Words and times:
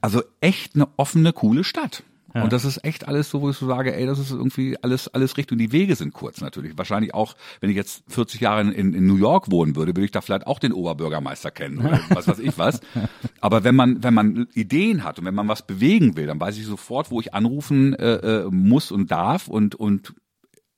Also 0.00 0.22
echt 0.40 0.74
eine 0.74 0.88
offene, 0.96 1.32
coole 1.32 1.64
Stadt. 1.64 2.04
Ja. 2.34 2.44
Und 2.44 2.52
das 2.52 2.64
ist 2.64 2.84
echt 2.84 3.08
alles 3.08 3.28
so, 3.28 3.40
wo 3.40 3.50
ich 3.50 3.56
so 3.56 3.66
sage, 3.66 3.94
ey, 3.94 4.06
das 4.06 4.18
ist 4.18 4.30
irgendwie 4.30 4.76
alles, 4.82 5.08
alles 5.08 5.36
Richtung. 5.36 5.58
Die 5.58 5.72
Wege 5.72 5.96
sind 5.96 6.12
kurz 6.12 6.40
natürlich. 6.40 6.78
Wahrscheinlich 6.78 7.12
auch, 7.12 7.34
wenn 7.60 7.70
ich 7.70 7.76
jetzt 7.76 8.04
40 8.08 8.40
Jahre 8.40 8.60
in, 8.60 8.94
in 8.94 9.06
New 9.06 9.16
York 9.16 9.50
wohnen 9.50 9.74
würde, 9.74 9.96
würde 9.96 10.04
ich 10.04 10.12
da 10.12 10.20
vielleicht 10.20 10.46
auch 10.46 10.60
den 10.60 10.72
Oberbürgermeister 10.72 11.50
kennen 11.50 11.78
oder 11.78 12.00
was 12.10 12.28
weiß 12.28 12.38
ich 12.38 12.56
was. 12.56 12.80
Aber 13.40 13.64
wenn 13.64 13.74
man, 13.74 14.04
wenn 14.04 14.14
man 14.14 14.46
Ideen 14.54 15.02
hat 15.02 15.18
und 15.18 15.24
wenn 15.24 15.34
man 15.34 15.48
was 15.48 15.66
bewegen 15.66 16.16
will, 16.16 16.26
dann 16.26 16.40
weiß 16.40 16.56
ich 16.56 16.66
sofort, 16.66 17.10
wo 17.10 17.20
ich 17.20 17.34
anrufen 17.34 17.94
äh, 17.94 18.44
äh 18.44 18.50
muss 18.50 18.92
und 18.92 19.10
darf 19.10 19.48
und, 19.48 19.74
und 19.74 20.14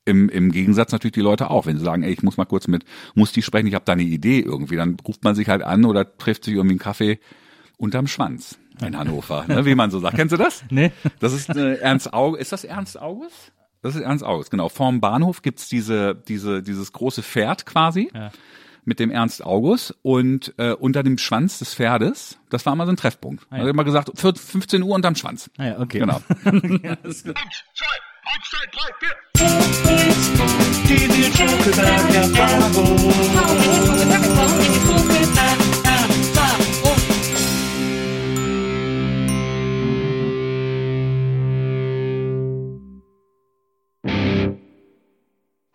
im, 0.04 0.30
im 0.30 0.50
Gegensatz 0.52 0.90
natürlich 0.90 1.12
die 1.12 1.20
Leute 1.20 1.50
auch. 1.50 1.66
Wenn 1.66 1.76
sie 1.76 1.84
sagen, 1.84 2.02
ey, 2.02 2.12
ich 2.12 2.22
muss 2.22 2.38
mal 2.38 2.46
kurz 2.46 2.66
mit 2.66 2.84
Musti 3.14 3.42
sprechen, 3.42 3.66
ich 3.66 3.74
habe 3.74 3.84
da 3.84 3.92
eine 3.92 4.02
Idee 4.02 4.40
irgendwie, 4.40 4.76
dann 4.76 4.96
ruft 5.06 5.22
man 5.22 5.34
sich 5.34 5.48
halt 5.48 5.62
an 5.62 5.84
oder 5.84 6.16
trifft 6.16 6.44
sich 6.44 6.54
irgendwie 6.54 6.72
einen 6.72 6.78
Kaffee 6.80 7.20
unterm 7.76 8.06
Schwanz 8.06 8.58
in 8.82 8.98
Hannover, 8.98 9.44
ne, 9.46 9.64
wie 9.64 9.74
man 9.74 9.90
so 9.90 9.98
sagt. 9.98 10.16
Kennst 10.16 10.32
du 10.32 10.36
das? 10.36 10.62
Nee. 10.70 10.92
Das 11.20 11.32
ist 11.32 11.48
äh, 11.50 11.76
Ernst 11.76 12.12
August. 12.12 12.42
Ist 12.42 12.52
das 12.52 12.64
Ernst 12.64 13.00
August? 13.00 13.52
Das 13.82 13.94
ist 13.94 14.02
Ernst 14.02 14.24
August, 14.24 14.50
genau. 14.50 14.68
Vorm 14.68 15.00
Bahnhof 15.00 15.42
gibt's 15.42 15.68
diese, 15.68 16.14
diese, 16.14 16.62
dieses 16.62 16.92
große 16.92 17.22
Pferd 17.22 17.66
quasi. 17.66 18.10
Ja. 18.14 18.30
Mit 18.84 18.98
dem 18.98 19.10
Ernst 19.12 19.44
August 19.44 19.94
und 20.02 20.54
äh, 20.58 20.72
unter 20.72 21.04
dem 21.04 21.16
Schwanz 21.18 21.60
des 21.60 21.72
Pferdes, 21.74 22.38
das 22.50 22.66
war 22.66 22.74
mal 22.74 22.84
so 22.86 22.92
ein 22.92 22.96
Treffpunkt. 22.96 23.44
Ah, 23.50 23.54
ja. 23.54 23.58
Also 23.60 23.70
immer 23.70 23.84
gesagt, 23.84 24.10
15 24.16 24.82
Uhr 24.82 24.92
unterm 24.94 25.14
Schwanz. 25.14 25.48
Ah, 25.56 25.66
ja, 25.66 25.78
okay. 25.78 26.00
Genau. 26.00 26.20
ja, 26.44 26.50
Eins, 27.04 27.22
zwei, 27.22 27.32
eins, 28.24 28.50
zwei, 28.50 28.66
drei, 28.72 28.90
vier. 28.98 29.14
Die 30.88 31.06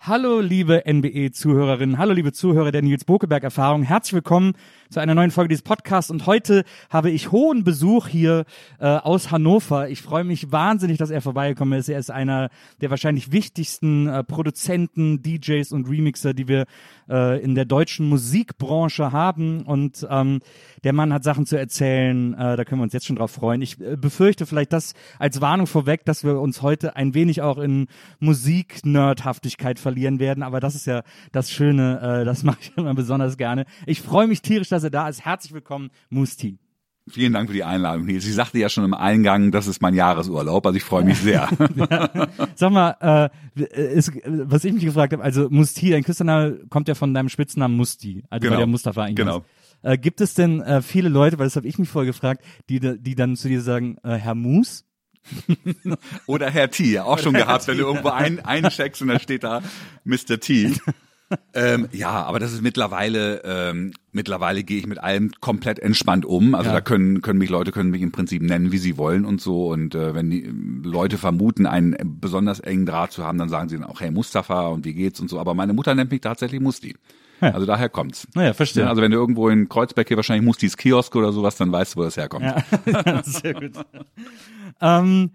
Hallo 0.08 0.40
liebe 0.40 0.84
NBE-Zuhörerinnen, 0.88 1.98
hallo 1.98 2.14
liebe 2.14 2.32
Zuhörer 2.32 2.72
der 2.72 2.82
Nils 2.82 3.04
Bokeberg-Erfahrung. 3.04 3.84
Herzlich 3.84 4.14
willkommen 4.14 4.54
zu 4.90 5.00
einer 5.00 5.16
neuen 5.16 5.32
Folge 5.32 5.50
dieses 5.50 5.64
Podcasts. 5.64 6.12
Und 6.12 6.26
heute 6.26 6.64
habe 6.90 7.10
ich 7.12 7.32
hohen 7.32 7.64
Besuch 7.64 8.08
hier 8.08 8.46
äh, 8.80 8.86
aus 8.86 9.32
Hannover. 9.32 9.90
Ich 9.90 10.02
freue 10.02 10.24
mich 10.24 10.52
wahnsinnig, 10.52 10.98
dass 10.98 11.10
er 11.10 11.22
vorbeigekommen 11.22 11.78
ist. 11.78 11.90
Er 11.90 12.00
ist 12.00 12.12
einer 12.12 12.50
der 12.82 12.90
wahrscheinlich 12.90 13.32
wichtigsten 13.32 14.08
äh, 14.08 14.24
Produzenten, 14.24 15.22
DJs 15.22 15.72
und 15.72 15.90
Remixer, 15.90 16.34
die 16.34 16.48
wir 16.48 16.66
äh, 17.10 17.42
in 17.42 17.56
der 17.56 17.66
deutschen 17.66 18.08
Musikbranche 18.08 19.12
haben. 19.12 19.64
Und 19.64 20.08
ähm, 20.10 20.40
der 20.84 20.94
Mann 20.94 21.12
hat 21.14 21.24
Sachen 21.24 21.46
zu 21.46 21.58
erzählen. 21.58 22.34
Äh, 22.34 22.56
da 22.56 22.64
können 22.64 22.80
wir 22.80 22.84
uns 22.84 22.94
jetzt 22.94 23.06
schon 23.06 23.18
drauf 23.18 23.32
freuen. 23.32 23.62
Ich 23.62 23.80
äh, 23.82 23.98
befürchte 23.98 24.46
vielleicht 24.46 24.74
das 24.74 24.94
als 25.20 25.42
Warnung 25.42 25.68
vorweg, 25.68 26.06
dass 26.06 26.24
wir 26.24 26.40
uns 26.40 26.62
heute 26.62 26.96
ein 26.96 27.14
wenig 27.14 27.42
auch 27.42 27.58
in 27.58 27.88
Musik-Nerdhaftigkeit 28.20 29.80
verlieren 29.80 30.20
werden. 30.20 30.44
Aber 30.44 30.60
das 30.60 30.76
ist 30.76 30.88
ja 30.88 31.04
das 31.32 31.52
Schöne. 31.52 32.22
Äh, 32.22 32.26
das 32.26 32.44
mache 32.48 32.60
ich 32.62 32.72
immer 32.78 32.94
besonders 32.94 33.38
gerne. 33.38 33.66
Ich 33.86 34.02
freue 34.02 34.28
mich 34.28 34.42
tierisch, 34.42 34.70
dass 34.70 34.77
er 34.84 34.90
da 34.90 35.10
ist. 35.10 35.26
Herzlich 35.26 35.54
willkommen, 35.54 35.90
Musti. 36.10 36.60
Vielen 37.10 37.32
Dank 37.32 37.48
für 37.48 37.54
die 37.54 37.64
Einladung, 37.64 38.06
Nils. 38.06 38.26
Sie 38.26 38.34
sagte 38.34 38.60
ja 38.60 38.68
schon 38.68 38.84
im 38.84 38.94
Eingang, 38.94 39.52
das 39.52 39.68
ist 39.68 39.82
mein 39.82 39.94
Jahresurlaub, 39.94 40.66
also 40.66 40.76
ich 40.76 40.84
freue 40.84 41.06
mich 41.06 41.18
sehr. 41.20 41.48
ja. 41.76 42.28
Sag 42.56 42.72
mal, 42.72 43.32
äh, 43.56 43.64
ist, 43.94 44.12
was 44.26 44.66
ich 44.66 44.74
mich 44.74 44.84
gefragt 44.84 45.14
habe, 45.14 45.24
also 45.24 45.48
Musti, 45.50 45.90
dein 45.90 46.04
Künstlername 46.04 46.66
kommt 46.70 46.90
ja 46.90 46.96
von 46.96 47.14
deinem 47.14 47.30
Spitznamen 47.30 47.78
Musti, 47.78 48.24
also 48.30 48.46
genau. 48.46 48.58
der 48.58 48.68
Mustafa 48.68 49.04
eigentlich. 49.04 49.26
Genau. 49.26 49.46
Äh, 49.84 49.98
gibt 49.98 50.20
es 50.20 50.34
denn 50.34 50.62
äh, 50.62 50.82
viele 50.82 51.08
Leute, 51.08 51.40
weil 51.40 51.46
das 51.46 51.56
habe 51.56 51.68
ich 51.68 51.80
mich 51.80 51.88
vorher 51.88 52.12
gefragt, 52.12 52.44
die, 52.70 52.80
die 52.80 53.16
dann 53.16 53.38
zu 53.38 53.48
dir 53.48 53.62
sagen, 53.62 53.98
äh, 54.04 54.16
Herr 54.16 54.36
Mus? 54.36 54.84
Oder 56.26 56.50
Herr 56.50 56.70
T, 56.72 57.00
auch 57.00 57.20
schon 57.20 57.34
gehabt, 57.34 57.68
wenn 57.68 57.78
du 57.78 57.86
irgendwo 57.86 58.10
ein, 58.10 58.44
eincheckst 58.44 59.02
und 59.02 59.10
da 59.10 59.20
steht 59.20 59.44
da 59.44 59.62
Mr. 60.04 60.40
T 60.40 60.74
ähm, 61.54 61.88
ja, 61.92 62.10
aber 62.10 62.40
das 62.40 62.54
ist 62.54 62.62
mittlerweile, 62.62 63.42
ähm, 63.44 63.94
mittlerweile 64.12 64.64
gehe 64.64 64.78
ich 64.78 64.88
mit 64.88 65.00
allem 65.00 65.32
komplett 65.42 65.80
entspannt 65.80 66.26
um. 66.26 66.56
Also 66.56 66.70
ja. 66.70 66.76
da 66.76 66.82
können, 66.82 67.22
können 67.22 67.40
mich 67.40 67.50
Leute 67.50 67.72
können 67.72 67.90
mich 67.90 68.02
im 68.02 68.12
Prinzip 68.12 68.42
nennen, 68.42 68.72
wie 68.72 68.78
sie 68.78 68.98
wollen 68.98 69.26
und 69.26 69.42
so. 69.42 69.68
Und 69.68 69.96
äh, 69.96 70.14
wenn 70.14 70.30
die 70.30 70.52
Leute 70.84 71.18
vermuten, 71.18 71.66
einen 71.66 71.96
besonders 72.20 72.60
engen 72.60 72.86
Draht 72.86 73.12
zu 73.12 73.24
haben, 73.24 73.38
dann 73.38 73.50
sagen 73.50 73.70
sie 73.70 73.78
dann 73.78 73.86
auch, 73.86 74.02
hey 74.02 74.12
Mustafa 74.12 74.68
und 74.68 74.86
wie 74.86 74.94
geht's 74.94 75.20
und 75.20 75.30
so. 75.30 75.40
Aber 75.40 75.54
meine 75.54 75.74
Mutter 75.74 75.96
nennt 75.96 76.12
mich 76.12 76.22
tatsächlich 76.22 76.62
Musti. 76.62 76.96
Ja. 77.42 77.52
Also 77.52 77.66
daher 77.66 77.90
kommt's. 77.90 78.28
Naja, 78.34 78.54
verstehe. 78.54 78.88
Also 78.88 79.02
wenn 79.02 79.12
du 79.12 79.18
irgendwo 79.18 79.50
in 79.50 79.70
Kreuzberg 79.70 80.08
hier 80.08 80.18
wahrscheinlich 80.18 80.46
Mustis 80.46 80.78
Kiosk 80.78 81.16
oder 81.16 81.32
sowas, 81.32 81.56
dann 81.58 81.72
weißt 81.72 81.96
du, 81.96 82.00
wo 82.00 82.04
das 82.04 82.18
herkommt. 82.18 82.46
Ja, 82.46 83.24
sehr 83.24 83.54
gut. 83.54 83.74
ähm, 84.82 85.32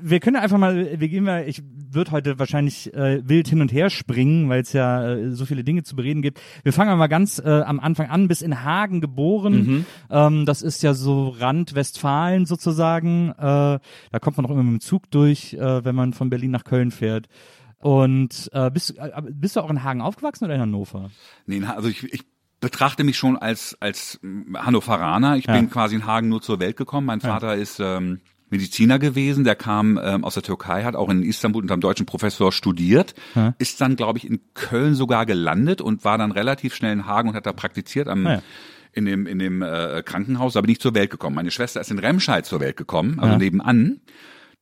wir 0.00 0.20
können 0.20 0.36
einfach 0.36 0.58
mal, 0.58 0.98
wir 0.98 1.08
gehen 1.08 1.24
mal, 1.24 1.48
ich 1.48 1.62
würde 1.92 2.12
heute 2.12 2.38
wahrscheinlich 2.38 2.92
äh, 2.94 3.20
wild 3.28 3.48
hin 3.48 3.60
und 3.60 3.72
her 3.72 3.90
springen, 3.90 4.48
weil 4.48 4.62
es 4.62 4.72
ja 4.72 5.14
äh, 5.14 5.30
so 5.32 5.44
viele 5.44 5.64
Dinge 5.64 5.82
zu 5.82 5.96
bereden 5.96 6.22
gibt. 6.22 6.40
Wir 6.62 6.72
fangen 6.72 6.96
mal 6.98 7.08
ganz 7.08 7.38
äh, 7.38 7.48
am 7.48 7.80
Anfang 7.80 8.08
an, 8.08 8.28
bis 8.28 8.42
in 8.42 8.62
Hagen 8.62 9.00
geboren. 9.00 9.52
Mhm. 9.52 9.86
Ähm, 10.10 10.46
das 10.46 10.62
ist 10.62 10.82
ja 10.82 10.94
so 10.94 11.28
Rand 11.28 11.74
Westfalen 11.74 12.46
sozusagen. 12.46 13.30
Äh, 13.30 13.32
da 13.38 14.18
kommt 14.20 14.36
man 14.36 14.46
auch 14.46 14.50
immer 14.50 14.62
mit 14.62 14.72
dem 14.72 14.80
Zug 14.80 15.10
durch, 15.10 15.54
äh, 15.54 15.84
wenn 15.84 15.94
man 15.94 16.12
von 16.12 16.30
Berlin 16.30 16.50
nach 16.52 16.64
Köln 16.64 16.90
fährt. 16.90 17.28
Und 17.80 18.50
äh, 18.52 18.70
bist, 18.70 18.96
äh, 18.98 19.10
bist 19.30 19.56
du 19.56 19.60
auch 19.60 19.70
in 19.70 19.82
Hagen 19.82 20.02
aufgewachsen 20.02 20.44
oder 20.44 20.54
in 20.54 20.60
Hannover? 20.60 21.10
Nee, 21.46 21.64
also 21.64 21.88
ich, 21.88 22.04
ich 22.12 22.24
betrachte 22.60 23.04
mich 23.04 23.16
schon 23.16 23.38
als 23.38 23.76
als 23.80 24.20
Hannoveraner. 24.54 25.36
Ich 25.36 25.46
ja. 25.46 25.54
bin 25.54 25.70
quasi 25.70 25.96
in 25.96 26.06
Hagen 26.06 26.28
nur 26.28 26.42
zur 26.42 26.60
Welt 26.60 26.76
gekommen. 26.76 27.06
Mein 27.06 27.22
Vater 27.22 27.54
ja. 27.54 27.60
ist 27.60 27.80
ähm, 27.80 28.20
Mediziner 28.50 28.98
gewesen, 28.98 29.44
der 29.44 29.54
kam 29.54 29.98
ähm, 30.02 30.24
aus 30.24 30.34
der 30.34 30.42
Türkei, 30.42 30.84
hat 30.84 30.94
auch 30.94 31.08
in 31.08 31.22
Istanbul 31.22 31.62
unter 31.62 31.74
einem 31.74 31.80
deutschen 31.80 32.04
Professor 32.04 32.52
studiert, 32.52 33.14
ja. 33.34 33.54
ist 33.58 33.80
dann, 33.80 33.96
glaube 33.96 34.18
ich, 34.18 34.26
in 34.26 34.40
Köln 34.54 34.94
sogar 34.94 35.24
gelandet 35.24 35.80
und 35.80 36.04
war 36.04 36.18
dann 36.18 36.32
relativ 36.32 36.74
schnell 36.74 36.92
in 36.92 37.06
Hagen 37.06 37.30
und 37.30 37.34
hat 37.34 37.46
da 37.46 37.52
praktiziert 37.52 38.08
am 38.08 38.26
ja. 38.26 38.42
in 38.92 39.06
dem 39.06 39.26
in 39.26 39.38
dem 39.38 39.62
äh, 39.62 40.02
Krankenhaus, 40.04 40.56
aber 40.56 40.66
nicht 40.66 40.82
zur 40.82 40.94
Welt 40.94 41.10
gekommen. 41.10 41.36
Meine 41.36 41.50
Schwester 41.50 41.80
ist 41.80 41.90
in 41.90 41.98
Remscheid 41.98 42.44
zur 42.44 42.60
Welt 42.60 42.76
gekommen, 42.76 43.20
also 43.20 43.38
nebenan. 43.38 44.00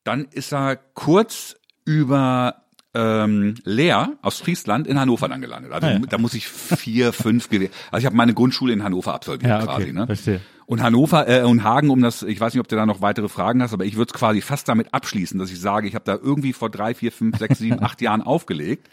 Dann 0.04 0.26
ist 0.30 0.52
er 0.52 0.76
kurz 0.76 1.56
über 1.84 2.67
ähm, 2.98 3.54
Leer 3.64 4.14
aus 4.22 4.40
Friesland 4.40 4.88
in 4.88 4.98
Hannover 4.98 5.28
dann 5.28 5.40
gelandet. 5.40 5.70
Also 5.70 5.86
ah, 5.86 5.92
ja. 5.92 5.98
da 6.00 6.18
muss 6.18 6.34
ich 6.34 6.48
vier, 6.48 7.12
fünf 7.12 7.48
gewesen. 7.48 7.72
Also 7.92 8.00
ich 8.00 8.06
habe 8.06 8.16
meine 8.16 8.34
Grundschule 8.34 8.72
in 8.72 8.82
Hannover 8.82 9.14
absolviert 9.14 9.48
ja, 9.48 9.62
okay. 9.62 9.66
quasi. 9.66 9.92
Ne? 9.92 10.06
Verstehe. 10.06 10.40
Und 10.66 10.82
Hannover 10.82 11.28
äh, 11.28 11.44
und 11.44 11.62
Hagen, 11.62 11.90
um 11.90 12.02
das, 12.02 12.22
ich 12.24 12.40
weiß 12.40 12.52
nicht, 12.52 12.60
ob 12.60 12.68
du 12.68 12.74
da 12.74 12.86
noch 12.86 13.00
weitere 13.00 13.28
Fragen 13.28 13.62
hast, 13.62 13.72
aber 13.72 13.84
ich 13.84 13.96
würde 13.96 14.10
es 14.12 14.18
quasi 14.18 14.40
fast 14.40 14.68
damit 14.68 14.92
abschließen, 14.92 15.38
dass 15.38 15.50
ich 15.50 15.60
sage, 15.60 15.86
ich 15.86 15.94
habe 15.94 16.04
da 16.04 16.18
irgendwie 16.20 16.52
vor 16.52 16.70
drei, 16.70 16.92
vier, 16.92 17.12
fünf, 17.12 17.38
sechs, 17.38 17.58
sieben, 17.58 17.82
acht 17.82 18.02
Jahren 18.02 18.20
aufgelegt. 18.20 18.90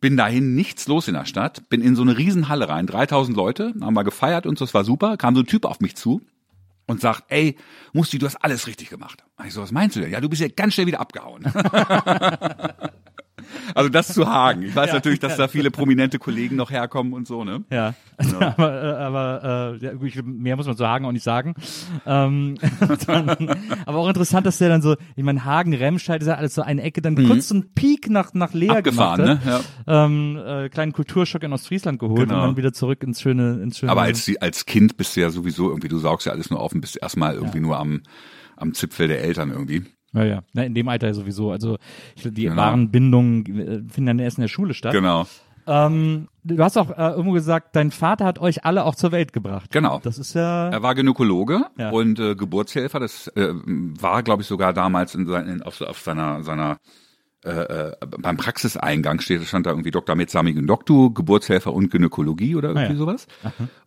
Bin 0.00 0.16
dahin 0.16 0.54
nichts 0.54 0.88
los 0.88 1.08
in 1.08 1.14
der 1.14 1.24
Stadt, 1.24 1.70
bin 1.70 1.80
in 1.80 1.96
so 1.96 2.02
eine 2.02 2.18
Riesenhalle 2.18 2.68
rein, 2.68 2.86
3000 2.86 3.34
Leute, 3.34 3.72
haben 3.80 3.94
wir 3.94 4.04
gefeiert 4.04 4.44
und 4.44 4.58
so, 4.58 4.64
das 4.66 4.74
war 4.74 4.84
super, 4.84 5.16
kam 5.16 5.34
so 5.34 5.40
ein 5.40 5.46
Typ 5.46 5.64
auf 5.64 5.80
mich 5.80 5.96
zu 5.96 6.20
und 6.86 7.00
sagt, 7.00 7.24
ey, 7.28 7.56
Musti, 7.94 8.18
du 8.18 8.26
hast 8.26 8.36
alles 8.36 8.66
richtig 8.66 8.90
gemacht. 8.90 9.24
Ich 9.46 9.54
so, 9.54 9.62
was 9.62 9.72
meinst 9.72 9.96
du 9.96 10.00
denn? 10.00 10.10
Ja, 10.10 10.20
du 10.20 10.28
bist 10.28 10.42
ja 10.42 10.48
ganz 10.48 10.74
schnell 10.74 10.86
wieder 10.86 11.00
abgehauen. 11.00 11.44
Also 13.74 13.88
das 13.88 14.08
zu 14.08 14.26
Hagen. 14.26 14.62
Ich 14.62 14.74
weiß 14.74 14.92
natürlich, 14.92 15.18
dass 15.18 15.36
da 15.36 15.48
viele 15.48 15.70
prominente 15.70 16.18
Kollegen 16.18 16.56
noch 16.56 16.70
herkommen 16.70 17.12
und 17.12 17.26
so, 17.26 17.44
ne? 17.44 17.64
Ja, 17.70 17.94
aber, 18.16 18.82
äh, 18.82 18.96
aber 18.96 19.76
äh, 19.80 19.84
ja, 19.84 19.92
gut, 19.94 20.08
ich, 20.08 20.22
mehr 20.22 20.56
muss 20.56 20.66
man 20.66 20.76
zu 20.76 20.86
Hagen 20.86 21.04
auch 21.04 21.12
nicht 21.12 21.22
sagen. 21.22 21.54
Ähm, 22.06 22.56
dann, 23.06 23.56
aber 23.86 23.98
auch 23.98 24.08
interessant, 24.08 24.46
dass 24.46 24.58
der 24.58 24.68
dann 24.68 24.82
so, 24.82 24.96
ich 25.14 25.24
meine, 25.24 25.44
Hagen, 25.44 25.74
Remscheid 25.74 26.20
ist 26.22 26.28
ja 26.28 26.34
alles 26.34 26.54
so 26.54 26.62
eine 26.62 26.82
Ecke, 26.82 27.02
dann 27.02 27.16
kurz 27.26 27.48
so 27.48 27.54
einen 27.54 27.72
Peak 27.74 28.08
nach, 28.10 28.34
nach 28.34 28.52
Leer 28.54 28.78
Abgefahren, 28.78 29.22
gemacht 29.22 29.44
ne? 29.44 29.52
hat. 29.52 29.64
Ähm, 29.86 30.38
äh, 30.44 30.68
kleinen 30.68 30.92
Kulturschock 30.92 31.42
in 31.42 31.52
Ostfriesland 31.52 31.98
geholt 31.98 32.28
Genau. 32.28 32.36
und 32.36 32.48
dann 32.48 32.56
wieder 32.56 32.72
zurück 32.72 33.02
ins 33.02 33.20
schöne, 33.20 33.60
ins 33.62 33.78
schöne. 33.78 33.92
Aber 33.92 34.02
als, 34.02 34.30
als 34.40 34.66
Kind 34.66 34.96
bist 34.96 35.16
du 35.16 35.20
ja 35.20 35.30
sowieso 35.30 35.68
irgendwie, 35.68 35.88
du 35.88 35.98
saugst 35.98 36.26
ja 36.26 36.32
alles 36.32 36.50
nur 36.50 36.60
auf 36.60 36.72
und 36.72 36.80
bist 36.80 36.98
erstmal 37.00 37.34
irgendwie 37.34 37.60
nur 37.60 37.78
am, 37.78 38.02
am 38.56 38.74
Zipfel 38.74 39.08
der 39.08 39.22
Eltern 39.22 39.50
irgendwie. 39.50 39.84
Ja, 40.24 40.42
ja, 40.54 40.62
in 40.62 40.74
dem 40.74 40.88
Alter 40.88 41.12
sowieso. 41.14 41.50
Also 41.50 41.78
die 42.24 42.44
Genau. 42.44 42.56
wahren 42.56 42.90
Bindungen 42.90 43.44
äh, 43.46 43.92
finden 43.92 44.06
dann 44.06 44.18
erst 44.18 44.38
in 44.38 44.42
der 44.42 44.48
Schule 44.48 44.74
statt. 44.74 44.92
Genau. 44.92 45.26
Ähm, 45.68 46.28
du 46.44 46.62
hast 46.62 46.76
auch 46.76 46.90
äh, 46.90 47.10
irgendwo 47.10 47.32
gesagt, 47.32 47.74
dein 47.74 47.90
Vater 47.90 48.24
hat 48.24 48.38
euch 48.38 48.64
alle 48.64 48.84
auch 48.84 48.94
zur 48.94 49.10
Welt 49.10 49.32
gebracht. 49.32 49.70
Genau. 49.72 49.98
Das 50.02 50.16
ist 50.18 50.34
ja. 50.34 50.68
Er 50.68 50.82
war 50.82 50.94
Gynäkologe 50.94 51.62
Ja. 51.76 51.90
und 51.90 52.20
äh, 52.20 52.36
Geburtshelfer. 52.36 53.00
Das 53.00 53.26
äh, 53.34 53.48
war, 53.52 54.22
glaube 54.22 54.42
ich, 54.42 54.48
sogar 54.48 54.72
damals 54.72 55.14
in, 55.16 55.26
sein, 55.26 55.48
in, 55.48 55.62
auf, 55.62 55.80
auf 55.80 55.98
seiner 55.98 56.42
seiner 56.44 56.78
äh, 57.46 57.90
äh, 57.90 57.96
beim 58.18 58.36
Praxiseingang 58.36 59.20
steht, 59.20 59.44
stand 59.44 59.66
da 59.66 59.70
irgendwie 59.70 59.90
Dr. 59.90 60.16
mit 60.16 60.30
Samigen 60.30 60.66
Doktor, 60.66 61.14
Geburtshelfer 61.14 61.72
und 61.72 61.90
Gynäkologie 61.90 62.56
oder 62.56 62.70
irgendwie 62.70 62.86
Ah 62.86 62.90
ja. 62.90 62.96
sowas. 62.96 63.26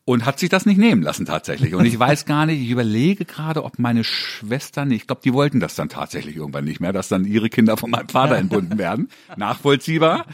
Und 0.05 0.25
hat 0.25 0.39
sich 0.39 0.49
das 0.49 0.65
nicht 0.65 0.77
nehmen 0.77 1.01
lassen 1.01 1.25
tatsächlich. 1.25 1.75
Und 1.75 1.85
ich 1.85 1.99
weiß 1.99 2.25
gar 2.25 2.45
nicht, 2.45 2.61
ich 2.61 2.69
überlege 2.69 3.25
gerade, 3.25 3.63
ob 3.63 3.77
meine 3.77 4.03
Schwestern, 4.03 4.89
ich 4.91 5.07
glaube, 5.07 5.21
die 5.23 5.33
wollten 5.33 5.59
das 5.59 5.75
dann 5.75 5.89
tatsächlich 5.89 6.37
irgendwann 6.37 6.65
nicht 6.65 6.79
mehr, 6.79 6.93
dass 6.93 7.09
dann 7.09 7.25
ihre 7.25 7.49
Kinder 7.49 7.77
von 7.77 7.91
meinem 7.91 8.09
Vater 8.09 8.37
entbunden 8.37 8.77
werden. 8.77 9.09
Nachvollziehbar. 9.35 10.25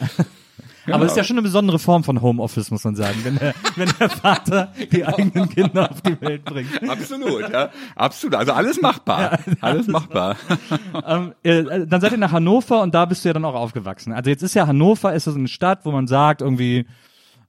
Aber 0.92 1.06
es 1.06 1.12
ist 1.12 1.18
ja 1.18 1.24
schon 1.24 1.36
eine 1.36 1.44
besondere 1.44 1.80
Form 1.80 2.04
von 2.04 2.22
Homeoffice, 2.22 2.72
muss 2.72 2.84
man 2.84 2.96
sagen, 2.96 3.20
wenn 3.24 3.38
der, 3.38 3.54
wenn 3.76 3.90
der 4.00 4.10
Vater 4.10 4.72
die 4.92 5.06
eigenen 5.06 5.50
Kinder 5.50 5.92
auf 5.92 6.02
die 6.02 6.20
Welt 6.22 6.46
bringt. 6.46 6.90
Absolut, 6.90 7.50
ja. 7.52 7.70
Absolut. 7.96 8.36
Also 8.36 8.54
alles 8.54 8.82
machbar. 8.82 9.40
alles 9.62 9.88
machbar. 9.88 10.36
ähm, 11.08 11.34
äh, 11.44 11.86
dann 11.88 12.02
seid 12.02 12.12
ihr 12.12 12.18
nach 12.18 12.32
Hannover 12.32 12.82
und 12.82 12.94
da 12.94 13.06
bist 13.06 13.24
du 13.24 13.30
ja 13.30 13.34
dann 13.34 13.46
auch 13.46 13.56
aufgewachsen. 13.56 14.14
Also 14.14 14.30
jetzt 14.30 14.44
ist 14.44 14.54
ja 14.54 14.68
Hannover, 14.68 15.14
ist 15.14 15.28
das 15.28 15.36
eine 15.36 15.48
Stadt, 15.48 15.86
wo 15.86 15.92
man 15.92 16.08
sagt 16.08 16.42
irgendwie, 16.42 16.86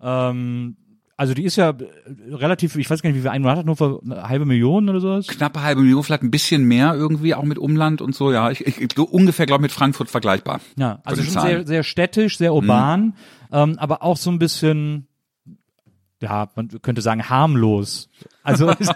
ähm, 0.00 0.76
also 1.16 1.32
die 1.32 1.44
ist 1.44 1.56
ja 1.56 1.70
äh, 1.70 2.34
relativ, 2.34 2.76
ich 2.76 2.90
weiß 2.90 3.00
gar 3.00 3.08
nicht, 3.08 3.16
wie 3.16 3.22
viel 3.22 3.30
Einwohner 3.30 3.52
hat 3.52 3.58
Hannover, 3.60 4.00
eine 4.04 4.28
halbe 4.28 4.44
Million 4.44 4.88
oder 4.88 5.00
sowas? 5.00 5.26
Knappe 5.26 5.62
halbe 5.62 5.80
Million, 5.80 6.02
vielleicht 6.02 6.22
ein 6.22 6.30
bisschen 6.30 6.64
mehr 6.64 6.94
irgendwie, 6.94 7.34
auch 7.34 7.44
mit 7.44 7.58
Umland 7.58 8.02
und 8.02 8.14
so, 8.14 8.32
ja. 8.32 8.50
Ich, 8.50 8.66
ich, 8.66 8.80
ich 8.80 8.90
so 8.94 9.04
ungefähr, 9.04 9.46
glaube 9.46 9.62
mit 9.62 9.72
Frankfurt 9.72 10.10
vergleichbar. 10.10 10.60
Ja, 10.76 11.00
also 11.04 11.22
schon 11.22 11.32
Zahlen. 11.32 11.48
sehr, 11.48 11.66
sehr 11.66 11.82
städtisch, 11.82 12.36
sehr 12.36 12.54
urban, 12.54 13.14
ähm, 13.50 13.78
aber 13.78 14.02
auch 14.02 14.18
so 14.18 14.30
ein 14.30 14.38
bisschen, 14.38 15.06
ja, 16.20 16.48
man 16.54 16.68
könnte 16.82 17.00
sagen 17.00 17.28
harmlos. 17.30 18.10
Also 18.46 18.70
es, 18.78 18.88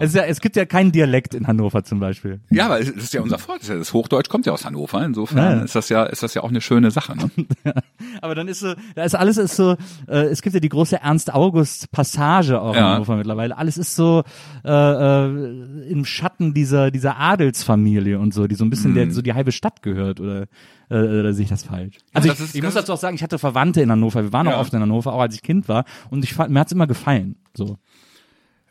ist 0.00 0.14
ja, 0.14 0.24
es 0.24 0.40
gibt 0.40 0.56
ja 0.56 0.64
keinen 0.64 0.92
Dialekt 0.92 1.34
in 1.34 1.46
Hannover 1.46 1.84
zum 1.84 2.00
Beispiel. 2.00 2.40
Ja, 2.50 2.66
aber 2.66 2.80
es 2.80 2.88
ist 2.90 3.14
ja 3.14 3.20
unser 3.22 3.38
Vorteil. 3.38 3.78
Das 3.78 3.92
Hochdeutsch 3.92 4.28
kommt 4.28 4.44
ja 4.46 4.52
aus 4.52 4.64
Hannover. 4.64 5.04
Insofern 5.04 5.58
Ja, 5.58 5.64
ist 5.64 5.74
das 5.74 5.88
ja, 5.88 6.02
ist 6.04 6.22
das 6.22 6.34
ja 6.34 6.42
auch 6.42 6.48
eine 6.48 6.60
schöne 6.60 6.90
Sache. 6.90 7.16
Ne? 7.16 7.30
Aber 8.20 8.34
dann 8.34 8.48
ist 8.48 8.60
so, 8.60 8.74
da 8.94 9.04
ist 9.04 9.14
alles 9.14 9.36
ist 9.36 9.54
so, 9.56 9.76
äh, 10.08 10.24
es 10.26 10.42
gibt 10.42 10.54
ja 10.54 10.60
die 10.60 10.68
große 10.68 11.00
Ernst 11.00 11.32
August 11.32 11.90
Passage 11.92 12.60
auch 12.60 12.72
in 12.74 12.80
Ja. 12.80 12.94
Hannover 12.94 13.16
mittlerweile. 13.16 13.56
Alles 13.56 13.78
ist 13.78 13.94
so 13.94 14.24
äh, 14.64 14.68
äh, 14.70 15.88
im 15.88 16.04
Schatten 16.04 16.54
dieser 16.54 16.90
dieser 16.90 17.18
Adelsfamilie 17.18 18.18
und 18.18 18.34
so, 18.34 18.46
die 18.46 18.54
so 18.56 18.64
ein 18.64 18.70
bisschen 18.70 18.94
der 18.94 19.10
so 19.10 19.22
die 19.22 19.34
halbe 19.34 19.52
Stadt 19.52 19.82
gehört 19.82 20.20
oder 20.20 20.42
äh, 20.90 20.96
oder 20.96 21.32
sehe 21.34 21.44
ich 21.44 21.50
das 21.50 21.62
falsch? 21.64 21.98
Also 22.12 22.28
das 22.28 22.38
ich, 22.40 22.44
ist- 22.46 22.54
ich 22.56 22.62
muss 22.62 22.74
dazu 22.74 22.92
auch 22.94 22.98
sagen, 22.98 23.14
ich 23.14 23.22
hatte 23.22 23.38
Verwandte 23.38 23.80
in 23.80 23.90
Hannover. 23.90 24.22
Wir 24.22 24.32
waren 24.32 24.48
auch 24.48 24.58
oft 24.58 24.72
in 24.72 24.80
Hannover, 24.80 25.12
auch 25.12 25.20
als 25.20 25.34
ich 25.34 25.42
Kind 25.42 25.68
war 25.68 25.84
und 26.10 26.24
ich 26.24 26.36
mir 26.36 26.58
hat's 26.60 26.72
immer 26.72 26.86
gefallen. 26.86 27.36
So. 27.54 27.78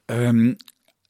Ähm, 0.08 0.58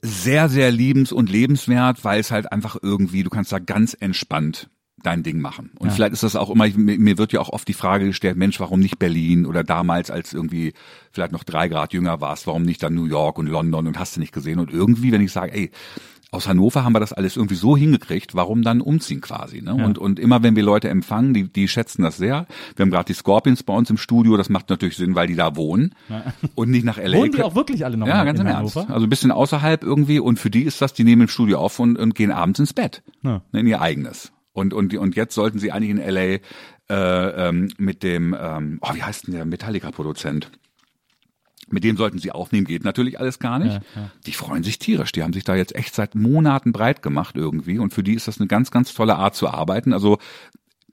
sehr, 0.01 0.47
sehr 0.49 0.71
liebens- 0.71 1.11
und 1.11 1.29
lebenswert, 1.29 2.03
weil 2.03 2.19
es 2.19 2.31
halt 2.31 2.51
einfach 2.51 2.77
irgendwie, 2.81 3.23
du 3.23 3.29
kannst 3.29 3.51
da 3.51 3.59
ganz 3.59 3.95
entspannt 3.99 4.69
dein 5.03 5.21
Ding 5.23 5.39
machen. 5.39 5.71
Und 5.79 5.89
Ja. 5.89 5.93
vielleicht 5.93 6.13
ist 6.13 6.23
das 6.23 6.35
auch 6.35 6.49
immer, 6.49 6.67
mir 6.75 7.17
wird 7.17 7.31
ja 7.31 7.39
auch 7.39 7.49
oft 7.49 7.67
die 7.67 7.73
Frage 7.73 8.05
gestellt, 8.05 8.35
Mensch, 8.35 8.59
warum 8.59 8.79
nicht 8.79 8.97
Berlin 8.97 9.45
oder 9.45 9.63
damals, 9.63 10.09
als 10.09 10.33
irgendwie 10.33 10.73
vielleicht 11.11 11.31
noch 11.31 11.43
drei 11.43 11.67
Grad 11.67 11.93
jünger 11.93 12.19
warst, 12.19 12.47
warum 12.47 12.63
nicht 12.63 12.81
dann 12.81 12.95
New 12.95 13.05
York 13.05 13.37
und 13.37 13.47
London 13.47 13.87
und 13.87 13.99
hast 13.99 14.15
du 14.15 14.19
nicht 14.19 14.33
gesehen? 14.33 14.59
Und 14.59 14.71
irgendwie, 14.71 15.11
wenn 15.11 15.21
ich 15.21 15.31
sage, 15.31 15.53
ey, 15.53 15.71
aus 16.31 16.47
Hannover 16.47 16.83
haben 16.83 16.93
wir 16.93 16.99
das 16.99 17.13
alles 17.13 17.37
irgendwie 17.37 17.55
so 17.55 17.77
hingekriegt, 17.77 18.35
warum 18.35 18.61
dann 18.61 18.81
umziehen 18.81 19.21
quasi? 19.21 19.61
Ne? 19.61 19.73
Und, 19.73 19.97
und 19.97 20.19
immer 20.19 20.43
wenn 20.43 20.55
wir 20.57 20.63
Leute 20.63 20.89
empfangen, 20.89 21.33
die, 21.33 21.47
die 21.47 21.67
schätzen 21.69 22.01
das 22.01 22.17
sehr. 22.17 22.47
Wir 22.75 22.83
haben 22.83 22.91
gerade 22.91 23.05
die 23.05 23.13
Scorpions 23.13 23.63
bei 23.63 23.73
uns 23.73 23.89
im 23.89 23.97
Studio, 23.97 24.35
das 24.35 24.49
macht 24.49 24.69
natürlich 24.69 24.97
Sinn, 24.97 25.15
weil 25.15 25.27
die 25.27 25.35
da 25.35 25.55
wohnen 25.55 25.95
und 26.55 26.69
nicht 26.69 26.83
nach 26.83 26.97
LA. 26.97 27.17
Wohnen 27.17 27.31
die 27.31 27.43
auch 27.43 27.55
wirklich 27.55 27.85
alle 27.85 27.95
noch 27.95 28.07
Ja, 28.07 28.23
ganz 28.25 28.39
im 28.39 28.47
Hannover? 28.47 28.81
Ernst. 28.81 28.93
Also 28.93 29.05
ein 29.05 29.09
bisschen 29.09 29.31
außerhalb 29.31 29.83
irgendwie 29.83 30.19
und 30.19 30.37
für 30.37 30.49
die 30.49 30.63
ist 30.63 30.81
das, 30.81 30.93
die 30.93 31.05
nehmen 31.05 31.23
im 31.23 31.27
Studio 31.29 31.59
auf 31.59 31.79
und, 31.79 31.97
und 31.97 32.13
gehen 32.13 32.31
abends 32.31 32.59
ins 32.59 32.73
Bett. 32.73 33.03
Ja. 33.23 33.41
Ne, 33.53 33.61
In 33.61 33.67
ihr 33.67 33.79
eigenes. 33.79 34.33
Und, 34.51 34.73
und, 34.73 34.93
und 34.95 35.15
jetzt 35.15 35.33
sollten 35.33 35.59
sie 35.59 35.71
eigentlich 35.71 35.91
in 35.91 35.97
LA 35.97 36.39
äh, 36.89 37.47
ähm, 37.47 37.69
mit 37.77 38.03
dem, 38.03 38.35
ähm, 38.39 38.79
oh, 38.81 38.93
wie 38.93 39.03
heißt 39.03 39.27
denn 39.27 39.35
der 39.35 39.45
Metallica-Produzent? 39.45 40.51
Mit 41.69 41.83
dem 41.83 41.97
sollten 41.97 42.19
sie 42.19 42.31
aufnehmen, 42.31 42.65
geht 42.65 42.83
natürlich 42.83 43.19
alles 43.19 43.39
gar 43.39 43.59
nicht. 43.59 43.81
Die 44.25 44.31
freuen 44.31 44.63
sich 44.63 44.79
tierisch. 44.79 45.11
Die 45.11 45.23
haben 45.23 45.33
sich 45.33 45.43
da 45.43 45.55
jetzt 45.55 45.75
echt 45.75 45.93
seit 45.93 46.15
Monaten 46.15 46.71
breit 46.71 47.01
gemacht 47.01 47.35
irgendwie. 47.35 47.77
Und 47.79 47.93
für 47.93 48.03
die 48.03 48.13
ist 48.13 48.27
das 48.27 48.39
eine 48.39 48.47
ganz, 48.47 48.71
ganz 48.71 48.93
tolle 48.93 49.15
Art 49.15 49.35
zu 49.35 49.49
arbeiten. 49.49 49.93
Also 49.93 50.17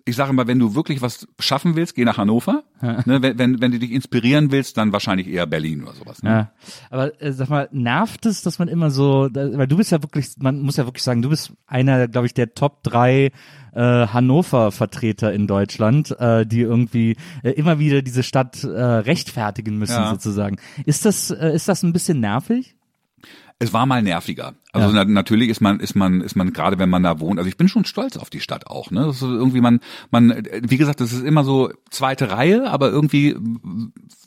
ich 0.06 0.16
sage 0.16 0.32
mal, 0.32 0.46
wenn 0.46 0.58
du 0.58 0.74
wirklich 0.74 1.00
was 1.00 1.26
schaffen 1.38 1.76
willst, 1.76 1.94
geh 1.94 2.04
nach 2.04 2.18
Hannover. 2.18 2.64
Ne, 2.82 3.22
wenn, 3.22 3.38
wenn, 3.38 3.60
wenn 3.60 3.72
du 3.72 3.78
dich 3.78 3.90
inspirieren 3.90 4.50
willst, 4.50 4.76
dann 4.76 4.92
wahrscheinlich 4.92 5.28
eher 5.28 5.46
Berlin 5.46 5.82
oder 5.82 5.94
sowas. 5.94 6.22
Ne? 6.22 6.30
Ja, 6.30 6.52
aber 6.90 7.22
äh, 7.22 7.32
sag 7.32 7.48
mal, 7.48 7.68
nervt 7.72 8.26
es, 8.26 8.42
dass 8.42 8.58
man 8.58 8.68
immer 8.68 8.90
so, 8.90 9.30
weil 9.32 9.66
du 9.66 9.78
bist 9.78 9.92
ja 9.92 10.02
wirklich, 10.02 10.32
man 10.38 10.60
muss 10.60 10.76
ja 10.76 10.84
wirklich 10.84 11.02
sagen, 11.02 11.22
du 11.22 11.30
bist 11.30 11.52
einer, 11.66 12.06
glaube 12.08 12.26
ich, 12.26 12.34
der 12.34 12.54
Top 12.54 12.82
drei 12.82 13.32
äh, 13.74 14.06
Hannover-Vertreter 14.08 15.32
in 15.32 15.46
Deutschland, 15.46 16.10
äh, 16.18 16.46
die 16.46 16.60
irgendwie 16.60 17.16
äh, 17.42 17.50
immer 17.50 17.78
wieder 17.78 18.02
diese 18.02 18.22
Stadt 18.22 18.64
äh, 18.64 18.68
rechtfertigen 18.68 19.78
müssen 19.78 19.92
Ja. 19.92 20.10
sozusagen. 20.10 20.56
Ist 20.86 21.04
das, 21.04 21.30
äh, 21.30 21.54
ist 21.54 21.68
das 21.68 21.82
ein 21.82 21.92
bisschen 21.92 22.20
nervig? 22.20 22.74
Es 23.60 23.72
war 23.72 23.86
mal 23.86 24.02
nerviger. 24.02 24.54
Also 24.72 24.88
Ja. 24.88 25.04
na, 25.04 25.04
natürlich 25.04 25.48
ist 25.48 25.60
man, 25.60 25.78
ist 25.78 25.94
man, 25.94 26.20
ist 26.20 26.34
man 26.34 26.52
gerade, 26.52 26.78
wenn 26.80 26.90
man 26.90 27.04
da 27.04 27.20
wohnt. 27.20 27.38
Also 27.38 27.48
ich 27.48 27.56
bin 27.56 27.68
schon 27.68 27.84
stolz 27.84 28.16
auf 28.16 28.28
die 28.28 28.40
Stadt 28.40 28.66
auch. 28.66 28.90
Ne, 28.90 29.06
das 29.06 29.16
ist 29.16 29.22
irgendwie 29.22 29.60
man, 29.60 29.78
man, 30.10 30.42
wie 30.62 30.76
gesagt, 30.76 31.00
das 31.00 31.12
ist 31.12 31.22
immer 31.22 31.44
so 31.44 31.70
zweite 31.88 32.30
Reihe, 32.32 32.68
aber 32.68 32.90
irgendwie, 32.90 33.36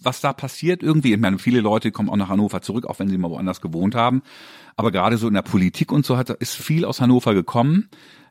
was 0.02 0.22
da 0.22 0.32
passiert, 0.32 0.82
irgendwie. 0.82 1.14
Ich 1.14 1.20
meine, 1.20 1.40
viele 1.40 1.60
Leute 1.60 1.92
kommen 1.92 2.10
auch 2.10 2.16
nach 2.16 2.30
Hannover 2.30 2.62
zurück, 2.62 2.86
auch 2.86 3.00
wenn 3.00 3.10
sie 3.10 3.18
mal 3.18 3.30
woanders 3.30 3.60
gewohnt 3.60 3.96
haben. 3.96 4.22
Aber 4.78 4.92
gerade 4.92 5.18
so 5.18 5.28
in 5.28 5.34
der 5.34 5.42
Politik 5.42 5.92
und 5.92 6.06
so 6.06 6.18
hat, 6.18 6.30
ist 6.30 6.56
viel 6.56 6.86
aus 6.86 7.02
Hannover 7.02 7.34
gekommen. 7.34 7.90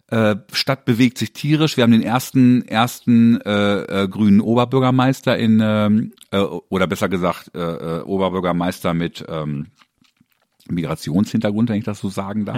Äh, 0.09 0.37
Stadt 0.53 0.85
bewegt 0.85 1.19
sich 1.19 1.33
tierisch. 1.33 1.77
Wir 1.77 1.83
haben 1.83 1.91
den 1.91 2.03
ersten 2.03 2.63
ersten 2.69 3.41
äh, 3.41 4.05
äh, 4.05 4.09
grünen 4.09 4.41
Oberbürgermeister 4.41 5.37
in 5.37 5.61
ähm, 5.63 6.13
äh, 6.31 6.39
oder 6.39 6.87
besser 6.87 7.09
gesagt 7.09 7.51
äh, 7.55 7.61
äh, 7.61 8.03
Oberbürgermeister 8.03 8.95
mit 8.95 9.25
ähm, 9.29 9.67
Migrationshintergrund, 10.69 11.71
wenn 11.71 11.79
ich 11.79 11.85
das 11.85 12.01
so 12.01 12.09
sagen 12.09 12.45
darf. 12.45 12.57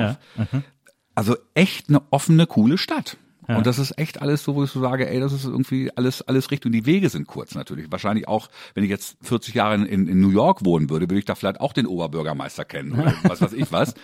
Also 1.14 1.36
echt 1.54 1.88
eine 1.88 2.02
offene, 2.10 2.46
coole 2.46 2.78
Stadt. 2.78 3.16
Und 3.56 3.66
das 3.66 3.78
ist 3.78 3.98
echt 3.98 4.20
alles 4.20 4.44
so, 4.44 4.54
wo 4.54 4.64
ich 4.64 4.70
so 4.70 4.80
sage, 4.80 5.08
ey, 5.08 5.20
das 5.20 5.32
ist 5.32 5.46
irgendwie 5.46 5.90
alles, 5.96 6.20
alles 6.20 6.50
richtig. 6.50 6.66
Und 6.66 6.72
die 6.72 6.84
Wege 6.84 7.08
sind 7.08 7.26
kurz 7.26 7.54
natürlich. 7.54 7.90
Wahrscheinlich 7.90 8.28
auch, 8.28 8.48
wenn 8.74 8.84
ich 8.84 8.90
jetzt 8.90 9.16
40 9.22 9.54
Jahre 9.54 9.74
in, 9.74 10.06
in 10.06 10.20
New 10.20 10.30
York 10.30 10.66
wohnen 10.66 10.90
würde, 10.90 11.08
würde 11.08 11.18
ich 11.18 11.24
da 11.24 11.34
vielleicht 11.34 11.60
auch 11.60 11.72
den 11.72 11.86
Oberbürgermeister 11.86 12.66
kennen 12.66 12.92
oder 12.92 13.14
was 13.22 13.40
weiß 13.40 13.54
ich 13.54 13.72
was. 13.72 13.94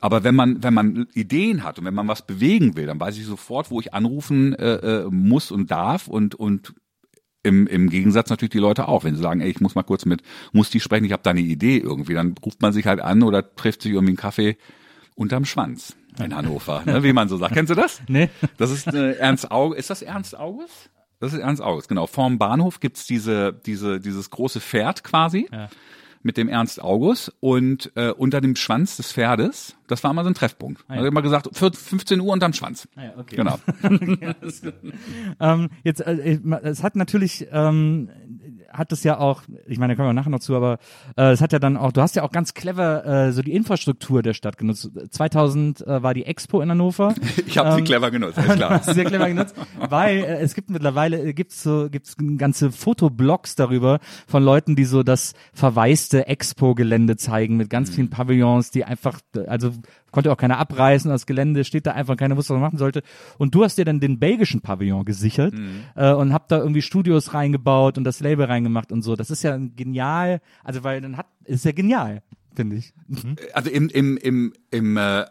Aber 0.00 0.22
wenn 0.22 0.36
man, 0.36 0.62
wenn 0.62 0.74
man 0.74 1.08
Ideen 1.12 1.64
hat 1.64 1.80
und 1.80 1.84
wenn 1.86 1.94
man 1.94 2.06
was 2.06 2.22
bewegen 2.22 2.76
will, 2.76 2.86
dann 2.86 3.00
weiß 3.00 3.18
ich 3.18 3.26
sofort, 3.26 3.70
wo 3.72 3.80
ich 3.80 3.92
anrufen 3.92 4.54
äh, 4.54 4.74
äh, 4.74 5.06
muss 5.10 5.50
und 5.50 5.72
darf 5.72 6.06
und, 6.06 6.36
und 6.36 6.74
im, 7.42 7.66
im 7.66 7.90
Gegensatz 7.90 8.30
natürlich 8.30 8.52
die 8.52 8.58
Leute 8.58 8.86
auch. 8.86 9.02
Wenn 9.02 9.16
sie 9.16 9.22
sagen, 9.22 9.40
ey, 9.40 9.50
ich 9.50 9.60
muss 9.60 9.74
mal 9.74 9.82
kurz 9.82 10.04
mit 10.04 10.22
Musti 10.52 10.78
sprechen, 10.78 11.04
ich 11.04 11.12
habe 11.12 11.24
da 11.24 11.30
eine 11.30 11.40
Idee 11.40 11.78
irgendwie, 11.78 12.14
dann 12.14 12.36
ruft 12.44 12.62
man 12.62 12.72
sich 12.72 12.86
halt 12.86 13.00
an 13.00 13.24
oder 13.24 13.56
trifft 13.56 13.82
sich 13.82 13.92
irgendwie 13.92 14.12
einen 14.12 14.18
Kaffee 14.18 14.56
unterm 15.16 15.44
Schwanz 15.44 15.96
in 16.18 16.34
Hannover, 16.34 16.82
ne, 16.84 17.02
wie 17.02 17.12
man 17.12 17.28
so 17.28 17.36
sagt. 17.36 17.54
Kennst 17.54 17.70
du 17.70 17.74
das? 17.74 18.00
Nee. 18.08 18.30
Das 18.56 18.70
ist 18.70 18.86
äh, 18.86 19.12
Ernst 19.14 19.50
August. 19.50 19.78
Ist 19.80 19.90
das 19.90 20.02
Ernst 20.02 20.36
August? 20.38 20.90
Das 21.20 21.32
ist 21.32 21.38
Ernst 21.38 21.62
August, 21.62 21.88
genau. 21.88 22.06
Vorm 22.06 22.38
Bahnhof 22.38 22.80
gibt's 22.80 23.06
diese, 23.06 23.52
diese, 23.52 24.00
dieses 24.00 24.30
große 24.30 24.60
Pferd 24.60 25.04
quasi. 25.04 25.48
Mit 26.26 26.36
dem 26.38 26.48
Ernst 26.48 26.82
August 26.82 27.32
und 27.40 27.92
äh, 27.96 28.10
unter 28.10 28.40
dem 28.40 28.56
Schwanz 28.56 28.96
des 28.96 29.12
Pferdes, 29.12 29.76
das 29.88 30.02
war 30.02 30.12
mal 30.14 30.24
so 30.24 30.30
ein 30.30 30.34
Treffpunkt. 30.34 30.82
Ah, 30.88 30.94
Da 30.94 31.00
hat 31.02 31.06
immer 31.06 31.20
gesagt, 31.22 31.50
15 31.52 32.18
Uhr 32.20 32.32
unterm 32.32 32.52
Schwanz. 32.54 32.88
ja, 32.96 33.12
okay. 33.18 33.36
Genau. 33.36 33.58
Ähm, 35.40 35.68
jetzt, 35.82 36.00
äh, 36.00 36.38
es 36.62 36.82
hat 36.82 36.96
natürlich, 36.96 37.46
ähm, 37.52 38.08
hat 38.72 38.90
es 38.92 39.04
ja 39.04 39.18
auch, 39.18 39.42
ich 39.66 39.78
meine, 39.78 39.92
da 39.92 39.96
kommen 39.96 40.08
wir 40.08 40.12
nachher 40.14 40.30
noch 40.30 40.40
zu, 40.40 40.54
aber 40.56 40.78
äh, 41.16 41.30
es 41.32 41.40
hat 41.40 41.52
ja 41.52 41.58
dann 41.58 41.76
auch, 41.76 41.92
du 41.92 42.00
hast 42.00 42.16
ja 42.16 42.22
auch 42.22 42.32
ganz 42.32 42.54
clever 42.54 43.04
äh, 43.06 43.32
so 43.32 43.42
die 43.42 43.52
Infrastruktur 43.52 44.22
der 44.22 44.34
Stadt 44.34 44.58
genutzt. 44.58 44.90
2000 45.10 45.86
äh, 45.86 46.02
war 46.02 46.14
die 46.14 46.24
Expo 46.26 46.60
in 46.60 46.70
Hannover. 46.70 47.14
Ich 47.46 47.58
habe 47.58 47.72
sie 47.72 47.78
Ähm, 47.80 47.84
clever 47.84 48.10
genutzt, 48.10 48.38
ist 48.38 48.48
klar. 48.56 48.82
sehr 48.82 49.04
clever 49.04 49.28
genutzt, 49.28 49.54
weil 49.90 50.18
äh, 50.18 50.40
es 50.40 50.54
gibt 50.54 50.70
mittlerweile 50.70 51.20
äh, 51.22 51.32
gibt's 51.34 51.62
so 51.62 51.88
gibt's 51.90 52.16
ganze 52.38 52.72
Fotoblogs 52.72 53.54
darüber 53.54 54.00
von 54.26 54.42
Leuten, 54.42 54.76
die 54.76 54.84
so 54.84 55.02
das 55.02 55.34
verwaiste 55.52 56.13
Expo-Gelände 56.20 57.16
zeigen 57.16 57.56
mit 57.56 57.70
ganz 57.70 57.90
vielen 57.90 58.10
Pavillons, 58.10 58.70
die 58.70 58.84
einfach 58.84 59.20
äh, 59.36 59.46
also 59.46 59.72
konnte 60.10 60.32
auch 60.32 60.36
keiner 60.36 60.58
abreißen, 60.58 61.10
das 61.10 61.26
Gelände 61.26 61.64
steht 61.64 61.86
da 61.86 61.92
einfach, 61.92 62.16
keiner 62.16 62.36
wusste, 62.36 62.54
was 62.54 62.60
man 62.60 62.68
machen 62.68 62.78
sollte. 62.78 63.02
Und 63.38 63.54
du 63.54 63.64
hast 63.64 63.76
dir 63.76 63.84
dann 63.84 64.00
den 64.00 64.18
belgischen 64.18 64.60
Pavillon 64.60 65.04
gesichert 65.04 65.54
äh, 65.96 66.12
und 66.12 66.32
hab 66.32 66.48
da 66.48 66.58
irgendwie 66.58 66.82
Studios 66.82 67.34
reingebaut 67.34 67.98
und 67.98 68.04
das 68.04 68.20
Label 68.20 68.46
reingemacht 68.46 68.92
und 68.92 69.02
so. 69.02 69.16
Das 69.16 69.30
ist 69.30 69.42
ja 69.42 69.56
genial, 69.56 70.40
also 70.62 70.84
weil 70.84 71.00
dann 71.00 71.16
hat 71.16 71.26
ist 71.44 71.64
ja 71.64 71.72
genial, 71.72 72.22
finde 72.54 72.76
ich. 72.76 72.94
Also 73.52 73.70
im, 73.70 73.88
im, 73.88 74.16
im, 74.16 74.52
im, 74.70 74.96
äh, 74.96 75.24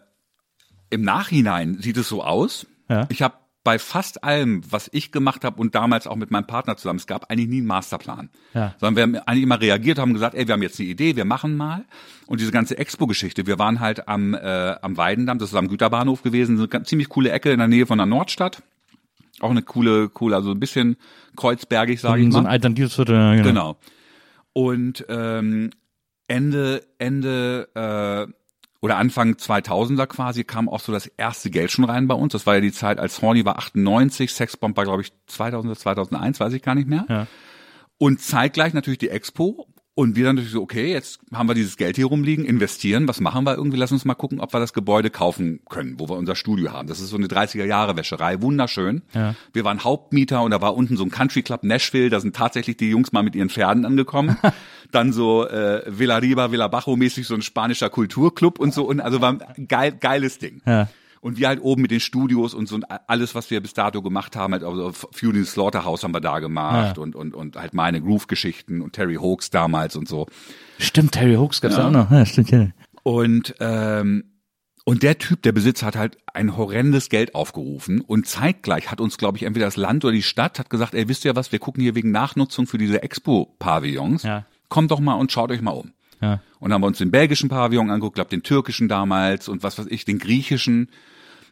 im 0.89 1.01
Nachhinein 1.01 1.79
sieht 1.79 1.97
es 1.97 2.07
so 2.07 2.23
aus. 2.23 2.67
Ja. 2.89 3.07
Ich 3.09 3.21
habe 3.21 3.35
bei 3.63 3.79
fast 3.79 4.23
allem, 4.23 4.61
was 4.69 4.89
ich 4.91 5.11
gemacht 5.11 5.45
habe 5.45 5.59
und 5.61 5.73
damals 5.73 6.05
auch 6.05 6.17
mit 6.17 6.31
meinem 6.31 6.45
Partner 6.45 6.75
zusammen, 6.75 6.99
es 6.99 7.07
gab 7.07 7.31
eigentlich 7.31 7.47
nie 7.47 7.59
einen 7.59 7.67
Masterplan. 7.67 8.29
Ja. 8.53 8.75
Sondern 8.77 8.95
wir 8.95 9.03
haben 9.03 9.27
eigentlich 9.27 9.43
immer 9.43 9.61
reagiert, 9.61 9.99
haben 9.99 10.13
gesagt, 10.13 10.35
ey, 10.35 10.47
wir 10.47 10.53
haben 10.53 10.61
jetzt 10.61 10.79
eine 10.79 10.89
Idee, 10.89 11.15
wir 11.15 11.23
machen 11.23 11.55
mal. 11.55 11.85
Und 12.27 12.41
diese 12.41 12.51
ganze 12.51 12.77
Expo-Geschichte, 12.77 13.47
wir 13.47 13.59
waren 13.59 13.79
halt 13.79 14.07
am, 14.07 14.33
äh, 14.33 14.75
am 14.81 14.97
Weidendamm, 14.97 15.39
das 15.39 15.49
ist 15.49 15.55
am 15.55 15.69
Güterbahnhof 15.69 16.23
gewesen, 16.23 16.57
so 16.57 16.67
eine 16.69 16.83
ziemlich 16.83 17.07
coole 17.07 17.31
Ecke 17.31 17.51
in 17.51 17.59
der 17.59 17.69
Nähe 17.69 17.85
von 17.85 17.97
der 17.97 18.07
Nordstadt. 18.07 18.61
Auch 19.39 19.51
eine 19.51 19.61
coole, 19.61 20.09
coole, 20.09 20.35
also 20.35 20.51
ein 20.51 20.59
bisschen 20.59 20.97
kreuzbergig, 21.37 22.01
sage 22.01 22.21
ich 22.21 22.31
so 22.31 22.39
mal. 22.39 22.45
ein 22.45 22.51
alternatives 22.51 22.95
Viertel, 22.95 23.15
ja, 23.15 23.35
genau. 23.35 23.47
Genau. 23.47 23.77
Und 24.53 25.05
ähm, 25.09 25.71
Ende, 26.27 26.83
Ende 26.99 27.69
äh, 27.75 28.31
oder 28.83 28.97
Anfang 28.97 29.35
2000er 29.35 30.07
quasi 30.07 30.43
kam 30.43 30.67
auch 30.67 30.81
so 30.81 30.91
das 30.91 31.07
erste 31.07 31.49
Geld 31.49 31.71
schon 31.71 31.85
rein 31.85 32.09
bei 32.09 32.15
uns. 32.15 32.33
Das 32.33 32.45
war 32.45 32.55
ja 32.55 32.59
die 32.59 32.73
Zeit, 32.73 32.99
als 32.99 33.21
Horny 33.21 33.45
war 33.45 33.57
98, 33.57 34.33
Sexbomb 34.33 34.75
war 34.75 34.83
glaube 34.83 35.03
ich 35.03 35.13
2000 35.27 35.71
oder 35.71 35.79
2001, 35.79 36.41
weiß 36.41 36.51
ich 36.51 36.61
gar 36.61 36.75
nicht 36.75 36.89
mehr. 36.89 37.05
Ja. 37.07 37.27
Und 37.97 38.19
zeitgleich 38.19 38.73
natürlich 38.73 38.99
die 38.99 39.07
Expo. 39.07 39.67
Und 39.95 40.15
wir 40.15 40.25
dann 40.25 40.37
natürlich 40.37 40.53
so, 40.53 40.61
okay, 40.63 40.91
jetzt 40.91 41.19
haben 41.31 41.47
wir 41.47 41.53
dieses 41.53 41.77
Geld 41.77 41.97
hier 41.97 42.07
rumliegen, 42.07 42.45
investieren, 42.45 43.07
was 43.07 43.19
machen 43.19 43.45
wir 43.45 43.55
irgendwie? 43.55 43.77
Lass 43.77 43.91
uns 43.91 44.05
mal 44.05 44.15
gucken, 44.15 44.39
ob 44.39 44.51
wir 44.51 44.59
das 44.59 44.73
Gebäude 44.73 45.11
kaufen 45.11 45.59
können, 45.69 45.99
wo 45.99 46.09
wir 46.09 46.17
unser 46.17 46.35
Studio 46.35 46.71
haben. 46.71 46.87
Das 46.87 46.99
ist 46.99 47.09
so 47.09 47.15
eine 47.15 47.27
30er 47.27 47.63
Jahre 47.63 47.95
Wäscherei, 47.95 48.41
wunderschön. 48.41 49.03
Ja. 49.13 49.35
Wir 49.53 49.63
waren 49.65 49.83
Hauptmieter 49.83 50.41
und 50.41 50.49
da 50.49 50.61
war 50.61 50.75
unten 50.75 50.97
so 50.97 51.03
ein 51.03 51.11
Country 51.11 51.43
Club 51.43 51.63
Nashville, 51.63 52.09
da 52.09 52.19
sind 52.19 52.35
tatsächlich 52.35 52.75
die 52.75 52.89
Jungs 52.89 53.11
mal 53.11 53.21
mit 53.21 53.35
ihren 53.35 53.51
Pferden 53.51 53.85
angekommen. 53.85 54.35
Dann 54.93 55.11
so 55.11 55.47
äh, 55.47 55.81
Villa 55.87 56.17
Riba, 56.17 56.51
Villa 56.51 56.67
Bajo 56.67 56.95
mäßig 56.95 57.25
so 57.27 57.33
ein 57.35 57.41
spanischer 57.41 57.89
Kulturclub 57.89 58.59
und 58.59 58.73
so 58.73 58.85
und 58.85 59.01
also 59.01 59.21
war 59.21 59.37
ein 59.55 59.67
geil, 59.67 59.91
geiles 59.99 60.37
Ding. 60.39 60.61
Ja. 60.65 60.87
Und 61.19 61.37
wir 61.37 61.47
halt 61.47 61.61
oben 61.61 61.81
mit 61.81 61.91
den 61.91 62.01
Studios 62.01 62.53
und 62.53 62.67
so 62.67 62.75
und 62.75 62.85
alles, 63.07 63.33
was 63.33 63.49
wir 63.49 63.61
bis 63.61 63.73
dato 63.73 64.01
gemacht 64.01 64.35
haben, 64.35 64.51
halt 64.53 64.63
also 64.63 64.91
Fury 64.91 65.45
Slaughterhouse 65.45 66.03
haben 66.03 66.13
wir 66.13 66.19
da 66.19 66.39
gemacht 66.39 66.97
Ja. 66.97 67.01
und, 67.03 67.15
und, 67.15 67.33
und 67.33 67.55
halt 67.55 67.73
meine 67.73 68.01
Groove-Geschichten 68.01 68.81
und 68.81 68.91
Terry 68.93 69.15
Hoax 69.15 69.49
damals 69.49 69.95
und 69.95 70.07
so. 70.07 70.27
Stimmt, 70.79 71.13
Terry 71.13 71.35
Hooks 71.35 71.61
gab's 71.61 71.77
Ja. 71.77 71.87
auch 71.87 71.91
noch. 71.91 72.11
Ja, 72.11 72.25
stimmt, 72.25 72.51
ja. 72.51 72.67
Und, 73.03 73.55
ähm, 73.61 74.25
und 74.85 75.01
der 75.01 75.17
Typ, 75.17 75.41
der 75.43 75.53
Besitzer, 75.53 75.85
hat 75.87 75.95
halt 75.95 76.17
ein 76.33 76.57
horrendes 76.57 77.07
Geld 77.07 77.35
aufgerufen 77.35 78.01
und 78.01 78.27
zeitgleich 78.27 78.91
hat 78.91 78.99
uns, 78.99 79.17
glaube 79.17 79.37
ich, 79.37 79.43
entweder 79.43 79.65
das 79.67 79.77
Land 79.77 80.03
oder 80.03 80.13
die 80.13 80.23
Stadt 80.23 80.59
hat 80.59 80.69
gesagt, 80.69 80.93
ey, 80.93 81.07
wisst 81.07 81.23
ihr 81.23 81.37
was, 81.37 81.53
wir 81.53 81.59
gucken 81.59 81.81
hier 81.81 81.95
wegen 81.95 82.11
Nachnutzung 82.11 82.67
für 82.67 82.77
diese 82.77 83.01
Expo-Pavillons. 83.01 84.23
Ja. 84.23 84.45
Kommt 84.73 84.89
doch 84.89 84.99
mal 84.99 85.13
und 85.13 85.31
schaut 85.31 85.51
euch 85.51 85.61
mal 85.61 85.69
um. 85.69 85.91
Ja. 86.19 86.39
Und 86.59 86.73
haben 86.73 86.81
wir 86.81 86.87
uns 86.87 86.97
den 86.97 87.11
belgischen 87.11 87.47
Pavillon 87.47 87.91
angeguckt, 87.91 88.15
glaub 88.15 88.29
den 88.29 88.41
türkischen 88.41 88.87
damals 88.87 89.47
und 89.47 89.61
was 89.61 89.77
weiß 89.77 89.85
ich, 89.91 90.03
den 90.03 90.17
griechischen. 90.17 90.89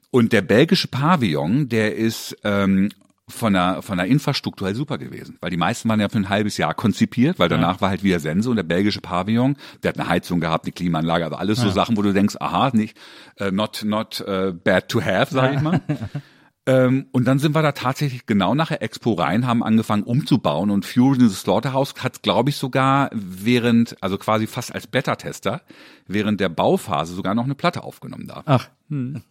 Und 0.09 0.33
der 0.33 0.41
belgische 0.41 0.87
Pavillon, 0.87 1.69
der 1.69 1.95
ist 1.95 2.35
ähm, 2.43 2.89
von 3.27 3.53
der 3.53 3.83
von 3.83 3.99
der 3.99 4.07
Infrastruktur 4.07 4.65
halt 4.65 4.75
super 4.75 4.97
gewesen, 4.97 5.37
weil 5.39 5.51
die 5.51 5.57
meisten 5.57 5.87
waren 5.87 5.99
ja 5.99 6.09
für 6.09 6.17
ein 6.17 6.29
halbes 6.29 6.57
Jahr 6.57 6.73
konzipiert, 6.73 7.37
weil 7.37 7.47
danach 7.47 7.79
war 7.79 7.89
halt 7.89 8.01
wieder 8.01 8.19
Sense 8.19 8.49
und 8.49 8.55
der 8.55 8.63
belgische 8.63 9.01
Pavillon, 9.01 9.55
der 9.83 9.89
hat 9.89 9.99
eine 9.99 10.09
Heizung 10.09 10.39
gehabt, 10.39 10.65
eine 10.65 10.71
Klimaanlage, 10.71 11.25
also 11.25 11.37
alles 11.37 11.59
so 11.59 11.69
Sachen, 11.69 11.97
wo 11.97 12.01
du 12.01 12.13
denkst, 12.13 12.37
aha, 12.39 12.71
nicht 12.73 12.97
äh, 13.37 13.51
not 13.51 13.83
not 13.85 14.19
äh, 14.21 14.51
bad 14.51 14.89
to 14.89 14.99
have, 14.99 15.31
sag 15.31 15.53
ich 15.53 15.61
mal. 15.61 15.79
Ähm, 16.67 17.07
und 17.11 17.25
dann 17.25 17.39
sind 17.39 17.55
wir 17.55 17.63
da 17.63 17.71
tatsächlich 17.71 18.27
genau 18.27 18.53
nach 18.53 18.67
der 18.67 18.83
Expo 18.83 19.13
rein, 19.13 19.47
haben 19.47 19.63
angefangen 19.63 20.03
umzubauen 20.03 20.69
und 20.69 20.85
Fusion 20.85 21.27
the 21.27 21.35
Slaughterhouse 21.35 21.95
hat, 21.99 22.21
glaube 22.21 22.51
ich, 22.51 22.57
sogar 22.57 23.09
während, 23.13 23.97
also 24.01 24.19
quasi 24.19 24.45
fast 24.45 24.73
als 24.73 24.85
Beta-Tester, 24.85 25.61
während 26.07 26.39
der 26.39 26.49
Bauphase 26.49 27.15
sogar 27.15 27.33
noch 27.33 27.45
eine 27.45 27.55
Platte 27.55 27.83
aufgenommen 27.83 28.27
da. 28.27 28.43
Ach, 28.45 28.69
hm. 28.89 29.23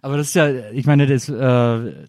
aber 0.00 0.16
das 0.16 0.28
ist 0.28 0.34
ja, 0.34 0.70
ich 0.70 0.86
meine, 0.86 1.06
das 1.06 1.28
äh, 1.28 2.06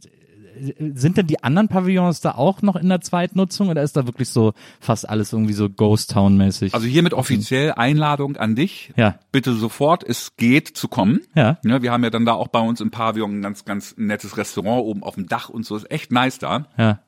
sind 0.94 1.18
denn 1.18 1.28
die 1.28 1.44
anderen 1.44 1.68
Pavillons 1.68 2.22
da 2.22 2.32
auch 2.32 2.62
noch 2.62 2.76
in 2.76 2.90
der 2.90 3.02
Zweitnutzung 3.02 3.70
oder 3.70 3.84
ist 3.84 3.96
da 3.98 4.06
wirklich 4.06 4.30
so 4.30 4.54
fast 4.80 5.08
alles 5.10 5.34
irgendwie 5.34 5.54
so 5.54 5.70
Ghost 5.70 6.12
Town 6.12 6.38
mäßig? 6.38 6.74
Also 6.74 6.88
hiermit 6.88 7.14
offiziell 7.14 7.74
Einladung 7.74 8.38
an 8.38 8.56
dich. 8.56 8.92
Ja. 8.96 9.20
Bitte 9.32 9.54
sofort, 9.54 10.04
es 10.04 10.36
geht 10.38 10.68
zu 10.70 10.88
kommen. 10.88 11.22
Ja. 11.36 11.58
Ne, 11.64 11.82
wir 11.82 11.92
haben 11.92 12.04
ja 12.04 12.10
dann 12.10 12.26
da 12.26 12.34
auch 12.34 12.48
bei 12.50 12.60
uns 12.60 12.82
im 12.82 12.92
Pavillon 12.92 13.40
ein 13.40 13.42
ganz, 13.42 13.66
ganz 13.66 13.96
nettes 13.98 14.38
Restaurant 14.38 14.84
oben 14.84 15.04
auf 15.04 15.16
dem 15.16 15.28
Dach 15.28 15.50
und 15.50 15.66
so. 15.66 15.76
Ist 15.76 15.90
echt 15.92 16.12
nice 16.12 16.40
da. 16.40 16.68
ja, 16.78 17.00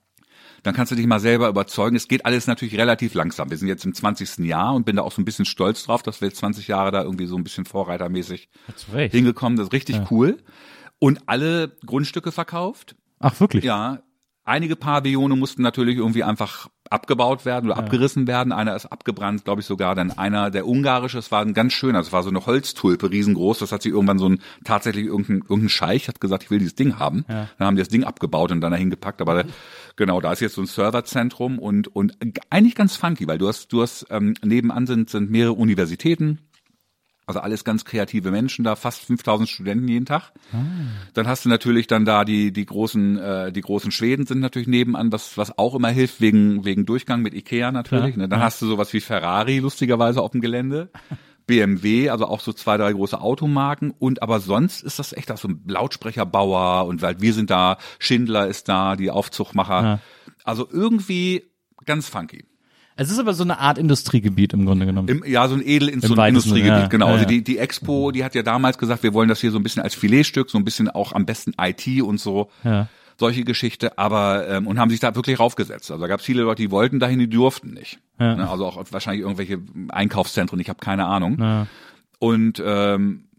Dann 0.63 0.73
kannst 0.73 0.91
du 0.91 0.95
dich 0.95 1.07
mal 1.07 1.19
selber 1.19 1.49
überzeugen. 1.49 1.95
Es 1.95 2.07
geht 2.07 2.25
alles 2.25 2.47
natürlich 2.47 2.77
relativ 2.77 3.13
langsam. 3.13 3.49
Wir 3.49 3.57
sind 3.57 3.67
jetzt 3.67 3.85
im 3.85 3.93
20. 3.93 4.45
Jahr 4.45 4.73
und 4.73 4.85
bin 4.85 4.95
da 4.95 5.01
auch 5.01 5.11
so 5.11 5.21
ein 5.21 5.25
bisschen 5.25 5.45
stolz 5.45 5.83
drauf, 5.83 6.03
dass 6.03 6.21
wir 6.21 6.27
jetzt 6.27 6.37
20 6.37 6.67
Jahre 6.67 6.91
da 6.91 7.03
irgendwie 7.03 7.25
so 7.25 7.35
ein 7.35 7.43
bisschen 7.43 7.65
vorreitermäßig 7.65 8.49
hingekommen. 9.11 9.57
Das 9.57 9.67
ist 9.67 9.73
richtig 9.73 10.11
cool. 10.11 10.37
Und 10.99 11.21
alle 11.27 11.75
Grundstücke 11.85 12.31
verkauft. 12.31 12.95
Ach 13.21 13.39
wirklich? 13.39 13.63
Ja, 13.63 13.99
einige 14.43 14.75
Pavillone 14.75 15.35
mussten 15.35 15.61
natürlich 15.61 15.97
irgendwie 15.97 16.23
einfach 16.23 16.67
abgebaut 16.89 17.45
werden 17.45 17.69
oder 17.69 17.79
abgerissen 17.79 18.27
werden. 18.27 18.51
Einer 18.51 18.75
ist 18.75 18.85
abgebrannt, 18.87 19.45
glaube 19.45 19.61
ich 19.61 19.67
sogar. 19.67 19.95
Dann 19.95 20.11
einer, 20.11 20.51
der 20.51 20.67
ungarische, 20.67 21.17
das 21.17 21.31
war 21.31 21.41
ein 21.41 21.53
ganz 21.53 21.71
schöner, 21.71 21.99
das 21.99 22.11
war 22.11 22.21
so 22.21 22.29
eine 22.29 22.45
Holztulpe, 22.45 23.09
riesengroß. 23.11 23.59
Das 23.59 23.71
hat 23.71 23.81
sich 23.81 23.93
irgendwann 23.93 24.19
so 24.19 24.27
ein, 24.27 24.41
tatsächlich 24.65 25.05
irgendein, 25.05 25.37
irgendein 25.37 25.69
Scheich 25.69 26.09
hat 26.09 26.19
gesagt, 26.19 26.43
ich 26.43 26.51
will 26.51 26.59
dieses 26.59 26.75
Ding 26.75 26.99
haben. 26.99 27.23
Dann 27.57 27.67
haben 27.67 27.75
die 27.77 27.81
das 27.81 27.87
Ding 27.87 28.03
abgebaut 28.03 28.51
und 28.51 28.59
dann 28.59 28.71
dahin 28.71 28.89
gepackt. 28.89 29.21
Aber 29.21 29.45
genau, 29.95 30.19
da 30.19 30.33
ist 30.33 30.41
jetzt 30.41 30.55
so 30.55 30.61
ein 30.61 30.67
Serverzentrum 30.67 31.59
und, 31.59 31.87
und 31.87 32.17
eigentlich 32.49 32.75
ganz 32.75 32.97
funky, 32.97 33.27
weil 33.27 33.37
du 33.37 33.47
hast, 33.47 33.71
du 33.71 33.81
hast, 33.81 34.07
ähm, 34.09 34.33
nebenan 34.43 34.85
sind, 34.85 35.09
sind 35.09 35.31
mehrere 35.31 35.53
Universitäten. 35.53 36.39
Also 37.31 37.39
alles 37.39 37.63
ganz 37.63 37.85
kreative 37.85 38.29
Menschen 38.29 38.63
da, 38.63 38.75
fast 38.75 39.05
5000 39.05 39.49
Studenten 39.49 39.87
jeden 39.87 40.05
Tag. 40.05 40.31
Dann 41.13 41.27
hast 41.27 41.45
du 41.45 41.49
natürlich 41.49 41.87
dann 41.87 42.05
da 42.05 42.25
die 42.25 42.51
die 42.51 42.65
großen 42.65 43.17
äh, 43.17 43.51
die 43.51 43.61
großen 43.61 43.91
Schweden 43.91 44.25
sind 44.25 44.39
natürlich 44.39 44.67
nebenan, 44.67 45.11
was 45.11 45.37
was 45.37 45.57
auch 45.57 45.75
immer 45.75 45.89
hilft 45.89 46.19
wegen 46.19 46.65
wegen 46.65 46.85
Durchgang 46.85 47.21
mit 47.21 47.33
Ikea 47.33 47.71
natürlich. 47.71 48.17
Ne? 48.17 48.27
Dann 48.27 48.41
hast 48.41 48.61
du 48.61 48.67
sowas 48.67 48.91
wie 48.91 48.99
Ferrari 48.99 49.59
lustigerweise 49.59 50.21
auf 50.21 50.31
dem 50.31 50.41
Gelände. 50.41 50.89
BMW, 51.47 52.09
also 52.09 52.27
auch 52.27 52.39
so 52.39 52.53
zwei, 52.53 52.77
drei 52.77 52.93
große 52.93 53.19
Automarken 53.19 53.91
und 53.91 54.21
aber 54.21 54.39
sonst 54.39 54.83
ist 54.83 54.99
das 54.99 55.11
echt 55.11 55.31
auch 55.31 55.37
so 55.37 55.47
ein 55.47 55.63
Lautsprecherbauer 55.67 56.85
und 56.85 57.01
weil 57.01 57.19
wir 57.19 57.33
sind 57.33 57.49
da, 57.49 57.77
Schindler 57.99 58.47
ist 58.47 58.69
da, 58.69 58.95
die 58.95 59.09
Aufzugmacher. 59.09 59.83
Ja. 59.83 59.99
Also 60.43 60.67
irgendwie 60.71 61.51
ganz 61.83 62.07
funky. 62.07 62.45
Es 63.01 63.11
ist 63.11 63.19
aber 63.19 63.33
so 63.33 63.43
eine 63.43 63.59
Art 63.59 63.77
Industriegebiet 63.77 64.53
im 64.53 64.65
Grunde 64.65 64.85
genommen. 64.85 65.07
Im, 65.07 65.23
ja, 65.25 65.47
so 65.47 65.55
ein 65.55 65.61
Edelindustriegebiet, 65.61 66.17
weitesten 66.17 66.53
Sinne, 66.53 66.67
ja. 66.67 66.87
genau. 66.87 67.07
Ja, 67.07 67.11
Also 67.13 67.23
ja. 67.23 67.29
die, 67.29 67.43
die 67.43 67.57
Expo, 67.57 68.11
die 68.11 68.23
hat 68.23 68.35
ja 68.35 68.43
damals 68.43 68.77
gesagt, 68.77 69.03
wir 69.03 69.13
wollen 69.13 69.27
das 69.29 69.41
hier 69.41 69.51
so 69.51 69.57
ein 69.59 69.63
bisschen 69.63 69.81
als 69.81 69.95
Filetstück, 69.95 70.49
so 70.49 70.57
ein 70.57 70.63
bisschen 70.63 70.89
auch 70.89 71.13
am 71.13 71.25
besten 71.25 71.53
IT 71.59 72.01
und 72.01 72.19
so. 72.19 72.49
Ja. 72.63 72.87
Solche 73.17 73.43
Geschichte, 73.43 73.97
aber 73.97 74.47
ähm, 74.47 74.67
und 74.67 74.79
haben 74.79 74.89
sich 74.89 74.99
da 74.99 75.15
wirklich 75.15 75.39
raufgesetzt. 75.39 75.91
Also 75.91 76.01
da 76.01 76.07
gab 76.07 76.19
es 76.21 76.25
viele 76.25 76.43
Leute, 76.43 76.61
die 76.61 76.71
wollten 76.71 76.99
dahin, 76.99 77.19
die 77.19 77.29
durften 77.29 77.71
nicht. 77.71 77.99
Ja. 78.19 78.35
Ne, 78.35 78.49
Also 78.49 78.65
auch 78.65 78.83
wahrscheinlich 78.91 79.21
irgendwelche 79.21 79.59
Einkaufszentren, 79.89 80.59
ich 80.59 80.69
habe 80.69 80.79
keine 80.79 81.05
Ahnung. 81.05 81.37
Ja. 81.39 81.67
Und 82.19 82.61
ähm, 82.65 83.29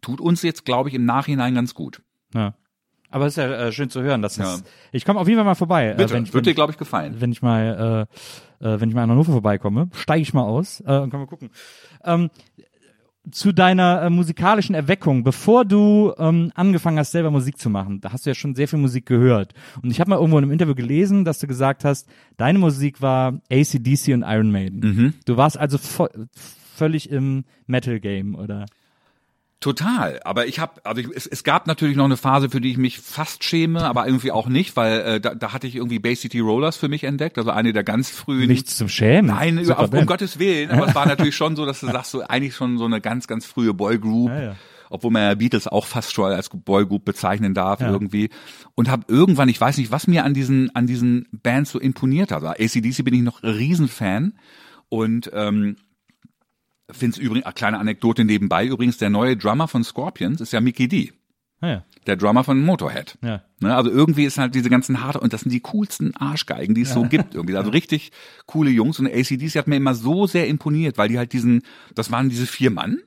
tut 0.00 0.20
uns 0.20 0.42
jetzt, 0.42 0.64
glaube 0.64 0.88
ich, 0.88 0.94
im 0.94 1.04
Nachhinein 1.04 1.54
ganz 1.54 1.74
gut. 1.74 2.02
Ja. 2.34 2.54
Aber 3.12 3.26
es 3.26 3.34
ist 3.34 3.36
ja 3.36 3.52
äh, 3.68 3.72
schön 3.72 3.88
zu 3.90 4.02
hören, 4.02 4.22
dass 4.22 4.36
Ja. 4.36 4.44
das. 4.44 4.64
Ich 4.90 5.04
komme 5.04 5.20
auf 5.20 5.28
jeden 5.28 5.38
Fall 5.38 5.44
mal 5.44 5.54
vorbei. 5.54 5.90
äh, 5.90 5.94
Bitte, 5.94 6.14
wenn 6.14 6.24
ich, 6.24 6.34
wird 6.34 6.46
dir, 6.46 6.54
glaube 6.54 6.72
ich, 6.72 6.78
gefallen. 6.78 7.16
wenn 7.20 7.30
ich 7.30 7.42
mal, 7.42 8.06
äh, 8.60 8.66
äh, 8.74 8.80
wenn 8.80 8.88
ich 8.88 8.94
mal 8.94 9.04
in 9.04 9.10
Hannover 9.10 9.32
vorbeikomme, 9.32 9.88
steige 9.94 10.22
ich 10.22 10.34
mal 10.34 10.42
aus 10.42 10.80
äh, 10.80 10.98
und 10.98 11.10
können 11.10 11.22
wir 11.22 11.26
gucken. 11.28 11.50
Ähm, 12.04 12.30
zu 13.30 13.52
deiner 13.52 14.02
äh, 14.02 14.10
musikalischen 14.10 14.74
Erweckung, 14.74 15.22
bevor 15.22 15.64
du 15.64 16.12
ähm, 16.18 16.50
angefangen 16.56 16.98
hast, 16.98 17.12
selber 17.12 17.30
Musik 17.30 17.56
zu 17.56 17.70
machen, 17.70 18.00
da 18.00 18.12
hast 18.12 18.26
du 18.26 18.30
ja 18.30 18.34
schon 18.34 18.56
sehr 18.56 18.66
viel 18.66 18.80
Musik 18.80 19.06
gehört. 19.06 19.52
Und 19.80 19.92
ich 19.92 20.00
habe 20.00 20.10
mal 20.10 20.16
irgendwo 20.16 20.38
in 20.38 20.44
einem 20.44 20.52
Interview 20.52 20.74
gelesen, 20.74 21.24
dass 21.24 21.38
du 21.38 21.46
gesagt 21.46 21.84
hast, 21.84 22.08
deine 22.36 22.58
Musik 22.58 23.00
war 23.00 23.40
ACDC 23.48 24.08
und 24.14 24.24
Iron 24.26 24.50
Maiden. 24.50 24.80
Mhm. 24.80 25.14
Du 25.24 25.36
warst 25.36 25.56
also 25.56 25.78
völlig 26.74 27.10
im 27.10 27.44
Metal-Game, 27.66 28.34
oder? 28.34 28.66
Total, 29.62 30.20
aber 30.24 30.46
ich 30.46 30.58
habe, 30.58 30.80
also 30.84 31.00
ich, 31.00 31.08
es, 31.14 31.26
es 31.26 31.44
gab 31.44 31.66
natürlich 31.66 31.96
noch 31.96 32.04
eine 32.04 32.16
Phase, 32.16 32.50
für 32.50 32.60
die 32.60 32.70
ich 32.72 32.76
mich 32.78 32.98
fast 32.98 33.44
schäme, 33.44 33.84
aber 33.84 34.06
irgendwie 34.06 34.32
auch 34.32 34.48
nicht, 34.48 34.76
weil 34.76 35.00
äh, 35.00 35.20
da, 35.20 35.34
da 35.34 35.52
hatte 35.52 35.66
ich 35.66 35.76
irgendwie 35.76 36.00
Bay 36.00 36.14
City 36.16 36.40
Rollers 36.40 36.76
für 36.76 36.88
mich 36.88 37.04
entdeckt, 37.04 37.38
also 37.38 37.50
eine 37.50 37.72
der 37.72 37.84
ganz 37.84 38.10
frühen. 38.10 38.48
Nichts 38.48 38.76
zum 38.76 38.88
Schämen. 38.88 39.26
Nein, 39.34 39.64
Super 39.64 39.78
auf, 39.78 39.92
um. 39.92 40.04
Gottes 40.06 40.38
Willen, 40.38 40.70
aber 40.70 40.88
es 40.88 40.94
war 40.94 41.06
natürlich 41.12 41.36
schon 41.36 41.56
so, 41.56 41.64
dass 41.64 41.80
du 41.80 41.86
sagst, 41.86 42.10
so 42.10 42.22
eigentlich 42.22 42.54
schon 42.54 42.76
so 42.76 42.84
eine 42.84 43.00
ganz, 43.00 43.26
ganz 43.26 43.46
frühe 43.46 43.72
Boygroup. 43.72 44.30
Ja, 44.30 44.42
ja. 44.42 44.56
Obwohl 44.90 45.10
man 45.10 45.22
ja 45.22 45.34
Beatles 45.34 45.66
auch 45.68 45.86
fast 45.86 46.12
schon 46.12 46.32
als 46.32 46.50
Boygroup 46.50 47.06
bezeichnen 47.06 47.54
darf 47.54 47.80
Ja. 47.80 47.90
irgendwie. 47.90 48.28
Und 48.74 48.90
habe 48.90 49.04
irgendwann, 49.08 49.48
ich 49.48 49.58
weiß 49.58 49.78
nicht, 49.78 49.90
was 49.90 50.06
mir 50.06 50.22
an 50.24 50.34
diesen, 50.34 50.74
an 50.76 50.86
diesen 50.86 51.28
Bands 51.32 51.70
so 51.70 51.78
imponiert 51.78 52.30
hat. 52.30 52.42
Also 52.42 52.48
ACDC 52.48 53.02
bin 53.02 53.14
ich 53.14 53.22
noch 53.22 53.42
Riesenfan. 53.42 54.34
Und 54.90 55.30
ähm, 55.32 55.76
finde 56.92 57.16
es 57.16 57.18
übrigens, 57.18 57.46
ah, 57.46 57.52
kleine 57.52 57.78
Anekdote 57.78 58.24
nebenbei, 58.24 58.66
übrigens, 58.66 58.98
der 58.98 59.10
neue 59.10 59.36
Drummer 59.36 59.68
von 59.68 59.84
Scorpions 59.84 60.40
ist 60.40 60.52
ja 60.52 60.60
Mickey 60.60 60.88
D, 60.88 61.12
Ah, 61.60 61.68
ja. 61.68 61.84
der 62.06 62.16
Drummer 62.16 62.42
von 62.44 62.60
Motorhead. 62.60 63.16
Ja. 63.22 63.42
Ne, 63.60 63.74
also 63.76 63.90
irgendwie 63.90 64.24
ist 64.24 64.38
halt 64.38 64.54
diese 64.54 64.68
ganzen 64.70 65.02
harte, 65.02 65.20
und 65.20 65.32
das 65.32 65.42
sind 65.42 65.52
die 65.52 65.60
coolsten 65.60 66.14
Arschgeigen, 66.16 66.74
die 66.74 66.82
es 66.82 66.92
so 66.92 67.04
gibt 67.04 67.34
irgendwie. 67.36 67.56
Also 67.56 67.70
richtig 67.70 68.10
coole 68.46 68.70
Jungs 68.70 68.98
und 68.98 69.06
ACDC 69.06 69.54
hat 69.56 69.68
mir 69.68 69.76
immer 69.76 69.94
so 69.94 70.26
sehr 70.26 70.48
imponiert, 70.48 70.98
weil 70.98 71.08
die 71.08 71.18
halt 71.18 71.32
diesen, 71.32 71.62
das 71.94 72.10
waren 72.10 72.28
diese 72.28 72.46
vier 72.46 72.70
Mann, 72.72 72.98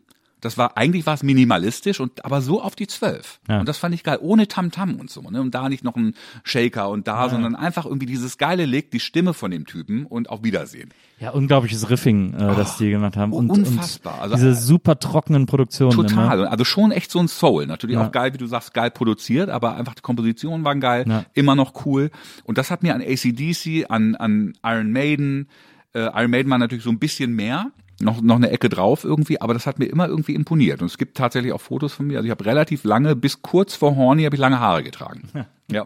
das 0.46 0.58
war, 0.58 0.78
eigentlich 0.78 1.06
war 1.06 1.16
es 1.16 1.24
minimalistisch 1.24 2.00
und 2.00 2.24
aber 2.24 2.42
so 2.42 2.62
auf 2.62 2.76
die 2.76 2.88
zwölf. 2.88 3.40
Ja. 3.50 3.60
Und 3.60 3.68
das 3.68 3.78
fand 3.78 3.94
ich 3.96 4.04
geil, 4.04 4.20
ohne 4.22 4.48
Tamtam 4.48 4.96
und 5.00 5.10
so, 5.10 5.22
ne? 5.30 5.42
Und 5.42 5.54
da 5.56 5.68
nicht 5.68 5.84
noch 5.84 5.96
ein 5.96 6.14
Shaker 6.44 6.90
und 6.90 7.08
da, 7.08 7.28
sondern 7.30 7.56
einfach 7.56 7.86
irgendwie 7.86 8.06
dieses 8.06 8.38
geile 8.38 8.66
Lick, 8.66 8.92
die 8.92 9.00
Stimme 9.00 9.34
von 9.34 9.52
dem 9.52 9.66
Typen 9.66 10.06
und 10.06 10.30
auf 10.30 10.44
Wiedersehen. 10.44 10.90
Ja, 11.20 11.32
unglaubliches 11.32 11.90
Riffing, 11.90 12.34
äh, 12.34 12.56
das 12.56 12.78
die 12.78 12.90
gemacht 12.92 13.18
haben. 13.18 13.34
Und, 13.34 13.50
unfassbar. 13.50 14.22
Also, 14.22 14.36
diese 14.36 14.54
super 14.56 15.00
trockenen 15.00 15.46
Produktionen. 15.46 15.92
Total. 15.92 16.40
Immer. 16.40 16.52
Also 16.52 16.64
schon 16.66 16.92
echt 16.92 17.10
so 17.12 17.20
ein 17.20 17.28
Soul. 17.28 17.66
Natürlich 17.66 17.96
Ja. 17.96 18.06
auch 18.06 18.12
geil, 18.12 18.34
wie 18.34 18.38
du 18.38 18.46
sagst, 18.48 18.74
geil 18.74 18.92
produziert, 18.92 19.50
aber 19.50 19.76
einfach 19.76 19.96
die 19.96 20.02
Kompositionen 20.02 20.64
waren 20.66 20.80
geil, 20.80 21.06
Ja. 21.08 21.26
immer 21.34 21.56
noch 21.56 21.86
cool. 21.86 22.12
Und 22.44 22.58
das 22.58 22.70
hat 22.72 22.84
mir 22.84 22.94
an 22.94 23.02
ACDC, 23.02 23.86
an, 23.90 24.16
an 24.16 24.54
Iron 24.64 24.92
Maiden, 24.92 25.50
äh, 25.94 26.02
Iron 26.20 26.30
Maiden 26.32 26.50
war 26.52 26.58
natürlich 26.58 26.84
so 26.84 26.90
ein 26.92 27.00
bisschen 27.00 27.34
mehr, 27.36 27.72
noch, 28.00 28.22
noch 28.22 28.36
eine 28.36 28.50
Ecke 28.50 28.70
drauf 28.70 29.04
irgendwie, 29.04 29.40
aber 29.42 29.54
das 29.54 29.66
hat 29.66 29.80
mir 29.80 29.86
immer 29.86 30.08
irgendwie 30.08 30.36
imponiert. 30.36 30.82
Und 30.82 30.88
es 30.88 30.98
gibt 30.98 31.18
tatsächlich 31.18 31.54
auch 31.54 31.62
Fotos 31.62 31.94
von 31.94 32.08
mir. 32.08 32.18
Also 32.18 32.26
ich 32.26 32.32
habe 32.32 32.46
relativ 32.46 32.84
lange, 32.84 33.16
bis 33.16 33.42
kurz 33.42 33.76
vor 33.76 33.96
Horny, 33.96 34.24
habe 34.24 34.36
ich 34.36 34.42
lange 34.42 34.60
Haare 34.60 34.84
getragen. 34.84 35.30
Ja, 35.68 35.84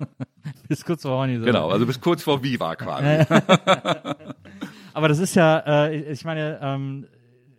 Bis 0.67 0.83
kurz 0.83 1.03
vor 1.03 1.11
Horny. 1.11 1.39
So. 1.39 1.45
genau. 1.45 1.69
Also 1.69 1.85
bis 1.85 2.01
kurz 2.01 2.21
vor 2.21 2.43
Viva 2.43 2.75
quasi. 2.75 3.25
Aber 4.93 5.07
das 5.07 5.19
ist 5.19 5.35
ja, 5.35 5.59
äh, 5.59 6.11
ich 6.11 6.25
meine, 6.25 6.59
ähm, 6.61 7.07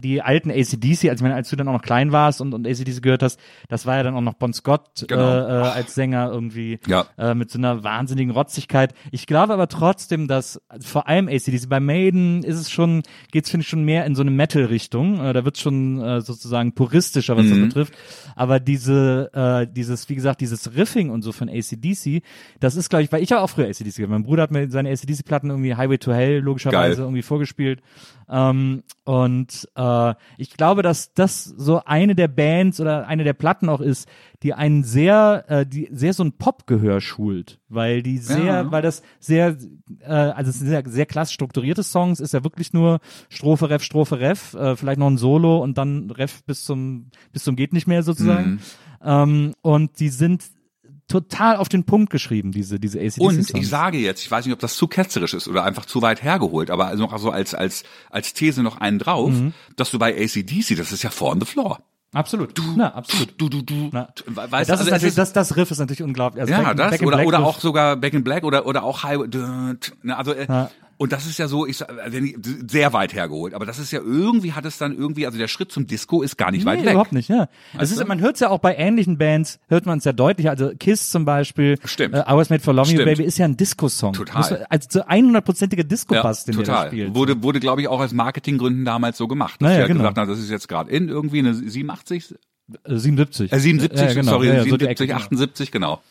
die 0.00 0.22
alten 0.22 0.50
ACDC, 0.50 1.08
als, 1.10 1.20
ich 1.20 1.22
meine, 1.22 1.34
als 1.34 1.50
du 1.50 1.56
dann 1.56 1.68
auch 1.68 1.72
noch 1.74 1.82
klein 1.82 2.12
warst 2.12 2.40
und, 2.40 2.54
und 2.54 2.66
ACDC 2.66 3.02
gehört 3.02 3.22
hast, 3.22 3.38
das 3.68 3.86
war 3.86 3.96
ja 3.96 4.02
dann 4.02 4.14
auch 4.14 4.20
noch 4.20 4.34
Bon 4.34 4.52
Scott 4.52 5.04
Genau. 5.08 5.22
äh, 5.22 5.38
äh, 5.40 5.68
als 5.70 5.94
Sänger 5.94 6.30
irgendwie 6.32 6.78
Ja. 6.86 7.06
äh, 7.18 7.34
mit 7.34 7.50
so 7.50 7.58
einer 7.58 7.84
wahnsinnigen 7.84 8.32
Rotzigkeit. 8.32 8.94
Ich 9.12 9.26
glaube 9.26 9.52
aber 9.52 9.68
trotzdem, 9.68 10.28
dass 10.28 10.60
vor 10.80 11.08
allem 11.08 11.28
ACDC, 11.28 11.68
bei 11.68 11.80
Maiden 11.80 12.42
ist 12.42 12.56
es 12.58 12.70
schon, 12.70 13.02
geht's 13.32 13.50
finde 13.50 13.62
ich 13.62 13.68
schon 13.68 13.84
mehr 13.84 14.04
in 14.06 14.14
so 14.14 14.22
eine 14.22 14.30
Metal-Richtung. 14.30 15.24
Äh, 15.24 15.32
da 15.32 15.44
wird's 15.44 15.60
schon 15.60 16.00
äh, 16.00 16.20
sozusagen 16.20 16.72
puristischer, 16.72 17.36
was 17.36 17.48
das 17.48 17.58
betrifft. 17.58 17.94
Aber 18.36 18.60
diese, 18.60 19.30
äh, 19.34 19.66
dieses, 19.72 20.08
wie 20.08 20.14
gesagt, 20.14 20.40
dieses 20.40 20.74
Riffing 20.76 21.10
und 21.10 21.22
so 21.22 21.32
von 21.32 21.48
ACDC, 21.48 22.22
das 22.60 22.76
ist, 22.76 22.88
glaube 22.90 23.02
ich, 23.04 23.12
weil 23.12 23.22
ich 23.22 23.30
ja 23.30 23.40
auch 23.40 23.50
früher 23.50 23.66
ACDC 23.66 23.96
gehört. 23.96 24.10
Mein 24.10 24.22
Bruder 24.22 24.42
hat 24.44 24.50
mir 24.50 24.70
seine 24.70 24.90
ACDC-Platten 24.90 25.50
irgendwie 25.50 25.74
Highway 25.74 25.98
to 25.98 26.12
Hell 26.12 26.38
logischerweise 26.40 26.96
Geil. 26.96 27.04
irgendwie 27.04 27.22
vorgespielt. 27.22 27.80
Ähm, 28.28 28.82
und 29.10 29.68
äh, 29.74 30.14
ich 30.38 30.56
glaube, 30.56 30.82
dass 30.82 31.12
das 31.14 31.42
so 31.42 31.82
eine 31.84 32.14
der 32.14 32.28
Bands 32.28 32.80
oder 32.80 33.08
eine 33.08 33.24
der 33.24 33.32
Platten 33.32 33.68
auch 33.68 33.80
ist, 33.80 34.08
die 34.44 34.54
einen 34.54 34.84
sehr, 34.84 35.46
äh, 35.48 35.66
die 35.66 35.88
sehr 35.90 36.12
so 36.14 36.22
ein 36.22 36.30
Popgehör 36.30 37.00
schult, 37.00 37.58
weil 37.68 38.04
die 38.04 38.18
sehr, 38.18 38.44
Ja. 38.44 38.70
weil 38.70 38.82
das 38.82 39.02
sehr, 39.18 39.56
äh, 39.98 40.06
also 40.12 40.50
es 40.50 40.60
sind 40.60 40.68
sehr, 40.68 40.84
sehr 40.86 41.06
klassisch 41.06 41.34
strukturierte 41.34 41.82
Songs, 41.82 42.20
ist 42.20 42.34
ja 42.34 42.44
wirklich 42.44 42.72
nur 42.72 43.00
Strophe, 43.28 43.68
Ref, 43.68 43.82
Strophe, 43.82 44.20
Ref, 44.20 44.54
äh, 44.54 44.76
vielleicht 44.76 45.00
noch 45.00 45.08
ein 45.10 45.18
Solo 45.18 45.58
und 45.60 45.76
dann 45.76 46.08
Ref 46.12 46.44
bis 46.44 46.64
zum 46.64 47.06
bis 47.32 47.42
zum 47.42 47.56
geht 47.56 47.72
nicht 47.72 47.88
mehr 47.88 48.04
sozusagen. 48.04 48.50
Mhm. 48.50 48.58
Ähm, 49.02 49.54
und 49.62 49.98
die 49.98 50.10
sind 50.10 50.44
total 51.10 51.56
auf 51.56 51.68
den 51.68 51.84
Punkt 51.84 52.10
geschrieben, 52.10 52.52
diese 52.52 52.80
diese 52.80 52.98
ACDC 52.98 53.20
Und 53.20 53.38
ich 53.54 53.68
sage 53.68 53.98
jetzt, 53.98 54.22
ich 54.22 54.30
weiß 54.30 54.46
nicht, 54.46 54.54
ob 54.54 54.60
das 54.60 54.76
zu 54.76 54.86
ketzerisch 54.88 55.34
ist 55.34 55.48
oder 55.48 55.64
einfach 55.64 55.84
zu 55.84 56.00
weit 56.00 56.22
hergeholt, 56.22 56.70
aber 56.70 56.86
also 56.86 57.02
noch 57.04 57.18
so 57.18 57.30
als, 57.30 57.52
als, 57.54 57.82
als 58.08 58.32
These 58.32 58.62
noch 58.62 58.78
einen 58.80 58.98
drauf, 58.98 59.30
Mhm. 59.30 59.52
dass 59.76 59.90
du 59.90 59.98
bei 59.98 60.14
ACDC, 60.16 60.76
das 60.76 60.92
ist 60.92 61.02
ja 61.02 61.10
vor 61.10 61.32
on 61.32 61.40
the 61.40 61.46
floor. 61.46 61.80
absolut. 62.12 62.56
Du, 62.58 62.62
Na, 62.76 62.92
absolut. 62.94 63.34
Du, 63.40 63.48
du, 63.48 63.62
du. 63.62 63.88
Na. 63.92 64.08
Weißt, 64.26 64.68
das 64.70 64.80
also 64.80 64.84
ist 64.84 64.90
natürlich, 64.90 65.04
ist- 65.10 65.18
das, 65.18 65.32
das 65.32 65.56
Riff 65.56 65.70
ist 65.70 65.78
natürlich 65.78 66.02
unglaublich. 66.02 66.40
Also 66.40 66.52
ja, 66.52 66.62
Back 66.62 66.76
das 66.76 66.90
Back 66.92 67.02
oder 67.06 67.24
oder 67.26 67.38
auch 67.44 67.60
sogar 67.60 67.96
Back 67.96 68.14
in 68.14 68.24
Black 68.24 68.42
oder 68.44 68.66
oder 68.66 68.82
auch 68.82 69.04
Highway. 69.04 69.28
Also 70.08 70.32
äh, 70.32 70.46
Ja. 70.48 70.70
Und 71.00 71.12
das 71.12 71.24
ist 71.24 71.38
ja 71.38 71.48
so, 71.48 71.66
ich 71.66 71.78
sag, 71.78 71.88
also 71.98 72.18
sehr 72.68 72.92
weit 72.92 73.14
hergeholt, 73.14 73.54
aber 73.54 73.64
das 73.64 73.78
ist 73.78 73.90
ja 73.90 74.00
irgendwie 74.00 74.52
hat 74.52 74.66
es 74.66 74.76
dann 74.76 74.94
irgendwie, 74.94 75.24
also 75.24 75.38
der 75.38 75.48
Schritt 75.48 75.72
zum 75.72 75.86
Disco 75.86 76.20
ist 76.20 76.36
gar 76.36 76.50
nicht 76.50 76.66
weit 76.66 76.80
nee, 76.80 76.84
weg. 76.84 76.90
überhaupt 76.92 77.12
nicht, 77.12 77.30
ja. 77.30 77.48
Es 77.78 77.90
ist, 77.90 78.06
man 78.06 78.20
hört 78.20 78.34
es 78.34 78.40
ja 78.40 78.50
auch 78.50 78.58
bei 78.58 78.76
ähnlichen 78.76 79.16
Bands, 79.16 79.60
hört 79.68 79.86
man 79.86 79.96
es 79.96 80.04
ja 80.04 80.12
deutlich. 80.12 80.50
Also 80.50 80.72
Kiss 80.78 81.08
zum 81.08 81.24
Beispiel, 81.24 81.78
Stimmt. 81.86 82.14
Äh, 82.16 82.18
I 82.28 82.32
Was 82.36 82.50
Made 82.50 82.62
for 82.62 82.74
Love 82.74 82.90
You. 82.92 83.02
Baby 83.02 83.22
ist 83.24 83.38
ja 83.38 83.46
ein 83.46 83.56
Disco-Song. 83.56 84.12
Total. 84.12 84.66
Also 84.68 84.86
so 84.90 85.00
100%iger 85.02 85.84
Disco-Bass, 85.84 86.44
den 86.44 86.56
der 86.56 86.64
da 86.66 86.72
total. 86.72 86.86
spielt. 86.88 87.14
Wurde, 87.14 87.42
wurde 87.42 87.60
glaube 87.60 87.80
ich, 87.80 87.88
auch 87.88 88.00
aus 88.00 88.12
Marketinggründen 88.12 88.84
damals 88.84 89.16
so 89.16 89.26
gemacht. 89.26 89.62
Dass 89.62 89.70
Naja, 89.70 89.86
genau. 89.86 90.00
gesagt 90.00 90.18
haben, 90.18 90.28
das 90.28 90.38
ist 90.38 90.50
jetzt 90.50 90.68
gerade 90.68 90.90
in 90.90 91.08
irgendwie 91.08 91.38
eine 91.38 91.54
87, 91.54 92.34
Äh, 92.84 92.96
77. 92.98 93.50
Äh, 93.50 93.58
77, 93.58 94.06
Ja, 94.06 94.12
genau. 94.12 94.32
sorry, 94.32 94.48
Ja, 94.48 94.52
ja, 94.52 94.58
so 94.60 94.76
die 94.76 94.84
77, 94.84 94.90
Ecke, 94.90 95.06
genau. 95.06 95.24
78, 95.24 95.72
genau. 95.72 96.02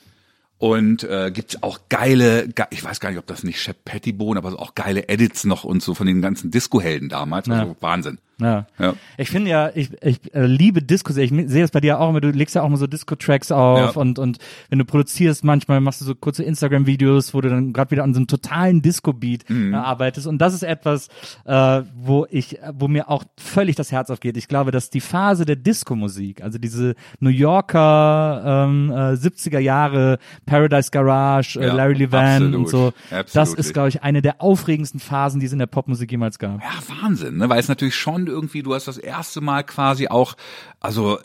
Und 0.59 1.03
äh, 1.03 1.31
gibt's 1.33 1.63
auch 1.63 1.79
geile, 1.87 2.49
ge 2.49 2.65
ich 2.69 2.83
weiß 2.83 2.99
gar 2.99 3.09
nicht, 3.09 3.17
ob 3.17 3.25
das 3.27 3.43
nicht 3.43 3.61
Shep 3.61 3.85
Pettibone, 3.85 4.37
aber 4.37 4.59
auch 4.59 4.75
geile 4.75 5.07
Edits 5.07 5.45
noch 5.45 5.63
und 5.63 5.81
so 5.81 5.95
von 5.95 6.05
den 6.05 6.21
ganzen 6.21 6.51
Disco-Helden 6.51 7.07
damals. 7.09 7.49
Also 7.49 7.75
Wahnsinn. 7.79 8.19
Ja. 8.41 8.65
Ja. 8.79 8.93
Ich 9.17 9.29
finde 9.29 9.49
ja, 9.51 9.69
ich, 9.75 9.91
ich 10.01 10.33
äh, 10.33 10.45
liebe 10.45 10.81
Disco 10.81 11.11
sehr. 11.13 11.23
Ich 11.25 11.29
sehe 11.31 11.61
das 11.61 11.71
bei 11.71 11.81
dir 11.81 11.99
auch 11.99 12.09
immer. 12.09 12.21
Du 12.21 12.29
legst 12.29 12.55
ja 12.55 12.61
auch 12.61 12.69
mal 12.69 12.77
so 12.77 12.87
Disco-Tracks 12.87 13.51
auf 13.51 13.95
Ja. 13.95 14.01
und 14.01 14.17
und 14.19 14.37
wenn 14.69 14.79
du 14.79 14.85
produzierst, 14.85 15.43
manchmal 15.43 15.81
machst 15.81 16.01
du 16.01 16.05
so 16.05 16.15
kurze 16.15 16.43
Instagram-Videos, 16.43 17.33
wo 17.33 17.41
du 17.41 17.49
dann 17.49 17.73
gerade 17.73 17.91
wieder 17.91 18.03
an 18.03 18.13
so 18.13 18.19
einem 18.19 18.27
totalen 18.27 18.81
Disco-Beat 18.81 19.49
Mhm. 19.49 19.73
äh, 19.73 19.77
arbeitest. 19.77 20.27
Und 20.27 20.37
das 20.39 20.53
ist 20.53 20.63
etwas, 20.63 21.07
äh, 21.45 21.81
wo 21.95 22.25
ich, 22.29 22.57
wo 22.73 22.87
mir 22.87 23.09
auch 23.09 23.23
völlig 23.37 23.75
das 23.75 23.91
Herz 23.91 24.09
aufgeht. 24.09 24.37
Ich 24.37 24.47
glaube, 24.47 24.71
dass 24.71 24.89
die 24.89 25.01
Phase 25.01 25.45
der 25.45 25.55
Disco-Musik, 25.57 26.41
also 26.43 26.57
diese 26.57 26.95
New 27.19 27.29
Yorker 27.29 28.65
ähm, 28.67 28.91
äh, 28.91 29.13
70er 29.15 29.59
Jahre 29.59 30.19
Paradise 30.45 30.91
Garage, 30.91 31.59
äh, 31.59 31.67
Ja, 31.67 31.73
Larry 31.73 31.93
Levan 31.95 32.55
und 32.55 32.69
so, 32.69 32.93
das 33.09 33.35
Absolut. 33.35 33.59
ist, 33.59 33.73
glaube 33.73 33.89
ich, 33.89 34.03
eine 34.03 34.21
der 34.21 34.41
aufregendsten 34.41 34.99
Phasen, 34.99 35.39
die 35.39 35.45
es 35.45 35.53
in 35.53 35.59
der 35.59 35.67
Popmusik 35.67 36.11
jemals 36.11 36.39
gab. 36.39 36.61
Ja, 36.61 36.69
Wahnsinn, 37.01 37.37
ne? 37.37 37.49
Weil 37.49 37.59
es 37.59 37.67
natürlich 37.67 37.95
schon 37.95 38.28
irgendwie, 38.29 38.63
du 38.63 38.73
hast 38.73 38.87
das 38.87 38.97
erste 38.97 39.41
Mal 39.41 39.63
quasi 39.63 40.07
auch, 40.07 40.35
also 40.79 41.19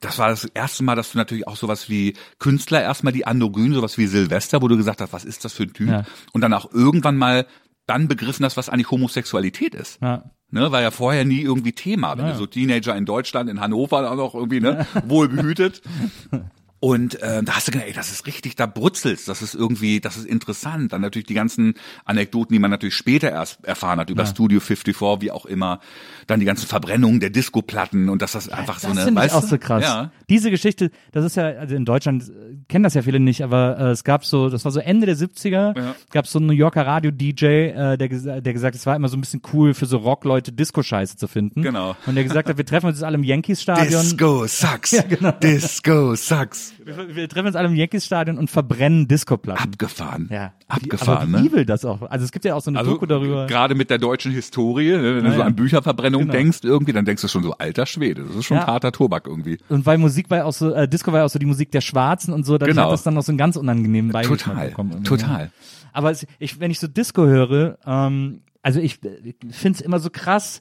das 0.00 0.18
war 0.18 0.28
das 0.28 0.44
erste 0.44 0.84
Mal, 0.84 0.94
dass 0.94 1.12
du 1.12 1.18
natürlich 1.18 1.48
auch 1.48 1.56
sowas 1.56 1.88
wie 1.88 2.14
Künstler 2.38 2.82
erstmal 2.82 3.12
die 3.12 3.26
androgyn, 3.26 3.74
sowas 3.74 3.98
wie 3.98 4.06
Silvester, 4.06 4.62
wo 4.62 4.68
du 4.68 4.76
gesagt 4.76 5.00
hast, 5.00 5.12
was 5.12 5.24
ist 5.24 5.44
das 5.44 5.52
für 5.54 5.64
ein 5.64 5.72
Typ? 5.72 5.88
Ja. 5.88 6.04
Und 6.32 6.40
dann 6.40 6.54
auch 6.54 6.72
irgendwann 6.72 7.16
mal 7.16 7.46
dann 7.86 8.06
begriffen 8.06 8.44
hast, 8.44 8.56
was 8.56 8.68
eigentlich 8.68 8.90
Homosexualität 8.92 9.74
ist. 9.74 10.00
Ja. 10.00 10.30
Ne, 10.50 10.70
war 10.70 10.82
ja 10.82 10.90
vorher 10.90 11.24
nie 11.24 11.40
irgendwie 11.40 11.72
Thema. 11.72 12.16
Wenn 12.16 12.26
Ja. 12.26 12.32
du 12.32 12.38
so 12.38 12.46
Teenager 12.46 12.94
in 12.94 13.06
Deutschland, 13.06 13.50
in 13.50 13.60
Hannover 13.60 14.08
auch 14.10 14.16
noch 14.16 14.34
irgendwie, 14.34 14.60
ne, 14.60 14.86
wohl 15.06 15.28
behütet. 15.28 15.82
Und 16.84 17.22
äh, 17.22 17.44
da 17.44 17.52
hast 17.54 17.68
du 17.68 17.70
gedacht, 17.70 17.86
ey, 17.86 17.94
das 17.94 18.10
ist 18.10 18.26
richtig, 18.26 18.56
da 18.56 18.66
brutzelst, 18.66 19.28
das 19.28 19.40
ist 19.40 19.54
irgendwie, 19.54 20.00
das 20.00 20.16
ist 20.16 20.26
interessant. 20.26 20.92
Dann 20.92 21.00
natürlich 21.00 21.26
die 21.26 21.34
ganzen 21.34 21.74
Anekdoten, 22.04 22.52
die 22.52 22.58
man 22.58 22.72
natürlich 22.72 22.96
später 22.96 23.30
erst 23.30 23.64
erfahren 23.64 24.00
hat, 24.00 24.10
über 24.10 24.26
Studio 24.26 24.58
54, 24.58 25.22
wie 25.22 25.30
auch 25.30 25.46
immer. 25.46 25.78
Dann 26.26 26.40
die 26.40 26.46
ganzen 26.46 26.66
Verbrennungen 26.66 27.20
der 27.20 27.30
Disco-Platten 27.30 28.08
und 28.08 28.20
dass 28.20 28.32
das 28.32 28.48
einfach 28.48 28.80
so 28.80 28.88
das 28.88 28.96
eine, 28.96 29.04
finde 29.06 29.24
ich 29.26 29.32
auch 29.32 29.44
so 29.44 29.58
krass. 29.58 29.84
Ja. 29.84 30.10
Diese 30.28 30.50
Geschichte, 30.50 30.90
das 31.12 31.24
ist 31.24 31.36
ja, 31.36 31.44
also 31.50 31.76
in 31.76 31.84
Deutschland 31.84 32.24
äh, 32.24 32.56
kennen 32.68 32.82
das 32.82 32.94
ja 32.94 33.02
viele 33.02 33.20
nicht, 33.20 33.44
aber 33.44 33.78
äh, 33.78 33.90
es 33.90 34.02
gab 34.02 34.24
so, 34.24 34.48
das 34.50 34.64
war 34.64 34.72
so 34.72 34.80
Ende 34.80 35.06
der 35.06 35.16
70er, 35.16 35.78
Ja. 35.78 35.94
gab 36.10 36.26
so 36.26 36.40
einen 36.40 36.48
New 36.48 36.52
Yorker 36.52 36.84
Radio-DJ, 36.84 37.44
äh, 37.44 37.96
der, 37.96 38.08
der 38.40 38.52
gesagt, 38.52 38.74
es 38.74 38.86
war 38.86 38.96
immer 38.96 39.08
so 39.08 39.16
ein 39.16 39.20
bisschen 39.20 39.40
cool 39.52 39.74
für 39.74 39.86
so 39.86 39.98
Rockleute 39.98 40.50
Disco-Scheiße 40.50 41.16
zu 41.16 41.28
finden. 41.28 41.62
Genau. 41.62 41.94
Und 42.06 42.16
der 42.16 42.24
gesagt 42.24 42.48
hat, 42.48 42.56
wir 42.58 42.66
treffen 42.66 42.86
uns 42.86 42.96
jetzt 42.96 43.04
alle 43.04 43.18
im 43.18 43.22
Yankees-Stadion. 43.22 44.02
Disco 44.02 44.46
sucks. 44.48 44.96
genau. 45.08 45.30
Disco 45.30 46.16
sucks. 46.16 46.71
Wir, 46.84 47.14
wir 47.16 47.28
treffen 47.28 47.46
uns 47.48 47.56
alle 47.56 47.68
im 47.68 47.74
Yankees-Stadion 47.74 48.38
und 48.38 48.50
verbrennen 48.50 49.08
Disco-Platten. 49.08 49.62
Abgefahren. 49.62 50.28
Ja. 50.32 50.52
Abgefahren, 50.68 51.28
aber 51.32 51.38
wie 51.38 51.42
ne? 51.42 51.48
evil 51.48 51.66
das 51.66 51.84
auch. 51.84 52.02
Also 52.02 52.24
es 52.24 52.32
gibt 52.32 52.44
ja 52.44 52.54
auch 52.54 52.60
so 52.62 52.70
eine 52.70 52.78
Also 52.78 52.92
Doku 52.92 53.06
darüber. 53.06 53.46
gerade 53.46 53.74
mit 53.74 53.90
der 53.90 53.98
deutschen 53.98 54.32
Historie, 54.32 54.90
ne, 54.92 55.16
wenn 55.16 55.24
du 55.24 55.30
Ja, 55.30 55.34
so 55.34 55.40
ja. 55.40 55.46
an 55.46 55.54
Bücherverbrennung 55.56 56.22
Genau. 56.22 56.32
denkst 56.32 56.58
irgendwie, 56.62 56.92
dann 56.92 57.04
denkst 57.04 57.22
du 57.22 57.28
schon 57.28 57.42
so, 57.42 57.52
alter 57.52 57.86
Schwede, 57.86 58.22
das 58.24 58.36
ist 58.36 58.44
schon 58.44 58.56
Ja. 58.58 58.66
harter 58.66 58.92
Tobak 58.92 59.26
irgendwie. 59.26 59.58
Und 59.68 59.86
weil 59.86 59.98
Musik 59.98 60.30
war 60.30 60.38
ja 60.38 60.44
auch 60.44 60.52
so, 60.52 60.72
äh, 60.72 60.88
Disco 60.88 61.12
war 61.12 61.20
ja 61.20 61.24
auch 61.26 61.30
so 61.30 61.38
die 61.38 61.46
Musik 61.46 61.70
der 61.72 61.80
Schwarzen 61.80 62.32
und 62.32 62.44
so, 62.44 62.58
dann 62.58 62.68
Genau. 62.68 62.84
hat 62.84 62.92
das 62.92 63.02
dann 63.02 63.14
noch 63.14 63.22
so 63.22 63.32
einen 63.32 63.38
ganz 63.38 63.56
unangenehmen 63.56 64.10
Beigeschmack 64.12 64.38
Total, 64.56 64.68
bekommen. 64.68 65.04
total. 65.04 65.50
Aber 65.92 66.10
es, 66.10 66.26
ich, 66.38 66.58
wenn 66.60 66.70
ich 66.70 66.80
so 66.80 66.88
Disco 66.88 67.26
höre, 67.26 67.78
ähm, 67.86 68.40
also 68.62 68.80
ich, 68.80 68.98
ich 69.24 69.34
finde 69.56 69.78
es 69.78 69.84
immer 69.84 69.98
so 69.98 70.08
krass, 70.10 70.60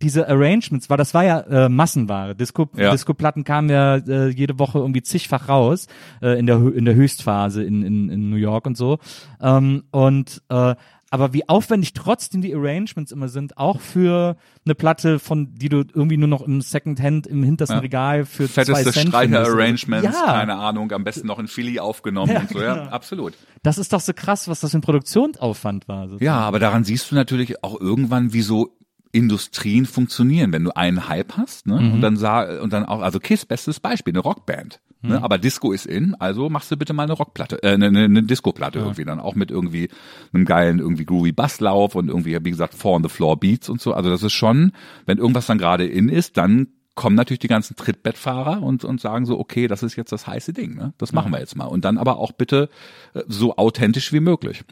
diese 0.00 0.28
Arrangements 0.28 0.88
war, 0.90 0.96
das 0.96 1.12
war 1.14 1.24
ja 1.24 1.40
äh, 1.40 1.68
Massenware. 1.68 2.34
Disco, 2.36 2.68
Ja. 2.76 2.92
Disco-Platten 2.92 3.42
kamen 3.44 3.68
ja 3.68 3.96
äh, 3.96 4.28
jede 4.28 4.58
Woche 4.58 4.78
irgendwie 4.78 5.02
zigfach 5.02 5.48
raus 5.48 5.86
äh, 6.22 6.38
in 6.38 6.46
der 6.46 6.58
in 6.74 6.84
der 6.84 6.94
Höchstphase 6.94 7.64
in 7.64 7.82
in, 7.82 8.08
in 8.08 8.30
New 8.30 8.36
York 8.36 8.66
und 8.66 8.76
so. 8.76 8.98
Ähm, 9.40 9.84
und 9.90 10.42
äh, 10.50 10.74
aber 11.10 11.32
wie 11.32 11.48
aufwendig 11.48 11.94
trotzdem 11.94 12.42
die 12.42 12.54
Arrangements 12.54 13.12
immer 13.12 13.28
sind, 13.30 13.56
auch 13.56 13.80
für 13.80 14.36
eine 14.66 14.74
Platte, 14.74 15.18
von 15.18 15.54
die 15.54 15.70
du 15.70 15.78
irgendwie 15.78 16.18
nur 16.18 16.28
noch 16.28 16.42
im 16.42 16.60
Secondhand 16.60 17.26
im 17.26 17.42
hintersten 17.42 17.76
Ja. 17.78 17.80
Regal 17.80 18.26
für 18.26 18.44
zwei 18.46 18.66
Fetteste 18.66 18.92
Cent 18.92 19.14
findest. 19.14 19.46
Streicher-Arrangements, 19.46 20.04
Ja, 20.04 20.26
keine 20.26 20.56
Ahnung, 20.56 20.92
am 20.92 21.04
besten 21.04 21.26
noch 21.26 21.38
in 21.38 21.48
Philly 21.48 21.80
aufgenommen 21.80 22.32
Ja, 22.32 22.40
und 22.40 22.50
so, 22.50 22.60
ja, 22.60 22.74
genau. 22.74 22.90
absolut. 22.90 23.32
das 23.62 23.78
ist 23.78 23.94
doch 23.94 24.00
so 24.00 24.12
krass, 24.12 24.48
was 24.48 24.60
das 24.60 24.72
für 24.72 24.78
ein 24.78 24.82
Produktionsaufwand 24.82 25.88
war. 25.88 26.02
sozusagen. 26.08 26.24
Ja, 26.26 26.40
aber 26.40 26.58
daran 26.58 26.84
siehst 26.84 27.10
du 27.10 27.14
natürlich 27.14 27.64
auch 27.64 27.80
irgendwann, 27.80 28.34
wie 28.34 28.42
so 28.42 28.76
Industrien 29.12 29.86
funktionieren, 29.86 30.52
wenn 30.52 30.64
du 30.64 30.76
einen 30.76 31.08
Hype 31.08 31.36
hast, 31.36 31.66
ne? 31.66 31.80
Mhm. 31.80 31.94
Und 31.94 32.00
dann 32.00 32.16
sah 32.16 32.60
und 32.60 32.72
dann 32.72 32.84
auch, 32.84 33.00
also 33.00 33.20
Kiss, 33.20 33.46
bestes 33.46 33.80
Beispiel, 33.80 34.12
eine 34.12 34.20
Rockband. 34.20 34.80
Mhm. 35.02 35.10
Ne? 35.10 35.22
Aber 35.22 35.38
Disco 35.38 35.72
ist 35.72 35.86
in, 35.86 36.14
also 36.16 36.48
machst 36.50 36.70
du 36.70 36.76
bitte 36.76 36.92
mal 36.92 37.04
eine 37.04 37.12
Rockplatte, 37.12 37.62
äh, 37.62 37.72
eine, 37.72 37.86
eine, 37.86 38.04
eine 38.04 38.22
Disco-Platte 38.22 38.80
irgendwie 38.80 39.04
dann 39.04 39.20
auch 39.20 39.34
mit 39.34 39.50
irgendwie 39.50 39.88
einem 40.32 40.44
geilen 40.44 40.78
irgendwie 40.78 41.04
groovy 41.04 41.32
Basslauf 41.32 41.94
und 41.94 42.08
irgendwie, 42.08 42.36
wie 42.44 42.50
gesagt, 42.50 42.74
Four 42.74 42.96
on 42.96 43.02
the 43.02 43.08
Floor 43.08 43.38
Beats 43.38 43.68
und 43.68 43.80
so. 43.80 43.94
Also 43.94 44.10
das 44.10 44.22
ist 44.22 44.32
schon, 44.32 44.72
wenn 45.06 45.18
irgendwas 45.18 45.46
dann 45.46 45.58
gerade 45.58 45.86
in 45.86 46.08
ist, 46.08 46.36
dann 46.36 46.68
kommen 46.94 47.14
natürlich 47.14 47.38
die 47.38 47.48
ganzen 47.48 47.76
Trittbettfahrer 47.76 48.60
und, 48.60 48.84
und 48.84 49.00
sagen 49.00 49.24
so, 49.24 49.38
okay, 49.38 49.68
das 49.68 49.84
ist 49.84 49.94
jetzt 49.94 50.10
das 50.10 50.26
heiße 50.26 50.52
Ding, 50.52 50.74
ne? 50.74 50.94
Das 50.98 51.12
machen 51.12 51.30
wir 51.30 51.38
jetzt 51.38 51.54
mal. 51.54 51.66
Und 51.66 51.84
dann 51.84 51.96
aber 51.96 52.16
auch 52.16 52.32
bitte 52.32 52.68
äh, 53.14 53.22
so 53.28 53.56
authentisch 53.56 54.12
wie 54.12 54.18
möglich. 54.18 54.64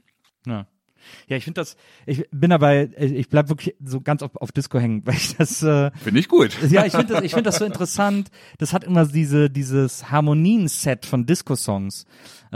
Ja. 0.44 0.66
Ja, 1.28 1.36
ich 1.36 1.44
finde 1.44 1.60
das, 1.60 1.76
ich 2.06 2.28
bin 2.30 2.50
dabei, 2.50 2.90
ich 2.98 3.28
bleib 3.28 3.48
wirklich 3.48 3.76
so 3.84 4.00
ganz 4.00 4.22
auf, 4.22 4.36
auf 4.36 4.52
Disco 4.52 4.78
hängen, 4.78 5.02
weil 5.06 5.14
ich 5.14 5.36
das, 5.36 5.62
äh, 5.62 5.90
Finde 6.02 6.20
ich 6.20 6.28
gut. 6.28 6.56
ja, 6.70 6.84
ich 6.86 6.92
finde 6.92 7.14
das, 7.14 7.24
ich 7.24 7.32
finde 7.32 7.44
das 7.50 7.58
so 7.58 7.64
interessant. 7.64 8.30
Das 8.58 8.72
hat 8.72 8.84
immer 8.84 9.06
diese, 9.06 9.50
dieses 9.50 10.10
Harmonien-Set 10.10 11.06
von 11.06 11.26
Disco-Songs. 11.26 12.06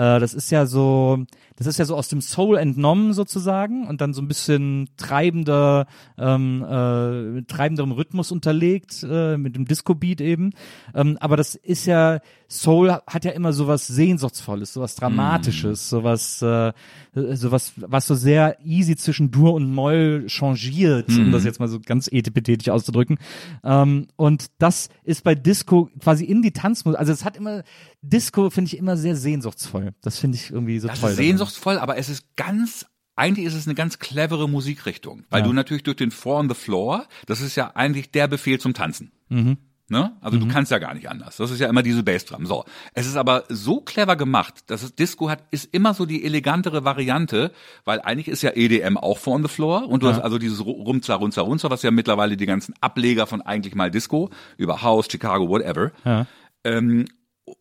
Äh, 0.01 0.19
das 0.19 0.33
ist 0.33 0.51
ja 0.51 0.65
so, 0.65 1.27
das 1.57 1.67
ist 1.67 1.79
ja 1.79 1.85
so 1.85 1.95
aus 1.95 2.09
dem 2.09 2.23
Soul 2.23 2.57
entnommen 2.57 3.13
sozusagen 3.13 3.87
und 3.87 4.01
dann 4.01 4.15
so 4.15 4.23
ein 4.23 4.29
bisschen 4.29 4.89
treibender, 4.97 5.87
ähm, 6.17 6.63
äh, 6.63 7.43
treibenderem 7.43 7.93
Rhythmus 7.93 8.33
unterlegt, 8.33 9.05
äh, 9.09 9.37
mit 9.37 9.57
dem 9.57 9.67
Disco-Beat 9.67 10.23
eben. 10.23 10.53
Ähm, 10.95 11.19
aber 11.21 11.37
das 11.37 11.55
ist 11.55 11.85
ja, 11.85 12.21
Soul 12.49 12.91
hat 12.91 13.27
ja 13.27 13.33
immer 13.33 13.53
sowas 13.53 13.87
Sehnsuchtsvolles, 13.87 14.73
sowas 14.73 14.95
Dramatisches, 14.95 15.91
sowas, 15.91 16.41
äh, 16.41 16.73
sowas, 17.13 17.75
was 17.77 18.07
so 18.07 18.15
sehr 18.15 18.57
easy 18.65 18.97
zwischen 18.97 19.31
Dur 19.31 19.53
und 19.53 19.71
Moll 19.71 20.25
changiert, 20.29 21.11
um 21.11 21.31
das 21.31 21.45
jetzt 21.45 21.61
mal 21.61 21.69
so 21.69 21.79
ganz 21.79 22.09
etipetetisch 22.11 22.71
auszudrücken. 22.71 23.19
Ähm, 23.63 24.07
und 24.17 24.47
das 24.59 24.89
ist 25.05 25.25
bei 25.25 25.35
Disco 25.35 25.91
quasi 26.01 26.25
in 26.25 26.41
die 26.41 26.53
Tanzmusik, 26.53 26.99
also 26.99 27.13
es 27.13 27.25
hat 27.25 27.37
immer, 27.37 27.63
Disco 28.03 28.49
finde 28.51 28.69
ich 28.69 28.77
immer 28.79 28.97
sehr 28.97 29.17
sehnsuchtsvoll. 29.17 29.91
Das 30.01 30.19
finde 30.19 30.37
ich 30.39 30.51
irgendwie 30.51 30.79
so 30.79 30.89
Das 30.89 31.01
toll. 31.01 31.11
ist 31.11 31.17
daran. 31.19 31.27
sehnsuchtsvoll, 31.29 31.79
aber 31.79 31.97
es 31.99 32.09
ist 32.09 32.25
ganz 32.37 32.87
eigentlich 33.17 33.45
ist 33.45 33.55
es 33.55 33.67
eine 33.67 33.75
ganz 33.75 33.99
clevere 33.99 34.49
Musikrichtung, 34.49 35.25
weil 35.29 35.41
Ja. 35.43 35.47
du 35.47 35.53
natürlich 35.53 35.83
durch 35.83 35.99
den 35.99 36.11
Four 36.11 36.39
on 36.39 36.49
the 36.49 36.55
Floor, 36.55 37.07
das 37.27 37.43
ist 37.43 37.55
ja 37.55 37.73
eigentlich 37.75 38.11
der 38.13 38.29
Befehl 38.29 38.59
zum 38.59 38.73
Tanzen. 38.73 39.13
Mhm. 39.29 39.59
Ne? 39.89 40.13
Also 40.21 40.39
du 40.39 40.47
kannst 40.47 40.71
ja 40.71 40.79
gar 40.79 40.95
nicht 40.95 41.11
anders. 41.11 41.37
Das 41.37 41.51
ist 41.51 41.59
ja 41.59 41.69
immer 41.69 41.83
diese 41.83 42.05
Bassdrum. 42.05 42.47
So, 42.47 42.65
es 42.95 43.07
ist 43.09 43.17
aber 43.17 43.43
so 43.49 43.81
clever 43.81 44.15
gemacht, 44.15 44.55
dass 44.71 44.85
es 44.85 44.95
Disco 44.95 45.29
hat, 45.29 45.43
ist 45.51 45.75
immer 45.75 45.93
so 45.95 46.07
die 46.07 46.25
elegantere 46.25 46.85
Variante, 46.85 47.51
weil 47.85 48.01
eigentlich 48.01 48.29
ist 48.29 48.41
ja 48.43 48.53
EDM 48.55 48.97
auch 48.97 49.19
Four 49.19 49.35
on 49.35 49.43
the 49.43 49.49
Floor 49.49 49.89
und 49.89 50.05
du 50.05 50.09
hast 50.09 50.21
also 50.21 50.39
dieses 50.39 50.61
Ru- 50.61 50.85
Rumzler, 50.85 51.17
Runzer, 51.17 51.43
Runzer, 51.43 51.71
was 51.71 51.83
ja 51.83 51.91
mittlerweile 51.91 52.37
die 52.37 52.47
ganzen 52.47 52.73
Ableger 52.81 53.27
von 53.27 53.43
eigentlich 53.43 53.75
mal 53.75 53.91
Disco 53.91 54.31
über 54.57 54.81
House, 54.81 55.09
Chicago, 55.11 55.49
whatever. 55.49 55.91
Ja. 56.05 56.27
Ähm, 56.63 57.07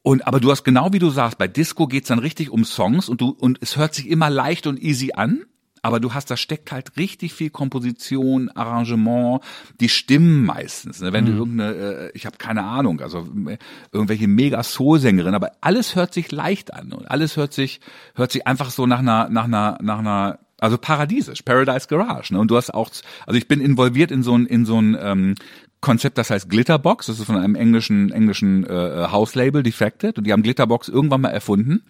und 0.02 0.28
aber 0.28 0.40
du 0.40 0.52
hast 0.52 0.64
genau 0.64 0.94
wie 0.94 1.00
du 1.00 1.10
sagst, 1.10 1.38
bei 1.38 1.48
Disco 1.48 1.88
geht's 1.88 2.10
dann 2.10 2.20
richtig 2.20 2.50
um 2.50 2.66
Songs 2.66 3.10
und 3.10 3.22
du 3.22 3.30
und 3.30 3.58
es 3.62 3.78
hört 3.78 3.94
sich 3.94 4.10
immer 4.10 4.30
leicht 4.30 4.68
und 4.68 4.82
easy 4.82 5.12
an, 5.14 5.46
aber 5.82 6.00
du 6.00 6.14
hast 6.14 6.30
da 6.30 6.38
steckt 6.38 6.72
halt 6.72 6.98
richtig 6.98 7.34
viel 7.34 7.50
Komposition, 7.50 8.50
Arrangement, 8.50 9.42
die 9.80 9.90
Stimmen 9.90 10.46
meistens. 10.46 11.02
Ne? 11.02 11.14
Wenn 11.14 11.26
du 11.26 11.32
irgendeine, 11.34 11.74
äh, 11.74 12.12
ich 12.14 12.26
habe 12.26 12.38
keine 12.38 12.64
Ahnung, 12.64 13.02
also 13.02 13.28
äh, 13.48 13.58
irgendwelche 13.92 14.28
mega 14.28 14.62
Soul-Sängerin, 14.64 15.36
aber 15.36 15.52
alles 15.62 15.96
hört 15.96 16.14
sich 16.14 16.32
leicht 16.32 16.74
an 16.74 16.92
und 16.94 17.10
alles 17.10 17.38
hört 17.38 17.54
sich 17.54 17.80
hört 18.16 18.32
sich 18.32 18.48
einfach 18.48 18.70
so 18.72 18.86
nach 18.86 19.00
einer 19.00 19.30
nach 19.30 19.46
einer 19.46 19.78
nach 19.82 20.00
einer 20.00 20.40
also 20.62 20.78
paradiesisch, 20.78 21.42
Paradise 21.44 21.88
Garage. 21.88 22.34
Ne? 22.34 22.40
Und 22.40 22.52
du 22.52 22.58
hast 22.58 22.74
auch, 22.74 22.90
also 23.26 23.38
ich 23.38 23.48
bin 23.48 23.62
involviert 23.62 24.12
in 24.12 24.24
so 24.24 24.38
ein 24.38 24.46
in 24.46 24.66
so 24.66 24.80
ein 24.80 24.98
ähm, 25.00 25.36
Konzept, 25.82 26.18
das 26.18 26.30
heißt 26.30 26.50
Glitterbox. 26.50 27.08
Das 27.08 27.20
ist 27.20 27.26
von 27.26 27.38
einem 27.38 27.56
englischen 27.56 28.12
englischen 28.12 28.66
äh, 28.66 29.08
House-Label, 29.12 29.64
Defected, 29.64 30.18
und 30.18 30.28
die 30.28 30.34
haben 30.34 30.44
Glitterbox 30.44 30.90
irgendwann 30.90 31.22
mal 31.22 31.30
erfunden. 31.30 31.84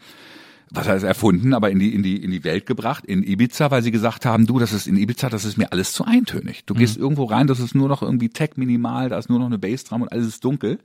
Was 0.71 0.87
heißt 0.87 1.03
erfunden, 1.03 1.55
aber 1.55 1.71
in 1.71 1.79
die 1.79 1.95
in 1.95 2.03
die 2.03 2.23
in 2.23 2.29
die 2.29 2.43
Welt 2.43 2.67
gebracht 2.67 3.03
in 3.03 3.23
Ibiza, 3.23 3.71
weil 3.71 3.81
sie 3.81 3.89
gesagt 3.89 4.27
haben, 4.27 4.45
du, 4.45 4.59
das 4.59 4.71
ist 4.71 4.85
in 4.85 4.97
Ibiza, 4.97 5.27
das 5.27 5.43
ist 5.43 5.57
mir 5.57 5.71
alles 5.71 5.93
zu 5.93 6.05
eintönig. 6.05 6.63
Du 6.65 6.75
gehst 6.75 6.95
irgendwo 6.95 7.23
rein, 7.23 7.47
das 7.47 7.59
ist 7.59 7.73
nur 7.73 7.87
noch 7.87 8.03
irgendwie 8.03 8.29
Tech 8.29 8.51
minimal, 8.55 9.09
da 9.09 9.17
ist 9.17 9.29
nur 9.29 9.39
noch 9.39 9.47
eine 9.47 9.57
Bassdrum 9.57 10.03
und 10.03 10.11
alles 10.11 10.27
ist 10.27 10.45
dunkel. 10.45 10.77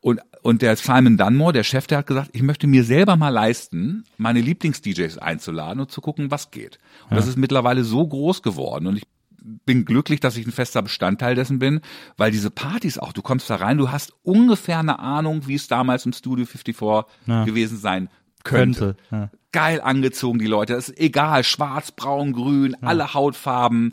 Und 0.00 0.20
und 0.42 0.60
der 0.60 0.74
Simon 0.74 1.16
Dunmore, 1.18 1.52
der 1.52 1.62
Chef, 1.62 1.86
der 1.86 1.98
hat 1.98 2.08
gesagt, 2.08 2.30
ich 2.32 2.42
möchte 2.42 2.66
mir 2.66 2.82
selber 2.82 3.14
mal 3.14 3.28
leisten, 3.28 4.02
meine 4.16 4.40
Lieblings-DJs 4.40 5.18
einzuladen 5.18 5.78
und 5.78 5.92
zu 5.92 6.00
gucken, 6.00 6.32
was 6.32 6.50
geht. 6.50 6.80
Und 7.08 7.16
das 7.16 7.28
ist 7.28 7.38
mittlerweile 7.38 7.84
so 7.84 8.04
groß 8.04 8.42
geworden 8.42 8.88
und 8.88 8.96
ich 8.96 9.04
bin 9.44 9.84
glücklich, 9.84 10.20
dass 10.20 10.36
ich 10.36 10.46
ein 10.46 10.52
fester 10.52 10.82
Bestandteil 10.82 11.34
dessen 11.34 11.58
bin, 11.58 11.80
weil 12.16 12.30
diese 12.30 12.50
Partys 12.50 12.98
auch, 12.98 13.12
du 13.12 13.22
kommst 13.22 13.50
da 13.50 13.56
rein, 13.56 13.78
du 13.78 13.90
hast 13.90 14.12
ungefähr 14.22 14.78
eine 14.78 14.98
Ahnung, 14.98 15.46
wie 15.46 15.54
es 15.54 15.68
damals 15.68 16.06
im 16.06 16.12
Studio 16.12 16.46
54 16.46 17.06
Ja. 17.26 17.44
gewesen 17.44 17.76
sein 17.78 18.08
könnte. 18.44 18.96
Könnte, 18.96 18.96
ja. 19.10 19.30
Geil 19.52 19.80
angezogen, 19.80 20.38
die 20.38 20.46
Leute. 20.46 20.72
Das 20.72 20.88
ist 20.88 20.98
egal, 20.98 21.44
schwarz, 21.44 21.92
braun, 21.92 22.32
grün, 22.32 22.76
alle 22.80 23.12
Hautfarben, 23.14 23.92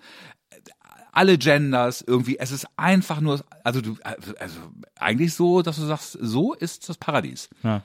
alle 1.12 1.38
Genders 1.38 2.02
irgendwie. 2.06 2.38
Es 2.40 2.52
ist 2.52 2.68
einfach 2.78 3.20
nur, 3.20 3.44
also 3.64 3.82
du, 3.82 3.98
also, 4.04 4.34
also 4.40 4.60
eigentlich 4.98 5.34
so, 5.34 5.62
dass 5.62 5.76
du 5.78 5.84
sagst, 5.86 6.18
so 6.22 6.54
ist 6.54 6.88
das 6.90 6.98
Paradies. 6.98 7.50
Ja. 7.64 7.84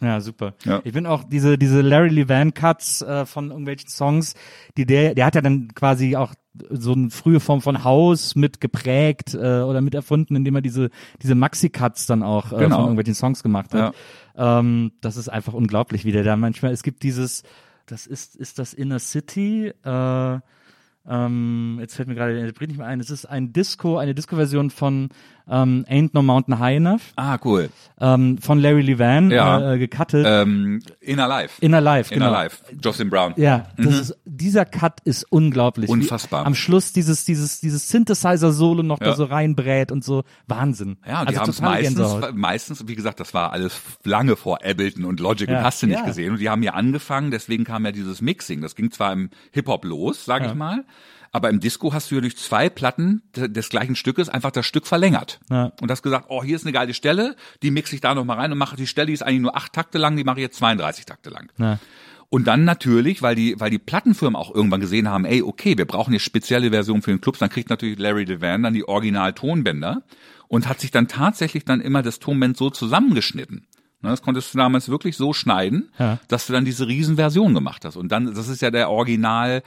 Ja, 0.00 0.20
super. 0.20 0.54
Ja. 0.64 0.80
Ich 0.82 0.92
bin 0.92 1.06
auch 1.06 1.22
diese 1.22 1.56
diese 1.56 1.80
Larry 1.80 2.08
Levan 2.08 2.54
Cuts 2.54 3.02
äh, 3.02 3.24
von 3.24 3.50
irgendwelchen 3.50 3.88
Songs, 3.88 4.34
die 4.76 4.84
der 4.84 5.14
der 5.14 5.24
hat 5.26 5.36
ja 5.36 5.40
dann 5.42 5.68
quasi 5.76 6.16
auch 6.16 6.34
so 6.70 6.92
eine 6.92 7.10
frühe 7.10 7.40
Form 7.40 7.62
von 7.62 7.82
Haus 7.84 8.34
mit 8.34 8.60
geprägt 8.60 9.34
äh, 9.34 9.60
oder 9.62 9.80
mit 9.80 9.94
erfunden, 9.94 10.36
indem 10.36 10.56
er 10.56 10.60
diese 10.62 10.90
diese 11.22 11.34
Maxi 11.34 11.70
Cuts 11.70 12.06
dann 12.06 12.22
auch 12.22 12.52
äh, 12.52 12.56
Genau. 12.56 12.76
von 12.76 12.84
irgendwelchen 12.84 13.14
Songs 13.14 13.42
gemacht 13.42 13.72
hat. 13.74 13.94
Ähm, 14.36 14.92
das 15.00 15.16
ist 15.16 15.28
einfach 15.28 15.54
unglaublich, 15.54 16.04
wie 16.04 16.12
der 16.12 16.24
da 16.24 16.36
manchmal 16.36 16.72
es 16.72 16.82
gibt 16.82 17.02
dieses 17.02 17.42
das 17.86 18.06
ist 18.06 18.36
ist 18.36 18.58
das 18.58 18.74
Inner 18.74 18.98
City 18.98 19.72
äh, 19.84 20.38
ähm, 21.08 21.78
jetzt 21.80 21.96
fällt 21.96 22.08
mir 22.08 22.14
gerade, 22.14 22.40
der 22.40 22.52
bringt 22.52 22.70
nicht 22.70 22.78
mehr 22.78 22.86
ein. 22.86 23.00
Es 23.00 23.10
ist 23.10 23.26
ein 23.26 23.52
Disco, 23.52 23.98
eine 23.98 24.14
Disco-Version 24.14 24.70
von 24.70 25.08
ähm, 25.50 25.84
Ain't 25.88 26.10
No 26.14 26.22
Mountain 26.22 26.58
High 26.58 26.76
Enough 26.76 27.00
Ah, 27.16 27.38
cool. 27.44 27.70
ähm, 28.00 28.38
von 28.38 28.58
Larry 28.60 28.82
Levan 28.82 29.30
Ja. 29.30 29.72
äh, 29.72 29.78
gecuttet. 29.78 30.24
Ähm, 30.28 30.80
Inner 31.00 31.28
Life. 31.28 31.54
Inner 31.60 31.80
Life, 31.80 32.14
Inner 32.14 32.26
genau. 32.26 32.38
Life. 32.38 32.58
Jocelyn 32.82 33.10
Brown. 33.10 33.34
Ja, 33.36 33.66
das 33.76 33.98
ist, 33.98 34.16
dieser 34.24 34.64
Cut 34.64 35.00
ist 35.04 35.24
unglaublich. 35.30 35.88
Wie 35.88 35.92
Unfassbar. 35.92 36.46
am 36.46 36.54
Schluss 36.54 36.92
dieses, 36.92 37.24
dieses, 37.24 37.60
dieses 37.60 37.88
Synthesizer-Solo 37.88 38.82
noch 38.82 38.98
da 38.98 39.06
Ja. 39.06 39.14
so 39.14 39.24
reinbrät 39.24 39.92
und 39.92 40.04
so. 40.04 40.24
Wahnsinn. 40.46 40.96
Ja, 41.06 41.20
und 41.20 41.30
die 41.30 41.36
also 41.38 41.40
haben 41.42 41.50
es 41.50 41.60
meistens, 41.60 42.16
meistens, 42.34 42.88
wie 42.88 42.94
gesagt, 42.94 43.20
das 43.20 43.34
war 43.34 43.52
alles 43.52 43.80
lange 44.04 44.36
vor 44.36 44.58
Ableton 44.64 45.04
und 45.04 45.20
Logic 45.20 45.48
Ja, 45.48 45.58
und 45.58 45.64
hast 45.64 45.82
du 45.82 45.86
nicht 45.86 45.98
ja. 46.00 46.04
gesehen. 46.06 46.32
Und 46.32 46.38
die 46.40 46.48
haben 46.50 46.62
ja 46.62 46.74
angefangen, 46.74 47.30
deswegen 47.30 47.64
kam 47.64 47.84
ja 47.84 47.92
dieses 47.92 48.20
Mixing. 48.22 48.60
Das 48.60 48.74
ging 48.74 48.90
zwar 48.90 49.12
im 49.12 49.30
Hip-Hop 49.52 49.84
los, 49.84 50.24
sag 50.24 50.46
ich 50.46 50.54
mal, 50.54 50.84
aber 51.32 51.50
im 51.50 51.60
Disco 51.60 51.92
hast 51.92 52.10
du 52.10 52.14
ja 52.16 52.20
durch 52.20 52.36
zwei 52.36 52.68
Platten 52.68 53.22
de- 53.34 53.48
des 53.48 53.68
gleichen 53.70 53.96
Stückes 53.96 54.28
einfach 54.28 54.50
das 54.50 54.66
Stück 54.66 54.86
verlängert. 54.86 55.40
Ja. 55.50 55.72
Und 55.80 55.90
hast 55.90 56.02
gesagt, 56.02 56.26
oh, 56.28 56.44
hier 56.44 56.56
ist 56.56 56.64
eine 56.64 56.72
geile 56.72 56.94
Stelle, 56.94 57.36
die 57.62 57.70
mixe 57.70 57.94
ich 57.94 58.00
da 58.00 58.14
noch 58.14 58.24
mal 58.24 58.34
rein 58.36 58.52
und 58.52 58.58
mache 58.58 58.76
die 58.76 58.86
Stelle, 58.86 59.06
die 59.08 59.14
ist 59.14 59.22
eigentlich 59.22 59.40
nur 59.40 59.56
acht 59.56 59.72
Takte 59.72 59.98
lang, 59.98 60.16
die 60.16 60.24
mache 60.24 60.38
ich 60.38 60.42
jetzt 60.42 60.58
32 60.58 61.06
Takte 61.06 61.30
lang. 61.30 61.50
Ja. 61.58 61.78
Und 62.28 62.46
dann 62.46 62.64
natürlich, 62.64 63.20
weil 63.22 63.34
die, 63.34 63.58
weil 63.60 63.68
die 63.70 63.78
Plattenfirmen 63.78 64.36
auch 64.36 64.54
irgendwann 64.54 64.80
gesehen 64.80 65.08
haben, 65.08 65.24
ey, 65.26 65.42
okay, 65.42 65.76
wir 65.76 65.84
brauchen 65.84 66.12
jetzt 66.14 66.22
spezielle 66.22 66.70
Versionen 66.70 67.02
für 67.02 67.10
den 67.10 67.20
Clubs, 67.20 67.38
dann 67.40 67.50
kriegt 67.50 67.68
natürlich 67.68 67.98
Larry 67.98 68.24
Devan 68.24 68.62
dann 68.62 68.72
die 68.72 68.86
Original-Tonbänder 68.88 70.02
und 70.48 70.68
hat 70.68 70.80
sich 70.80 70.90
dann 70.90 71.08
tatsächlich 71.08 71.64
dann 71.64 71.80
immer 71.80 72.02
das 72.02 72.18
Tonband 72.18 72.56
so 72.56 72.70
zusammengeschnitten. 72.70 73.66
Das 74.02 74.22
konntest 74.22 74.52
du 74.52 74.58
damals 74.58 74.88
wirklich 74.88 75.16
so 75.16 75.32
schneiden, 75.32 75.90
Ja. 75.98 76.18
dass 76.26 76.46
du 76.48 76.52
dann 76.52 76.64
diese 76.64 76.88
Riesenversion 76.88 77.54
gemacht 77.54 77.84
hast. 77.84 77.96
Und 77.96 78.10
dann, 78.10 78.34
das 78.34 78.48
ist 78.48 78.60
ja 78.60 78.70
der 78.72 78.90
Original, 78.90 79.62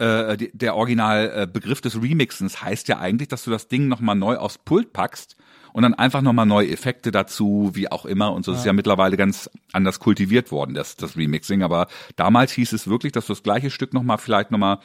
äh, 0.00 0.36
der 0.52 0.76
Original 0.76 1.48
äh, 1.54 1.80
des 1.80 2.02
Remixens 2.02 2.62
heißt 2.62 2.88
ja 2.88 2.98
eigentlich, 2.98 3.28
dass 3.28 3.44
du 3.44 3.50
das 3.50 3.68
Ding 3.68 3.88
nochmal 3.88 4.16
neu 4.16 4.36
aufs 4.36 4.58
Pult 4.58 4.92
packst 4.92 5.36
und 5.72 5.82
dann 5.82 5.94
einfach 5.94 6.22
nochmal 6.22 6.46
neue 6.46 6.70
Effekte 6.70 7.10
dazu, 7.10 7.70
wie 7.74 7.90
auch 7.90 8.06
immer. 8.06 8.32
Und 8.32 8.44
so 8.44 8.52
ist 8.52 8.64
ja 8.64 8.72
mittlerweile 8.72 9.16
ganz 9.16 9.50
anders 9.72 10.00
kultiviert 10.00 10.50
worden, 10.50 10.74
das, 10.74 10.96
das 10.96 11.16
Remixing. 11.16 11.62
Aber 11.62 11.86
damals 12.16 12.52
hieß 12.52 12.72
es 12.72 12.88
wirklich, 12.88 13.12
dass 13.12 13.26
du 13.26 13.34
das 13.34 13.42
gleiche 13.42 13.70
Stück 13.70 13.92
nochmal 13.92 14.18
vielleicht 14.18 14.50
nochmal 14.50 14.78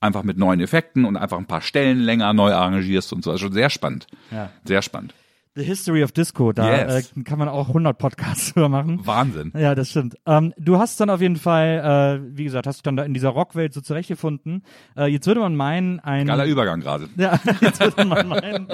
einfach 0.00 0.22
mit 0.22 0.38
neuen 0.38 0.60
Effekten 0.60 1.04
und 1.04 1.16
einfach 1.16 1.38
ein 1.38 1.46
paar 1.46 1.62
Stellen 1.62 1.98
länger 1.98 2.32
neu 2.32 2.52
arrangierst 2.52 3.12
und 3.12 3.22
so. 3.22 3.30
Also 3.30 3.46
schon 3.46 3.52
sehr 3.52 3.70
spannend. 3.70 4.06
Ja. 4.30 4.50
Sehr 4.64 4.82
spannend. 4.82 5.14
The 5.56 5.62
History 5.62 6.02
of 6.02 6.10
Disco, 6.10 6.52
da 6.52 6.68
Yes. 6.88 7.12
äh, 7.16 7.22
kann 7.22 7.38
man 7.38 7.48
auch 7.48 7.68
100 7.68 7.96
Podcasts 7.96 8.52
drüber 8.54 8.68
machen. 8.68 9.00
Wahnsinn. 9.04 9.52
Ja, 9.56 9.76
das 9.76 9.90
stimmt. 9.90 10.16
Ähm, 10.26 10.52
du 10.58 10.78
hast 10.78 10.98
dann 11.00 11.10
auf 11.10 11.20
jeden 11.20 11.36
Fall, 11.36 12.20
äh, 12.24 12.36
wie 12.36 12.42
gesagt, 12.42 12.66
hast 12.66 12.78
dich 12.78 12.82
dann 12.82 12.96
da 12.96 13.04
in 13.04 13.14
dieser 13.14 13.28
Rockwelt 13.28 13.72
so 13.72 13.80
zurechtgefunden. 13.80 14.64
Äh, 14.96 15.06
jetzt 15.12 15.28
würde 15.28 15.38
man 15.38 15.54
meinen, 15.54 16.00
ein 16.00 16.26
Geiler 16.26 16.46
Übergang 16.46 16.80
gerade. 16.80 17.08
ja, 17.16 17.38
jetzt 17.60 17.78
würde 17.78 18.04
man 18.04 18.26
meinen, 18.26 18.66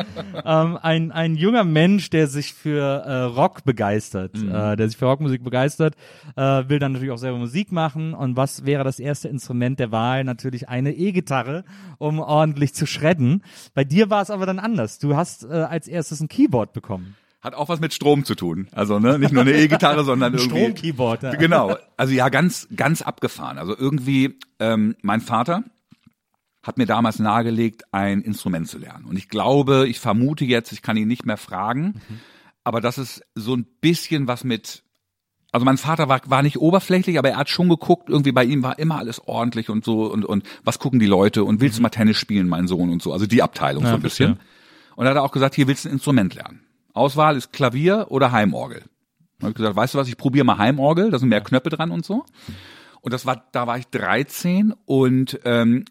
ähm, 0.43 0.79
ein, 0.81 1.13
ein 1.13 1.35
junger 1.37 1.65
Mensch, 1.65 2.09
der 2.09 2.29
sich 2.29 2.55
für 2.55 2.81
äh, 2.83 3.13
Rock 3.25 3.65
begeistert, 3.65 4.37
Mhm. 4.39 4.49
äh, 4.55 4.77
der 4.77 4.89
sich 4.89 4.97
für 4.97 5.05
Rockmusik 5.05 5.45
begeistert, 5.45 5.97
äh, 6.37 6.41
will 6.69 6.79
dann 6.79 6.93
natürlich 6.93 7.11
auch 7.13 7.19
selber 7.19 7.37
Musik 7.37 7.73
machen. 7.73 8.15
Und 8.15 8.37
was 8.37 8.65
wäre 8.65 8.85
das 8.85 8.99
erste 9.01 9.29
Instrument 9.29 9.79
der 9.81 9.93
Wahl? 9.93 10.25
Natürlich 10.25 10.71
eine 10.71 10.93
E-Gitarre, 10.95 11.65
um 11.99 12.21
ordentlich 12.21 12.73
zu 12.73 12.87
shredden. 12.87 13.43
Bei 13.75 13.85
dir 13.85 14.09
war 14.09 14.23
es 14.23 14.31
aber 14.31 14.47
dann 14.47 14.59
anders. 14.59 14.99
Du 14.99 15.15
hast 15.15 15.45
äh, 15.45 15.49
als 15.49 15.87
erstes 15.87 16.21
ein 16.21 16.29
Keyboard 16.29 16.70
bekommen. 16.73 17.17
Hat 17.41 17.55
auch 17.55 17.71
was 17.71 17.81
mit 17.81 17.95
Strom 17.95 18.25
zu 18.25 18.35
tun. 18.35 18.69
Also 18.73 18.99
ne, 18.99 19.19
nicht 19.19 19.33
nur 19.33 19.43
eine 19.43 19.53
E-Gitarre, 19.53 20.05
sondern 20.05 20.35
irgendwie 20.35 20.59
Stromkeyboard. 20.59 21.23
Ja. 21.23 21.35
Genau. 21.37 21.77
Also 21.97 22.13
ja, 22.13 22.29
ganz, 22.29 22.69
ganz 22.77 23.01
abgefahren. 23.01 23.57
Also 23.59 23.77
irgendwie, 23.77 24.39
ähm, 24.59 24.95
mein 25.01 25.23
Vater 25.23 25.65
hat 26.63 26.77
mir 26.77 26.87
damals 26.87 27.19
nahegelegt, 27.19 27.85
ein 27.93 28.21
Instrument 28.21 28.69
zu 28.69 28.79
lernen. 28.79 29.07
Und 29.07 29.17
ich 29.17 29.29
glaube, 29.29 29.89
ich 29.89 29.99
vermute 29.99 30.45
jetzt, 30.45 30.73
ich 30.73 30.83
kann 30.83 30.99
ihn 30.99 31.09
nicht 31.09 31.25
mehr 31.25 31.39
fragen, 31.39 32.03
aber 32.65 32.81
das 32.81 32.99
ist 32.99 33.23
so 33.35 33.57
ein 33.57 33.67
bisschen 33.81 34.29
was 34.29 34.45
mit, 34.45 34.83
also 35.53 35.65
mein 35.65 35.79
Vater 35.79 36.09
war, 36.09 36.21
war 36.27 36.43
nicht 36.43 36.59
oberflächlich, 36.59 37.19
aber 37.19 37.31
er 37.31 37.39
hat 37.39 37.49
schon 37.49 37.71
geguckt, 37.71 38.11
irgendwie 38.11 38.33
bei 38.33 38.45
ihm 38.45 38.63
war 38.63 38.79
immer 38.79 38.99
alles 38.99 39.27
ordentlich 39.27 39.71
und 39.71 39.85
so 39.85 40.13
und, 40.13 40.27
und 40.27 40.45
was 40.63 40.79
gucken 40.79 41.01
die 41.01 41.07
Leute 41.07 41.45
und 41.45 41.63
willst 41.63 41.79
du 41.79 41.83
mal 41.83 41.89
Tennis 41.89 42.19
spielen, 42.19 42.47
mein 42.47 42.69
Sohn 42.69 42.91
und 42.91 43.01
so. 43.03 43.13
Also 43.15 43.27
die 43.27 43.43
Abteilung 43.43 43.87
so 43.87 43.95
ein 43.95 44.03
bisschen. 44.03 44.39
Und 45.01 45.07
er 45.07 45.13
hat 45.13 45.17
auch 45.17 45.33
gesagt, 45.33 45.55
hier 45.55 45.67
willst 45.67 45.87
du 45.87 45.89
ein 45.89 45.93
Instrument 45.93 46.35
lernen. 46.35 46.61
Auswahl 46.93 47.35
ist 47.35 47.55
Klavier 47.55 48.09
oder 48.11 48.33
Heimorgel. 48.33 48.81
Dann 49.39 49.45
habe 49.45 49.51
ich 49.53 49.57
gesagt, 49.57 49.75
weißt 49.75 49.95
du 49.95 49.99
was, 49.99 50.09
ich 50.09 50.19
probiere 50.19 50.45
mal 50.45 50.59
Heimorgel, 50.59 51.11
da 51.11 51.19
sind 51.19 51.31
mehr 51.31 51.41
Knöpfe 51.41 51.71
dran 51.71 51.91
und 51.91 52.05
so. 52.05 52.27
Und 53.01 53.15
das 53.15 53.25
war, 53.25 53.47
da 53.53 53.67
war 53.67 53.79
ich 53.79 53.87
13 53.87 54.75
und 54.85 55.41
ähm, 55.47 55.87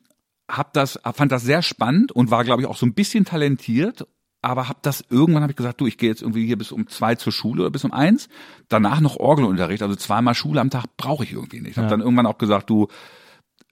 hab 0.48 0.74
das, 0.74 1.00
fand 1.16 1.32
das 1.32 1.42
sehr 1.42 1.64
spannend 1.64 2.12
und 2.12 2.30
war, 2.30 2.44
glaube 2.44 2.62
ich, 2.62 2.68
auch 2.68 2.78
so 2.78 2.86
ein 2.86 2.94
bisschen 2.94 3.26
talentiert. 3.26 4.06
Aber 4.44 4.70
hab 4.70 4.84
das 4.84 5.04
irgendwann 5.10 5.42
habe 5.42 5.54
ich 5.54 5.58
gesagt, 5.58 5.82
du, 5.82 5.88
ich 5.88 5.98
gehe 5.98 6.12
jetzt 6.12 6.22
irgendwie 6.22 6.46
hier 6.46 6.60
bis 6.60 6.72
um 6.72 6.88
zwei 6.88 7.16
zur 7.16 7.34
Schule 7.34 7.64
oder 7.64 7.72
bis 7.72 7.86
um 7.86 7.92
eins. 7.92 8.30
Danach 8.68 9.02
noch 9.02 9.18
Orgelunterricht, 9.18 9.82
also 9.82 9.96
zweimal 9.96 10.36
Schule 10.36 10.62
am 10.62 10.70
Tag 10.70 10.86
brauche 10.98 11.24
ich 11.24 11.34
irgendwie 11.34 11.62
nicht. 11.62 11.80
Hab 11.80 11.90
dann 11.90 12.02
irgendwann 12.02 12.28
auch 12.28 12.38
gesagt, 12.38 12.70
du, 12.70 12.90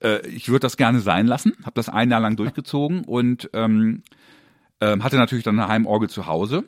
äh, 0.02 0.26
ich 0.26 0.48
würde 0.48 0.62
das 0.62 0.76
gerne 0.76 0.98
sein 0.98 1.28
lassen. 1.28 1.52
Hab 1.62 1.76
das 1.76 1.88
ein 1.88 2.10
Jahr 2.10 2.18
lang 2.18 2.34
durchgezogen 2.34 3.04
und 3.04 3.50
ähm, 3.52 4.02
ähm, 4.80 5.02
hatte 5.04 5.16
natürlich 5.16 5.44
dann 5.44 5.58
eine 5.58 5.68
Heimorgel 5.68 6.08
zu 6.08 6.26
Hause 6.26 6.64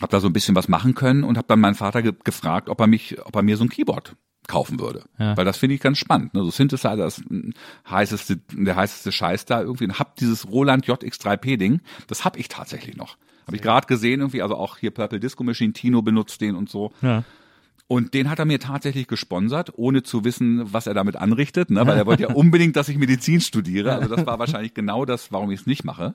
habe 0.00 0.12
da 0.12 0.20
so 0.20 0.28
ein 0.28 0.32
bisschen 0.32 0.54
was 0.54 0.68
machen 0.68 0.94
können 0.94 1.24
und 1.24 1.36
habe 1.36 1.48
dann 1.48 1.60
meinen 1.60 1.74
Vater 1.74 2.02
ge 2.02 2.12
gefragt, 2.24 2.68
ob 2.68 2.80
er 2.80 2.86
mich, 2.86 3.16
ob 3.24 3.34
er 3.34 3.42
mir 3.42 3.56
so 3.56 3.64
ein 3.64 3.68
Keyboard 3.68 4.14
kaufen 4.46 4.80
würde, 4.80 5.04
Ja. 5.18 5.36
weil 5.36 5.44
das 5.44 5.58
finde 5.58 5.74
ich 5.74 5.80
ganz 5.80 5.98
spannend. 5.98 6.32
Ne? 6.34 6.42
So 6.44 6.50
Synthesizer 6.50 7.04
ist 7.06 7.18
ein 7.30 7.52
heißeste, 7.88 8.36
der 8.52 8.76
heißeste 8.76 9.12
Scheiß 9.12 9.44
da 9.44 9.60
irgendwie. 9.60 9.84
Und 9.84 9.98
hab 9.98 10.16
dieses 10.16 10.48
Roland 10.48 10.86
JX3P 10.86 11.56
Ding, 11.56 11.80
das 12.06 12.24
hab 12.24 12.38
ich 12.38 12.48
tatsächlich 12.48 12.96
noch. 12.96 13.18
Habe 13.46 13.56
ich 13.56 13.62
gerade 13.62 13.86
gesehen 13.86 14.20
irgendwie, 14.20 14.42
also 14.42 14.56
auch 14.56 14.78
hier 14.78 14.90
Purple 14.90 15.20
Disco 15.20 15.42
Machine, 15.42 15.72
Tino 15.72 16.00
benutzt 16.00 16.40
den 16.40 16.54
und 16.54 16.70
so. 16.70 16.92
Ja. 17.02 17.24
Und 17.88 18.14
den 18.14 18.30
hat 18.30 18.38
er 18.38 18.44
mir 18.44 18.60
tatsächlich 18.60 19.06
gesponsert, 19.06 19.72
ohne 19.76 20.02
zu 20.02 20.22
wissen, 20.24 20.72
was 20.72 20.86
er 20.86 20.94
damit 20.94 21.16
anrichtet, 21.16 21.70
ne? 21.70 21.86
weil 21.86 21.96
er 21.96 22.06
wollte 22.06 22.22
ja 22.22 22.28
unbedingt, 22.34 22.76
dass 22.76 22.88
ich 22.88 22.98
Medizin 22.98 23.40
studiere. 23.40 23.94
Also 23.94 24.14
das 24.14 24.26
war 24.26 24.38
wahrscheinlich 24.38 24.74
genau 24.74 25.04
das, 25.04 25.32
warum 25.32 25.50
ich 25.50 25.60
es 25.60 25.66
nicht 25.66 25.84
mache. 25.84 26.14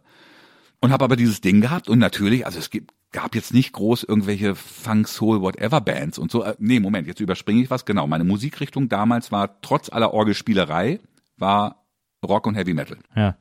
Und 0.84 0.92
habe 0.92 1.06
aber 1.06 1.16
dieses 1.16 1.40
Ding 1.40 1.62
gehabt 1.62 1.88
und 1.88 1.98
natürlich, 1.98 2.46
also 2.46 2.60
es 2.60 2.70
gibt, 2.70 2.92
gab 3.14 3.36
jetzt 3.36 3.54
nicht 3.54 3.72
groß 3.72 4.04
irgendwelche 4.04 4.54
Funk, 4.54 5.08
Soul, 5.08 5.42
whatever 5.42 5.80
Bands 5.80 6.18
und 6.20 6.30
so. 6.30 6.44
Äh, 6.44 6.56
Nee, 6.60 6.82
Moment, 6.82 7.08
jetzt 7.08 7.22
überspringe 7.22 7.62
ich 7.64 7.70
was. 7.70 7.86
Genau, 7.86 8.06
meine 8.06 8.26
Musikrichtung 8.26 8.90
damals 8.90 9.32
war 9.32 9.62
trotz 9.62 9.88
aller 9.90 10.14
Orgelspielerei, 10.14 11.00
war 11.38 11.86
Rock 12.22 12.48
und 12.48 12.56
Heavy 12.56 12.74
Metal. 12.74 12.98
ja. 13.16 13.38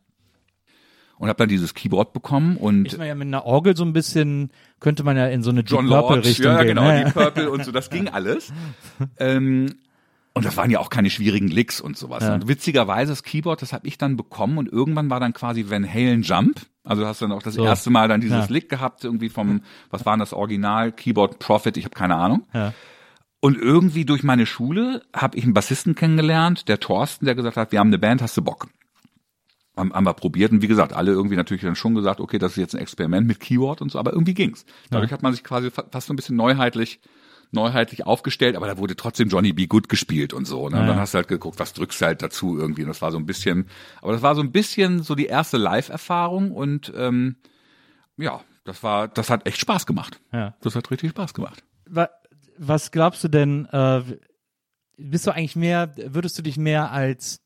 Und 1.18 1.28
habe 1.28 1.36
dann 1.38 1.48
dieses 1.48 1.74
Keyboard 1.74 2.12
bekommen 2.12 2.56
und 2.56 2.86
Ist 2.86 2.98
man 2.98 3.06
ja 3.06 3.14
mit 3.14 3.26
einer 3.28 3.44
Orgel 3.44 3.76
so 3.76 3.84
ein 3.84 3.92
bisschen, 3.92 4.50
könnte 4.80 5.02
man 5.04 5.16
ja 5.16 5.26
in 5.28 5.42
so 5.44 5.50
eine 5.50 5.60
John 5.60 5.86
Deep 5.86 5.94
Purple 5.94 6.24
Richtung 6.24 6.46
ja, 6.46 6.58
gehen. 6.62 6.68
genau, 6.76 6.82
ne? 6.84 7.04
Deep 7.04 7.14
Purple 7.14 7.50
und 7.50 7.64
so, 7.64 7.70
das 7.72 7.90
ging 7.90 8.08
alles. 8.12 8.52
ähm, 9.18 9.66
und 10.34 10.44
das 10.44 10.56
waren 10.56 10.70
ja 10.70 10.78
auch 10.80 10.90
keine 10.90 11.10
schwierigen 11.10 11.48
Licks 11.48 11.80
und 11.80 11.96
sowas. 11.96 12.22
Ja. 12.22 12.34
Und 12.34 12.48
witzigerweise, 12.48 13.12
das 13.12 13.22
Keyboard, 13.22 13.60
das 13.62 13.72
habe 13.72 13.86
ich 13.86 13.98
dann 13.98 14.16
bekommen 14.16 14.58
und 14.58 14.70
irgendwann 14.70 15.10
war 15.10 15.20
dann 15.20 15.32
quasi 15.32 15.68
Van 15.68 15.86
Halen 15.88 16.22
Jump. 16.22 16.60
Also 16.84 17.06
hast 17.06 17.20
du 17.20 17.26
dann 17.26 17.32
auch 17.36 17.42
das 17.42 17.54
So. 17.54 17.64
erste 17.64 17.90
Mal 17.90 18.08
dann 18.08 18.20
dieses 18.20 18.46
Ja. 18.48 18.52
Lick 18.52 18.68
gehabt, 18.68 19.04
irgendwie 19.04 19.28
vom, 19.28 19.60
was 19.90 20.04
war 20.06 20.14
denn 20.14 20.20
das 20.20 20.32
Original, 20.32 20.90
Keyboard 20.92 21.38
Profit, 21.38 21.76
ich 21.76 21.84
habe 21.84 21.94
keine 21.94 22.16
Ahnung. 22.16 22.46
Ja. 22.54 22.72
Und 23.40 23.58
irgendwie 23.58 24.04
durch 24.04 24.22
meine 24.22 24.46
Schule 24.46 25.02
habe 25.14 25.36
ich 25.36 25.44
einen 25.44 25.52
Bassisten 25.54 25.94
kennengelernt, 25.94 26.68
der 26.68 26.80
Thorsten, 26.80 27.24
der 27.26 27.34
gesagt 27.34 27.56
hat, 27.56 27.72
wir 27.72 27.78
haben 27.80 27.88
eine 27.88 27.98
Band, 27.98 28.22
hast 28.22 28.36
du 28.36 28.42
Bock? 28.42 28.68
Haben, 29.76 29.92
haben 29.92 30.04
wir 30.04 30.12
probiert 30.14 30.52
und 30.52 30.60
wie 30.62 30.68
gesagt, 30.68 30.92
alle 30.92 31.12
irgendwie 31.12 31.34
natürlich 31.36 31.62
dann 31.62 31.74
schon 31.76 31.94
gesagt, 31.94 32.20
okay, 32.20 32.38
das 32.38 32.52
ist 32.52 32.58
jetzt 32.58 32.74
ein 32.74 32.80
Experiment 32.82 33.26
mit 33.26 33.40
Keyword 33.40 33.80
und 33.80 33.90
so, 33.90 33.98
aber 33.98 34.12
irgendwie 34.12 34.34
ging's. 34.34 34.64
Dadurch 34.90 35.12
hat 35.12 35.22
man 35.22 35.32
sich 35.32 35.42
quasi 35.42 35.70
fa- 35.70 35.86
fast 35.90 36.08
so 36.08 36.12
ein 36.12 36.16
bisschen 36.16 36.36
neuheitlich 36.36 37.00
neuheitlich 37.52 38.06
aufgestellt, 38.06 38.56
aber 38.56 38.66
da 38.66 38.78
wurde 38.78 38.96
trotzdem 38.96 39.28
Johnny 39.28 39.52
B. 39.52 39.66
Good 39.66 39.88
gespielt 39.88 40.32
und 40.32 40.46
so. 40.46 40.68
Ne? 40.68 40.76
Und 40.76 40.82
Ja. 40.82 40.86
dann 40.88 40.98
hast 40.98 41.14
du 41.14 41.16
halt 41.18 41.28
geguckt, 41.28 41.58
was 41.60 41.72
drückst 41.74 42.00
du 42.00 42.04
halt 42.06 42.22
dazu 42.22 42.58
irgendwie. 42.58 42.82
Und 42.82 42.88
das 42.88 43.02
war 43.02 43.12
so 43.12 43.18
ein 43.18 43.26
bisschen, 43.26 43.68
aber 44.00 44.12
das 44.12 44.22
war 44.22 44.34
so 44.34 44.40
ein 44.42 44.50
bisschen 44.52 45.02
so 45.02 45.14
die 45.14 45.26
erste 45.26 45.58
Live-Erfahrung 45.58 46.50
und 46.52 46.92
ähm, 46.96 47.36
ja, 48.16 48.40
das 48.64 48.82
war, 48.82 49.08
das 49.08 49.30
hat 49.30 49.46
echt 49.46 49.58
Spaß 49.60 49.86
gemacht. 49.86 50.20
Ja. 50.32 50.54
Das 50.62 50.74
hat 50.74 50.90
richtig 50.90 51.10
Spaß 51.10 51.34
gemacht. 51.34 51.62
Wa- 51.88 52.10
Was 52.58 52.90
glaubst 52.90 53.22
du 53.24 53.28
denn, 53.28 53.66
äh, 53.66 54.02
bist 54.96 55.26
du 55.26 55.30
eigentlich 55.34 55.56
mehr, 55.56 55.94
würdest 56.06 56.38
du 56.38 56.42
dich 56.42 56.56
mehr 56.56 56.92
als, 56.92 57.40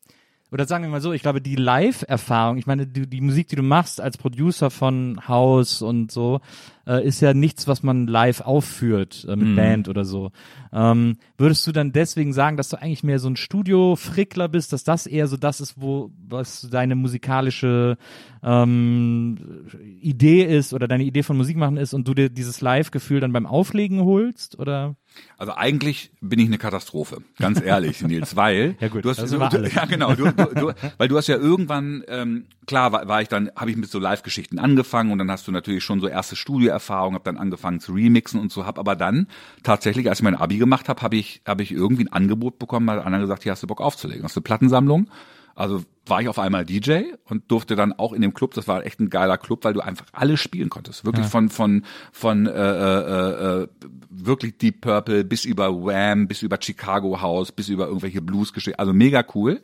oder 0.53 0.67
sagen 0.67 0.85
wir 0.85 0.91
mal 0.91 1.01
so, 1.01 1.13
ich 1.13 1.23
glaube, 1.23 1.41
die 1.41 1.57
Live-Erfahrung, 1.57 2.59
ich 2.59 2.67
meine, 2.67 2.87
die, 2.87 3.09
die 3.09 3.21
Musik, 3.21 3.49
die 3.49 3.57
du 3.57 3.63
machst 3.63 4.01
als 4.01 4.19
Producer 4.19 4.71
von 4.71 5.27
House 5.27 5.83
und 5.83 6.13
so, 6.13 6.41
äh, 6.87 7.07
ist 7.07 7.21
ja 7.21 7.35
nichts, 7.35 7.67
was 7.67 7.83
man 7.83 8.07
live 8.07 8.41
aufführt 8.41 9.27
äh, 9.29 9.37
mit 9.37 9.57
Band 9.57 9.89
oder 9.89 10.05
so. 10.05 10.31
Ähm, 10.73 11.17
würdest 11.39 11.67
du 11.67 11.73
dann 11.73 11.93
deswegen 11.93 12.33
sagen, 12.33 12.57
dass 12.57 12.69
du 12.69 12.81
eigentlich 12.81 13.03
mehr 13.03 13.19
so 13.19 13.29
ein 13.29 13.37
Studio-Frickler 13.37 14.49
bist, 14.49 14.73
dass 14.73 14.85
das 14.85 15.07
eher 15.07 15.27
so 15.27 15.37
das 15.37 15.61
ist, 15.61 15.81
wo, 15.81 16.11
was 16.29 16.69
deine 16.71 16.95
musikalische 16.95 17.97
ähm, 18.43 19.67
Idee 20.01 20.45
ist 20.45 20.73
oder 20.73 20.87
deine 20.87 21.05
Idee 21.05 21.23
von 21.23 21.37
Musik 21.37 21.57
machen 21.57 21.77
ist 21.77 21.95
und 21.95 22.07
du 22.07 22.15
dir 22.15 22.29
dieses 22.29 22.61
Live-Gefühl 22.61 23.21
dann 23.21 23.33
beim 23.33 23.47
Auflegen 23.47 24.03
holst? 24.03 24.59
Oder? 24.59 24.97
Also 25.39 25.55
eigentlich 25.55 26.11
bin 26.21 26.39
ich 26.39 26.47
eine 26.47 26.59
Katastrophe, 26.59 27.23
ganz 27.39 27.61
ehrlich, 27.61 28.03
Nils, 28.07 28.37
weil 28.37 28.77
Ja 28.81 28.89
gut, 28.89 29.05
du 29.05 29.11
hast 29.11 29.21
das 29.21 29.31
du, 29.31 29.39
du, 29.39 29.69
ja 29.69 29.85
genau, 29.87 30.15
du, 30.15 30.31
du, 30.31 30.45
du, 30.55 30.73
weil 30.99 31.09
du 31.09 31.17
hast 31.17 31.27
ja 31.27 31.37
irgendwann 31.37 32.05
ähm, 32.09 32.47
klar 32.67 32.93
war, 32.93 33.09
war 33.09 33.23
ich 33.23 33.29
dann 33.29 33.51
habe 33.57 33.71
ich 33.71 33.77
mit 33.77 33.91
so 33.91 33.99
Live-Geschichten 33.99 34.59
angefangen 34.59 35.11
und 35.11 35.19
dann 35.19 35.31
hast 35.31 35.49
du 35.49 35.53
natürlich 35.53 35.85
schon 35.85 36.01
so 36.01 36.09
erste 36.09 36.37
Studioerfahrung, 36.77 37.15
habe 37.15 37.25
dann 37.25 37.37
angefangen 37.37 37.81
zu 37.81 37.93
remixen 37.93 38.41
und 38.41 38.53
so, 38.53 38.67
habe 38.67 38.81
aber 38.81 38.97
dann 38.97 39.27
tatsächlich, 39.63 40.09
als 40.09 40.21
ich 40.21 40.25
mein 40.25 40.35
Abi 40.35 40.59
gemacht 40.59 40.89
habe, 40.89 41.03
habe 41.03 41.17
ich 41.17 41.41
habe 41.47 41.63
ich 41.63 41.73
irgendwie 41.73 42.05
ein 42.05 42.13
Angebot 42.13 42.59
bekommen, 42.59 42.87
weil 42.87 43.01
einer 43.01 43.19
gesagt, 43.19 43.43
hier 43.43 43.53
hast 43.53 43.63
du 43.63 43.67
Bock 43.67 43.81
aufzulegen, 43.81 44.25
hast 44.25 44.37
du 44.37 44.41
eine 44.41 44.45
Plattensammlung. 44.45 45.09
Also 45.55 45.85
war 46.05 46.21
ich 46.21 46.29
auf 46.29 46.39
einmal 46.39 46.67
DJ 46.67 47.05
und 47.25 47.51
durfte 47.51 47.77
dann 47.77 47.95
auch 47.95 48.13
in 48.13 48.21
dem 48.21 48.35
Club, 48.35 48.53
das 48.53 48.69
war 48.69 48.85
echt 48.85 49.01
ein 49.01 49.09
geiler 49.09 49.39
Club, 49.39 49.65
weil 49.65 49.73
du 49.73 49.81
einfach 49.81 50.05
alles 50.13 50.39
spielen 50.39 50.69
konntest. 50.69 51.07
Wirklich 51.07 51.27
von 51.27 51.49
von 51.49 51.85
von 52.13 52.47
äh, 52.47 52.51
äh, 52.51 53.63
äh, 53.63 53.69
wirklich 54.11 54.59
Deep 54.59 54.83
Purple 54.83 55.25
bis 55.25 55.47
über 55.47 55.73
Wham, 55.73 56.29
bis 56.29 56.43
über 56.43 56.59
Chicago 56.61 57.23
House, 57.23 57.53
bis 57.53 57.71
über 57.71 57.87
irgendwelche 57.87 58.21
Blues-Geschichten. 58.21 58.79
Also 58.79 58.93
mega 58.93 59.25
cool. 59.35 59.63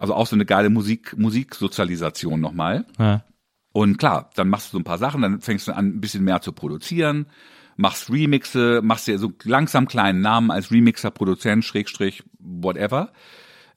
Also 0.00 0.14
auch 0.14 0.26
so 0.26 0.34
eine 0.34 0.44
geile 0.44 0.70
Musik 0.70 1.16
Musiksozialisation 1.16 2.40
nochmal. 2.40 2.84
Ja. 2.98 3.22
Und 3.72 3.98
klar, 3.98 4.30
dann 4.34 4.48
machst 4.48 4.68
du 4.68 4.72
so 4.72 4.78
ein 4.78 4.84
paar 4.84 4.98
Sachen, 4.98 5.22
dann 5.22 5.40
fängst 5.40 5.68
du 5.68 5.72
an, 5.72 5.86
ein 5.86 6.00
bisschen 6.00 6.24
mehr 6.24 6.40
zu 6.42 6.52
produzieren, 6.52 7.26
machst 7.76 8.10
Remixe, 8.10 8.80
machst 8.82 9.06
dir 9.06 9.18
so 9.18 9.32
langsam 9.44 9.88
kleinen 9.88 10.20
Namen 10.20 10.50
als 10.50 10.70
Remixer, 10.70 11.10
Produzent, 11.10 11.64
Schrägstrich, 11.64 12.22
whatever. 12.38 13.12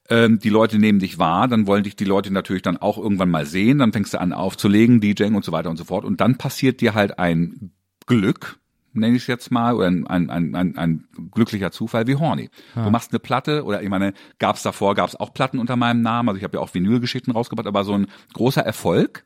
Ähm, 0.08 0.38
die 0.38 0.50
Leute 0.50 0.78
nehmen 0.78 0.98
dich 0.98 1.18
wahr, 1.18 1.48
dann 1.48 1.66
wollen 1.66 1.82
dich 1.82 1.96
die 1.96 2.04
Leute 2.04 2.32
natürlich 2.32 2.62
dann 2.62 2.76
auch 2.76 2.98
irgendwann 2.98 3.30
mal 3.30 3.46
sehen, 3.46 3.78
dann 3.78 3.92
fängst 3.92 4.14
du 4.14 4.20
an 4.20 4.32
aufzulegen, 4.32 5.00
DJing 5.00 5.34
und 5.34 5.44
so 5.44 5.50
weiter 5.50 5.70
und 5.70 5.76
so 5.76 5.84
fort. 5.84 6.04
Und 6.04 6.20
dann 6.20 6.38
passiert 6.38 6.80
dir 6.80 6.94
halt 6.94 7.18
ein 7.18 7.72
Glück, 8.06 8.60
nenne 8.92 9.16
ich 9.16 9.22
es 9.22 9.26
jetzt 9.26 9.50
mal, 9.50 9.74
oder 9.74 9.86
ein, 9.88 10.06
ein, 10.06 10.30
ein, 10.30 10.54
ein, 10.54 10.78
ein 10.78 11.08
glücklicher 11.32 11.72
Zufall 11.72 12.06
wie 12.06 12.16
Horny. 12.16 12.50
Du 12.84 12.90
machst 12.90 13.12
eine 13.12 13.18
Platte, 13.18 13.64
oder 13.64 13.82
ich 13.82 13.88
meine, 13.88 14.12
gab's 14.38 14.62
davor, 14.62 14.94
gab's 14.94 15.16
auch 15.16 15.34
Platten 15.34 15.58
unter 15.58 15.76
meinem 15.76 16.02
Namen, 16.02 16.28
also 16.28 16.38
ich 16.38 16.44
habe 16.44 16.58
ja 16.58 16.62
auch 16.62 16.72
Vinylgeschichten 16.72 17.32
rausgebracht, 17.32 17.66
aber 17.66 17.82
so 17.82 17.94
ein 17.94 18.06
großer 18.34 18.62
Erfolg, 18.62 19.24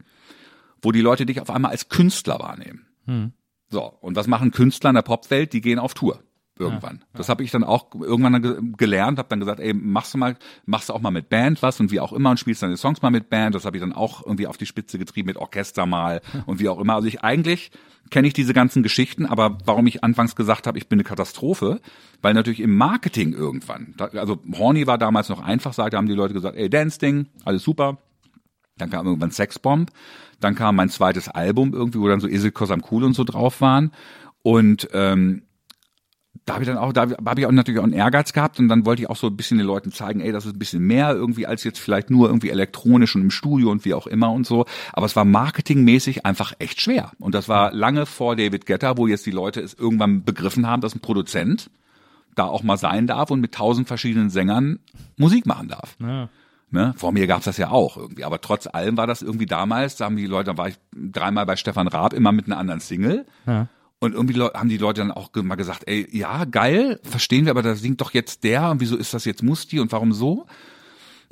wo 0.82 0.92
die 0.92 1.00
Leute 1.00 1.26
dich 1.26 1.40
auf 1.40 1.50
einmal 1.50 1.70
als 1.70 1.88
Künstler 1.88 2.38
wahrnehmen. 2.38 2.86
So, 3.68 3.82
und 3.82 4.16
was 4.16 4.26
machen 4.26 4.50
Künstler 4.50 4.90
in 4.90 4.96
der 4.96 5.02
Popwelt? 5.02 5.52
Die 5.52 5.60
gehen 5.60 5.78
auf 5.78 5.94
Tour. 5.94 6.22
irgendwann. 6.58 7.02
Das 7.14 7.28
habe 7.30 7.42
ich 7.42 7.50
dann 7.50 7.64
auch 7.64 7.94
irgendwann 7.94 8.42
ge 8.42 8.58
gelernt, 8.76 9.18
habe 9.18 9.28
dann 9.30 9.40
gesagt, 9.40 9.60
ey, 9.60 9.72
machst 9.72 10.12
du 10.12 10.18
mal, 10.18 10.36
machst 10.66 10.90
du 10.90 10.92
auch 10.92 11.00
mal 11.00 11.10
mit 11.10 11.30
Band 11.30 11.62
was 11.62 11.80
und 11.80 11.90
wie 11.90 12.00
auch 12.00 12.12
immer 12.12 12.30
und 12.30 12.38
spielst 12.38 12.62
deine 12.62 12.76
Songs 12.76 13.00
mal 13.00 13.10
mit 13.10 13.30
Band. 13.30 13.54
Das 13.54 13.64
habe 13.64 13.78
ich 13.78 13.80
dann 13.80 13.94
auch 13.94 14.26
irgendwie 14.26 14.46
auf 14.46 14.58
die 14.58 14.66
Spitze 14.66 14.98
getrieben 14.98 15.28
mit 15.28 15.38
Orchester 15.38 15.86
mal 15.86 16.20
und 16.46 16.60
wie 16.60 16.68
auch 16.68 16.78
immer. 16.78 16.94
Also 16.94 17.08
ich 17.08 17.22
eigentlich 17.22 17.70
kenne 18.10 18.26
ich 18.26 18.34
diese 18.34 18.52
ganzen 18.52 18.82
Geschichten, 18.82 19.24
aber 19.24 19.58
warum 19.64 19.86
ich 19.86 20.04
anfangs 20.04 20.36
gesagt 20.36 20.66
habe, 20.66 20.78
ich 20.78 20.88
bin 20.88 20.98
eine 20.98 21.04
Katastrophe, 21.04 21.80
weil 22.20 22.34
natürlich 22.34 22.60
im 22.60 22.76
Marketing 22.76 23.32
irgendwann, 23.32 23.94
da, 23.96 24.06
also 24.06 24.38
Horny 24.52 24.86
war 24.86 24.98
damals 24.98 25.28
noch 25.28 25.40
einfach, 25.40 25.74
da 25.74 25.90
haben 25.96 26.08
die 26.08 26.14
Leute 26.14 26.34
gesagt, 26.34 26.56
ey, 26.56 26.68
Dance 26.68 26.98
Ding, 26.98 27.26
alles 27.44 27.62
super. 27.62 27.98
Dann 28.76 28.90
kam 28.90 29.06
irgendwann 29.06 29.30
Sexbomb, 29.30 29.90
dann 30.40 30.54
kam 30.54 30.76
mein 30.76 30.88
zweites 30.88 31.28
Album 31.28 31.72
irgendwie, 31.72 32.00
wo 32.00 32.08
dann 32.08 32.20
so 32.20 32.28
Esel 32.28 32.50
Kosam 32.50 32.82
Cool 32.90 33.04
und 33.04 33.14
so 33.14 33.24
drauf 33.24 33.60
waren 33.60 33.92
und 34.42 34.88
ähm, 34.92 35.42
da 36.46 36.54
habe 36.54 36.64
ich 36.64 36.68
dann 36.68 36.78
auch, 36.78 36.92
da 36.92 37.02
habe 37.02 37.40
ich 37.40 37.46
auch 37.46 37.52
natürlich 37.52 37.78
auch 37.80 37.84
einen 37.84 37.92
Ehrgeiz 37.92 38.32
gehabt 38.32 38.58
und 38.58 38.68
dann 38.68 38.86
wollte 38.86 39.02
ich 39.02 39.10
auch 39.10 39.16
so 39.16 39.28
ein 39.28 39.36
bisschen 39.36 39.58
den 39.58 39.66
Leuten 39.66 39.92
zeigen, 39.92 40.20
ey, 40.20 40.32
das 40.32 40.46
ist 40.46 40.54
ein 40.54 40.58
bisschen 40.58 40.82
mehr 40.82 41.12
irgendwie 41.12 41.46
als 41.46 41.64
jetzt 41.64 41.78
vielleicht 41.78 42.10
nur 42.10 42.28
irgendwie 42.28 42.50
elektronisch 42.50 43.14
und 43.14 43.22
im 43.22 43.30
Studio 43.30 43.70
und 43.70 43.84
wie 43.84 43.94
auch 43.94 44.06
immer 44.06 44.32
und 44.32 44.46
so. 44.46 44.64
Aber 44.92 45.06
es 45.06 45.16
war 45.16 45.24
marketingmäßig 45.24 46.26
einfach 46.26 46.52
echt 46.58 46.80
schwer. 46.80 47.12
Und 47.18 47.34
das 47.34 47.48
war 47.48 47.72
lange 47.72 48.06
vor 48.06 48.36
David 48.36 48.66
Guetta, 48.66 48.96
wo 48.96 49.06
jetzt 49.06 49.26
die 49.26 49.30
Leute 49.30 49.60
es 49.60 49.74
irgendwann 49.74 50.24
begriffen 50.24 50.66
haben, 50.66 50.80
dass 50.80 50.94
ein 50.94 51.00
Produzent 51.00 51.70
da 52.34 52.46
auch 52.46 52.62
mal 52.62 52.76
sein 52.76 53.06
darf 53.06 53.30
und 53.30 53.40
mit 53.40 53.52
tausend 53.52 53.86
verschiedenen 53.86 54.30
Sängern 54.30 54.78
Musik 55.16 55.46
machen 55.46 55.68
darf. 55.68 55.96
Ja. 56.00 56.28
Ne? 56.70 56.94
Vor 56.96 57.12
mir 57.12 57.26
gab's 57.26 57.46
das 57.46 57.56
ja 57.56 57.70
auch 57.70 57.96
irgendwie. 57.96 58.24
Aber 58.24 58.40
trotz 58.40 58.66
allem 58.66 58.96
war 58.96 59.06
das 59.06 59.22
irgendwie 59.22 59.46
damals, 59.46 59.96
da 59.96 60.04
haben 60.04 60.16
die 60.16 60.26
Leute, 60.26 60.52
da 60.52 60.58
war 60.58 60.68
ich 60.68 60.76
dreimal 60.92 61.46
bei 61.46 61.56
Stefan 61.56 61.88
Raab, 61.88 62.12
immer 62.12 62.32
mit 62.32 62.46
einer 62.46 62.58
anderen 62.58 62.80
Single. 62.80 63.26
Ja. 63.46 63.68
Und 63.98 64.14
irgendwie 64.14 64.40
haben 64.40 64.68
die 64.68 64.78
Leute 64.78 65.02
dann 65.02 65.10
auch 65.10 65.30
mal 65.34 65.56
gesagt, 65.56 65.82
ey, 65.86 66.08
ja, 66.10 66.44
geil, 66.46 67.00
verstehen 67.02 67.44
wir, 67.44 67.50
aber 67.50 67.62
da 67.62 67.74
singt 67.74 68.00
doch 68.00 68.12
jetzt 68.12 68.44
der 68.44 68.70
und 68.70 68.80
wieso 68.80 68.96
ist 68.96 69.12
das 69.12 69.26
jetzt 69.26 69.42
Musti 69.42 69.78
und 69.78 69.92
warum 69.92 70.12
so? 70.12 70.46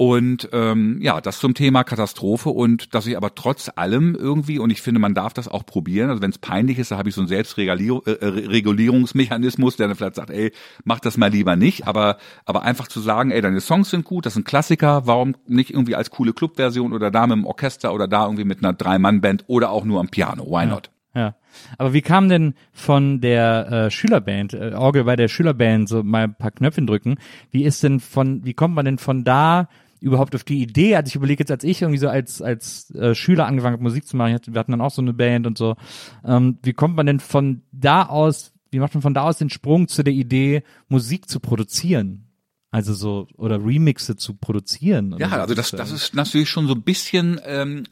Und 0.00 0.50
ähm, 0.52 1.00
ja, 1.02 1.20
das 1.20 1.40
zum 1.40 1.54
Thema 1.54 1.82
Katastrophe 1.82 2.50
und 2.50 2.94
dass 2.94 3.08
ich 3.08 3.16
aber 3.16 3.34
trotz 3.34 3.68
allem 3.74 4.14
irgendwie, 4.14 4.60
und 4.60 4.70
ich 4.70 4.80
finde, 4.80 5.00
man 5.00 5.12
darf 5.12 5.34
das 5.34 5.48
auch 5.48 5.66
probieren, 5.66 6.08
also 6.08 6.22
wenn 6.22 6.30
es 6.30 6.38
peinlich 6.38 6.78
ist, 6.78 6.92
da 6.92 6.98
habe 6.98 7.08
ich 7.08 7.16
so 7.16 7.20
einen 7.20 7.26
Selbstregulierungsmechanismus, 7.26 9.74
der 9.74 9.88
dann 9.88 9.96
vielleicht 9.96 10.14
sagt, 10.14 10.30
ey, 10.30 10.52
mach 10.84 11.00
das 11.00 11.16
mal 11.16 11.32
lieber 11.32 11.56
nicht, 11.56 11.88
aber, 11.88 12.18
aber 12.44 12.62
einfach 12.62 12.86
zu 12.86 13.00
sagen, 13.00 13.32
ey, 13.32 13.40
deine 13.40 13.60
Songs 13.60 13.90
sind 13.90 14.04
gut, 14.04 14.24
das 14.24 14.34
sind 14.34 14.46
Klassiker, 14.46 15.08
warum 15.08 15.34
nicht 15.48 15.70
irgendwie 15.70 15.96
als 15.96 16.10
coole 16.10 16.32
Clubversion 16.32 16.92
oder 16.92 17.10
da 17.10 17.26
mit 17.26 17.36
dem 17.36 17.44
Orchester 17.44 17.92
oder 17.92 18.06
da 18.06 18.22
irgendwie 18.22 18.44
mit 18.44 18.62
einer 18.62 18.74
Drei-Mann-Band 18.74 19.46
oder 19.48 19.72
auch 19.72 19.84
nur 19.84 19.98
am 19.98 20.10
Piano, 20.10 20.44
why 20.44 20.66
not? 20.66 20.92
Ja. 21.16 21.34
Aber 21.76 21.92
wie 21.92 22.02
kam 22.02 22.28
denn 22.28 22.54
von 22.72 23.20
der 23.20 23.86
äh, 23.86 23.90
Schülerband, 23.90 24.54
äh, 24.54 24.74
Orgel 24.76 25.02
bei 25.02 25.16
der 25.16 25.26
Schülerband, 25.26 25.88
so 25.88 26.04
mal 26.04 26.22
ein 26.22 26.36
paar 26.36 26.52
Knöpfchen 26.52 26.86
drücken, 26.86 27.16
wie 27.50 27.64
ist 27.64 27.82
denn 27.82 27.98
von, 27.98 28.44
wie 28.44 28.54
kommt 28.54 28.76
man 28.76 28.84
denn 28.84 28.98
von 28.98 29.24
da 29.24 29.66
überhaupt 30.00 30.34
auf 30.34 30.44
die 30.44 30.62
Idee? 30.62 30.96
Also 30.96 31.08
ich 31.08 31.16
überlege 31.16 31.40
jetzt, 31.40 31.50
als 31.50 31.64
ich 31.64 31.82
irgendwie 31.82 31.98
so 31.98 32.08
als, 32.08 32.42
als 32.42 32.90
äh, 32.94 33.14
Schüler 33.14 33.46
angefangen 33.46 33.74
habe, 33.74 33.82
Musik 33.82 34.06
zu 34.06 34.16
machen, 34.16 34.38
wir 34.46 34.58
hatten 34.58 34.72
dann 34.72 34.80
auch 34.80 34.90
so 34.90 35.02
eine 35.02 35.12
Band 35.12 35.46
und 35.46 35.58
so, 35.58 35.76
ähm, 36.24 36.58
wie 36.62 36.72
kommt 36.72 36.96
man 36.96 37.06
denn 37.06 37.20
von 37.20 37.62
da 37.72 38.04
aus, 38.06 38.52
wie 38.70 38.78
macht 38.78 38.94
man 38.94 39.02
von 39.02 39.14
da 39.14 39.22
aus 39.22 39.38
den 39.38 39.50
Sprung 39.50 39.88
zu 39.88 40.02
der 40.02 40.14
Idee, 40.14 40.62
Musik 40.88 41.28
zu 41.28 41.40
produzieren? 41.40 42.24
Also 42.70 42.92
so, 42.92 43.28
oder 43.36 43.64
Remixe 43.64 44.16
zu 44.16 44.34
produzieren? 44.34 45.16
Ja, 45.18 45.30
so. 45.30 45.36
also 45.36 45.54
das, 45.54 45.70
das 45.70 45.90
ist 45.90 46.14
natürlich 46.14 46.50
schon 46.50 46.66
so 46.66 46.74
ein 46.74 46.82
bisschen, 46.82 47.40
ähm, 47.44 47.84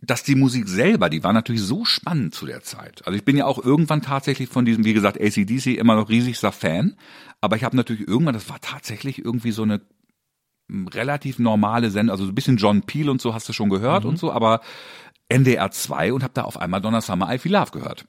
dass 0.00 0.22
die 0.22 0.34
Musik 0.34 0.68
selber, 0.68 1.08
die 1.08 1.22
war 1.22 1.32
natürlich 1.32 1.62
so 1.62 1.84
spannend 1.84 2.34
zu 2.34 2.46
der 2.46 2.62
Zeit. 2.62 3.06
Also 3.06 3.16
ich 3.16 3.24
bin 3.24 3.36
ja 3.36 3.46
auch 3.46 3.64
irgendwann 3.64 4.02
tatsächlich 4.02 4.48
von 4.48 4.64
diesem, 4.64 4.84
wie 4.84 4.92
gesagt, 4.92 5.20
ACDC 5.20 5.78
immer 5.78 5.94
noch 5.94 6.08
riesigster 6.08 6.52
Fan, 6.52 6.96
aber 7.40 7.56
ich 7.56 7.64
habe 7.64 7.76
natürlich 7.76 8.06
irgendwann, 8.06 8.34
das 8.34 8.48
war 8.48 8.60
tatsächlich 8.60 9.24
irgendwie 9.24 9.52
so 9.52 9.62
eine 9.62 9.80
relativ 10.92 11.38
normale 11.38 11.90
Sendung, 11.90 12.12
also 12.12 12.24
so 12.24 12.32
ein 12.32 12.34
bisschen 12.34 12.56
John 12.56 12.82
Peel 12.82 13.08
und 13.08 13.20
so 13.20 13.34
hast 13.34 13.48
du 13.48 13.52
schon 13.52 13.70
gehört 13.70 14.04
und 14.04 14.18
so, 14.18 14.32
aber 14.32 14.60
NDR 15.28 15.70
2 15.70 16.12
und 16.12 16.22
habe 16.22 16.34
da 16.34 16.42
auf 16.42 16.60
einmal 16.60 16.80
Donna 16.80 17.00
Summer 17.00 17.32
I 17.32 17.38
Feel 17.38 17.52
Love 17.52 17.70
gehört. 17.72 18.06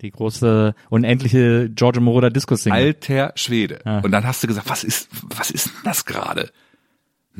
Die 0.00 0.10
große, 0.10 0.74
unendliche 0.88 1.68
Giorgio 1.70 2.00
Moroder 2.00 2.30
Disco-Single. 2.30 2.80
Alter 2.80 3.32
Schwede. 3.34 3.80
Ja. 3.84 4.00
Und 4.00 4.12
dann 4.12 4.24
hast 4.24 4.42
du 4.42 4.46
gesagt, 4.46 4.70
was 4.70 4.82
ist, 4.82 5.08
was 5.36 5.50
ist 5.50 5.66
denn 5.66 5.74
das 5.84 6.04
gerade? 6.06 6.50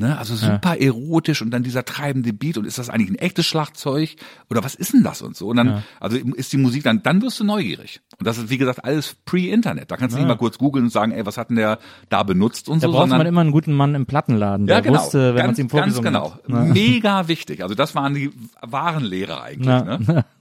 Ne, 0.01 0.17
also 0.17 0.35
super 0.35 0.77
erotisch 0.79 1.43
und 1.43 1.51
dann 1.51 1.61
dieser 1.61 1.85
treibende 1.85 2.33
Beat 2.33 2.57
und 2.57 2.65
ist 2.65 2.79
das 2.79 2.89
eigentlich 2.89 3.11
ein 3.11 3.19
echtes 3.19 3.45
Schlagzeug 3.45 4.15
oder 4.49 4.63
was 4.63 4.73
ist 4.73 4.93
denn 4.93 5.03
das 5.03 5.21
und 5.21 5.37
so? 5.37 5.49
Und 5.49 5.57
dann, 5.57 5.83
also 5.99 6.17
ist 6.17 6.51
die 6.53 6.57
Musik 6.57 6.83
dann, 6.83 7.03
dann 7.03 7.21
wirst 7.21 7.39
du 7.39 7.43
neugierig. 7.43 8.01
Und 8.17 8.25
das 8.25 8.39
ist, 8.39 8.49
wie 8.49 8.57
gesagt, 8.57 8.83
alles 8.83 9.15
pre-Internet. 9.25 9.91
Da 9.91 9.97
kannst 9.97 10.15
du 10.15 10.19
nicht 10.19 10.27
mal 10.27 10.37
kurz 10.37 10.57
googeln 10.57 10.85
und 10.85 10.89
sagen, 10.89 11.11
ey, 11.11 11.23
was 11.23 11.37
hat 11.37 11.49
denn 11.49 11.57
der 11.57 11.77
da 12.09 12.23
benutzt 12.23 12.67
und 12.67 12.81
Da 12.81 12.87
so, 12.87 12.93
braucht 12.93 13.01
sondern 13.03 13.19
man 13.19 13.27
immer 13.27 13.41
einen 13.41 13.51
guten 13.51 13.73
Mann 13.73 13.93
im 13.93 14.07
Plattenladen, 14.07 14.65
der 14.65 14.77
ja, 14.77 14.81
genau. 14.81 14.99
wusste, 14.99 15.35
wenn 15.35 15.35
man 15.35 15.45
ganz, 15.45 15.59
es 15.59 15.63
ihm 15.63 15.67
ganz 15.67 15.93
vorgesungen 15.93 16.13
genau. 16.13 16.33
hat. 16.33 16.73
Mega 16.73 17.27
wichtig. 17.27 17.61
Also 17.61 17.75
das 17.75 17.93
waren 17.93 18.15
die 18.15 18.31
wahren 18.59 19.03
Lehrer 19.03 19.43
eigentlich. 19.43 19.67
Ne? 19.67 20.25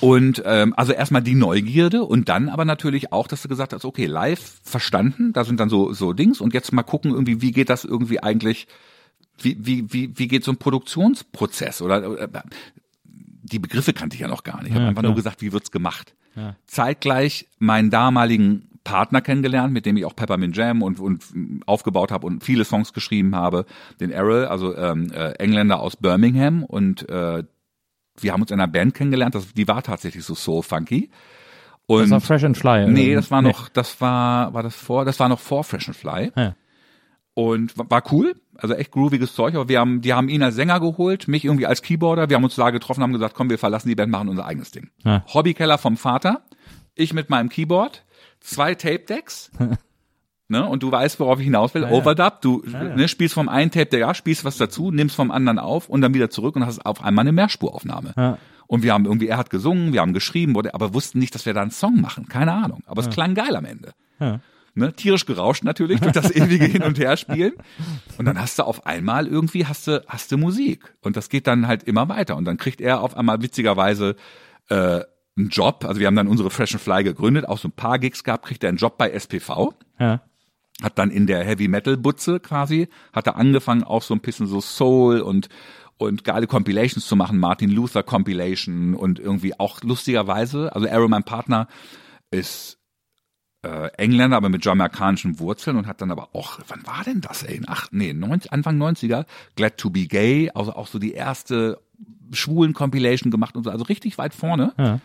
Und 0.00 0.42
ähm, 0.44 0.74
also 0.76 0.92
erstmal 0.92 1.22
die 1.22 1.34
Neugierde 1.34 2.04
und 2.04 2.28
dann 2.28 2.48
aber 2.48 2.64
natürlich 2.64 3.12
auch, 3.12 3.26
dass 3.26 3.42
du 3.42 3.48
gesagt 3.48 3.72
hast, 3.72 3.84
okay, 3.84 4.06
live 4.06 4.60
verstanden, 4.62 5.32
da 5.32 5.44
sind 5.44 5.60
dann 5.60 5.68
so 5.68 5.92
so 5.92 6.12
Dings 6.12 6.40
und 6.40 6.54
jetzt 6.54 6.72
mal 6.72 6.82
gucken 6.82 7.12
irgendwie, 7.12 7.40
wie 7.42 7.52
geht 7.52 7.68
das 7.70 7.84
irgendwie 7.84 8.22
eigentlich, 8.22 8.66
wie 9.40 9.56
wie 9.60 9.92
wie 9.92 10.18
wie 10.18 10.28
geht 10.28 10.44
so 10.44 10.52
ein 10.52 10.56
Produktionsprozess 10.58 11.82
oder, 11.82 12.10
oder 12.10 12.42
die 13.04 13.58
Begriffe 13.58 13.92
kannte 13.92 14.14
ich 14.14 14.20
ja 14.20 14.28
noch 14.28 14.44
gar 14.44 14.58
nicht. 14.58 14.68
Ich 14.68 14.74
habe 14.74 14.82
Ja, 14.84 14.88
einfach 14.90 15.02
klar. 15.02 15.10
nur 15.12 15.16
gesagt, 15.16 15.42
wie 15.42 15.52
wird's 15.52 15.70
gemacht. 15.70 16.14
Ja. 16.36 16.54
Zeitgleich 16.66 17.48
meinen 17.58 17.90
damaligen 17.90 18.68
Partner 18.84 19.20
kennengelernt, 19.20 19.72
mit 19.72 19.84
dem 19.86 19.96
ich 19.96 20.04
auch 20.04 20.16
Peppermint 20.16 20.56
Jam 20.56 20.82
und, 20.82 20.98
und 21.00 21.22
aufgebaut 21.66 22.10
habe 22.10 22.26
und 22.26 22.42
viele 22.44 22.64
Songs 22.64 22.92
geschrieben 22.92 23.34
habe, 23.34 23.66
den 24.00 24.10
Errol, 24.10 24.46
also 24.46 24.74
ähm, 24.76 25.10
äh, 25.12 25.32
Engländer 25.32 25.80
aus 25.80 25.96
Birmingham 25.96 26.62
und 26.64 27.08
äh, 27.08 27.44
wir 28.22 28.32
haben 28.32 28.42
uns 28.42 28.50
in 28.50 28.60
einer 28.60 28.70
Band 28.70 28.94
kennengelernt, 28.94 29.34
das, 29.34 29.52
die 29.52 29.68
war 29.68 29.82
tatsächlich 29.82 30.24
so 30.24 30.34
soul 30.34 30.62
funky. 30.62 31.10
Und 31.86 32.02
Das 32.02 32.10
war 32.10 32.20
Fresh 32.20 32.44
and 32.44 32.56
Fly. 32.56 32.86
nee, 32.88 33.06
oder? 33.08 33.16
das 33.16 33.30
war 33.30 33.40
Nee. 33.42 33.48
noch, 33.48 33.68
das 33.70 34.00
war, 34.00 34.52
war 34.52 34.62
das 34.62 34.74
vor, 34.76 35.04
das 35.04 35.18
war 35.20 35.28
noch 35.28 35.40
vor 35.40 35.64
Fresh 35.64 35.88
and 35.88 35.96
Fly 35.96 36.32
Ja. 36.36 36.54
und 37.34 37.72
war- 37.78 38.02
cool, 38.12 38.34
also 38.56 38.74
echt 38.74 38.90
grooviges 38.90 39.34
Zeug, 39.34 39.54
aber 39.54 39.68
wir 39.68 39.80
haben, 39.80 40.00
die 40.02 40.12
haben 40.12 40.28
ihn 40.28 40.42
als 40.42 40.54
Sänger 40.56 40.80
geholt, 40.80 41.28
mich 41.28 41.44
irgendwie 41.44 41.66
als 41.66 41.80
Keyboarder, 41.82 42.28
wir 42.28 42.36
haben 42.36 42.44
uns 42.44 42.56
da 42.56 42.70
getroffen, 42.70 43.02
haben 43.02 43.12
gesagt, 43.12 43.34
komm, 43.34 43.48
wir 43.48 43.58
verlassen 43.58 43.88
die 43.88 43.94
Band, 43.94 44.10
machen 44.12 44.28
unser 44.28 44.44
eigenes 44.44 44.70
Ding. 44.70 44.90
Ja. 45.04 45.24
Hobbykeller 45.32 45.78
vom 45.78 45.96
Vater, 45.96 46.42
ich 46.94 47.14
mit 47.14 47.30
meinem 47.30 47.48
Keyboard, 47.48 48.04
zwei 48.40 48.74
Tape-Decks, 48.74 49.50
ne, 50.48 50.66
und 50.66 50.82
du 50.82 50.90
weißt, 50.90 51.20
worauf 51.20 51.38
ich 51.38 51.44
hinaus 51.44 51.74
will, 51.74 51.82
ja. 51.82 51.90
Overdub, 51.90 52.40
du 52.40 52.62
ja. 52.70 52.82
Ne, 52.82 53.08
spielst 53.08 53.34
vom 53.34 53.48
einen 53.48 53.70
Tape-Deck, 53.70 54.00
ja, 54.00 54.14
spielst 54.14 54.44
was 54.44 54.56
dazu, 54.56 54.90
nimmst 54.90 55.16
vom 55.16 55.30
anderen 55.30 55.58
auf 55.58 55.88
und 55.88 56.00
dann 56.00 56.14
wieder 56.14 56.30
zurück 56.30 56.56
und 56.56 56.66
hast 56.66 56.84
auf 56.84 57.02
einmal 57.02 57.22
eine 57.22 57.32
Mehrspuraufnahme. 57.32 58.12
Ja. 58.16 58.38
Und 58.66 58.82
wir 58.82 58.92
haben 58.92 59.06
irgendwie, 59.06 59.28
er 59.28 59.38
hat 59.38 59.50
gesungen, 59.50 59.92
wir 59.92 60.00
haben 60.00 60.12
geschrieben, 60.12 60.54
wurde, 60.54 60.74
aber 60.74 60.92
wussten 60.92 61.18
nicht, 61.18 61.34
dass 61.34 61.46
wir 61.46 61.54
da 61.54 61.62
einen 61.62 61.70
Song 61.70 62.00
machen, 62.00 62.28
keine 62.28 62.52
Ahnung, 62.52 62.82
aber 62.86 63.00
es 63.00 63.08
klang 63.08 63.34
geil 63.34 63.56
am 63.56 63.64
Ende 63.64 63.94
ne, 64.78 64.92
tierisch 64.94 65.26
gerauscht 65.26 65.64
natürlich 65.64 66.00
durch 66.00 66.12
das 66.12 66.30
ewige 66.34 66.64
Hin 66.64 66.82
und 66.82 66.98
Her 66.98 67.16
spielen. 67.16 67.54
Und 68.16 68.24
dann 68.24 68.40
hast 68.40 68.58
du 68.58 68.62
auf 68.62 68.86
einmal 68.86 69.26
irgendwie 69.26 69.66
hast 69.66 69.86
du 69.86 70.02
hast 70.06 70.32
du 70.32 70.38
Musik 70.38 70.94
und 71.02 71.16
das 71.16 71.28
geht 71.28 71.46
dann 71.46 71.66
halt 71.66 71.82
immer 71.82 72.08
weiter 72.08 72.36
und 72.36 72.44
dann 72.44 72.56
kriegt 72.56 72.80
er 72.80 73.02
auf 73.02 73.16
einmal 73.16 73.42
witzigerweise 73.42 74.16
äh, 74.70 75.00
einen 75.36 75.48
Job. 75.50 75.84
Also 75.84 76.00
wir 76.00 76.06
haben 76.06 76.16
dann 76.16 76.28
unsere 76.28 76.50
Fresh 76.50 76.74
and 76.74 76.82
Fly 76.82 77.04
gegründet, 77.04 77.46
auch 77.46 77.58
so 77.58 77.68
ein 77.68 77.72
paar 77.72 77.98
Gigs 77.98 78.24
gehabt, 78.24 78.46
kriegt 78.46 78.62
er 78.64 78.70
einen 78.70 78.78
Job 78.78 78.96
bei 78.96 79.10
SPV. 79.10 79.74
Ja. 79.98 80.20
Hat 80.82 80.98
dann 80.98 81.10
in 81.10 81.26
der 81.26 81.44
Heavy 81.44 81.68
Metal 81.68 81.96
Butze 81.96 82.38
quasi, 82.40 82.88
hat 83.12 83.26
er 83.26 83.36
angefangen 83.36 83.82
auch 83.82 84.02
so 84.02 84.14
ein 84.14 84.20
bisschen 84.20 84.46
so 84.46 84.60
Soul 84.60 85.20
und 85.20 85.48
und 85.98 86.22
geile 86.22 86.46
Compilations 86.46 87.06
zu 87.06 87.16
machen, 87.16 87.38
Martin 87.38 87.70
Luther 87.70 88.04
Compilation 88.04 88.94
und 88.94 89.18
irgendwie 89.18 89.58
auch 89.58 89.82
lustigerweise, 89.82 90.72
also 90.72 90.88
Arrow, 90.88 91.08
mein 91.08 91.24
Partner, 91.24 91.66
ist 92.30 92.78
äh, 93.62 93.88
Engländer, 93.96 94.36
aber 94.36 94.48
mit 94.48 94.64
jamaikanischen 94.64 95.40
Wurzeln 95.40 95.76
und 95.76 95.86
hat 95.86 96.00
dann 96.00 96.12
aber 96.12 96.34
auch, 96.34 96.60
wann 96.68 96.86
war 96.86 97.02
denn 97.04 97.20
das, 97.20 97.42
ey? 97.42 97.60
Ach, 97.66 97.88
nee, 97.90 98.12
90, 98.12 98.52
Anfang 98.52 98.80
90er, 98.80 99.26
Glad 99.56 99.76
to 99.76 99.90
be 99.90 100.06
Gay, 100.06 100.50
also 100.54 100.72
auch 100.72 100.86
so 100.86 101.00
die 101.00 101.12
erste 101.12 101.80
schwulen 102.30 102.74
Compilation 102.74 103.32
gemacht 103.32 103.56
und 103.56 103.64
so, 103.64 103.70
also 103.70 103.84
richtig 103.84 104.18
weit 104.18 104.34
vorne. 104.34 104.72
Ja. 104.78 105.00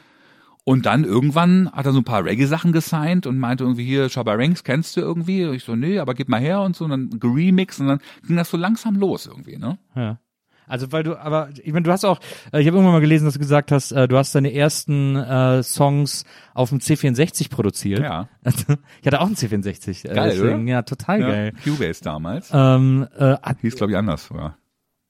Und 0.65 0.85
dann 0.85 1.03
irgendwann 1.03 1.69
hat 1.71 1.85
er 1.85 1.91
so 1.91 1.99
ein 1.99 2.05
paar 2.05 2.23
Reggae-Sachen 2.23 2.71
gesigned 2.71 3.27
und 3.27 3.37
meinte 3.37 3.65
irgendwie 3.65 3.85
hier, 3.85 4.07
Shabba 4.09 4.33
Ranks 4.33 4.63
kennst 4.63 4.95
du 4.95 5.01
irgendwie? 5.01 5.45
Und 5.45 5.55
ich 5.55 5.63
so, 5.63 5.75
nee, 5.75 5.99
aber 5.99 6.13
gib 6.13 6.29
mal 6.29 6.39
her 6.39 6.61
und 6.61 6.75
so, 6.75 6.85
und 6.85 6.91
dann 6.91 7.19
geremixed 7.19 7.81
und 7.81 7.87
dann 7.87 7.99
ging 8.25 8.37
das 8.37 8.49
so 8.49 8.57
langsam 8.57 8.95
los 8.95 9.25
irgendwie, 9.27 9.57
ne? 9.57 9.77
Ja. 9.95 10.19
Also 10.65 10.91
weil 10.91 11.03
du, 11.03 11.19
aber 11.19 11.49
ich 11.61 11.73
meine, 11.73 11.83
du 11.83 11.91
hast 11.91 12.05
auch, 12.05 12.19
äh, 12.51 12.61
ich 12.61 12.67
habe 12.67 12.77
irgendwann 12.77 12.93
mal 12.93 13.01
gelesen, 13.01 13.25
dass 13.25 13.33
du 13.33 13.39
gesagt 13.39 13.71
hast, 13.71 13.91
äh, 13.91 14.07
du 14.07 14.17
hast 14.17 14.33
deine 14.33 14.53
ersten 14.53 15.15
äh, 15.15 15.61
Songs 15.61 16.23
auf 16.53 16.69
dem 16.69 16.79
C64 16.79 17.49
produziert. 17.49 17.99
Ja. 17.99 18.29
ich 18.45 19.05
hatte 19.05 19.19
auch 19.19 19.25
einen 19.25 19.35
C64. 19.35 20.09
Äh, 20.09 20.13
Geil, 20.13 20.29
deswegen, 20.29 20.63
oder? 20.63 20.71
Ja, 20.71 20.81
total 20.83 21.19
geil. 21.19 21.53
Cubase 21.63 22.01
damals. 22.01 22.49
Ähm, 22.53 23.07
äh, 23.17 23.35
Hieß, 23.61 23.75
glaube 23.75 23.91
ich, 23.91 23.97
anders 23.97 24.25
sogar. 24.25 24.57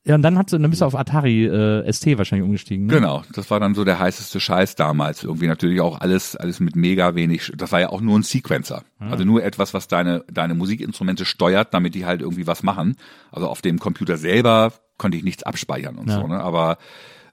Ja, 0.05 0.15
und 0.15 0.21
dann, 0.21 0.37
hast 0.37 0.51
du, 0.51 0.57
dann 0.57 0.69
bist 0.69 0.81
du 0.81 0.85
auf 0.85 0.95
Atari 0.95 1.45
äh, 1.45 1.89
ST 1.91 2.17
wahrscheinlich 2.17 2.45
umgestiegen. 2.45 2.87
Ne? 2.87 2.93
Genau, 2.95 3.23
das 3.33 3.49
war 3.49 3.61
dann 3.61 3.73
so 3.73 3.85
der 3.85 3.99
heißeste 3.99 4.41
Scheiß 4.41 4.75
damals. 4.75 5.23
Irgendwie 5.23 5.47
natürlich 5.47 5.79
auch 5.79 6.01
alles, 6.01 6.35
alles 6.35 6.59
mit 6.59 6.75
mega 6.75 7.15
wenig. 7.15 7.53
Das 7.55 7.71
war 7.71 7.79
ja 7.79 7.89
auch 7.89 8.01
nur 8.01 8.19
ein 8.19 8.23
Sequencer. 8.23 8.83
Also 8.99 9.23
nur 9.23 9.43
etwas, 9.43 9.73
was 9.73 9.87
deine, 9.87 10.25
deine 10.29 10.55
Musikinstrumente 10.55 11.23
steuert, 11.23 11.73
damit 11.73 11.95
die 11.95 12.05
halt 12.05 12.21
irgendwie 12.21 12.47
was 12.47 12.63
machen. 12.63 12.97
Also 13.31 13.47
auf 13.47 13.61
dem 13.61 13.79
Computer 13.79 14.17
selber 14.17 14.73
konnte 14.97 15.17
ich 15.17 15.23
nichts 15.23 15.43
abspeichern 15.43 15.97
und 15.97 16.09
Ja. 16.09 16.19
so, 16.21 16.27
ne? 16.27 16.39
Aber 16.41 16.77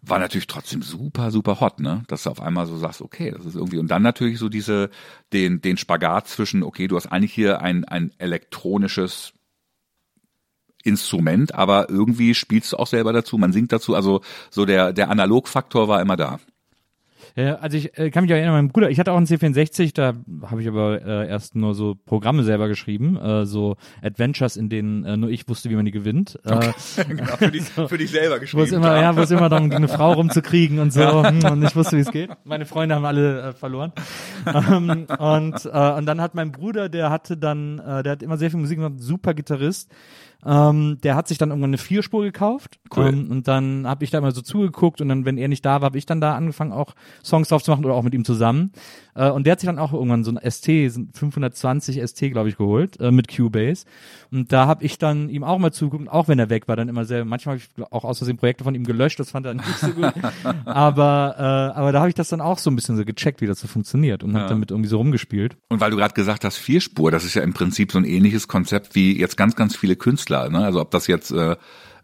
war 0.02 0.18
natürlich 0.18 0.46
trotzdem 0.46 0.80
super, 0.82 1.30
super 1.30 1.60
hot, 1.60 1.80
ne? 1.80 2.04
Dass 2.06 2.22
du 2.22 2.30
auf 2.30 2.40
einmal 2.40 2.66
so 2.66 2.76
sagst, 2.78 3.02
okay, 3.02 3.32
das 3.36 3.44
ist 3.44 3.54
irgendwie, 3.56 3.78
und 3.78 3.88
dann 3.90 4.02
natürlich 4.02 4.38
so 4.38 4.48
diese, 4.48 4.90
den, 5.32 5.60
den 5.60 5.76
Spagat 5.76 6.28
zwischen, 6.28 6.62
okay, 6.62 6.86
du 6.88 6.96
hast 6.96 7.06
eigentlich 7.08 7.34
hier 7.34 7.60
ein, 7.60 7.84
ein 7.84 8.12
elektronisches 8.18 9.32
Instrument, 10.84 11.54
aber 11.54 11.90
irgendwie 11.90 12.34
spielst 12.34 12.72
du 12.72 12.76
auch 12.76 12.86
selber 12.86 13.12
dazu, 13.12 13.38
man 13.38 13.52
singt 13.52 13.72
dazu, 13.72 13.94
also 13.94 14.20
so 14.50 14.64
der, 14.64 14.92
der 14.92 15.10
Analogfaktor 15.10 15.88
war 15.88 16.00
immer 16.00 16.16
da. 16.16 16.38
Ja, 17.36 17.56
also 17.56 17.76
ich 17.76 17.96
äh, 17.98 18.10
kann 18.10 18.24
mich 18.24 18.32
auch 18.32 18.36
erinnern, 18.36 18.54
mein 18.54 18.68
Bruder, 18.68 18.90
ich 18.90 18.98
hatte 18.98 19.12
auch 19.12 19.16
einen 19.16 19.26
C64, 19.26 19.94
da 19.94 20.14
habe 20.42 20.62
ich 20.62 20.68
aber 20.68 21.00
äh, 21.02 21.28
erst 21.28 21.54
nur 21.54 21.74
so 21.74 21.94
Programme 21.94 22.42
selber 22.42 22.68
geschrieben, 22.68 23.16
äh, 23.16 23.46
so 23.46 23.76
Adventures, 24.02 24.56
in 24.56 24.68
denen 24.68 25.04
äh, 25.04 25.16
nur 25.16 25.30
ich 25.30 25.48
wusste, 25.48 25.70
wie 25.70 25.76
man 25.76 25.84
die 25.84 25.90
gewinnt. 25.90 26.38
Äh, 26.44 26.72
genau, 27.08 27.36
für 27.36 27.50
dich, 27.50 27.62
für 27.88 27.98
dich 27.98 28.10
selber 28.10 28.36
wo 28.36 28.40
geschrieben. 28.40 28.64
es 28.64 28.72
immer, 28.72 29.00
ja, 29.00 29.16
wo 29.16 29.20
es 29.20 29.30
immer 29.30 29.48
darum 29.48 29.70
eine 29.70 29.88
Frau 29.88 30.12
rumzukriegen 30.12 30.78
und 30.78 30.92
so 30.92 31.24
hm, 31.24 31.44
und 31.44 31.62
ich 31.62 31.76
wusste, 31.76 31.96
wie 31.96 32.00
es 32.00 32.10
geht. 32.10 32.30
Meine 32.44 32.66
Freunde 32.66 32.94
haben 32.94 33.04
alle 33.04 33.42
äh, 33.42 33.52
verloren. 33.52 33.92
ähm, 34.46 35.06
und, 35.18 35.64
äh, 35.64 35.92
und 35.92 36.06
dann 36.06 36.20
hat 36.20 36.34
mein 36.34 36.52
Bruder, 36.52 36.88
der 36.88 37.10
hatte 37.10 37.36
dann, 37.36 37.78
äh, 37.78 38.02
der 38.02 38.12
hat 38.12 38.22
immer 38.22 38.36
sehr 38.38 38.50
viel 38.50 38.60
Musik 38.60 38.78
gemacht, 38.78 38.94
super 38.98 39.34
Gitarrist. 39.34 39.90
Ähm, 40.44 40.98
der 41.02 41.16
hat 41.16 41.28
sich 41.28 41.38
dann 41.38 41.50
irgendwann 41.50 41.70
eine 41.70 41.78
Vierspur 41.78 42.22
gekauft 42.22 42.80
Cool. 42.94 43.08
ähm, 43.08 43.30
und 43.30 43.48
dann 43.48 43.86
habe 43.86 44.04
ich 44.04 44.10
da 44.10 44.20
mal 44.20 44.34
so 44.34 44.42
zugeguckt 44.42 45.00
und 45.00 45.08
dann, 45.08 45.24
wenn 45.24 45.38
er 45.38 45.48
nicht 45.48 45.64
da 45.64 45.80
war, 45.80 45.86
habe 45.86 45.98
ich 45.98 46.06
dann 46.06 46.20
da 46.20 46.34
angefangen, 46.34 46.72
auch 46.72 46.94
Songs 47.24 47.48
drauf 47.48 47.62
zu 47.62 47.70
machen 47.70 47.84
oder 47.84 47.94
auch 47.94 48.02
mit 48.02 48.14
ihm 48.14 48.24
zusammen. 48.24 48.72
Äh, 49.14 49.30
und 49.30 49.46
der 49.46 49.52
hat 49.52 49.60
sich 49.60 49.66
dann 49.66 49.78
auch 49.78 49.92
irgendwann 49.92 50.24
so 50.24 50.32
ein 50.32 50.50
ST, 50.50 50.64
so 50.90 51.00
ein 51.00 51.10
520 51.12 52.00
ST, 52.06 52.32
glaube 52.32 52.48
ich, 52.48 52.56
geholt 52.56 52.98
äh, 53.00 53.10
mit 53.10 53.34
Cubase. 53.34 53.84
Und 54.30 54.52
da 54.52 54.66
habe 54.66 54.84
ich 54.84 54.98
dann 54.98 55.28
ihm 55.28 55.44
auch 55.44 55.58
mal 55.58 55.72
zugeguckt, 55.72 56.08
auch 56.10 56.28
wenn 56.28 56.38
er 56.38 56.50
weg 56.50 56.68
war, 56.68 56.76
dann 56.76 56.88
immer 56.88 57.04
sehr, 57.04 57.24
manchmal 57.24 57.56
habe 57.56 57.64
ich 57.64 57.84
auch 57.92 58.04
aus 58.04 58.18
Versehen 58.18 58.36
Projekte 58.36 58.64
von 58.64 58.74
ihm 58.74 58.84
gelöscht, 58.84 59.20
das 59.20 59.30
fand 59.30 59.46
er 59.46 59.54
nicht 59.54 59.78
so 59.78 59.88
gut. 59.88 60.12
aber, 60.64 61.34
äh, 61.38 61.78
aber 61.78 61.92
da 61.92 62.00
habe 62.00 62.08
ich 62.08 62.14
das 62.14 62.28
dann 62.28 62.40
auch 62.40 62.58
so 62.58 62.70
ein 62.70 62.76
bisschen 62.76 62.96
so 62.96 63.04
gecheckt, 63.04 63.40
wie 63.40 63.46
das 63.46 63.60
so 63.60 63.68
funktioniert 63.68 64.22
und 64.22 64.36
habe 64.36 64.48
damit 64.48 64.70
irgendwie 64.70 64.88
so 64.88 64.98
rumgespielt. 64.98 65.56
Und 65.68 65.80
weil 65.80 65.90
du 65.90 65.96
gerade 65.96 66.14
gesagt 66.14 66.44
hast, 66.44 66.56
Vierspur, 66.56 67.10
das 67.10 67.24
ist 67.24 67.34
ja 67.34 67.42
im 67.42 67.52
Prinzip 67.52 67.92
so 67.92 67.98
ein 67.98 68.04
ähnliches 68.04 68.48
Konzept 68.48 68.94
wie 68.94 69.18
jetzt 69.18 69.36
ganz, 69.36 69.56
ganz 69.56 69.76
viele 69.76 69.96
Künstler. 69.96 70.29
Ne? 70.30 70.58
Also 70.64 70.80
ob 70.80 70.90
das 70.90 71.06
jetzt 71.06 71.30
äh, 71.32 71.56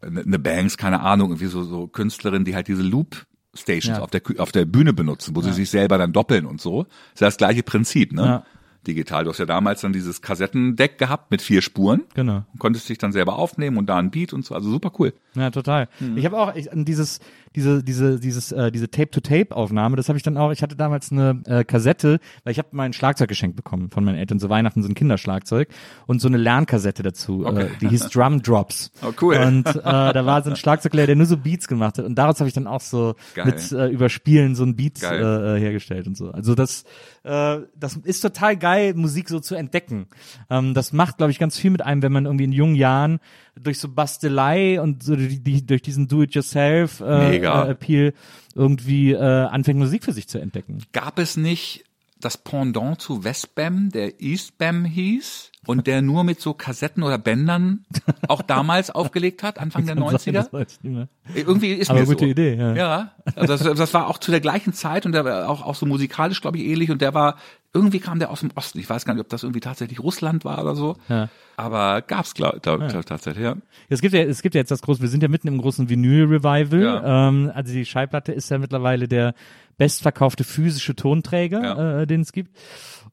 eine 0.03 0.39
Banks, 0.39 0.77
keine 0.77 1.01
Ahnung, 1.01 1.31
irgendwie 1.31 1.47
so, 1.47 1.63
so 1.63 1.87
Künstlerinnen, 1.87 2.45
die 2.45 2.55
halt 2.55 2.69
diese 2.69 2.83
Loop 2.83 3.27
Stations 3.55 3.99
Ja. 3.99 4.05
auf 4.05 4.11
der 4.11 4.21
auf 4.39 4.53
der 4.53 4.67
Bühne 4.67 4.93
benutzen, 4.93 5.35
wo 5.35 5.41
sie 5.41 5.53
sich 5.53 5.71
selber 5.71 5.97
dann 5.97 6.13
doppeln 6.13 6.45
und 6.47 6.61
so. 6.61 6.83
Ist 7.15 7.21
ja 7.21 7.29
das 7.29 7.39
gleiche 7.39 7.63
Prinzip, 7.63 8.13
ne? 8.13 8.23
Ja. 8.23 8.45
Digital. 8.87 9.25
Du 9.25 9.31
hast 9.31 9.39
ja 9.39 9.47
damals 9.47 9.81
dann 9.81 9.93
dieses 9.93 10.23
Kassettendeck 10.23 10.99
gehabt 10.99 11.31
mit 11.31 11.43
vier 11.43 11.61
Spuren. 11.61 12.05
Genau. 12.15 12.45
Und 12.53 12.59
konntest 12.61 12.89
dich 12.89 12.99
dann 12.99 13.11
selber 13.13 13.37
aufnehmen 13.37 13.79
und 13.79 13.87
da 13.87 13.97
ein 13.97 14.11
Beat 14.11 14.33
und 14.33 14.45
so. 14.45 14.55
Also 14.55 14.71
super 14.71 14.93
cool. 14.99 15.13
Ja, 15.35 15.51
total. 15.51 15.89
Mhm. 15.99 16.17
Ich 16.17 16.25
habe 16.25 16.39
auch 16.39 16.55
ich, 16.55 16.69
dieses 16.73 17.19
diese 17.57 17.83
diese 17.83 18.21
dieses 18.21 18.53
äh, 18.53 18.71
diese 18.71 18.91
Tape 18.91 19.11
to 19.11 19.21
Tape 19.21 19.57
Aufnahme, 19.57 19.97
das 19.97 20.09
habe 20.09 20.19
ich 20.19 20.23
dann 20.23 20.37
auch, 20.37 20.53
ich 20.53 20.63
hatte 20.63 20.77
damals 20.77 21.11
eine 21.11 21.43
äh, 21.47 21.65
Kassette, 21.65 22.21
weil 22.45 22.53
ich 22.53 22.59
habe 22.59 22.69
mein 22.73 22.93
Schlagzeug 22.93 23.29
geschenkt 23.29 23.57
bekommen 23.57 23.91
von 23.91 24.05
meinen 24.05 24.19
Eltern 24.19 24.39
zu 24.39 24.51
Weihnachten 24.51 24.83
so 24.83 24.89
ein 24.89 24.95
Kinderschlagzeug 24.95 25.69
und 26.07 26.21
so 26.21 26.29
eine 26.29 26.37
Lernkassette 26.37 27.03
dazu, 27.03 27.47
äh, 27.47 27.69
die 27.81 27.89
hieß 27.89 28.11
Drum 28.11 28.43
Drops. 28.43 28.93
Oh, 29.03 29.13
cool. 29.21 29.37
Und 29.37 29.67
äh, 29.67 29.73
da 29.83 30.27
war 30.27 30.43
so 30.43 30.51
ein 30.51 30.57
Schlagzeuglehrer, 30.57 31.07
der 31.07 31.17
nur 31.17 31.27
so 31.27 31.39
Beats 31.39 31.67
gemacht 31.67 31.99
hat 31.99 32.05
und 32.05 32.15
daraus 32.15 32.39
habe 32.41 32.49
ich 32.49 32.55
dann 32.55 32.67
auch 32.67 32.83
so 32.83 33.15
Geil. 33.35 33.47
mit 33.47 33.73
äh, 33.73 33.89
Überspielen 33.89 34.55
so 34.55 34.65
ein 34.65 34.77
Beat 34.77 35.01
Geil. 35.01 35.57
äh, 35.57 35.59
hergestellt 35.59 36.07
und 36.07 36.17
so. 36.17 36.31
Also 36.31 36.55
das 36.55 36.85
äh, 37.25 37.59
das 37.75 37.97
ist 37.97 38.21
total 38.21 38.57
geil 38.57 38.95
Musik 38.95 39.29
so 39.31 39.41
zu 39.41 39.55
entdecken. 39.55 40.07
Ähm, 40.51 40.75
das 40.75 40.93
macht 40.93 41.17
glaube 41.17 41.33
ich 41.33 41.39
ganz 41.39 41.59
viel 41.59 41.71
mit 41.71 41.83
einem, 41.83 42.03
wenn 42.03 42.13
man 42.13 42.27
irgendwie 42.27 42.45
in 42.45 42.53
jungen 42.53 42.77
Jahren 42.77 43.19
durch 43.61 43.79
so 43.79 43.89
Bastelei 43.89 44.81
und 44.81 45.03
so 45.03 45.17
die, 45.17 45.41
die, 45.41 45.67
durch 45.67 45.83
diesen 45.83 46.09
Do-it-yourself 46.09 47.01
äh, 47.01 47.39
äh, 47.39 48.13
irgendwie 48.55 49.13
äh, 49.13 49.19
anfängt 49.19 49.79
Musik 49.79 50.05
für 50.05 50.13
sich 50.13 50.29
zu 50.29 50.39
entdecken. 50.39 50.79
Gab 50.93 51.19
es 51.19 51.37
nicht 51.37 51.86
das 52.19 52.39
Pendant 52.39 53.01
zu 53.01 53.25
Westbam, 53.25 53.91
der 53.91 54.21
Eastbam 54.21 54.85
hieß 54.85 55.53
und 55.67 55.87
der 55.87 56.01
nur 56.01 56.25
mit 56.25 56.41
so 56.41 56.55
Kassetten 56.55 57.03
oder 57.03 57.19
Bändern 57.19 57.85
auch 58.29 58.41
damals 58.41 58.91
aufgelegt 58.91 59.43
hat, 59.43 59.59
Anfang 59.59 59.85
der 59.85 59.97
Kann 59.97 60.19
sein, 60.19 60.19
90er? 60.19 60.33
das 60.33 60.53
weiß 60.53 60.73
ich 60.73 60.85
nicht 60.85 60.95
mehr. 60.95 61.09
Irgendwie 61.35 61.73
ist 61.73 61.91
Aber 61.91 62.01
mir 62.01 62.07
gute 62.07 62.25
so. 62.25 62.31
Idee, 62.31 62.55
ja. 62.55 62.75
Ja, 62.75 63.13
also 63.35 63.47
das, 63.47 63.77
das 63.77 63.95
war 63.95 64.07
auch 64.09 64.19
zu 64.19 64.31
der 64.31 64.41
gleichen 64.41 64.73
Zeit 64.73 65.05
und 65.05 65.13
der 65.13 65.25
war 65.25 65.49
auch, 65.49 65.63
auch 65.63 65.75
so 65.75 65.85
musikalisch, 65.85 66.41
glaube 66.41 66.57
ich, 66.59 66.65
ähnlich 66.65 66.91
und 66.91 67.03
der 67.03 67.13
war, 67.13 67.37
irgendwie 67.75 68.01
kam 68.01 68.19
der 68.19 68.31
aus 68.31 68.41
dem 68.41 68.51
Osten. 68.55 68.79
Ich 68.79 68.89
weiß 68.89 69.05
gar 69.05 69.13
nicht, 69.13 69.21
ob 69.21 69.29
das 69.29 69.43
irgendwie 69.43 69.61
tatsächlich 69.61 70.01
Russland 70.01 70.47
war 70.47 70.63
oder 70.63 70.75
so. 70.75 70.97
Ja. 71.11 71.29
Aber 71.57 72.01
gab's, 72.01 72.33
glaube 72.33 72.61
glaub, 72.61 72.87
glaub, 72.89 73.05
tatsächlich, 73.05 73.45
ja. 73.45 73.57
Es 73.91 74.01
gibt 74.01 74.15
ja, 74.15 74.23
es 74.23 74.41
gibt 74.41 74.55
ja 74.55 74.61
jetzt 74.61 74.71
das 74.71 74.81
große, 74.81 75.03
wir 75.03 75.09
sind 75.09 75.23
ja 75.23 75.29
mitten 75.29 75.49
im 75.49 75.59
großen 75.59 75.91
Vinyl-Revival. 75.91 76.83
Ja. 76.83 77.29
Ähm, 77.29 77.53
also 77.55 77.73
die 77.75 77.85
Schallplatte 77.85 78.33
ist 78.33 78.51
ja 78.51 78.59
mittlerweile 78.59 79.09
der 79.09 79.35
bestverkaufte 79.79 80.45
physische 80.45 80.95
Tonträger, 80.97 81.63
Ja. 81.63 82.01
äh, 82.03 82.07
den 82.07 82.23
es 82.23 82.33
gibt. 82.33 82.57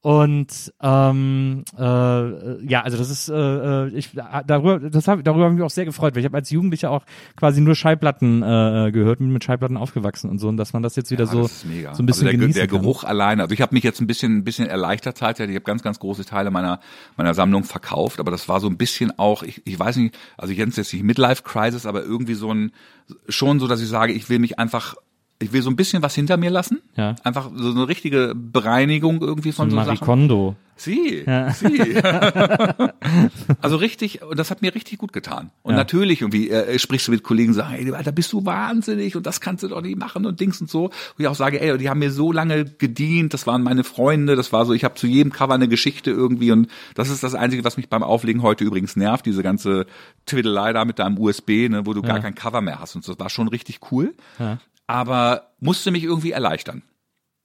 Und 0.02 0.74
ähm, 0.82 1.64
äh, 1.78 1.82
ja, 2.68 2.82
also 2.82 2.98
das 2.98 3.10
ist 3.10 3.30
äh, 3.30 3.34
äh, 3.86 3.88
ich 3.96 4.10
darüber 4.46 4.78
das 4.80 5.08
hab, 5.08 5.24
darüber 5.24 5.46
habe 5.46 5.54
ich 5.54 5.60
mich 5.60 5.66
auch 5.66 5.70
sehr 5.70 5.86
gefreut, 5.86 6.14
weil 6.14 6.20
ich 6.20 6.26
habe 6.26 6.36
als 6.36 6.50
Jugendlicher 6.50 6.92
auch 6.92 7.06
quasi 7.38 7.62
nur 7.62 7.74
Schallplatten 7.74 8.44
äh, 8.44 8.92
gehört, 8.92 9.20
bin 9.20 9.32
mit 9.32 9.46
Schallplatten 9.46 9.78
aufgewachsen 9.78 10.30
und 10.30 10.40
so 10.40 10.50
und 10.50 10.58
dass 10.58 10.74
man 10.74 10.84
das 10.84 10.98
jetzt 10.98 11.10
wieder 11.12 11.24
Ja, 11.24 11.32
so 11.32 11.42
das 11.44 11.52
ist 11.54 11.66
mega. 11.66 11.96
so 11.96 12.04
ein 12.04 12.06
bisschen 12.06 12.28
also 12.28 12.38
der, 12.38 12.40
genießen 12.48 12.60
der 12.60 12.68
kann. 12.68 12.82
Geruch 12.82 13.06
alleine. 13.06 13.44
Also 13.44 13.54
ich 13.54 13.62
habe 13.62 13.74
mich 13.74 13.84
jetzt 13.86 14.02
ein 14.02 14.08
bisschen, 14.08 14.36
ein 14.40 14.44
bisschen 14.44 14.68
erleichtert 14.68 15.18
tatsächlich. 15.18 15.56
Ich 15.56 15.62
habe 15.62 15.72
ganz, 15.72 15.84
ganz 15.84 16.00
große 16.00 16.26
Teile 16.26 16.52
meiner 16.52 16.82
meiner 17.16 17.34
Sammlung 17.34 17.64
verkauft, 17.64 18.20
aber 18.20 18.32
das 18.32 18.50
war 18.50 18.60
so 18.60 18.68
ein 18.68 18.76
bisschen 18.78 19.18
auch, 19.18 19.42
ich, 19.44 19.62
ich 19.66 19.80
weiß 19.80 19.96
nicht, 19.98 20.18
also 20.38 20.52
ich 20.52 20.60
nenne 20.60 20.72
es 20.72 20.76
jetzt 20.76 20.92
nicht 20.92 21.04
Midlife 21.04 21.44
Crisis, 21.44 21.86
aber 21.86 22.04
irgendwie 22.04 22.34
so 22.34 22.54
ein 22.54 22.74
schon 23.30 23.62
so, 23.62 23.68
dass 23.68 23.82
ich 23.82 23.88
sage, 23.88 24.12
ich 24.12 24.30
will 24.30 24.40
mich 24.40 24.60
einfach 24.60 24.96
ich 25.44 25.54
will 25.54 25.62
so 25.62 25.70
ein 25.70 25.76
bisschen 25.76 26.02
was 26.04 26.16
hinter 26.16 26.38
mir 26.38 26.50
lassen. 26.50 26.82
Ja. 26.96 27.16
Einfach 27.24 27.50
so 27.56 27.72
eine 27.72 27.88
richtige 27.88 28.34
Bereinigung 28.36 29.22
irgendwie 29.22 29.52
von 29.52 29.70
so, 29.70 29.76
so 29.78 29.84
Sachen. 29.84 29.96
Marikondo. 30.00 30.56
Sie, 30.76 31.24
sie. 31.54 31.96
also 33.62 33.76
richtig, 33.78 34.24
und 34.24 34.40
das 34.40 34.50
hat 34.50 34.64
mir 34.64 34.74
richtig 34.74 34.98
gut 34.98 35.14
getan. 35.14 35.52
Und 35.62 35.74
Ja. 35.74 35.78
natürlich 35.78 36.22
irgendwie 36.22 36.50
äh, 36.50 36.80
sprichst 36.80 37.08
du 37.08 37.12
mit 37.12 37.24
Kollegen 37.24 37.50
und 37.50 37.54
sagst, 37.56 37.74
ey, 37.74 37.92
Alter, 37.94 38.12
bist 38.12 38.34
du 38.34 38.44
wahnsinnig 38.46 39.16
und 39.16 39.26
das 39.26 39.40
kannst 39.40 39.64
du 39.64 39.68
doch 39.68 39.82
nicht 39.82 39.98
machen 40.00 40.26
und 40.26 40.40
Dings 40.40 40.60
und 40.62 40.70
so. 40.72 40.90
Wo 40.90 41.22
ich 41.22 41.28
auch 41.28 41.36
sage, 41.36 41.62
ey, 41.62 41.78
die 41.78 41.90
haben 41.90 42.00
mir 42.00 42.12
so 42.12 42.32
lange 42.32 42.66
gedient, 42.66 43.36
das 43.36 43.46
waren 43.46 43.62
meine 43.62 43.84
Freunde, 43.84 44.36
das 44.36 44.52
war 44.52 44.66
so, 44.66 44.74
ich 44.74 44.84
habe 44.84 44.96
zu 44.96 45.06
jedem 45.06 45.32
Cover 45.32 45.54
eine 45.54 45.68
Geschichte 45.68 46.10
irgendwie 46.10 46.52
und 46.52 46.68
das 46.96 47.10
ist 47.10 47.22
das 47.24 47.36
Einzige, 47.36 47.64
was 47.64 47.78
mich 47.78 47.88
beim 47.88 48.02
Auflegen 48.02 48.42
heute 48.42 48.64
übrigens 48.64 48.96
nervt, 48.96 49.28
diese 49.28 49.44
ganze 49.44 49.86
Twiddelei 50.26 50.74
da 50.74 50.86
mit 50.86 50.98
deinem 50.98 51.20
USB, 51.20 51.70
ne, 51.70 51.86
wo 51.86 51.94
du 51.94 52.02
gar 52.02 52.20
kein 52.20 52.34
Cover 52.34 52.62
mehr 52.62 52.80
hast 52.80 52.96
und 52.96 53.04
so. 53.06 53.14
Das 53.14 53.20
war 53.20 53.30
schon 53.30 53.48
richtig 53.48 53.80
cool. 53.92 54.16
Ja. 54.94 55.00
Aber 55.00 55.52
musste 55.60 55.92
mich 55.92 56.04
irgendwie 56.04 56.32
erleichtern. 56.32 56.84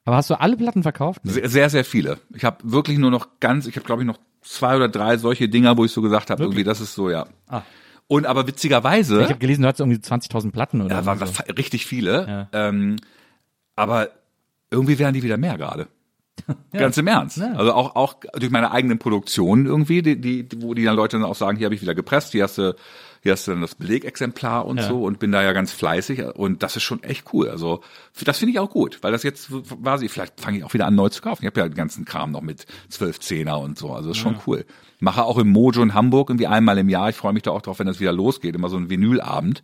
Aber 0.05 0.17
hast 0.17 0.31
du 0.31 0.41
alle 0.41 0.57
Platten 0.57 0.83
verkauft? 0.83 1.21
Sehr, 1.25 1.49
sehr, 1.49 1.71
sehr 1.71 1.85
viele. 1.85 2.19
Ich 2.35 2.45
habe 2.45 2.59
wirklich 2.63 2.99
nur 2.99 3.11
noch 3.11 3.41
ganz, 3.41 3.67
ich 3.67 3.77
habe 3.77 3.85
glaube 3.85 4.03
ich 4.03 4.07
noch 4.07 4.19
zwei 4.43 4.77
oder 4.77 4.89
drei 4.89 5.17
solche 5.19 5.49
Dinger, 5.49 5.77
wo 5.77 5.85
ich 5.85 5.93
so 5.93 6.01
gesagt 6.01 6.31
habe, 6.31 6.43
irgendwie 6.43 6.65
das 6.65 6.81
ist 6.81 6.95
so, 6.95 7.11
ja. 7.11 7.27
Ah. 7.49 7.63
Und 8.07 8.25
aber 8.27 8.47
witzigerweise, 8.47 9.21
Ich 9.23 9.29
habe 9.29 9.39
gelesen, 9.39 9.63
du 9.63 9.69
hattest 9.69 9.81
irgendwie 9.81 9.99
20.000 9.99 10.51
Platten 10.51 10.81
oder 10.81 10.89
da 10.97 11.07
waren 11.07 11.19
so. 11.19 11.43
richtig 11.59 11.85
viele, 11.87 12.49
Ja. 12.53 12.69
ähm, 12.69 12.97
aber 13.77 14.09
irgendwie 14.71 14.99
werden 14.99 15.15
die 15.15 15.23
wieder 15.23 15.37
mehr 15.37 15.59
gerade. 15.59 15.89
Ganz 16.73 16.97
im 16.97 17.07
Ernst. 17.07 17.37
Ja. 17.39 17.53
Also 17.53 17.73
auch, 17.75 17.97
auch 17.97 18.17
durch 18.39 18.51
meine 18.51 18.71
eigenen 18.71 18.99
Produktionen 18.99 19.67
irgendwie, 19.67 20.01
die, 20.03 20.21
die, 20.21 20.49
wo 20.63 20.73
die 20.73 20.85
dann 20.85 20.97
Leute 20.97 21.19
dann 21.19 21.27
auch 21.27 21.35
sagen, 21.35 21.59
hier 21.59 21.67
habe 21.67 21.75
ich 21.75 21.83
wieder 21.83 21.95
gepresst, 21.95 22.33
hier 22.33 22.45
hast 22.45 22.57
du, 22.59 22.75
hier 23.23 23.33
hast 23.33 23.47
du 23.47 23.51
dann 23.53 23.61
das 23.61 23.75
Belegexemplar 23.75 24.67
und 24.67 24.79
Ja. 24.79 24.89
so 24.89 25.05
und 25.05 25.19
bin 25.19 25.33
da 25.33 25.43
ja 25.43 25.53
ganz 25.53 25.73
fleißig 25.73 26.23
und 26.37 26.63
das 26.63 26.77
ist 26.77 26.83
schon 26.85 27.03
echt 27.03 27.33
cool. 27.33 27.49
Also 27.49 27.81
das 28.25 28.39
finde 28.39 28.53
ich 28.53 28.59
auch 28.59 28.71
gut, 28.71 28.99
weil 29.03 29.13
das 29.13 29.23
jetzt 29.23 29.51
quasi, 29.83 30.09
vielleicht 30.09 30.41
fange 30.41 30.59
ich 30.59 30.65
auch 30.65 30.75
wieder 30.75 30.87
an 30.87 30.95
neu 30.95 31.09
zu 31.09 31.23
kaufen. 31.23 31.43
Ich 31.43 31.47
habe 31.47 31.61
ja 31.61 31.69
den 31.69 31.75
ganzen 31.75 32.05
Kram 32.05 32.31
noch 32.33 32.43
mit 32.43 32.67
12 32.89 33.21
Zehner 33.21 33.59
und 33.61 33.79
so, 33.79 33.93
also 33.93 34.11
ist 34.11 34.19
schon 34.19 34.37
cool. 34.47 34.65
Mache 35.01 35.25
auch 35.25 35.39
im 35.39 35.49
Mojo 35.51 35.83
in 35.83 35.95
Hamburg 35.95 36.31
irgendwie 36.31 36.47
einmal 36.49 36.79
im 36.79 36.89
Jahr. 36.89 37.09
Ich 37.11 37.17
freue 37.17 37.33
mich 37.33 37.43
da 37.45 37.51
auch 37.53 37.63
drauf, 37.63 37.79
wenn 37.79 37.87
das 37.87 38.01
wieder 38.01 38.13
losgeht, 38.13 38.55
immer 38.55 38.69
so 38.69 38.77
ein 38.77 38.91
Vinylabend. 38.91 39.63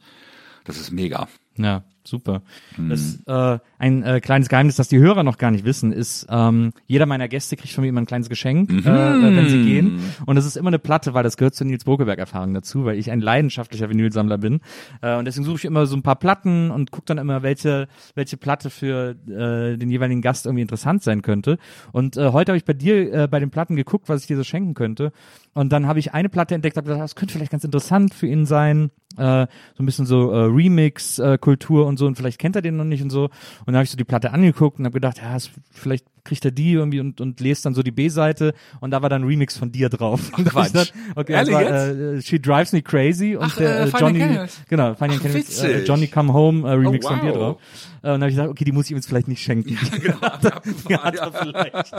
Das 0.64 0.78
ist 0.78 0.90
mega. 0.92 1.28
Ja, 1.56 1.82
super. 2.06 2.42
Hm. 2.76 2.88
Das, 2.90 3.18
äh, 3.26 3.58
ein 3.78 4.02
äh, 4.02 4.20
kleines 4.20 4.48
Geheimnis, 4.48 4.76
das 4.76 4.88
die 4.88 4.98
Hörer 4.98 5.22
noch 5.22 5.38
gar 5.38 5.50
nicht 5.50 5.64
wissen, 5.64 5.92
ist, 5.92 6.26
ähm, 6.30 6.72
jeder 6.86 7.06
meiner 7.06 7.28
Gäste 7.28 7.56
kriegt 7.56 7.72
von 7.74 7.82
mir 7.82 7.88
immer 7.88 8.00
ein 8.00 8.06
kleines 8.06 8.28
Geschenk, 8.28 8.70
Mhm. 8.70 8.86
äh, 8.86 8.90
äh, 8.90 9.36
wenn 9.36 9.48
sie 9.48 9.62
gehen. 9.64 10.00
Und 10.26 10.36
es 10.36 10.46
ist 10.46 10.56
immer 10.56 10.68
eine 10.68 10.78
Platte, 10.78 11.14
weil 11.14 11.22
das 11.22 11.36
gehört 11.36 11.54
zur 11.54 11.66
Nils 11.66 11.84
Bokeberg-Erfahrung 11.84 12.54
dazu, 12.54 12.84
weil 12.84 12.98
ich 12.98 13.10
ein 13.10 13.20
leidenschaftlicher 13.20 13.88
Vinylsammler 13.90 14.38
bin. 14.38 14.60
Äh, 15.02 15.16
und 15.16 15.24
deswegen 15.24 15.44
suche 15.44 15.56
ich 15.56 15.64
immer 15.64 15.86
so 15.86 15.96
ein 15.96 16.02
paar 16.02 16.16
Platten 16.16 16.70
und 16.70 16.90
gucke 16.90 17.06
dann 17.06 17.18
immer, 17.18 17.42
welche, 17.42 17.88
welche 18.14 18.36
Platte 18.36 18.70
für 18.70 19.16
äh, 19.28 19.76
den 19.76 19.90
jeweiligen 19.90 20.22
Gast 20.22 20.46
irgendwie 20.46 20.62
interessant 20.62 21.02
sein 21.02 21.22
könnte. 21.22 21.58
Und 21.92 22.16
äh, 22.16 22.32
heute 22.32 22.52
habe 22.52 22.56
ich 22.58 22.64
bei 22.64 22.72
dir 22.74 23.12
äh, 23.12 23.28
bei 23.28 23.40
den 23.40 23.50
Platten 23.50 23.76
geguckt, 23.76 24.08
was 24.08 24.20
ich 24.22 24.26
dir 24.26 24.36
so 24.36 24.44
schenken 24.44 24.74
könnte. 24.74 25.12
Und 25.54 25.72
dann 25.72 25.86
habe 25.86 25.98
ich 26.00 26.12
eine 26.12 26.28
Platte 26.28 26.54
entdeckt, 26.54 26.76
habe 26.76 26.86
gedacht, 26.86 27.02
das 27.02 27.14
könnte 27.14 27.32
vielleicht 27.34 27.52
ganz 27.52 27.64
interessant 27.64 28.12
für 28.12 28.26
ihn 28.26 28.44
sein. 28.44 28.90
äh, 29.16 29.46
so 29.76 29.82
ein 29.82 29.86
bisschen 29.86 30.06
so 30.06 30.32
äh, 30.32 30.44
Remix-Kultur 30.46 31.86
und 31.86 31.98
so 31.98 32.06
und 32.06 32.16
vielleicht 32.16 32.40
kennt 32.40 32.56
er 32.56 32.62
den 32.62 32.76
noch 32.76 32.84
nicht 32.84 33.02
und 33.02 33.10
so. 33.10 33.24
Und 33.24 33.32
dann 33.68 33.76
habe 33.76 33.84
ich 33.84 33.90
so 33.90 33.96
die 33.96 34.02
Platte 34.04 34.32
angeguckt 34.32 34.78
und 34.80 34.84
habe 34.84 34.94
gedacht, 34.94 35.18
ja, 35.22 35.36
ist, 35.36 35.52
vielleicht 35.70 36.04
kriegt 36.24 36.44
er 36.44 36.50
die 36.50 36.72
irgendwie 36.72 36.98
und, 37.00 37.20
und 37.20 37.38
lest 37.40 37.64
dann 37.66 37.74
so 37.74 37.82
die 37.84 37.92
B-Seite 37.92 38.54
und 38.80 38.90
da 38.90 39.02
war 39.02 39.08
dann 39.10 39.22
ein 39.22 39.28
Remix 39.28 39.56
von 39.56 39.70
dir 39.70 39.88
drauf. 39.88 40.20
Ach, 40.32 40.44
Quatsch. 40.44 40.72
Dann, 40.74 40.86
okay, 41.14 41.32
Ehrlich 41.34 41.54
war, 41.54 41.62
äh, 41.62 42.20
She 42.22 42.40
Drives 42.40 42.72
Me 42.72 42.82
Crazy 42.82 43.36
und 43.36 43.44
Ach, 43.44 43.56
der, 43.56 43.80
äh, 43.82 43.88
äh, 43.88 43.92
Johnny, 43.96 44.38
genau, 44.68 44.94
Finding 44.94 45.18
Ach, 45.20 45.22
Canyons, 45.26 45.62
äh. 45.62 45.84
Johnny 45.84 46.08
Come 46.08 46.32
Home 46.32 46.68
äh, 46.68 46.72
Remix 46.72 47.06
Oh, 47.06 47.10
von 47.10 47.20
dir 47.20 47.30
wow. 47.30 47.36
drauf. 47.36 47.56
Äh, 47.56 47.56
und 47.58 48.02
dann 48.02 48.22
habe 48.22 48.30
ich 48.30 48.36
gesagt, 48.36 48.50
okay, 48.50 48.64
die 48.64 48.72
muss 48.72 48.86
ich 48.86 48.90
ihm 48.90 48.96
jetzt 48.96 49.06
vielleicht 49.06 49.28
nicht 49.28 49.42
schenken. 49.42 49.78
Ja, 49.92 49.98
genau. 49.98 50.18
ja, 50.88 51.30
vielleicht. 51.30 51.94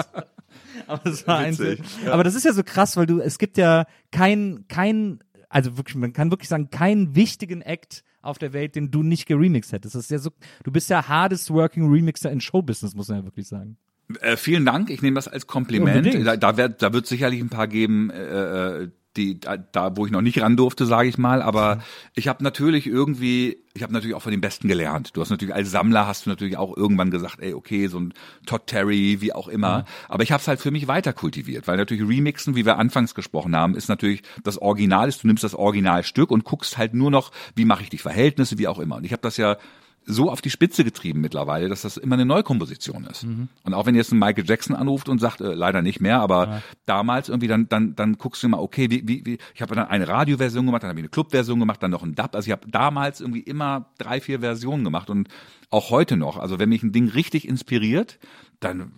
Aber 0.87 1.09
das 1.09 1.27
war 1.27 1.47
Witzig, 1.47 1.69
einzeln. 1.69 2.11
Aber 2.11 2.23
das 2.23 2.35
ist 2.35 2.45
ja 2.45 2.53
so 2.53 2.63
krass, 2.63 2.97
weil 2.97 3.05
du, 3.05 3.19
es 3.19 3.37
gibt 3.37 3.57
ja 3.57 3.85
kein, 4.11 4.65
kein, 4.67 5.19
also 5.49 5.77
wirklich, 5.77 5.95
man 5.95 6.13
kann 6.13 6.31
wirklich 6.31 6.49
sagen, 6.49 6.69
keinen 6.69 7.15
wichtigen 7.15 7.61
Act 7.61 8.03
auf 8.21 8.37
der 8.37 8.53
Welt, 8.53 8.75
den 8.75 8.91
du 8.91 9.03
nicht 9.03 9.27
geremixed 9.27 9.71
hättest. 9.71 9.95
Das 9.95 10.03
ist 10.03 10.11
ja 10.11 10.17
so, 10.17 10.31
du 10.63 10.71
bist 10.71 10.89
ja 10.89 11.07
hardest 11.07 11.51
working 11.51 11.89
Remixer 11.89 12.31
in 12.31 12.41
Showbusiness, 12.41 12.95
muss 12.95 13.07
man 13.07 13.19
ja 13.19 13.23
wirklich 13.23 13.47
sagen. 13.47 13.77
Äh, 14.21 14.37
vielen 14.37 14.65
Dank, 14.65 14.89
ich 14.89 15.01
nehme 15.01 15.15
das 15.15 15.27
als 15.27 15.47
Kompliment. 15.47 15.97
Unbedingt. 15.97 16.27
Da, 16.27 16.37
da 16.37 16.57
wird 16.57 16.81
da 16.81 16.93
wird 16.93 17.07
sicherlich 17.07 17.41
ein 17.41 17.49
paar 17.49 17.67
geben, 17.67 18.09
äh, 18.11 18.83
äh, 18.83 18.91
die 19.17 19.39
da, 19.39 19.97
wo 19.97 20.05
ich 20.05 20.11
noch 20.11 20.21
nicht 20.21 20.41
ran 20.41 20.57
durfte, 20.57 20.85
sage 20.85 21.09
ich 21.09 21.17
mal. 21.17 21.41
Aber 21.41 21.79
ich 22.13 22.27
habe 22.27 22.43
natürlich 22.43 22.87
irgendwie, 22.87 23.57
ich 23.73 23.83
habe 23.83 23.93
natürlich 23.93 24.15
auch 24.15 24.21
von 24.21 24.31
den 24.31 24.41
Besten 24.41 24.67
gelernt. 24.67 25.11
Du 25.13 25.21
hast 25.21 25.29
natürlich 25.29 25.53
als 25.53 25.71
Sammler 25.71 26.07
hast 26.07 26.25
du 26.25 26.29
natürlich 26.29 26.57
auch 26.57 26.75
irgendwann 26.75 27.11
gesagt, 27.11 27.39
ey, 27.39 27.53
okay, 27.53 27.87
so 27.87 27.99
ein 27.99 28.13
Todd 28.45 28.67
Terry, 28.67 29.21
wie 29.21 29.33
auch 29.33 29.47
immer. 29.47 29.85
Aber 30.07 30.23
ich 30.23 30.31
habe 30.31 30.41
es 30.41 30.47
halt 30.47 30.59
für 30.59 30.71
mich 30.71 30.87
weiter 30.87 31.13
kultiviert, 31.13 31.67
weil 31.67 31.77
natürlich 31.77 32.07
Remixen, 32.07 32.55
wie 32.55 32.65
wir 32.65 32.77
anfangs 32.77 33.15
gesprochen 33.15 33.55
haben, 33.55 33.75
ist 33.75 33.89
natürlich 33.89 34.23
das 34.43 34.57
Original 34.57 35.09
ist. 35.09 35.23
Du 35.23 35.27
nimmst 35.27 35.43
das 35.43 35.55
Originalstück 35.55 36.31
und 36.31 36.43
guckst 36.43 36.77
halt 36.77 36.93
nur 36.93 37.11
noch, 37.11 37.31
wie 37.55 37.65
mache 37.65 37.83
ich 37.83 37.89
die 37.89 37.97
Verhältnisse, 37.97 38.57
wie 38.57 38.67
auch 38.67 38.79
immer. 38.79 38.97
Und 38.97 39.05
ich 39.05 39.11
habe 39.11 39.21
das 39.21 39.37
ja 39.37 39.57
so 40.05 40.29
auf 40.29 40.41
die 40.41 40.49
Spitze 40.49 40.83
getrieben 40.83 41.21
mittlerweile, 41.21 41.67
dass 41.67 41.81
das 41.81 41.97
immer 41.97 42.15
eine 42.15 42.25
Neukomposition 42.25 43.05
ist. 43.05 43.23
Und 43.63 43.73
auch 43.73 43.85
wenn 43.85 43.95
jetzt 43.95 44.11
ein 44.11 44.19
Michael 44.19 44.45
Jackson 44.47 44.75
anruft 44.75 45.09
und 45.09 45.19
sagt, 45.19 45.41
äh, 45.41 45.53
leider 45.53 45.81
nicht 45.81 45.99
mehr, 45.99 46.19
aber 46.19 46.61
damals 46.85 47.29
irgendwie, 47.29 47.47
dann, 47.47 47.67
dann, 47.69 47.95
dann 47.95 48.17
guckst 48.17 48.43
du 48.43 48.47
immer, 48.47 48.61
okay, 48.61 48.89
wie, 48.91 49.07
wie, 49.07 49.25
wie 49.25 49.37
ich 49.53 49.61
habe 49.61 49.75
dann 49.75 49.87
eine 49.87 50.07
Radioversion 50.07 50.65
gemacht, 50.65 50.83
dann 50.83 50.89
habe 50.89 50.99
ich 50.99 51.03
eine 51.03 51.09
Clubversion 51.09 51.59
gemacht, 51.59 51.81
dann 51.81 51.91
noch 51.91 52.03
ein 52.03 52.15
Dub. 52.15 52.35
Also 52.35 52.47
ich 52.47 52.51
habe 52.51 52.69
damals 52.69 53.21
irgendwie 53.21 53.41
immer 53.41 53.87
drei, 53.97 54.21
vier 54.21 54.39
Versionen 54.39 54.83
gemacht 54.83 55.09
und 55.09 55.27
auch 55.69 55.89
heute 55.89 56.17
noch. 56.17 56.37
Also 56.37 56.59
wenn 56.59 56.69
mich 56.69 56.83
ein 56.83 56.91
Ding 56.91 57.09
richtig 57.09 57.47
inspiriert, 57.47 58.19
dann 58.59 58.91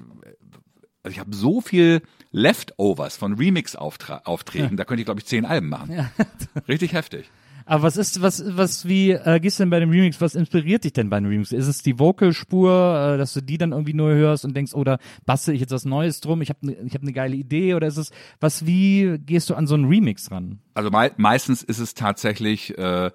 also 1.04 1.14
ich 1.14 1.20
habe 1.20 1.34
so 1.34 1.62
viel 1.62 2.02
Leftovers 2.32 3.16
von 3.16 3.36
Remix-Aufträgen, 3.36 4.76
da 4.76 4.84
könnte 4.84 5.02
ich, 5.02 5.06
glaube 5.06 5.22
ich, 5.22 5.26
zehn 5.26 5.46
Alben 5.46 5.70
machen. 5.70 6.10
Richtig 6.68 6.92
heftig. 6.92 7.32
Aber 7.70 7.84
was 7.84 7.98
ist, 7.98 8.22
was, 8.22 8.42
was, 8.56 8.88
wie 8.88 9.12
äh, 9.12 9.42
gehst 9.42 9.60
du 9.60 9.64
denn 9.64 9.70
bei 9.70 9.82
dem 9.82 9.90
Remix, 9.90 10.22
was 10.22 10.36
inspiriert 10.36 10.86
dich 10.86 10.94
denn 10.94 11.10
bei 11.10 11.20
dem 11.20 11.28
Remix? 11.28 11.52
Ist 11.52 11.68
es 11.68 11.84
die 11.84 12.00
Vocalspur, 12.00 12.72
äh, 12.72 13.18
dass 13.18 13.34
du 13.34 13.42
die 13.42 13.58
dann 13.58 13.74
irgendwie 13.74 13.94
nur 13.94 14.14
hörst 14.14 14.46
und 14.46 14.56
denkst, 14.56 14.74
oder 14.74 15.00
bastel 15.26 15.54
ich 15.54 15.60
jetzt 15.60 15.74
was 15.74 15.84
Neues 15.84 16.22
drum, 16.22 16.42
ich 16.42 16.50
habe 16.50 16.66
ne, 16.66 16.78
ich 16.86 16.94
hab 16.94 17.02
eine 17.02 17.12
geile 17.12 17.36
Idee, 17.36 17.74
oder 17.74 17.88
ist 17.88 17.98
es, 17.98 18.12
was, 18.40 18.66
wie 18.66 19.18
gehst 19.20 19.50
du 19.50 19.56
an 19.56 19.68
so 19.68 19.76
einen 19.76 19.86
Remix 19.86 20.32
ran? 20.32 20.60
Also 20.76 20.90
mei 20.92 21.12
meistens 21.18 21.62
ist 21.62 21.80
es 21.80 21.94
tatsächlich 21.94 22.78
äh, 22.78 23.12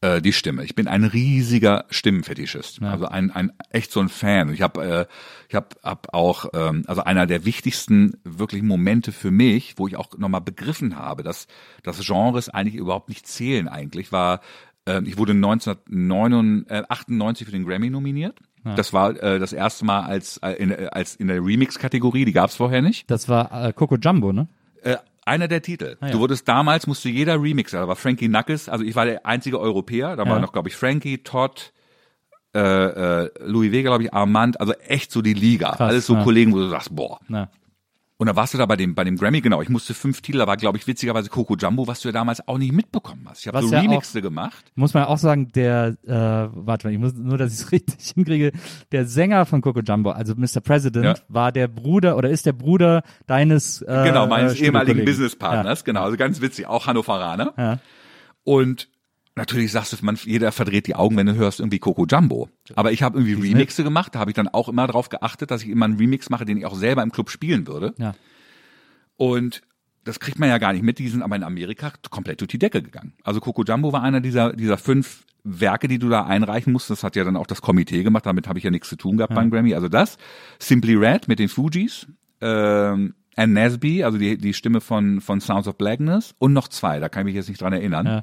äh, 0.00 0.20
die 0.20 0.32
Stimme. 0.32 0.64
Ich 0.64 0.74
bin 0.74 0.88
ein 0.88 1.04
riesiger 1.04 1.86
Stimmenfetischist. 1.90 2.82
Also 2.82 3.06
ein, 3.06 3.30
ein 3.30 3.52
echt 3.70 3.90
so 3.90 4.00
ein 4.00 4.08
Fan. 4.08 4.52
Ich 4.52 4.62
habe 4.62 4.84
äh, 4.84 5.06
ich 5.48 5.54
hab, 5.54 5.76
hab 5.82 6.14
auch 6.14 6.46
ähm, 6.54 6.84
also 6.86 7.02
einer 7.02 7.26
der 7.26 7.44
wichtigsten 7.44 8.18
wirklichen 8.24 8.66
Momente 8.66 9.12
für 9.12 9.30
mich, 9.30 9.78
wo 9.78 9.88
ich 9.88 9.96
auch 9.96 10.16
nochmal 10.18 10.42
begriffen 10.42 10.96
habe, 10.96 11.22
dass 11.22 11.46
dass 11.82 12.04
Genres 12.04 12.48
eigentlich 12.48 12.74
überhaupt 12.74 13.08
nicht 13.08 13.26
zählen 13.26 13.68
eigentlich, 13.68 14.12
war 14.12 14.40
äh, 14.86 15.02
ich 15.04 15.18
wurde 15.18 15.32
1998 15.32 17.46
für 17.46 17.52
den 17.52 17.64
Grammy 17.64 17.90
nominiert. 17.90 18.38
Das 18.74 18.92
war 18.92 19.10
äh, 19.22 19.38
das 19.38 19.52
erste 19.52 19.84
Mal 19.84 20.00
als 20.00 20.38
äh, 20.38 20.50
in, 20.52 20.72
äh, 20.72 20.88
als 20.90 21.14
in 21.14 21.28
der 21.28 21.36
Remix-Kategorie, 21.36 22.24
die 22.24 22.32
gab's 22.32 22.56
vorher 22.56 22.82
nicht. 22.82 23.08
Das 23.10 23.28
war 23.28 23.68
äh, 23.68 23.72
Coco 23.72 23.96
Jumbo, 23.96 24.32
ne? 24.32 24.48
Äh, 24.82 24.96
einer 25.26 25.48
der 25.48 25.60
Titel. 25.62 25.96
Ah, 26.00 26.06
ja. 26.06 26.12
Du 26.12 26.20
wurdest 26.20 26.48
damals, 26.48 26.86
musste 26.86 27.08
jeder 27.08 27.40
Remixer, 27.42 27.80
da 27.80 27.88
war 27.88 27.96
Frankie 27.96 28.28
Knuckles, 28.28 28.68
also 28.68 28.84
ich 28.84 28.94
war 28.96 29.04
der 29.04 29.26
einzige 29.26 29.60
Europäer, 29.60 30.16
da 30.16 30.24
Ja. 30.24 30.30
war 30.30 30.38
noch, 30.40 30.52
glaube 30.52 30.68
ich, 30.68 30.76
Frankie, 30.76 31.18
Todd, 31.18 31.72
äh, 32.54 32.58
äh, 33.24 33.30
Louis 33.44 33.70
Vega, 33.72 33.90
glaube 33.90 34.04
ich, 34.04 34.14
Armand, 34.14 34.60
also 34.60 34.72
echt 34.74 35.12
so 35.12 35.20
die 35.22 35.34
Liga. 35.34 35.70
Krass, 35.70 35.80
Alles 35.90 36.06
so 36.06 36.14
ja. 36.14 36.22
Kollegen, 36.22 36.52
wo 36.52 36.58
du 36.58 36.68
sagst, 36.68 36.94
boah. 36.94 37.18
Na. 37.28 37.50
Und 38.18 38.28
da 38.28 38.34
warst 38.36 38.54
du 38.54 38.58
da 38.58 38.64
bei 38.64 38.76
dem, 38.76 38.94
bei 38.94 39.04
dem 39.04 39.16
Grammy, 39.16 39.42
genau, 39.42 39.60
ich 39.60 39.68
musste 39.68 39.92
fünf 39.92 40.22
Titel, 40.22 40.38
da 40.38 40.46
war, 40.46 40.56
glaube 40.56 40.78
ich, 40.78 40.86
witzigerweise 40.86 41.28
Coco 41.28 41.54
Jumbo, 41.54 41.86
was 41.86 42.00
du 42.00 42.08
ja 42.08 42.12
damals 42.12 42.46
auch 42.48 42.56
nicht 42.56 42.72
mitbekommen 42.72 43.26
hast. 43.28 43.40
Ich 43.40 43.48
habe 43.48 43.60
so 43.62 43.74
ja 43.74 43.80
Remixe 43.80 44.22
gemacht. 44.22 44.64
Muss 44.74 44.94
man 44.94 45.04
auch 45.04 45.18
sagen, 45.18 45.48
der, 45.52 45.96
äh, 46.06 46.08
warte 46.10 46.86
mal, 46.86 46.92
ich 46.94 46.98
muss 46.98 47.12
nur, 47.14 47.36
dass 47.36 47.52
ich 47.52 47.60
es 47.60 47.72
richtig 47.72 48.12
hinkriege, 48.14 48.52
der 48.90 49.04
Sänger 49.04 49.44
von 49.44 49.60
Coco 49.60 49.80
Jumbo, 49.80 50.12
also 50.12 50.34
Mr. 50.34 50.60
President, 50.62 51.04
Ja. 51.04 51.14
war 51.28 51.52
der 51.52 51.68
Bruder 51.68 52.16
oder 52.16 52.30
ist 52.30 52.46
der 52.46 52.54
Bruder 52.54 53.02
deines 53.26 53.82
äh, 53.82 54.04
Genau, 54.06 54.26
meines 54.26 54.54
ehemaligen. 54.58 55.04
Businesspartners, 55.04 55.84
genau, 55.84 56.04
also 56.04 56.16
ganz 56.16 56.40
witzig, 56.40 56.66
auch 56.66 56.86
Hannoveraner. 56.86 57.52
Ja. 57.58 57.78
Und 58.44 58.88
natürlich 59.36 59.70
sagst 59.70 59.92
du, 59.92 59.96
man, 60.04 60.16
jeder 60.16 60.50
verdreht 60.50 60.86
die 60.86 60.96
Augen, 60.96 61.16
wenn 61.16 61.26
du 61.26 61.34
hörst 61.34 61.60
irgendwie 61.60 61.78
Coco 61.78 62.06
Jumbo. 62.06 62.48
Aber 62.74 62.92
ich 62.92 63.02
habe 63.02 63.18
irgendwie 63.18 63.48
Remixe 63.48 63.84
gemacht, 63.84 64.14
da 64.14 64.18
habe 64.18 64.30
ich 64.30 64.34
dann 64.34 64.48
auch 64.48 64.68
immer 64.68 64.86
darauf 64.86 65.08
geachtet, 65.08 65.50
dass 65.50 65.62
ich 65.62 65.68
immer 65.68 65.84
einen 65.84 65.98
Remix 65.98 66.30
mache, 66.30 66.44
den 66.44 66.56
ich 66.56 66.66
auch 66.66 66.74
selber 66.74 67.02
im 67.02 67.12
Club 67.12 67.30
spielen 67.30 67.66
würde. 67.66 67.94
Ja. 67.98 68.14
Und 69.16 69.62
das 70.04 70.20
kriegt 70.20 70.38
man 70.38 70.48
ja 70.48 70.58
gar 70.58 70.72
nicht 70.72 70.82
mit, 70.82 70.98
die 70.98 71.08
sind 71.08 71.22
aber 71.22 71.36
in 71.36 71.42
Amerika 71.42 71.92
komplett 72.10 72.40
durch 72.40 72.48
die 72.48 72.58
Decke 72.58 72.82
gegangen. 72.82 73.12
Also 73.22 73.40
Coco 73.40 73.62
Jumbo 73.64 73.92
war 73.92 74.02
einer 74.02 74.20
dieser, 74.20 74.52
dieser 74.52 74.78
fünf 74.78 75.24
Werke, 75.44 75.88
die 75.88 75.98
du 75.98 76.08
da 76.08 76.24
einreichen 76.24 76.72
musst. 76.72 76.90
Das 76.90 77.02
hat 77.02 77.16
ja 77.16 77.24
dann 77.24 77.36
auch 77.36 77.46
das 77.46 77.60
Komitee 77.60 78.02
gemacht, 78.02 78.26
damit 78.26 78.48
habe 78.48 78.58
ich 78.58 78.64
ja 78.64 78.70
nichts 78.70 78.88
zu 78.88 78.96
tun 78.96 79.16
gehabt 79.16 79.34
beim 79.34 79.50
Grammy. 79.50 79.74
Also 79.74 79.88
das, 79.88 80.16
Simply 80.58 80.94
Red 80.94 81.28
mit 81.28 81.38
den 81.38 81.48
Fugees, 81.48 82.06
ähm, 82.40 83.14
Anne 83.36 83.52
Nesby, 83.52 84.02
also 84.02 84.16
die, 84.16 84.38
die 84.38 84.54
Stimme 84.54 84.80
von, 84.80 85.20
von 85.20 85.40
Sounds 85.40 85.68
of 85.68 85.76
Blackness 85.76 86.34
und 86.38 86.52
noch 86.52 86.68
zwei, 86.68 87.00
da 87.00 87.08
kann 87.08 87.22
ich 87.22 87.26
mich 87.26 87.34
jetzt 87.34 87.48
nicht 87.48 87.60
dran 87.60 87.72
erinnern. 87.72 88.06
Ja. 88.06 88.22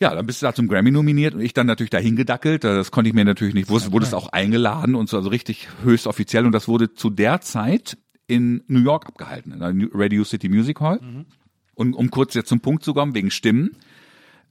Ja, 0.00 0.14
dann 0.14 0.26
bist 0.26 0.42
du 0.42 0.46
da 0.46 0.54
zum 0.54 0.68
Grammy 0.68 0.90
nominiert 0.90 1.34
und 1.34 1.40
ich 1.40 1.54
dann 1.54 1.66
natürlich 1.66 1.90
dahin 1.90 2.14
gedackelt. 2.14 2.62
Das 2.62 2.90
konnte 2.90 3.08
ich 3.08 3.14
mir 3.14 3.24
natürlich 3.24 3.54
nicht, 3.54 3.68
wusste, 3.68 3.92
wurde 3.92 4.06
es 4.06 4.14
auch 4.14 4.28
eingeladen 4.32 4.94
und 4.94 5.08
so, 5.08 5.16
also 5.16 5.28
richtig 5.28 5.68
höchst 5.82 6.06
offiziell. 6.06 6.46
Und 6.46 6.52
das 6.52 6.68
wurde 6.68 6.94
zu 6.94 7.10
der 7.10 7.40
Zeit 7.40 7.98
in 8.28 8.62
New 8.68 8.80
York 8.80 9.06
abgehalten, 9.06 9.52
in 9.52 9.58
der 9.58 9.72
Radio 9.92 10.22
City 10.22 10.48
Music 10.48 10.80
Hall. 10.80 11.00
Und 11.74 11.94
um 11.94 12.10
kurz 12.10 12.34
jetzt 12.34 12.48
zum 12.48 12.60
Punkt 12.60 12.84
zu 12.84 12.94
kommen, 12.94 13.14
wegen 13.14 13.30
Stimmen. 13.30 13.76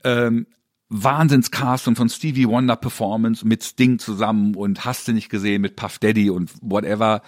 Ähm, 0.03 0.47
Wahnsinnscast 0.89 1.87
und 1.87 1.95
von 1.95 2.09
Stevie 2.09 2.47
Wonder 2.47 2.75
Performance 2.75 3.45
mit 3.45 3.63
Sting 3.63 3.99
zusammen 3.99 4.55
und 4.55 4.85
hast 4.85 5.07
du 5.07 5.11
nicht 5.11 5.29
gesehen 5.29 5.61
mit 5.61 5.75
Puff 5.75 5.99
Daddy 5.99 6.29
und 6.29 6.51
whatever. 6.61 7.21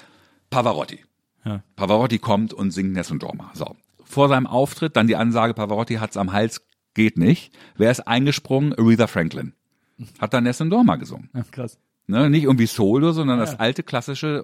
Pavarotti. 0.50 1.04
Ja. 1.46 1.64
Pavarotti 1.76 2.20
kommt 2.20 2.54
und 2.54 2.72
singt 2.72 2.94
Nessun 2.94 3.20
Dorma. 3.20 3.52
So. 3.54 3.76
Vor 4.04 4.30
seinem 4.30 4.48
Auftritt 4.48 4.96
dann 4.96 5.08
die 5.08 5.16
Ansage, 5.16 5.54
Pavarotti 5.54 5.96
hat's 5.96 6.18
am 6.18 6.32
Hals, 6.32 6.66
geht 7.00 7.18
nicht. 7.18 7.54
Wer 7.78 7.92
ist 7.92 8.02
eingesprungen? 8.02 8.74
Aretha 8.78 9.08
Franklin. 9.08 9.54
Hat 10.20 10.34
dann 10.34 10.44
Nessun 10.44 10.70
Dorma 10.70 10.98
gesungen. 10.98 11.30
Ja, 11.34 11.44
krass. 11.50 11.80
Ne? 12.08 12.30
Nicht 12.30 12.44
irgendwie 12.44 12.66
Solo, 12.66 13.14
sondern 13.14 13.40
das 13.40 13.58
alte 13.58 13.84
klassische 13.84 14.44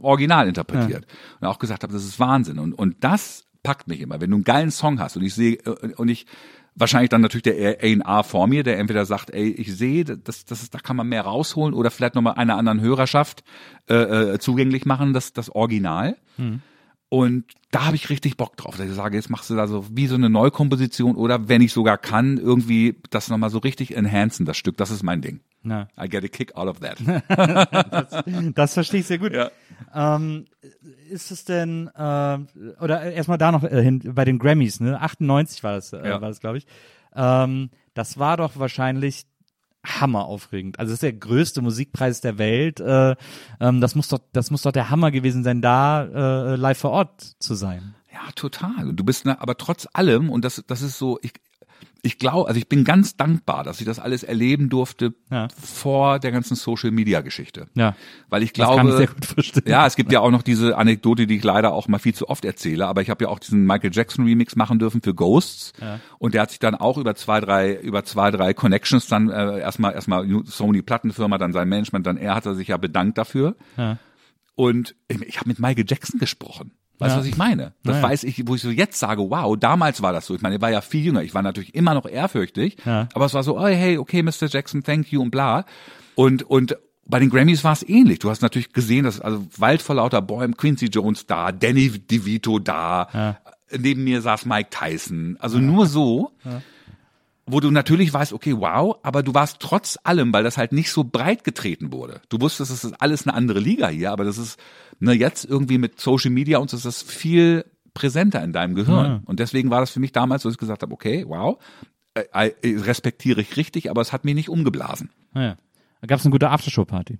Original 0.00 0.48
interpretiert. 0.48 1.06
Und 1.40 1.46
auch 1.46 1.60
gesagt 1.60 1.84
habe, 1.84 1.92
das 1.92 2.04
ist 2.04 2.18
Wahnsinn. 2.18 2.58
Und, 2.58 2.72
und 2.72 2.96
das 3.04 3.44
packt 3.62 3.86
mich 3.86 4.00
immer. 4.00 4.20
Wenn 4.20 4.30
du 4.30 4.38
einen 4.38 4.44
geilen 4.44 4.72
Song 4.72 4.98
hast 4.98 5.16
und 5.16 5.22
ich 5.22 5.32
sehe, 5.32 5.54
äh, 5.64 5.94
und 5.94 6.08
ich, 6.08 6.26
wahrscheinlich 6.74 7.10
dann 7.10 7.20
natürlich 7.20 7.44
der 7.44 7.78
A&R 7.80 8.24
vor 8.24 8.48
mir, 8.48 8.64
der 8.64 8.78
entweder 8.80 9.06
sagt, 9.06 9.30
ey, 9.30 9.50
ich 9.50 9.76
sehe, 9.76 10.04
das, 10.04 10.44
das 10.44 10.62
ist, 10.62 10.74
da 10.74 10.80
kann 10.80 10.96
man 10.96 11.08
mehr 11.08 11.22
rausholen 11.22 11.72
oder 11.72 11.92
vielleicht 11.92 12.16
nochmal 12.16 12.34
einer 12.34 12.56
anderen 12.56 12.80
Hörerschaft 12.80 13.44
äh, 13.88 13.94
äh, 13.94 14.38
zugänglich 14.40 14.86
machen, 14.86 15.12
das, 15.12 15.32
das 15.32 15.50
Original. 15.50 16.16
Und 17.12 17.44
da 17.72 17.84
habe 17.84 17.96
ich 17.96 18.08
richtig 18.08 18.38
Bock 18.38 18.56
drauf, 18.56 18.78
dass 18.78 18.86
ich 18.88 18.94
sage, 18.94 19.16
jetzt 19.18 19.28
machst 19.28 19.50
du 19.50 19.54
da 19.54 19.66
so 19.66 19.84
wie 19.90 20.06
so 20.06 20.14
eine 20.14 20.30
Neukomposition 20.30 21.14
oder 21.14 21.46
wenn 21.46 21.60
ich 21.60 21.70
sogar 21.74 21.98
kann, 21.98 22.38
irgendwie 22.38 22.96
das 23.10 23.28
nochmal 23.28 23.50
so 23.50 23.58
richtig 23.58 23.94
enhancen, 23.94 24.46
das 24.46 24.56
Stück. 24.56 24.78
Das 24.78 24.90
ist 24.90 25.02
mein 25.02 25.20
Ding. 25.20 25.40
Ja. 25.62 25.88
I 26.02 26.08
get 26.08 26.24
a 26.24 26.28
kick 26.28 26.56
out 26.56 26.68
of 26.68 26.80
that. 26.80 26.96
Das 28.54 28.72
verstehe 28.72 29.00
ich 29.00 29.06
sehr 29.06 29.18
gut. 29.18 29.32
Ja. 29.34 29.50
Ähm, 29.94 30.46
ist 31.10 31.30
es 31.30 31.44
denn, 31.44 31.88
äh, 31.94 32.38
oder 32.80 33.02
erstmal 33.12 33.36
da 33.36 33.52
noch 33.52 33.62
äh, 33.64 33.82
hin, 33.82 34.00
bei 34.14 34.24
den 34.24 34.38
Grammys, 34.38 34.80
ne? 34.80 34.98
98 34.98 35.62
war 35.62 35.74
das, 35.74 35.92
äh, 35.92 35.98
Ja. 36.08 36.20
war 36.22 36.28
das, 36.28 36.40
glaube 36.40 36.56
ich. 36.56 36.66
Ähm, 37.14 37.68
das 37.92 38.18
war 38.18 38.38
doch 38.38 38.58
wahrscheinlich 38.58 39.26
hammer 39.84 40.26
aufregend. 40.26 40.78
Also 40.78 40.90
das 40.90 40.96
ist 40.96 41.02
der 41.02 41.12
größte 41.12 41.60
Musikpreis 41.60 42.20
der 42.20 42.38
Welt. 42.38 42.80
Äh, 42.80 43.16
ähm, 43.60 43.80
das 43.80 43.94
muss 43.94 44.08
doch, 44.08 44.20
das 44.32 44.50
muss 44.50 44.62
doch 44.62 44.72
der 44.72 44.90
Hammer 44.90 45.10
gewesen 45.10 45.44
sein, 45.44 45.60
da 45.60 46.04
äh, 46.04 46.56
live 46.56 46.78
vor 46.78 46.90
Ort 46.90 47.20
zu 47.38 47.54
sein. 47.54 47.94
Ja, 48.12 48.30
total. 48.34 48.92
Du 48.92 49.04
bist 49.04 49.24
ne, 49.24 49.40
aber 49.40 49.56
trotz 49.56 49.88
allem, 49.92 50.30
und 50.30 50.44
das, 50.44 50.62
das 50.66 50.82
ist 50.82 50.98
so, 50.98 51.18
ich, 51.22 51.32
ich 52.02 52.18
glaube, 52.18 52.48
also 52.48 52.58
ich 52.58 52.68
bin 52.68 52.84
ganz 52.84 53.16
dankbar, 53.16 53.62
dass 53.62 53.80
ich 53.80 53.86
das 53.86 53.98
alles 53.98 54.22
erleben 54.24 54.68
durfte 54.68 55.14
Ja. 55.30 55.48
vor 55.48 56.18
der 56.18 56.32
ganzen 56.32 56.56
Social 56.56 56.90
Media 56.90 57.20
Geschichte. 57.20 57.68
Ja. 57.74 57.94
Weil 58.28 58.42
ich 58.42 58.52
glaube, 58.52 59.08
ich 59.36 59.52
ja, 59.66 59.86
es 59.86 59.94
gibt 59.96 60.10
ja 60.12 60.20
auch 60.20 60.30
noch 60.30 60.42
diese 60.42 60.76
Anekdote, 60.76 61.26
die 61.26 61.36
ich 61.36 61.44
leider 61.44 61.72
auch 61.72 61.86
mal 61.88 61.98
viel 61.98 62.14
zu 62.14 62.28
oft 62.28 62.44
erzähle, 62.44 62.86
aber 62.86 63.02
ich 63.02 63.10
habe 63.10 63.24
ja 63.24 63.30
auch 63.30 63.38
diesen 63.38 63.64
Michael 63.64 63.90
Jackson 63.92 64.24
Remix 64.24 64.56
machen 64.56 64.78
dürfen 64.78 65.00
für 65.02 65.14
Ghosts 65.14 65.72
und 66.18 66.34
der 66.34 66.42
hat 66.42 66.50
sich 66.50 66.58
dann 66.58 66.74
auch 66.74 66.98
über 66.98 67.14
zwei, 67.14 67.40
drei, 67.40 67.74
über 67.76 68.04
zwei, 68.04 68.30
drei 68.30 68.52
Connections 68.54 69.06
dann 69.06 69.30
äh, 69.30 69.60
erstmal 69.60 69.94
erstmal 69.94 70.26
Sony 70.44 70.82
Plattenfirma, 70.82 71.38
dann 71.38 71.52
sein 71.52 71.68
Management, 71.68 72.06
dann 72.06 72.16
er 72.16 72.34
hat 72.34 72.46
er 72.46 72.54
sich 72.54 72.68
ja 72.68 72.76
bedankt 72.76 73.18
dafür. 73.18 73.56
Ja. 73.76 73.98
Und 74.54 74.94
ich 75.08 75.38
habe 75.38 75.48
mit 75.48 75.58
Michael 75.58 75.84
Jackson 75.88 76.18
gesprochen. 76.20 76.72
Weißt 76.98 77.12
du, 77.12 77.16
Ja. 77.16 77.20
was 77.20 77.26
ich 77.26 77.36
meine? 77.36 77.72
Das 77.82 77.96
Ja, 77.96 78.02
ja. 78.02 78.08
weiß 78.08 78.24
ich, 78.24 78.46
wo 78.46 78.54
ich 78.54 78.62
so 78.62 78.70
jetzt 78.70 78.98
sage, 78.98 79.22
wow, 79.28 79.56
damals 79.58 80.02
war 80.02 80.12
das 80.12 80.26
so. 80.26 80.34
Ich 80.34 80.42
meine, 80.42 80.56
er 80.56 80.60
war 80.60 80.70
ja 80.70 80.80
viel 80.80 81.04
jünger. 81.04 81.22
Ich 81.22 81.34
war 81.34 81.42
natürlich 81.42 81.74
immer 81.74 81.94
noch 81.94 82.06
ehrfürchtig. 82.06 82.76
Ja. 82.84 83.08
Aber 83.14 83.24
es 83.26 83.34
war 83.34 83.42
so, 83.42 83.58
oh, 83.58 83.66
hey, 83.66 83.98
okay, 83.98 84.22
Mr. 84.22 84.46
Jackson, 84.48 84.82
thank 84.84 85.10
you 85.10 85.20
und 85.20 85.30
bla. 85.30 85.64
Und, 86.14 86.42
und 86.44 86.76
bei 87.06 87.18
den 87.18 87.30
Grammys 87.30 87.64
war 87.64 87.72
es 87.72 87.82
ähnlich. 87.88 88.20
Du 88.20 88.30
hast 88.30 88.42
natürlich 88.42 88.72
gesehen, 88.72 89.04
dass 89.04 89.20
also 89.20 89.44
Wald 89.56 89.82
vor 89.82 89.96
lauter 89.96 90.22
Bäumen, 90.22 90.56
Quincy 90.56 90.86
Jones 90.86 91.26
da, 91.26 91.50
Danny 91.50 91.88
DeVito 91.90 92.58
da, 92.60 93.38
neben 93.76 94.04
mir 94.04 94.20
saß 94.22 94.46
Mike 94.46 94.70
Tyson. 94.70 95.36
Also 95.40 95.58
nur 95.58 95.86
so 95.86 96.30
wo 97.52 97.60
du 97.60 97.70
natürlich 97.70 98.12
weißt, 98.12 98.32
okay, 98.32 98.56
wow, 98.56 98.96
aber 99.02 99.22
du 99.22 99.34
warst 99.34 99.60
trotz 99.60 99.98
allem, 100.02 100.32
weil 100.32 100.42
das 100.42 100.56
halt 100.56 100.72
nicht 100.72 100.90
so 100.90 101.04
breit 101.04 101.44
getreten 101.44 101.92
wurde. 101.92 102.20
Du 102.28 102.40
wusstest, 102.40 102.70
es 102.70 102.84
ist 102.84 102.94
alles 103.00 103.26
eine 103.26 103.34
andere 103.34 103.60
Liga 103.60 103.88
hier, 103.88 104.10
aber 104.10 104.24
das 104.24 104.38
ist, 104.38 104.58
ne, 104.98 105.12
jetzt 105.12 105.44
irgendwie 105.44 105.78
mit 105.78 106.00
Social 106.00 106.30
Media 106.30 106.58
und 106.58 106.70
so 106.70 106.76
ist 106.76 106.86
das 106.86 107.02
viel 107.02 107.64
präsenter 107.94 108.42
in 108.42 108.52
deinem 108.52 108.74
Gehirn. 108.74 109.04
Ja. 109.04 109.20
Und 109.26 109.38
deswegen 109.38 109.70
war 109.70 109.80
das 109.80 109.90
für 109.90 110.00
mich 110.00 110.12
damals, 110.12 110.42
dass 110.42 110.54
ich 110.54 110.58
gesagt 110.58 110.82
habe, 110.82 110.92
okay, 110.94 111.24
wow, 111.28 111.58
äh, 112.14 112.50
äh, 112.62 112.78
respektiere 112.80 113.40
ich 113.42 113.56
richtig, 113.56 113.90
aber 113.90 114.00
es 114.00 114.12
hat 114.12 114.24
mich 114.24 114.34
nicht 114.34 114.48
umgeblasen. 114.48 115.10
Da 116.00 116.06
gab 116.06 116.18
es 116.18 116.24
eine 116.24 116.32
gute 116.32 116.50
Aftershow-Party. 116.50 117.18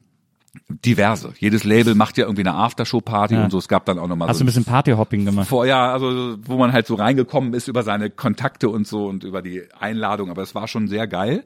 Diverse. 0.68 1.32
Jedes 1.38 1.64
Label 1.64 1.94
macht 1.94 2.18
ja 2.18 2.24
irgendwie 2.24 2.42
eine 2.42 2.54
Aftershow-Party 2.54 3.34
Ja. 3.34 3.44
und 3.44 3.50
so. 3.50 3.58
Es 3.58 3.68
gab 3.68 3.86
dann 3.86 3.98
auch 3.98 4.06
nochmal 4.08 4.28
Hast 4.28 4.36
du 4.36 4.38
so 4.40 4.44
ein 4.44 4.46
bisschen 4.46 4.64
Partyhopping 4.64 5.24
gemacht? 5.24 5.48
Vorher, 5.48 5.78
also 5.78 6.36
wo 6.44 6.56
man 6.58 6.72
halt 6.72 6.86
so 6.86 6.94
reingekommen 6.94 7.54
ist 7.54 7.68
über 7.68 7.82
seine 7.82 8.10
Kontakte 8.10 8.68
und 8.68 8.86
so 8.86 9.06
und 9.06 9.24
über 9.24 9.40
die 9.42 9.62
Einladung, 9.78 10.30
aber 10.30 10.42
es 10.42 10.54
war 10.54 10.68
schon 10.68 10.88
sehr 10.88 11.06
geil. 11.06 11.44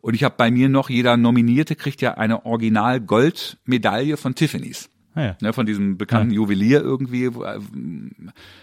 Und 0.00 0.14
ich 0.14 0.22
habe 0.22 0.34
bei 0.36 0.50
mir 0.50 0.68
noch, 0.68 0.90
jeder 0.90 1.16
Nominierte 1.16 1.74
kriegt 1.76 2.00
ja 2.02 2.14
eine 2.14 2.44
Original-Gold-Medaille 2.46 4.16
von 4.16 4.34
Tiffany's. 4.34 4.90
Ah, 5.16 5.22
ja. 5.22 5.36
Ne, 5.40 5.52
von 5.52 5.64
diesem 5.64 5.96
bekannten 5.96 6.32
Juwelier 6.32 6.80
irgendwie 6.80 7.24
äh, 7.26 7.60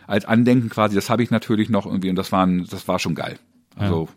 als 0.05 0.25
Andenken 0.25 0.69
quasi, 0.69 0.95
das 0.95 1.09
habe 1.09 1.23
ich 1.23 1.31
natürlich 1.31 1.69
noch 1.69 1.85
irgendwie 1.85 2.09
und 2.09 2.17
das 2.17 2.31
war, 2.33 2.45
ein, 2.45 2.67
das 2.69 2.87
war 2.89 2.99
schon 2.99 3.15
geil. 3.15 3.39
Also 3.77 4.09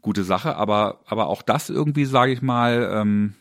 gute 0.00 0.22
Sache, 0.22 0.54
aber, 0.56 1.00
aber 1.06 1.26
auch 1.26 1.42
das 1.42 1.68
irgendwie, 1.68 2.04
sage 2.04 2.32
ich 2.32 2.42
mal, 2.42 2.88
ähm, 2.94 3.34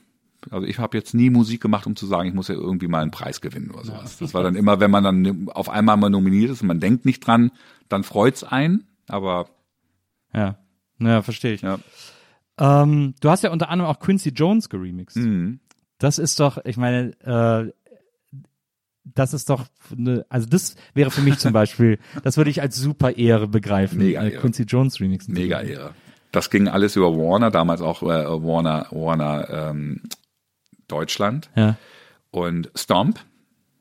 also 0.52 0.66
ich 0.68 0.80
habe 0.80 0.98
jetzt 0.98 1.14
nie 1.14 1.30
Musik 1.30 1.62
gemacht, 1.62 1.86
um 1.88 1.96
zu 1.96 2.06
sagen, 2.06 2.28
ich 2.28 2.34
muss 2.36 2.48
ja 2.48 2.56
irgendwie 2.56 2.88
mal 2.88 3.02
einen 3.02 3.12
Preis 3.12 3.42
gewinnen 3.42 3.72
oder 3.72 3.84
sowas. 3.86 4.18
Das 4.18 4.34
war 4.34 4.44
dann 4.44 4.56
immer, 4.56 4.80
wenn 4.80 4.92
man 4.92 5.04
dann 5.04 5.50
auf 5.50 5.70
einmal 5.70 5.98
mal 5.98 6.10
nominiert 6.10 6.52
ist 6.52 6.62
und 6.62 6.68
man 6.68 6.80
denkt 6.80 7.06
nicht 7.06 7.26
dran, 7.26 7.52
dann 7.90 8.04
freut's 8.04 8.44
einen, 8.44 8.86
aber 9.08 9.48
Ja. 10.34 10.58
Ja, 11.00 11.22
verstehe 11.22 11.54
ich. 11.54 11.62
ja. 11.62 11.80
Ähm, 12.58 13.16
du 13.20 13.30
hast 13.30 13.44
ja 13.44 13.52
unter 13.52 13.70
anderem 13.70 13.92
auch 13.92 14.00
Quincy 14.00 14.30
Jones 14.30 14.70
geremixed. 14.70 15.18
Mhm. 15.18 15.60
Das 15.98 16.18
ist 16.20 16.40
doch, 16.40 16.58
ich 16.64 16.78
meine, 16.78 17.12
äh, 17.22 17.72
das 19.04 19.34
ist 19.34 19.50
doch, 19.50 19.66
eine, 19.92 20.26
also 20.30 20.48
das 20.48 20.76
wäre 20.94 21.12
für 21.12 21.22
mich 21.22 21.38
zum 21.38 21.54
Beispiel, 21.62 22.00
das 22.24 22.38
würde 22.38 22.50
ich 22.50 22.62
als 22.62 22.78
super 22.78 23.18
Ehre 23.18 23.48
begreifen, 23.48 24.00
Mega 24.00 24.22
äh, 24.24 24.32
Ehre. 24.32 24.42
Quincy 24.42 24.64
Jones 24.64 25.00
remixen. 25.00 25.34
Mega. 25.34 25.62
Ehre. 25.62 25.92
Das 26.32 26.50
ging 26.50 26.68
alles 26.68 26.96
über 26.96 27.16
Warner, 27.16 27.50
damals 27.52 27.82
auch 27.82 28.04
äh, 28.04 28.06
Warner, 28.08 28.88
Warner 28.92 29.48
ähm, 29.50 30.02
Deutschland 30.88 31.50
Ja. 31.56 31.78
und 32.32 32.70
Stomp, 32.76 33.20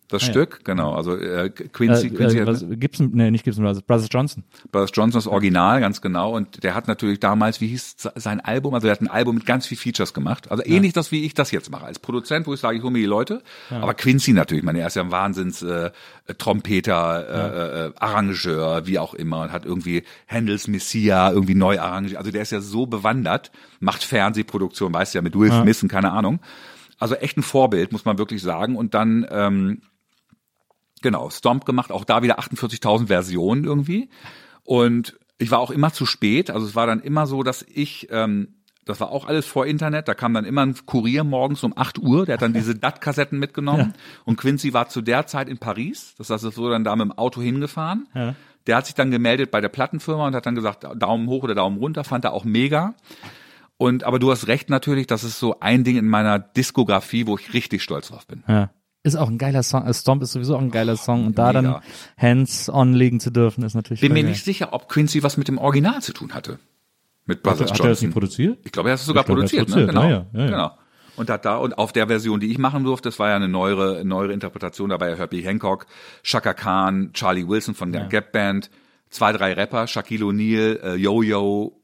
das 0.09 0.23
Ah, 0.23 0.27
ja. 0.27 0.33
Stück, 0.33 0.65
genau. 0.65 0.93
Also 0.95 1.17
äh, 1.17 1.47
Äh, 1.47 1.49
Quincy, 1.51 2.11
Quincy 2.11 2.39
äh, 2.41 2.47
was, 2.47 2.65
Gibson, 2.69 3.11
nee, 3.15 3.31
nicht 3.31 3.43
Gibson 3.43 3.65
Brothers, 3.65 3.83
Brothers 3.83 4.09
Johnson. 4.13 4.45
Brothers 4.71 4.91
Johnsons 4.93 5.27
Original, 5.27 5.81
ganz 5.81 6.03
genau. 6.03 6.37
Und 6.37 6.63
der 6.63 6.75
hat 6.75 6.87
natürlich 6.87 7.21
damals, 7.21 7.61
wie 7.63 7.69
hieß 7.69 7.97
sein 8.15 8.41
Album? 8.41 8.75
Also 8.75 8.87
er 8.87 8.93
hat 8.93 9.01
ein 9.01 9.09
Album 9.09 9.37
mit 9.37 9.47
ganz 9.47 9.67
viel 9.67 9.79
Features 9.79 10.13
gemacht. 10.13 10.51
Also 10.51 10.63
ähnlich 10.67 10.93
das, 10.93 11.11
wie 11.11 11.25
ich 11.25 11.33
das 11.33 11.51
jetzt 11.53 11.71
mache. 11.71 11.87
Als 11.87 11.99
Produzent, 11.99 12.47
wo 12.47 12.53
ich 12.55 12.61
sage, 12.61 12.77
ich 12.77 12.83
hole 12.83 12.93
mir 12.93 12.99
die 12.99 13.07
Leute. 13.07 13.43
Aber 13.71 13.95
Quincy 13.95 14.35
natürlich, 14.35 14.61
ich 14.61 14.67
meine, 14.67 14.81
er 14.81 14.87
ist 14.89 14.95
ja 14.95 15.03
ein 15.03 15.11
Wahnsinns 15.11 15.63
äh, 15.63 15.91
äh, 16.27 16.35
Trompeter, 16.35 17.27
äh, 17.27 17.87
äh, 17.87 17.93
Arrangeur, 17.99 18.87
wie 18.87 18.99
auch 18.99 19.15
immer. 19.15 19.41
Und 19.41 19.53
hat 19.53 19.65
irgendwie 19.65 20.05
Handels 20.29 20.69
Messiah 20.69 21.33
irgendwie 21.33 21.55
neu 21.55 21.81
arrangiert. 21.81 22.19
Also 22.19 22.31
der 22.31 22.43
ist 22.43 22.53
ja 22.53 22.61
so 22.61 22.87
bewandert, 22.87 23.51
macht 23.81 24.05
Fernsehproduktion, 24.05 24.93
weißt 24.93 25.15
du 25.15 25.19
ja, 25.19 25.23
mit 25.23 25.35
Will 25.37 25.51
Smith 25.51 25.83
und 25.83 25.89
keine 25.89 26.13
Ahnung. 26.13 26.41
Also 27.05 27.17
echt 27.17 27.37
ein 27.37 27.43
Vorbild, 27.43 27.93
muss 27.93 28.05
man 28.05 28.17
wirklich 28.17 28.41
sagen. 28.41 28.77
Und 28.77 28.95
dann 28.95 29.27
ähm, 29.31 29.83
Genau, 31.05 31.29
Stomp 31.29 31.67
gemacht, 31.67 31.93
auch 31.93 32.07
da 32.07 32.23
wieder 32.23 32.41
48.000 32.41 33.09
Versionen 33.09 33.65
irgendwie. 33.65 34.09
Und 34.63 35.19
ich 35.37 35.51
war 35.51 35.59
auch 35.59 35.71
immer 35.71 35.93
zu 35.93 36.07
spät. 36.07 36.49
Also 36.49 36.67
es 36.67 36.75
war 36.75 36.87
dann 36.87 37.01
immer 37.01 37.27
so, 37.27 37.43
dass 37.43 37.63
ich, 37.63 38.09
ähm, 38.11 38.55
das 38.87 39.01
war 39.01 39.11
auch 39.11 39.27
alles 39.27 39.45
vor 39.45 39.67
Internet, 39.67 40.09
da 40.09 40.15
kam 40.15 40.33
dann 40.33 40.47
immer 40.47 40.65
ein 40.65 40.75
Kurier 40.87 41.23
morgens 41.23 41.63
um 41.63 41.77
8 41.77 41.99
Uhr, 41.99 42.25
der 42.25 42.35
hat 42.35 42.43
dann 42.43 42.55
diese 42.55 42.75
DAT-Kassetten 42.79 43.39
mitgenommen. 43.39 43.93
Und 44.25 44.39
Quincy 44.39 44.73
war 44.73 44.89
zu 44.89 45.03
der 45.03 45.27
Zeit 45.27 45.51
in 45.51 45.59
Paris. 45.59 46.15
Das 46.17 46.31
heißt, 46.31 46.43
es 46.43 46.57
wurde 46.57 46.73
dann 46.73 46.85
da 46.85 46.97
mit 46.97 47.05
dem 47.05 47.13
Auto 47.13 47.43
hingefahren. 47.43 48.09
Ja. 48.15 48.35
Der 48.67 48.77
hat 48.77 48.87
sich 48.87 48.95
dann 48.95 49.11
gemeldet 49.11 49.51
bei 49.51 49.61
der 49.61 49.69
Plattenfirma 49.69 50.29
und 50.29 50.35
hat 50.35 50.47
dann 50.47 50.55
gesagt, 50.55 50.87
Daumen 50.97 51.29
hoch 51.29 51.43
oder 51.43 51.55
Daumen 51.55 51.77
runter, 51.77 52.03
fand 52.05 52.25
er 52.25 52.33
auch 52.33 52.45
mega. 52.45 52.95
Und 53.77 54.05
aber 54.05 54.19
du 54.19 54.31
hast 54.31 54.47
recht 54.47 54.71
natürlich, 54.71 55.07
das 55.07 55.25
ist 55.25 55.39
so 55.39 55.61
ein 55.61 55.85
Ding 55.85 55.97
in 55.97 56.09
meiner 56.09 56.39
Diskografie, 56.39 57.27
wo 57.27 57.37
ich 57.37 57.53
richtig 57.55 57.83
stolz 57.83 58.09
drauf 58.09 58.27
bin. 58.27 58.45
Ja. 58.47 58.71
Ist 59.03 59.17
auch 59.17 59.29
ein 59.29 59.37
geiler 59.37 59.63
Song. 59.63 59.85
Äh, 59.87 59.93
Stomp 59.93 60.23
ist 60.23 60.33
sowieso 60.33 60.57
auch 60.57 60.61
ein 60.63 60.71
geiler 60.71 60.97
Song. 60.97 61.27
Und 61.27 61.39
da 61.39 61.53
dann 61.53 61.67
Mega. 61.67 61.83
Hands-on 62.17 62.95
legen 62.95 63.21
zu 63.21 63.31
dürfen, 63.31 63.63
ist 63.63 63.75
natürlich 63.75 64.01
Bin 64.01 64.13
mir 64.15 64.23
geil. 64.23 64.31
nicht 64.31 64.45
sicher, 64.45 64.73
ob 64.73 64.89
Quincy 64.89 65.23
was 65.23 65.37
mit 65.37 65.49
dem 65.49 65.59
Original 65.59 66.01
zu 66.01 66.15
tun 66.15 66.33
hatte. 66.33 66.59
Mit 67.27 67.43
Brothers 67.43 67.61
Hat 67.61 67.69
er 67.69 67.73
das 67.73 67.79
Johnson. 67.79 68.07
nicht 68.07 68.13
produziert? 68.15 68.59
Ich 68.65 68.73
glaube, 68.73 68.89
er 68.89 68.93
hat 68.93 69.01
es 69.01 69.07
sogar 69.07 69.25
er 69.25 69.29
hat 69.29 69.35
produziert, 69.35 69.67
produziert, 69.67 69.93
ne? 69.95 70.01
Genau. 70.01 70.03
ja, 70.03 70.09
ja, 70.09 70.27
ja, 70.33 70.41
ja. 70.41 70.51
genau. 70.51 70.71
Und 71.17 71.31
hat 71.31 71.45
da 71.45 71.57
und 71.57 71.77
auf 71.79 71.93
der 71.93 72.07
Version, 72.09 72.41
die 72.41 72.51
ich 72.51 72.59
machen 72.59 72.83
durfte, 72.85 73.09
das 73.09 73.19
war 73.19 73.29
ja 73.29 73.37
eine 73.37 73.49
neuere, 73.49 74.05
neuere 74.05 74.33
Interpretation. 74.33 74.89
Da 74.89 74.99
war 74.99 75.11
ja 75.11 75.17
Herbie 75.17 75.43
Hancock, 75.43 75.87
Shaka 76.23 76.55
Khan, 76.55 77.11
Charlie 77.13 77.47
Wilson 77.47 77.75
von 77.75 77.93
der 77.93 78.07
Gap 78.07 78.33
Band, 78.33 78.71
zwei, 79.11 79.33
drei 79.33 79.53
Rapper, 79.53 79.87
Shaquille 79.87 80.25
O'Neal, 80.25 80.81
äh, 80.83 80.95
Yo-Yo. 80.97 81.81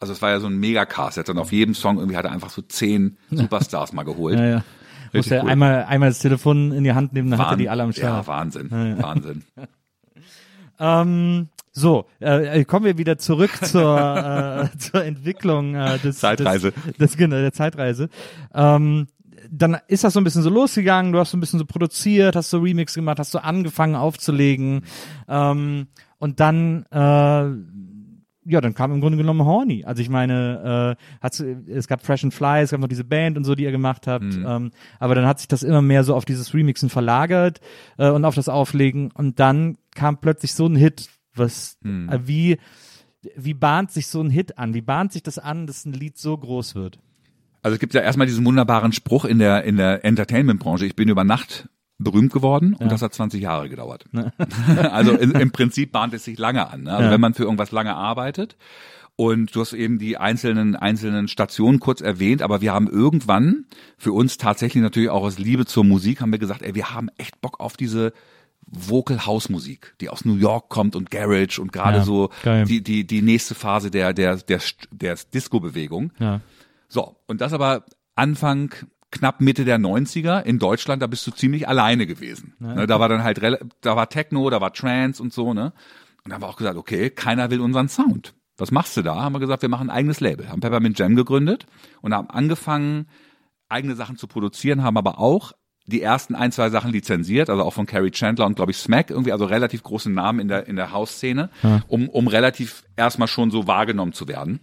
Also 0.00 0.12
es 0.12 0.22
war 0.22 0.30
ja 0.30 0.40
so 0.40 0.46
ein 0.46 0.56
Megacast. 0.58 1.16
Hat 1.18 1.28
dann 1.28 1.38
auf 1.38 1.52
jedem 1.52 1.74
Song 1.74 1.98
irgendwie 1.98 2.16
hat 2.16 2.24
er 2.24 2.32
einfach 2.32 2.50
so 2.50 2.62
zehn 2.62 3.16
Superstars 3.30 3.92
mal 3.92 4.04
geholt. 4.04 4.38
Ja, 4.38 4.44
ja. 4.46 4.54
Muss 4.56 5.14
Richtig 5.14 5.32
er 5.32 5.44
cool. 5.44 5.50
einmal, 5.50 5.84
einmal 5.88 6.10
das 6.10 6.18
Telefon 6.18 6.72
in 6.72 6.84
die 6.84 6.92
Hand 6.92 7.14
nehmen, 7.14 7.30
dann 7.30 7.38
hat 7.40 7.46
er 7.46 7.50
Wahn- 7.52 7.58
die 7.58 7.68
alle 7.70 7.82
am 7.82 7.90
Ja, 7.90 7.96
Start. 7.96 8.26
Wahnsinn. 8.26 8.70
Wahnsinn. 8.70 9.42
Ähm, 10.80 11.48
so, 11.72 12.06
äh, 12.20 12.64
kommen 12.64 12.84
wir 12.84 12.98
wieder 12.98 13.18
zurück 13.18 13.50
zur, 13.64 14.70
äh, 14.72 14.78
zur 14.78 15.04
Entwicklung 15.04 15.74
äh, 15.74 15.98
des, 15.98 16.18
Zeitreise. 16.18 16.72
Des, 16.72 16.96
des, 16.96 17.16
genau, 17.16 17.36
der 17.36 17.52
Zeitreise. 17.52 18.08
Ähm, 18.54 19.08
dann 19.50 19.78
ist 19.88 20.04
das 20.04 20.12
so 20.12 20.20
ein 20.20 20.24
bisschen 20.24 20.42
so 20.42 20.50
losgegangen, 20.50 21.12
du 21.12 21.18
hast 21.18 21.30
so 21.30 21.36
ein 21.36 21.40
bisschen 21.40 21.58
so 21.58 21.64
produziert, 21.64 22.36
hast 22.36 22.50
so 22.50 22.58
Remix 22.60 22.94
gemacht, 22.94 23.18
hast 23.18 23.30
so 23.32 23.38
angefangen 23.38 23.94
aufzulegen 23.96 24.82
ähm, 25.28 25.86
und 26.18 26.38
dann 26.40 26.84
äh, 26.90 27.44
ja, 28.48 28.60
dann 28.60 28.74
kam 28.74 28.92
im 28.92 29.00
Grunde 29.00 29.18
genommen 29.18 29.44
Horny. 29.44 29.84
Also 29.84 30.00
ich 30.00 30.08
meine, 30.08 30.96
äh, 30.98 31.04
hat's, 31.22 31.40
es 31.40 31.86
gab 31.86 32.04
Fresh 32.04 32.24
and 32.24 32.34
Fly, 32.34 32.62
es 32.62 32.70
gab 32.70 32.80
noch 32.80 32.88
diese 32.88 33.04
Band 33.04 33.36
und 33.36 33.44
so, 33.44 33.54
die 33.54 33.64
ihr 33.64 33.70
gemacht 33.70 34.06
habt. 34.06 34.24
Ähm, 34.24 34.70
aber 34.98 35.14
dann 35.14 35.26
hat 35.26 35.38
sich 35.38 35.48
das 35.48 35.62
immer 35.62 35.82
mehr 35.82 36.04
so 36.04 36.14
auf 36.14 36.24
dieses 36.24 36.54
Remixen 36.54 36.88
verlagert 36.88 37.60
äh, 37.98 38.10
und 38.10 38.24
auf 38.24 38.34
das 38.34 38.48
Auflegen. 38.48 39.10
Und 39.12 39.38
dann 39.38 39.76
kam 39.94 40.18
plötzlich 40.18 40.54
so 40.54 40.66
ein 40.66 40.76
Hit, 40.76 41.08
was 41.34 41.78
äh, 41.84 42.18
wie 42.24 42.58
wie 43.36 43.54
bahnt 43.54 43.90
sich 43.90 44.06
so 44.06 44.20
ein 44.22 44.30
Hit 44.30 44.58
an? 44.58 44.74
Wie 44.74 44.80
bahnt 44.80 45.12
sich 45.12 45.22
das 45.22 45.38
an, 45.38 45.66
dass 45.66 45.84
ein 45.84 45.92
Lied 45.92 46.16
so 46.16 46.36
groß 46.36 46.74
wird? 46.74 46.98
Also 47.62 47.74
es 47.74 47.80
gibt 47.80 47.94
ja 47.94 48.00
erstmal 48.00 48.26
diesen 48.26 48.44
wunderbaren 48.44 48.92
Spruch 48.92 49.24
in 49.24 49.38
der, 49.38 49.64
in 49.64 49.76
der 49.76 50.04
Entertainment-Branche, 50.04 50.86
ich 50.86 50.94
bin 50.94 51.08
über 51.08 51.24
Nacht 51.24 51.68
berühmt 51.98 52.32
geworden 52.32 52.74
und 52.74 52.92
das 52.92 53.02
hat 53.02 53.12
20 53.12 53.40
Jahre 53.42 53.68
gedauert. 53.68 54.04
also 54.90 55.12
in, 55.16 55.32
im 55.32 55.50
Prinzip 55.50 55.92
bahnt 55.92 56.14
es 56.14 56.24
sich 56.24 56.38
lange 56.38 56.68
an. 56.70 56.84
Ne? 56.84 56.92
Also 56.92 57.04
Ja. 57.06 57.10
wenn 57.10 57.20
man 57.20 57.34
für 57.34 57.42
irgendwas 57.44 57.72
lange 57.72 57.94
arbeitet 57.94 58.56
und 59.16 59.54
du 59.54 59.60
hast 59.60 59.72
eben 59.72 59.98
die 59.98 60.16
einzelnen, 60.16 60.76
einzelnen 60.76 61.26
Stationen 61.26 61.80
kurz 61.80 62.00
erwähnt, 62.00 62.40
aber 62.40 62.60
wir 62.60 62.72
haben 62.72 62.88
irgendwann 62.88 63.66
für 63.96 64.12
uns 64.12 64.36
tatsächlich 64.38 64.80
natürlich 64.82 65.10
auch 65.10 65.22
aus 65.24 65.38
Liebe 65.38 65.66
zur 65.66 65.82
Musik 65.84 66.20
haben 66.20 66.30
wir 66.30 66.38
gesagt, 66.38 66.62
ey, 66.62 66.74
wir 66.76 66.94
haben 66.94 67.08
echt 67.18 67.40
Bock 67.40 67.58
auf 67.58 67.76
diese 67.76 68.12
Vocal 68.70 69.24
House 69.26 69.48
Musik, 69.48 69.94
die 70.00 70.08
aus 70.10 70.24
New 70.24 70.36
York 70.36 70.68
kommt 70.68 70.94
und 70.94 71.10
Garage 71.10 71.60
und 71.60 71.72
gerade 71.72 71.98
Ja, 71.98 72.04
so 72.04 72.28
geil. 72.42 72.64
die, 72.66 72.82
die, 72.82 73.06
die 73.06 73.22
nächste 73.22 73.54
Phase 73.54 73.90
der, 73.90 74.12
der, 74.12 74.36
der, 74.36 74.60
der 74.92 75.16
Disco-Bewegung. 75.34 76.12
Ja. 76.20 76.42
So, 76.88 77.16
und 77.26 77.40
das 77.40 77.52
aber 77.54 77.84
Anfang, 78.14 78.74
knapp 79.10 79.40
Mitte 79.40 79.64
der 79.64 79.78
90er 79.78 80.42
in 80.42 80.58
Deutschland, 80.58 81.02
da 81.02 81.06
bist 81.06 81.26
du 81.26 81.30
ziemlich 81.30 81.66
alleine 81.68 82.06
gewesen. 82.06 82.54
Ne, 82.58 82.86
da 82.86 83.00
war 83.00 83.08
dann 83.08 83.22
halt, 83.24 83.40
da 83.80 83.96
war 83.96 84.08
Techno, 84.08 84.50
da 84.50 84.60
war 84.60 84.72
Trance 84.72 85.22
und 85.22 85.32
so, 85.32 85.54
ne? 85.54 85.72
Und 86.24 86.30
da 86.30 86.34
haben 86.34 86.42
wir 86.42 86.48
auch 86.48 86.56
gesagt, 86.56 86.76
okay, 86.76 87.08
keiner 87.10 87.50
will 87.50 87.60
unseren 87.60 87.88
Sound. 87.88 88.34
was 88.58 88.70
machst 88.70 88.96
du 88.96 89.02
da? 89.02 89.14
Haben 89.16 89.34
wir 89.34 89.40
gesagt, 89.40 89.62
wir 89.62 89.68
machen 89.70 89.88
ein 89.88 89.96
eigenes 89.96 90.20
Label, 90.20 90.48
haben 90.50 90.60
Peppermint 90.60 90.98
Jam 90.98 91.16
gegründet 91.16 91.66
und 92.02 92.12
haben 92.12 92.28
angefangen, 92.28 93.06
eigene 93.70 93.94
Sachen 93.94 94.16
zu 94.16 94.26
produzieren, 94.26 94.82
haben 94.82 94.96
aber 94.98 95.18
auch 95.18 95.52
die 95.86 96.02
ersten 96.02 96.34
ein, 96.34 96.52
zwei 96.52 96.68
Sachen 96.68 96.92
lizenziert, 96.92 97.48
also 97.48 97.62
auch 97.62 97.72
von 97.72 97.86
Carrie 97.86 98.10
Chandler 98.10 98.44
und 98.44 98.56
glaube 98.56 98.72
ich 98.72 98.76
Smack, 98.76 99.08
irgendwie, 99.10 99.32
also 99.32 99.46
relativ 99.46 99.82
großen 99.82 100.12
Namen 100.12 100.40
in 100.40 100.48
der, 100.48 100.66
in 100.66 100.76
der 100.76 100.92
House-Szene, 100.92 101.48
Ja. 101.62 101.82
um, 101.88 102.10
um 102.10 102.26
relativ 102.28 102.82
erstmal 102.96 103.28
schon 103.28 103.50
so 103.50 103.66
wahrgenommen 103.66 104.12
zu 104.12 104.28
werden. 104.28 104.60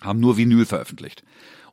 Haben 0.00 0.20
nur 0.20 0.38
Vinyl 0.38 0.64
veröffentlicht. 0.64 1.24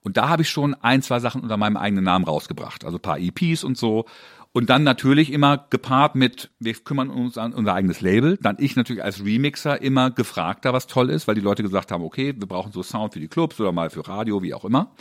Und 0.02 0.18
da 0.18 0.30
habe 0.30 0.42
ich 0.44 0.50
schon 0.50 0.74
ein, 0.76 1.02
zwei 1.02 1.20
Sachen 1.20 1.42
unter 1.42 1.58
meinem 1.58 1.78
eigenen 1.78 2.04
Namen 2.04 2.26
rausgebracht, 2.26 2.86
also 2.86 2.98
ein 2.98 3.02
paar 3.02 3.20
EPs 3.20 3.64
und 3.64 3.78
so. 3.78 4.06
Und 4.54 4.70
dann 4.70 4.84
natürlich 4.84 5.32
immer 5.32 5.68
gepaart 5.70 6.16
mit, 6.16 6.50
wir 6.60 6.74
kümmern 6.74 7.10
uns 7.10 7.38
an 7.38 7.54
unser 7.54 7.74
eigenes 7.76 8.02
Label. 8.02 8.38
Dann 8.42 8.56
ich 8.60 8.76
natürlich 8.76 9.04
als 9.04 9.24
Remixer 9.24 9.82
immer 9.82 10.10
gefragter, 10.10 10.74
was 10.74 10.88
toll 10.88 11.10
ist, 11.10 11.28
weil 11.28 11.36
die 11.36 11.42
Leute 11.42 11.62
gesagt 11.62 11.92
haben, 11.92 12.04
okay, 12.04 12.34
wir 12.36 12.48
brauchen 12.48 12.72
so 12.72 12.82
Sound 12.82 13.14
für 13.14 13.20
die 13.20 13.28
Clubs 13.28 13.60
oder 13.60 13.72
mal 13.72 13.90
für 13.90 14.08
Radio, 14.08 14.42
wie 14.42 14.54
auch 14.54 14.66
immer. 14.66 14.96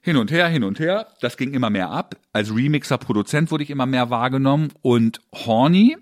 Hin 0.00 0.16
und 0.16 0.30
her, 0.30 0.48
hin 0.48 0.64
und 0.64 0.80
her. 0.80 1.08
Das 1.20 1.36
ging 1.36 1.52
immer 1.54 1.70
mehr 1.70 1.90
ab. 1.90 2.16
Als 2.32 2.54
Remixer, 2.54 2.98
Produzent 2.98 3.50
wurde 3.50 3.62
ich 3.62 3.70
immer 3.70 3.86
mehr 3.86 4.10
wahrgenommen. 4.10 4.72
Und 4.82 5.20
Horny 5.32 5.96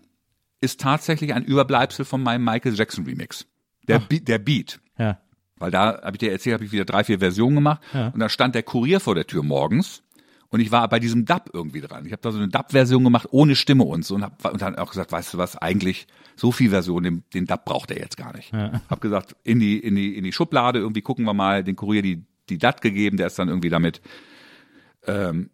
ist 0.61 0.81
tatsächlich 0.81 1.35
ein 1.35 1.45
Überbleibsel 1.45 2.05
von 2.05 2.23
meinem 2.23 2.45
Michael 2.45 2.75
Jackson 2.75 3.05
Remix. 3.05 3.47
Der, 3.89 3.99
Be 3.99 4.21
der 4.21 4.39
Beat. 4.39 4.81
Weil 5.59 5.71
da 5.71 6.03
habe 6.03 6.13
ich 6.13 6.19
dir 6.19 6.33
erzählt, 6.33 6.55
habe 6.55 6.65
ich 6.65 6.73
wieder 6.73 6.85
drei, 6.85 7.05
vier 7.05 7.19
Versionen 7.19 7.57
gemacht. 7.57 7.81
Ja. 7.95 8.09
Und 8.09 8.21
da 8.21 8.29
stand 8.29 8.55
der 8.55 8.63
Kurier 8.63 9.01
vor 9.01 9.15
der 9.15 9.27
Tür 9.27 9.43
morgens. 9.43 10.03
Und 10.49 10.61
ich 10.61 10.71
war 10.71 10.89
bei 10.89 11.01
diesem 11.01 11.25
Dub 11.25 11.51
irgendwie 11.53 11.81
dran. 11.81 12.07
Ich 12.07 12.13
habe 12.13 12.23
da 12.23 12.31
so 12.31 12.39
eine 12.39 12.49
Dub-Version 12.49 13.03
gemacht, 13.03 13.29
ohne 13.31 13.57
Stimme 13.57 13.85
und 13.85 14.05
so. 14.05 14.15
Und, 14.15 14.23
hab, 14.23 14.53
und 14.53 14.63
dann 14.63 14.77
auch 14.77 14.91
gesagt, 14.91 15.11
weißt 15.11 15.35
du 15.35 15.39
was, 15.39 15.57
eigentlich 15.57 16.07
so 16.37 16.53
viel 16.53 16.71
Version, 16.71 17.03
den, 17.03 17.25
den 17.35 17.47
Dub 17.47 17.65
braucht 17.65 17.91
er 17.91 17.99
jetzt 17.99 18.17
gar 18.17 18.35
nicht. 18.37 18.53
Ja. 18.53 18.81
Hab 18.89 19.01
gesagt, 19.01 19.35
in 19.43 19.59
die, 19.59 19.79
in 19.79 19.97
die, 19.97 20.17
in 20.17 20.25
die 20.25 20.33
Schublade, 20.33 20.79
irgendwie 20.79 21.03
gucken 21.03 21.25
wir 21.25 21.35
mal, 21.35 21.65
den 21.65 21.75
Kurier 21.75 22.03
die, 22.03 22.23
die 22.49 22.59
DAT 22.59 22.81
gegeben, 22.81 23.17
der 23.17 23.27
ist 23.27 23.39
dann 23.39 23.49
irgendwie 23.49 23.71
damit, 23.71 24.01
ähm, 25.07 25.51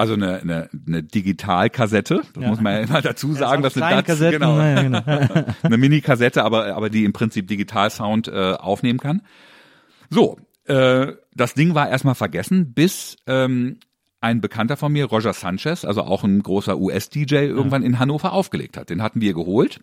also 0.00 0.14
eine, 0.14 0.40
eine, 0.40 0.70
eine 0.86 1.02
Digitalkassette, 1.02 2.22
das 2.32 2.42
Ja. 2.42 2.48
muss 2.48 2.60
man 2.60 2.72
ja 2.72 2.78
immer 2.80 3.02
dazu 3.02 3.34
sagen, 3.34 3.62
dass 3.62 3.76
eine 3.76 3.82
kleinen 3.86 3.96
DAT, 3.98 4.06
Kassetten, 4.06 4.40
genau, 4.40 4.58
ja, 4.58 4.82
genau. 4.82 5.02
eine 5.62 5.76
Mini-Kassette, 5.76 6.42
aber, 6.42 6.74
aber 6.74 6.88
die 6.88 7.04
im 7.04 7.12
Prinzip 7.12 7.46
Digital-Sound 7.48 8.28
äh, 8.28 8.54
aufnehmen 8.54 8.98
kann. 8.98 9.20
So, 10.08 10.38
äh, 10.64 11.12
das 11.34 11.52
Ding 11.52 11.74
war 11.74 11.90
erstmal 11.90 12.14
vergessen, 12.14 12.72
bis 12.72 13.16
ähm, 13.26 13.78
ein 14.22 14.40
Bekannter 14.40 14.78
von 14.78 14.90
mir, 14.90 15.04
Roger 15.04 15.34
Sanchez, 15.34 15.84
also 15.84 16.02
auch 16.02 16.24
ein 16.24 16.42
großer 16.42 16.78
US-DJ, 16.78 17.34
irgendwann 17.34 17.82
in 17.82 17.98
Hannover 17.98 18.32
aufgelegt 18.32 18.78
hat. 18.78 18.88
Den 18.88 19.02
hatten 19.02 19.20
wir 19.20 19.34
geholt. 19.34 19.80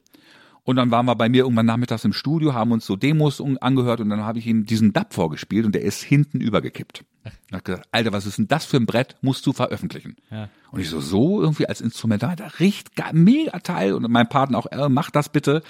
Und 0.68 0.76
dann 0.76 0.92
waren 0.92 1.06
wir 1.06 1.16
bei 1.16 1.30
mir 1.30 1.44
irgendwann 1.44 1.66
nachmittags 1.66 2.04
im 2.04 2.12
Studio, 2.12 2.54
haben 2.54 2.74
uns 2.74 2.86
so 2.86 2.98
Demos 2.98 3.42
angehört 3.62 4.02
und 4.02 4.10
dann 4.10 4.26
habe 4.26 4.40
ich 4.40 4.48
ihm 4.48 4.66
diesen 4.66 4.92
Dub 4.92 5.14
vorgespielt 5.14 5.66
und 5.66 5.74
der 5.74 5.82
ist 5.82 6.04
hinten 6.04 6.42
übergekippt. 6.42 7.06
Er 7.24 7.58
hat 7.60 7.64
gesagt, 7.64 7.88
Alter, 7.94 8.12
was 8.12 8.26
ist 8.26 8.38
denn 8.38 8.50
das 8.50 8.66
für 8.66 8.76
ein 8.76 8.86
Brett, 8.86 9.16
musst 9.22 9.46
du 9.46 9.54
veröffentlichen. 9.54 10.18
Ja. 10.30 10.50
Und 10.72 10.82
ich 10.82 10.90
so, 10.90 11.00
so 11.00 11.42
irgendwie 11.42 11.68
als 11.68 11.80
Instrumental, 11.80 12.36
da 12.36 12.48
riecht 12.60 12.92
mega 13.14 13.58
Teil 13.60 13.94
und 13.94 14.12
mein 14.12 14.28
Partner 14.28 14.58
auch, 14.58 14.66
äh, 14.70 14.90
mach 14.90 15.10
das 15.10 15.30
bitte. 15.30 15.64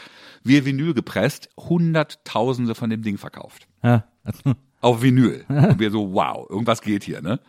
Wir 0.43 0.65
Vinyl 0.65 0.95
gepresst, 0.95 1.49
hunderttausende 1.57 2.73
von 2.73 2.89
dem 2.89 3.03
Ding 3.03 3.19
verkauft 3.19 3.67
ja. 3.83 4.03
auf 4.81 5.03
Vinyl. 5.03 5.45
Und 5.47 5.77
wir 5.77 5.91
so, 5.91 6.13
wow, 6.13 6.49
irgendwas 6.49 6.81
geht 6.81 7.03
hier, 7.03 7.21
ne? 7.21 7.39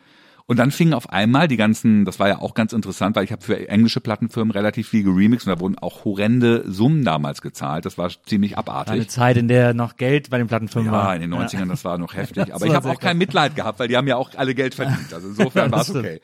Und 0.51 0.59
dann 0.59 0.71
fingen 0.71 0.95
auf 0.95 1.11
einmal 1.11 1.47
die 1.47 1.59
ganzen, 1.59 2.07
das 2.07 2.19
war 2.19 2.27
ja 2.27 2.39
auch 2.39 2.55
ganz 2.55 2.73
interessant, 2.73 3.15
weil 3.15 3.25
ich 3.25 3.33
habe 3.33 3.45
für 3.45 3.69
englische 3.69 4.01
Plattenfirmen 4.01 4.51
relativ 4.51 4.89
viel 4.89 5.03
geremixed 5.03 5.47
und 5.47 5.55
da 5.55 5.61
wurden 5.61 5.77
auch 5.77 6.07
horrende 6.07 6.65
Summen 6.67 7.05
damals 7.05 7.43
gezahlt. 7.43 7.85
Das 7.85 7.99
war 7.99 8.11
ziemlich 8.25 8.53
Eine 8.53 8.61
abartig. 8.61 9.11
Zeit, 9.11 9.37
in 9.37 9.47
der 9.47 9.75
noch 9.75 9.99
Geld 9.99 10.31
bei 10.31 10.39
den 10.39 10.47
Plattenfirmen 10.47 10.91
war. 10.91 11.09
Ja, 11.09 11.23
in 11.23 11.31
den 11.31 11.35
90ern, 11.35 11.69
das 11.69 11.85
war 11.85 11.99
noch 11.99 12.15
heftig. 12.17 12.55
Aber 12.55 12.65
ich 12.65 12.71
war 12.71 12.77
habe 12.77 12.91
auch 12.93 12.99
kein 12.99 13.19
Mitleid 13.19 13.57
gehabt, 13.57 13.79
weil 13.79 13.89
die 13.89 13.99
haben 13.99 14.09
ja 14.09 14.17
auch 14.17 14.31
alle 14.37 14.55
Geld 14.55 14.75
verdient. 14.75 15.13
Also 15.13 15.29
insofern 15.29 15.71
war 15.71 15.83
es 15.83 15.95
okay. 15.95 16.23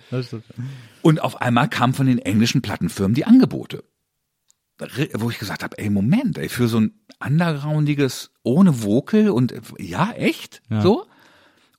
Und 1.03 1.21
auf 1.21 1.43
einmal 1.43 1.69
kamen 1.69 1.93
von 1.93 2.07
den 2.07 2.19
englischen 2.19 2.63
Plattenfirmen 2.63 3.15
die 3.15 3.27
Angebote. 3.27 3.85
Wo 5.13 5.29
ich 5.29 5.39
gesagt 5.39 5.63
habe, 5.63 5.77
ey, 5.77 5.91
Moment, 5.91 6.39
ey, 6.39 6.49
für 6.49 6.67
so 6.67 6.81
ein 6.81 6.95
undergroundiges, 7.23 8.33
ohne 8.43 8.83
Vocal 8.83 9.29
und 9.29 9.55
ja, 9.79 10.13
echt? 10.13 10.63
Ja. 10.71 10.81
So? 10.81 11.05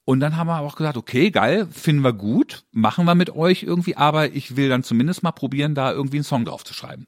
Und 0.06 0.20
dann 0.20 0.38
haben 0.38 0.47
wir 0.47 0.60
auch 0.60 0.76
gesagt, 0.76 0.97
okay, 0.97 1.32
geil, 1.32 1.68
finden 1.72 2.03
wir 2.03 2.14
gut, 2.14 2.64
machen 2.72 3.06
wir 3.06 3.16
mit 3.16 3.32
euch 3.36 3.64
irgendwie, 3.64 3.97
aber 3.97 4.32
ich 4.34 4.56
will 4.56 4.70
dann 4.70 4.84
zumindest 4.84 5.24
mal 5.24 5.32
probieren, 5.32 5.74
da 5.74 5.91
irgendwie 5.91 6.18
einen 6.18 6.24
Song 6.24 6.45
drauf 6.45 6.64
zu 6.64 6.74
schreiben. 6.76 7.08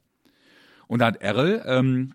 Und 0.88 1.00
da 1.00 1.06
hat 1.08 1.22
Errol, 1.22 1.62
ähm, 1.68 2.14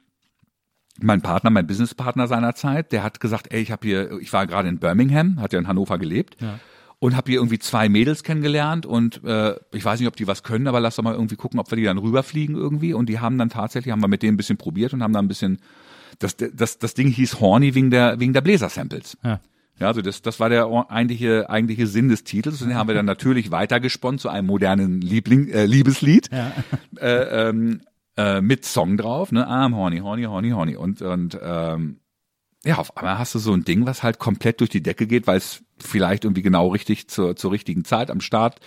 mein 1.01 1.22
Partner, 1.22 1.51
mein 1.51 1.66
Businesspartner 1.66 2.26
seinerzeit, 2.26 2.91
der 2.93 3.03
hat 3.05 3.20
gesagt, 3.20 3.53
ey, 3.53 3.62
ich 3.62 3.70
habe 3.70 3.87
hier, 3.87 4.18
ich 4.20 4.33
war 4.33 4.47
gerade 4.47 4.68
in 4.68 4.78
Birmingham, 4.78 5.41
hat 5.41 5.53
ja 5.53 5.59
in 5.59 5.68
Hannover 5.68 5.99
gelebt 5.99 6.37
Ja. 6.41 6.59
und 6.99 7.16
habe 7.16 7.30
hier 7.30 7.39
irgendwie 7.41 7.59
zwei 7.61 7.89
Mädels 7.89 8.24
kennengelernt 8.24 8.85
und 8.85 9.22
äh, 9.24 9.55
ich 9.72 9.85
weiß 9.85 10.01
nicht, 10.01 10.09
ob 10.09 10.16
die 10.16 10.26
was 10.26 10.43
können, 10.43 10.66
aber 10.66 10.80
lass 10.80 10.97
doch 10.97 11.05
mal 11.05 11.14
irgendwie 11.14 11.37
gucken, 11.37 11.61
ob 11.61 11.70
wir 11.70 11.76
die 11.76 11.85
dann 11.85 11.99
rüberfliegen 11.99 12.57
irgendwie 12.57 12.93
und 12.93 13.09
die 13.09 13.20
haben 13.20 13.39
dann 13.39 13.51
tatsächlich, 13.51 13.93
haben 13.93 14.03
wir 14.03 14.09
mit 14.09 14.22
denen 14.22 14.35
ein 14.35 14.37
bisschen 14.37 14.59
probiert 14.59 14.93
und 14.93 15.03
haben 15.03 15.12
dann 15.12 15.24
ein 15.26 15.28
bisschen, 15.28 15.61
das, 16.18 16.37
das, 16.37 16.78
das 16.78 16.95
Ding 16.95 17.09
hieß 17.09 17.41
Horny 17.41 17.74
wegen 17.76 17.91
der, 17.91 18.18
wegen 18.20 18.33
der 18.33 18.41
Bläser-Samples. 18.43 19.16
Ja. 19.22 19.41
Ja, 19.79 19.89
also 19.89 20.03
das, 20.03 20.23
das 20.23 20.39
war 20.39 20.49
der 20.49 20.66
eigentliche, 20.91 21.49
eigentliche 21.51 21.87
Sinn 21.87 22.09
des 22.09 22.25
Titels. 22.25 22.62
Und 22.62 22.68
den 22.68 22.77
haben 22.77 22.89
wir 22.89 22.95
dann 22.95 23.07
natürlich 23.07 23.51
weitergesponnen 23.51 24.18
zu 24.18 24.29
einem 24.29 24.47
modernen 24.47 25.01
Liebling, 25.01 25.49
äh, 25.49 25.66
Liebeslied 25.66 26.29
Ja. 26.33 26.53
äh, 27.01 27.49
ähm, 27.49 27.81
äh, 28.16 28.41
mit 28.41 28.64
Song 28.64 28.97
drauf, 28.97 29.33
ne? 29.33 29.49
I'm 29.49 29.75
horny, 29.75 29.99
horny, 29.99 30.25
horny, 30.25 30.51
horny. 30.51 30.77
Und, 30.77 31.03
und 31.03 31.39
ähm, 31.43 31.99
ja, 32.64 32.77
auf 32.77 32.97
einmal 32.97 33.18
hast 33.18 33.35
du 33.35 33.39
so 33.39 33.53
ein 33.55 33.64
Ding, 33.64 33.87
was 33.87 34.03
halt 34.03 34.18
komplett 34.18 34.61
durch 34.61 34.70
die 34.70 34.83
Decke 34.83 35.07
geht, 35.07 35.27
weil 35.27 35.39
es 35.39 35.64
vielleicht 35.79 36.25
irgendwie 36.25 36.43
genau 36.43 36.68
richtig 36.68 37.09
zur, 37.09 37.35
zur 37.35 37.51
richtigen 37.51 37.85
Zeit 37.85 38.11
am 38.11 38.20
Start 38.20 38.61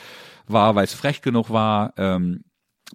war, 0.48 0.76
weil 0.76 0.84
es 0.84 0.94
frech 0.94 1.22
genug 1.22 1.50
war. 1.50 1.94
Ähm, 1.98 2.44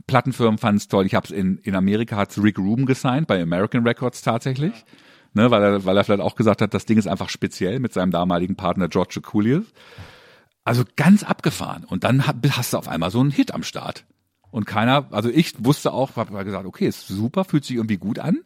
Plattenfirmen 0.07 0.59
fanden 0.59 0.77
es 0.77 0.89
toll. 0.89 1.07
Ich 1.07 1.15
habe 1.15 1.25
es 1.25 1.31
in, 1.31 1.59
in 1.59 1.75
Amerika 1.75 2.17
hat's 2.17 2.41
Rick 2.43 2.59
Rubin 2.59 2.87
gesigned, 2.87 3.27
bei 3.29 3.41
American 3.41 3.87
Records 3.87 4.23
tatsächlich. 4.23 4.85
Ne, 5.33 5.51
weil, 5.51 5.63
er, 5.63 5.85
weil 5.85 5.97
er 5.97 6.03
vielleicht 6.05 6.23
auch 6.23 6.35
gesagt 6.35 6.61
hat, 6.61 6.75
das 6.75 6.87
Ding 6.87 6.99
ist 6.99 7.07
einfach 7.07 7.29
speziell 7.29 7.79
mit 7.79 7.93
seinem 7.93 8.11
damaligen 8.11 8.57
Partner 8.57 8.89
George 8.89 9.21
Coolier. 9.23 9.63
Also 10.65 10.83
ganz 10.97 11.23
abgefahren. 11.23 11.85
Und 11.85 12.03
dann 12.05 12.27
hast 12.27 12.73
du 12.73 12.79
auf 12.79 12.89
einmal 12.89 13.11
so 13.11 13.21
einen 13.21 13.31
Hit 13.31 13.55
am 13.55 13.63
Start. 13.63 14.05
Und 14.51 14.67
keiner, 14.67 15.07
also 15.13 15.29
ich 15.31 15.65
wusste 15.65 15.93
auch, 15.93 16.17
habe 16.17 16.45
gesagt, 16.45 16.67
okay, 16.67 16.87
ist 16.89 17.07
super, 17.07 17.45
fühlt 17.45 17.65
sich 17.65 17.77
irgendwie 17.77 17.97
gut 17.99 18.19
an. 18.19 18.39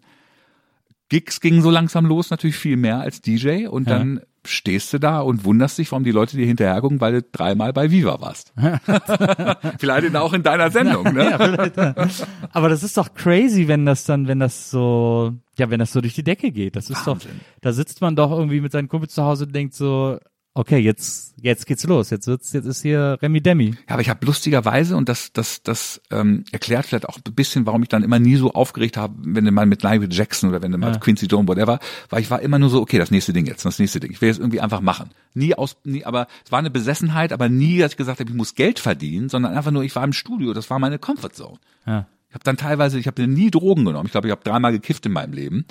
Gigs 1.08 1.40
gingen 1.40 1.62
so 1.62 1.70
langsam 1.70 2.06
los, 2.06 2.30
natürlich 2.30 2.56
viel 2.56 2.76
mehr 2.76 3.00
als 3.00 3.20
DJ. 3.22 3.66
Und 3.68 3.88
Ja. 3.88 3.98
dann 3.98 4.20
stehst 4.46 4.92
du 4.92 4.98
da 4.98 5.20
und 5.20 5.44
wunderst 5.44 5.78
dich, 5.78 5.90
warum 5.92 6.04
die 6.04 6.12
Leute 6.12 6.36
dir 6.36 6.46
hinterher 6.46 6.80
gucken, 6.80 7.00
weil 7.00 7.12
du 7.12 7.22
dreimal 7.22 7.72
bei 7.72 7.90
Viva 7.90 8.20
warst. 8.20 8.52
Vielleicht 9.78 10.14
auch 10.16 10.32
in 10.32 10.42
deiner 10.42 10.70
Sendung, 10.70 11.04
ne? 11.12 11.24
Ja, 11.34 11.94
ja. 11.94 12.06
Aber 12.52 12.68
das 12.68 12.82
ist 12.82 12.96
doch 12.96 13.14
crazy, 13.14 13.68
wenn 13.68 13.86
das 13.86 14.04
dann, 14.04 14.28
wenn 14.28 14.40
das 14.40 14.70
so, 14.70 15.32
ja, 15.58 15.70
wenn 15.70 15.78
das 15.78 15.92
so 15.92 16.00
durch 16.00 16.14
die 16.14 16.22
Decke 16.22 16.50
geht. 16.52 16.76
Das 16.76 16.90
ist 16.90 17.06
Wahnsinn. 17.06 17.30
doch, 17.32 17.60
da 17.62 17.72
sitzt 17.72 18.00
man 18.00 18.16
doch 18.16 18.30
irgendwie 18.30 18.60
mit 18.60 18.72
seinen 18.72 18.88
Kumpels 18.88 19.14
zu 19.14 19.24
Hause 19.24 19.44
und 19.44 19.54
denkt 19.54 19.74
so, 19.74 20.18
okay, 20.54 20.78
jetzt, 20.78 21.34
jetzt 21.42 21.66
geht's 21.66 21.84
los. 21.84 22.10
Jetzt 22.10 22.26
wird's, 22.26 22.52
jetzt 22.52 22.66
ist 22.66 22.82
hier 22.82 23.18
Remi 23.20 23.40
Demi. 23.40 23.70
Ja, 23.70 23.94
aber 23.94 24.02
ich 24.02 24.08
habe 24.08 24.24
lustigerweise, 24.24 24.96
und 24.96 25.08
das, 25.08 25.32
das, 25.32 25.62
das 25.62 26.00
ähm, 26.10 26.44
erklärt 26.52 26.86
vielleicht 26.86 27.08
auch 27.08 27.18
ein 27.18 27.34
bisschen, 27.34 27.66
warum 27.66 27.82
ich 27.82 27.88
dann 27.88 28.02
immer 28.04 28.18
nie 28.18 28.36
so 28.36 28.52
aufgeregt 28.52 28.96
habe, 28.96 29.14
wenn 29.18 29.44
du 29.44 29.50
mal 29.50 29.66
mit 29.66 29.82
Nigel 29.82 30.10
Jackson 30.10 30.48
oder 30.50 30.62
wenn 30.62 30.72
du 30.72 30.78
mal 30.78 30.92
Ja. 30.92 30.98
Quincy 30.98 31.26
Jones, 31.26 31.48
whatever, 31.48 31.80
weil 32.08 32.22
ich 32.22 32.30
war 32.30 32.40
immer 32.40 32.58
nur 32.58 32.70
so, 32.70 32.80
okay, 32.80 32.98
das 32.98 33.10
nächste 33.10 33.32
Ding 33.32 33.46
jetzt, 33.46 33.64
das 33.64 33.78
nächste 33.78 34.00
Ding. 34.00 34.12
Ich 34.12 34.20
will 34.20 34.28
jetzt 34.28 34.38
irgendwie 34.38 34.60
einfach 34.60 34.80
machen. 34.80 35.10
Nie 35.34 35.54
aus, 35.54 35.76
nie, 35.84 36.04
aber 36.04 36.28
es 36.44 36.52
war 36.52 36.60
eine 36.60 36.70
Besessenheit, 36.70 37.32
aber 37.32 37.48
nie, 37.48 37.78
dass 37.78 37.92
ich 37.92 37.96
gesagt 37.96 38.20
habe, 38.20 38.30
ich 38.30 38.36
muss 38.36 38.54
Geld 38.54 38.78
verdienen, 38.78 39.28
sondern 39.28 39.54
einfach 39.54 39.72
nur, 39.72 39.82
ich 39.82 39.94
war 39.96 40.04
im 40.04 40.12
Studio, 40.12 40.52
das 40.54 40.70
war 40.70 40.78
meine 40.78 40.98
Comfortzone. 40.98 41.58
Ja. 41.86 42.06
Ich 42.28 42.34
habe 42.34 42.44
dann 42.44 42.56
teilweise, 42.56 42.98
ich 42.98 43.06
habe 43.06 43.26
nie 43.26 43.50
Drogen 43.50 43.84
genommen. 43.84 44.06
Ich 44.06 44.12
glaube, 44.12 44.26
ich 44.26 44.32
habe 44.32 44.42
dreimal 44.42 44.72
gekifft 44.72 45.06
in 45.06 45.12
meinem 45.12 45.32
Leben. 45.32 45.66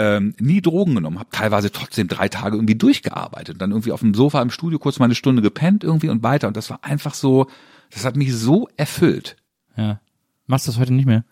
Ähm, 0.00 0.34
nie 0.38 0.62
Drogen 0.62 0.94
genommen, 0.94 1.18
habe 1.18 1.28
teilweise 1.30 1.70
trotzdem 1.70 2.08
drei 2.08 2.30
Tage 2.30 2.56
irgendwie 2.56 2.74
durchgearbeitet. 2.74 3.60
Dann 3.60 3.70
irgendwie 3.70 3.92
auf 3.92 4.00
dem 4.00 4.14
Sofa 4.14 4.40
im 4.40 4.48
Studio 4.48 4.78
kurz 4.78 4.98
mal 4.98 5.04
eine 5.04 5.14
Stunde 5.14 5.42
gepennt 5.42 5.84
irgendwie 5.84 6.08
und 6.08 6.22
weiter. 6.22 6.48
Und 6.48 6.56
das 6.56 6.70
war 6.70 6.82
einfach 6.82 7.12
so, 7.12 7.48
das 7.90 8.06
hat 8.06 8.16
mich 8.16 8.34
so 8.34 8.66
erfüllt. 8.78 9.36
Ja. 9.76 10.00
Machst 10.46 10.66
du 10.66 10.70
das 10.70 10.80
heute 10.80 10.94
nicht 10.94 11.04
mehr? 11.04 11.24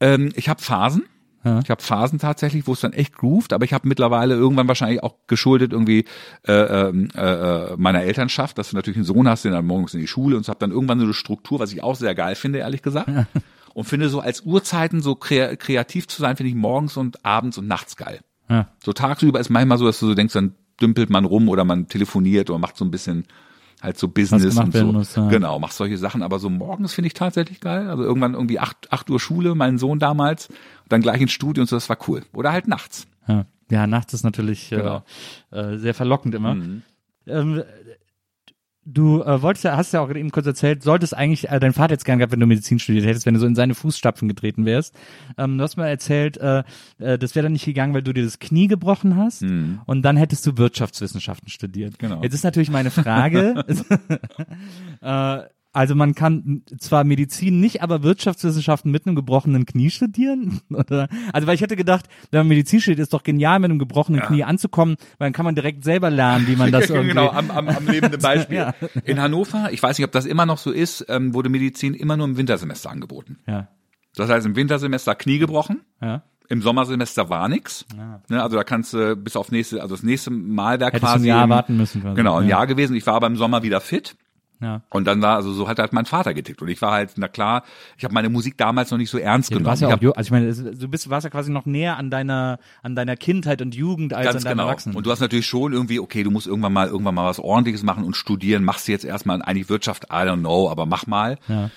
Ähm, 0.00 0.32
ich 0.34 0.48
habe 0.48 0.60
Phasen. 0.60 1.04
Ja. 1.44 1.60
Ich 1.60 1.70
habe 1.70 1.80
Phasen 1.80 2.18
tatsächlich, 2.18 2.66
wo 2.66 2.72
es 2.72 2.80
dann 2.80 2.92
echt 2.92 3.14
groovt, 3.14 3.52
aber 3.52 3.64
ich 3.64 3.72
habe 3.72 3.86
mittlerweile 3.86 4.34
irgendwann 4.34 4.66
wahrscheinlich 4.66 5.04
auch 5.04 5.14
geschuldet 5.28 5.72
irgendwie 5.72 6.04
äh, 6.44 6.52
ähm, 6.52 7.10
äh, 7.14 7.20
äh, 7.20 7.76
meiner 7.76 8.02
Elternschaft, 8.02 8.58
dass 8.58 8.70
du 8.70 8.76
natürlich 8.76 8.96
einen 8.96 9.04
Sohn 9.04 9.28
hast, 9.28 9.44
den 9.44 9.52
dann 9.52 9.64
morgens 9.64 9.94
in 9.94 10.00
die 10.00 10.08
Schule 10.08 10.36
und 10.36 10.44
so 10.44 10.50
habe 10.50 10.58
dann 10.58 10.72
irgendwann 10.72 10.98
so 10.98 11.04
eine 11.04 11.14
Struktur, 11.14 11.60
was 11.60 11.72
ich 11.72 11.84
auch 11.84 11.94
sehr 11.94 12.16
geil 12.16 12.34
finde, 12.34 12.58
ehrlich 12.58 12.82
gesagt. 12.82 13.08
Und 13.78 13.84
finde 13.84 14.08
so 14.08 14.18
als 14.18 14.40
Uhrzeiten 14.40 15.00
so 15.02 15.14
krea 15.14 15.54
kreativ 15.54 16.08
zu 16.08 16.20
sein, 16.20 16.36
finde 16.36 16.48
ich 16.50 16.56
morgens 16.56 16.96
und 16.96 17.24
abends 17.24 17.58
und 17.58 17.68
nachts 17.68 17.94
geil. 17.94 18.18
Ja. 18.50 18.66
So 18.84 18.92
tagsüber 18.92 19.38
ist 19.38 19.50
manchmal 19.50 19.78
so, 19.78 19.86
dass 19.86 20.00
du 20.00 20.08
so 20.08 20.16
denkst, 20.16 20.34
dann 20.34 20.56
dümpelt 20.80 21.10
man 21.10 21.24
rum 21.24 21.48
oder 21.48 21.64
man 21.64 21.86
telefoniert 21.86 22.50
oder 22.50 22.58
macht 22.58 22.76
so 22.76 22.84
ein 22.84 22.90
bisschen 22.90 23.26
halt 23.80 23.96
so 23.96 24.08
Business 24.08 24.56
und 24.56 24.74
so. 24.74 24.84
muss, 24.86 25.14
ja. 25.14 25.28
Genau, 25.28 25.60
mach 25.60 25.70
solche 25.70 25.96
Sachen. 25.96 26.24
Aber 26.24 26.40
so 26.40 26.50
morgens 26.50 26.92
finde 26.92 27.06
ich 27.06 27.14
tatsächlich 27.14 27.60
geil. 27.60 27.88
Also 27.88 28.02
irgendwann 28.02 28.34
irgendwie 28.34 28.58
acht, 28.58 28.90
acht 28.90 29.08
Uhr 29.10 29.20
Schule, 29.20 29.54
mein 29.54 29.78
Sohn 29.78 30.00
damals, 30.00 30.48
dann 30.88 31.00
gleich 31.00 31.20
ins 31.20 31.30
Studio 31.30 31.60
und 31.60 31.68
so, 31.68 31.76
das 31.76 31.88
war 31.88 31.98
cool. 32.08 32.24
Oder 32.32 32.50
halt 32.50 32.66
nachts. 32.66 33.06
Ja. 33.28 33.46
Ja, 33.70 33.86
nachts 33.86 34.12
ist 34.12 34.24
natürlich 34.24 34.70
Genau. 34.70 35.04
äh, 35.52 35.60
äh, 35.74 35.78
sehr 35.78 35.94
verlockend 35.94 36.34
immer. 36.34 36.56
Mhm. 36.56 36.82
Ähm, 37.28 37.62
du 38.88 39.22
äh, 39.22 39.42
wolltest 39.42 39.64
ja, 39.64 39.76
hast 39.76 39.92
ja 39.92 40.00
auch 40.00 40.10
eben 40.10 40.30
kurz 40.30 40.46
erzählt, 40.46 40.82
solltest 40.82 41.16
eigentlich 41.16 41.48
äh, 41.48 41.60
dein 41.60 41.72
Vater 41.72 41.92
jetzt 41.92 42.04
gern 42.04 42.18
gehabt, 42.18 42.32
wenn 42.32 42.40
du 42.40 42.46
Medizin 42.46 42.78
studiert 42.78 43.04
hättest, 43.04 43.26
wenn 43.26 43.34
du 43.34 43.40
so 43.40 43.46
in 43.46 43.54
seine 43.54 43.74
Fußstapfen 43.74 44.28
getreten 44.28 44.64
wärst. 44.64 44.94
Ähm, 45.36 45.58
du 45.58 45.64
hast 45.64 45.76
mal 45.76 45.88
erzählt, 45.88 46.38
äh, 46.38 46.64
äh, 46.98 47.18
das 47.18 47.34
wäre 47.34 47.44
dann 47.44 47.52
nicht 47.52 47.64
gegangen, 47.64 47.94
weil 47.94 48.02
du 48.02 48.12
dir 48.12 48.24
das 48.24 48.38
Knie 48.38 48.66
gebrochen 48.66 49.16
hast 49.16 49.42
und 49.42 50.02
dann 50.02 50.16
hättest 50.16 50.46
du 50.46 50.56
Wirtschaftswissenschaften 50.56 51.48
studiert. 51.48 51.92
Mhm. 51.92 52.08
Genau. 52.08 52.22
Jetzt 52.22 52.34
ist 52.34 52.44
natürlich 52.44 52.70
meine 52.70 52.90
Frage, 52.90 53.64
äh, 55.00 55.40
also 55.72 55.94
man 55.94 56.14
kann 56.14 56.62
zwar 56.78 57.04
Medizin 57.04 57.60
nicht, 57.60 57.82
aber 57.82 58.02
Wirtschaftswissenschaften 58.02 58.90
mit 58.90 59.06
einem 59.06 59.14
gebrochenen 59.16 59.66
Knie 59.66 59.90
studieren? 59.90 60.60
Oder? 60.70 61.08
Also 61.32 61.46
weil 61.46 61.54
ich 61.54 61.60
hätte 61.60 61.76
gedacht, 61.76 62.06
wenn 62.30 62.40
man 62.40 62.48
Medizin 62.48 62.80
studiert, 62.80 63.00
ist 63.00 63.12
doch 63.12 63.22
genial, 63.22 63.58
mit 63.58 63.70
einem 63.70 63.78
gebrochenen 63.78 64.20
Knie 64.22 64.44
anzukommen, 64.44 64.96
weil 65.18 65.26
dann 65.26 65.32
kann 65.32 65.44
man 65.44 65.54
direkt 65.54 65.84
selber 65.84 66.10
lernen, 66.10 66.46
wie 66.48 66.56
man 66.56 66.72
das 66.72 66.88
irgendwie... 66.90 67.08
genau, 67.08 67.28
am, 67.30 67.50
am, 67.50 67.68
am 67.68 67.86
lebenden 67.86 68.20
Beispiel. 68.22 68.56
Ja. 68.56 68.74
In 69.04 69.20
Hannover, 69.20 69.68
ich 69.72 69.82
weiß 69.82 69.98
nicht, 69.98 70.04
ob 70.06 70.12
das 70.12 70.26
immer 70.26 70.46
noch 70.46 70.58
so 70.58 70.70
ist, 70.72 71.04
ähm, 71.08 71.34
wurde 71.34 71.48
Medizin 71.48 71.94
immer 71.94 72.16
nur 72.16 72.26
im 72.26 72.36
Wintersemester 72.36 72.90
angeboten. 72.90 73.38
Ja, 73.46 73.68
Das 74.16 74.28
heißt, 74.30 74.46
im 74.46 74.56
Wintersemester 74.56 75.14
Knie 75.14 75.38
gebrochen, 75.38 75.82
ja. 76.00 76.22
im 76.48 76.62
Sommersemester 76.62 77.28
war 77.30 77.48
nix. 77.48 77.84
Ne, 78.28 78.42
also 78.42 78.56
da 78.56 78.64
kannst 78.64 78.94
du 78.94 79.16
bis 79.16 79.36
auf 79.36 79.52
nächste, 79.52 79.82
also 79.82 79.94
das 79.94 80.02
nächste 80.02 80.30
Mal 80.30 80.80
wäre 80.80 80.90
du 80.90 80.96
ein 80.96 81.00
quasi 81.00 81.28
Jahr 81.28 81.48
warten 81.48 81.76
müssen 81.76 82.00
quasi. 82.02 82.16
Genau, 82.16 82.36
ein 82.38 82.44
Ja. 82.44 82.56
Jahr 82.58 82.66
gewesen. 82.66 82.96
Ich 82.96 83.06
war 83.06 83.14
aber 83.14 83.26
im 83.26 83.36
Sommer 83.36 83.62
wieder 83.62 83.80
fit. 83.80 84.16
Ja. 84.60 84.82
Und 84.90 85.04
dann 85.06 85.22
war, 85.22 85.36
also 85.36 85.52
so 85.52 85.68
hat 85.68 85.78
halt 85.78 85.92
mein 85.92 86.04
Vater 86.04 86.34
getickt. 86.34 86.60
Und 86.60 86.68
ich 86.68 86.82
war 86.82 86.92
halt, 86.92 87.12
na 87.16 87.28
klar, 87.28 87.62
ich 87.96 88.02
habe 88.04 88.12
meine 88.12 88.28
Musik 88.28 88.56
damals 88.58 88.90
noch 88.90 88.98
nicht 88.98 89.10
so 89.10 89.16
ernst 89.18 89.50
Ja, 89.50 89.54
du 89.54 89.58
genommen. 89.60 89.70
warst 89.70 89.82
ja 89.82 89.88
ich 89.88 89.92
auch, 89.92 89.96
hab, 89.98 90.02
ju- 90.02 90.12
also 90.16 90.26
ich 90.26 90.30
meine, 90.32 90.74
du 90.74 90.88
bist, 90.88 91.08
warst 91.10 91.24
ja 91.24 91.30
quasi 91.30 91.52
noch 91.52 91.64
näher 91.64 91.96
an 91.96 92.10
deiner, 92.10 92.58
an 92.82 92.96
deiner 92.96 93.16
Kindheit 93.16 93.62
und 93.62 93.74
Jugend 93.76 94.14
als 94.14 94.26
an 94.34 94.42
deinem 94.42 94.52
genau. 94.58 94.68
Erwachsenen. 94.68 94.96
Und 94.96 95.06
du 95.06 95.10
hast 95.12 95.20
natürlich 95.20 95.46
schon 95.46 95.72
irgendwie, 95.72 96.00
okay, 96.00 96.24
du 96.24 96.30
musst 96.32 96.48
irgendwann 96.48 96.72
mal 96.72 96.88
irgendwann 96.88 97.14
mal 97.14 97.26
was 97.26 97.38
ordentliches 97.38 97.84
machen 97.84 98.02
und 98.02 98.16
studieren. 98.16 98.64
Machst 98.64 98.88
du 98.88 98.92
jetzt 98.92 99.04
erstmal 99.04 99.40
eigentlich 99.42 99.68
Wirtschaft, 99.68 100.04
I 100.10 100.24
don't 100.26 100.40
know, 100.40 100.68
aber 100.68 100.86
mach 100.86 101.06
mal. 101.06 101.38
Ja. 101.46 101.70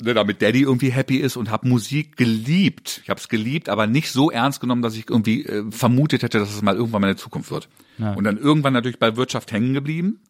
Ne, 0.00 0.14
damit 0.14 0.42
Daddy 0.42 0.62
irgendwie 0.62 0.90
happy 0.90 1.16
ist 1.16 1.36
und 1.36 1.50
hab 1.50 1.64
Musik 1.64 2.16
geliebt. 2.16 3.00
Ich 3.02 3.10
habe 3.10 3.18
es 3.18 3.28
geliebt, 3.28 3.68
aber 3.68 3.88
nicht 3.88 4.12
so 4.12 4.30
ernst 4.30 4.60
genommen, 4.60 4.80
dass 4.82 4.94
ich 4.96 5.10
irgendwie 5.10 5.44
äh, 5.44 5.64
vermutet 5.72 6.22
hätte, 6.22 6.38
dass 6.38 6.54
es 6.54 6.62
mal 6.62 6.76
irgendwann 6.76 7.00
meine 7.00 7.16
Zukunft 7.16 7.50
wird. 7.50 7.68
Ja. 7.98 8.12
Und 8.14 8.22
dann 8.22 8.38
irgendwann 8.38 8.72
natürlich 8.74 9.00
bei 9.00 9.16
Wirtschaft 9.16 9.50
hängen 9.50 9.74
geblieben. 9.74 10.20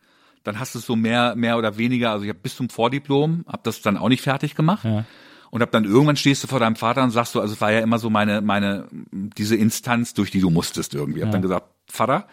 Dann 0.44 0.58
hast 0.58 0.74
du 0.74 0.78
es 0.78 0.86
so 0.86 0.96
mehr, 0.96 1.34
mehr 1.36 1.58
oder 1.58 1.78
weniger, 1.78 2.10
also 2.10 2.24
ich 2.24 2.28
habe 2.28 2.38
bis 2.38 2.56
zum 2.56 2.68
Vordiplom, 2.68 3.44
habe 3.46 3.60
das 3.64 3.82
dann 3.82 3.96
auch 3.96 4.08
nicht 4.08 4.22
fertig 4.22 4.54
gemacht. 4.54 4.84
Ja. 4.84 5.04
Und 5.50 5.62
hab 5.62 5.70
dann 5.70 5.84
irgendwann 5.84 6.16
stehst 6.16 6.42
du 6.44 6.46
vor 6.46 6.60
deinem 6.60 6.76
Vater 6.76 7.02
und 7.02 7.10
sagst 7.10 7.32
so, 7.32 7.40
also 7.40 7.54
es 7.54 7.60
war 7.60 7.72
ja 7.72 7.80
immer 7.80 7.98
so 7.98 8.10
meine, 8.10 8.42
meine, 8.42 8.86
diese 9.12 9.56
Instanz, 9.56 10.12
durch 10.12 10.30
die 10.30 10.40
du 10.40 10.50
musstest 10.50 10.94
irgendwie. 10.94 11.22
Hab 11.22 11.30
dann 11.30 11.42
gesagt, 11.42 11.66
Vater, 11.86 12.28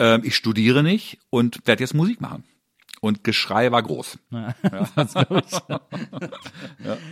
ähm, 0.00 0.22
ich 0.24 0.34
studiere 0.34 0.82
nicht 0.82 1.18
und 1.30 1.60
werde 1.66 1.84
jetzt 1.84 1.94
Musik 1.94 2.20
machen. 2.20 2.44
Und 3.00 3.24
Geschrei 3.24 3.72
war 3.72 3.82
groß. 3.82 4.18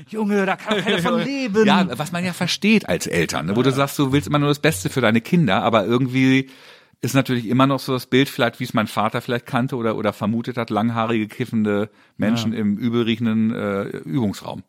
Junge, 0.08 0.44
da 0.44 0.56
kann 0.56 0.84
keiner 0.84 0.98
von 0.98 1.20
leben. 1.24 1.64
Ja, 1.66 1.86
was 1.98 2.12
man 2.12 2.24
ja 2.24 2.34
versteht 2.34 2.86
als 2.88 3.06
Eltern, 3.06 3.46
ne? 3.46 3.56
wo 3.56 3.62
du 3.62 3.72
sagst, 3.72 3.98
du 3.98 4.12
willst 4.12 4.28
immer 4.28 4.38
nur 4.38 4.48
das 4.48 4.58
Beste 4.58 4.90
für 4.90 5.00
deine 5.00 5.22
Kinder, 5.22 5.62
aber 5.62 5.86
irgendwie 5.86 6.50
ist 7.00 7.14
natürlich 7.14 7.46
immer 7.46 7.66
noch 7.66 7.78
so 7.78 7.92
das 7.92 8.06
Bild, 8.06 8.28
vielleicht 8.28 8.58
wie 8.60 8.64
es 8.64 8.74
mein 8.74 8.88
Vater 8.88 9.20
vielleicht 9.20 9.46
kannte 9.46 9.76
oder 9.76 9.96
oder 9.96 10.12
vermutet 10.12 10.56
hat, 10.56 10.70
langhaarige 10.70 11.28
kiffende 11.28 11.90
Menschen 12.16 12.52
im 12.52 12.76
übelriechenden 12.76 13.54
äh, 13.54 13.82
Übungsraum. 13.98 14.64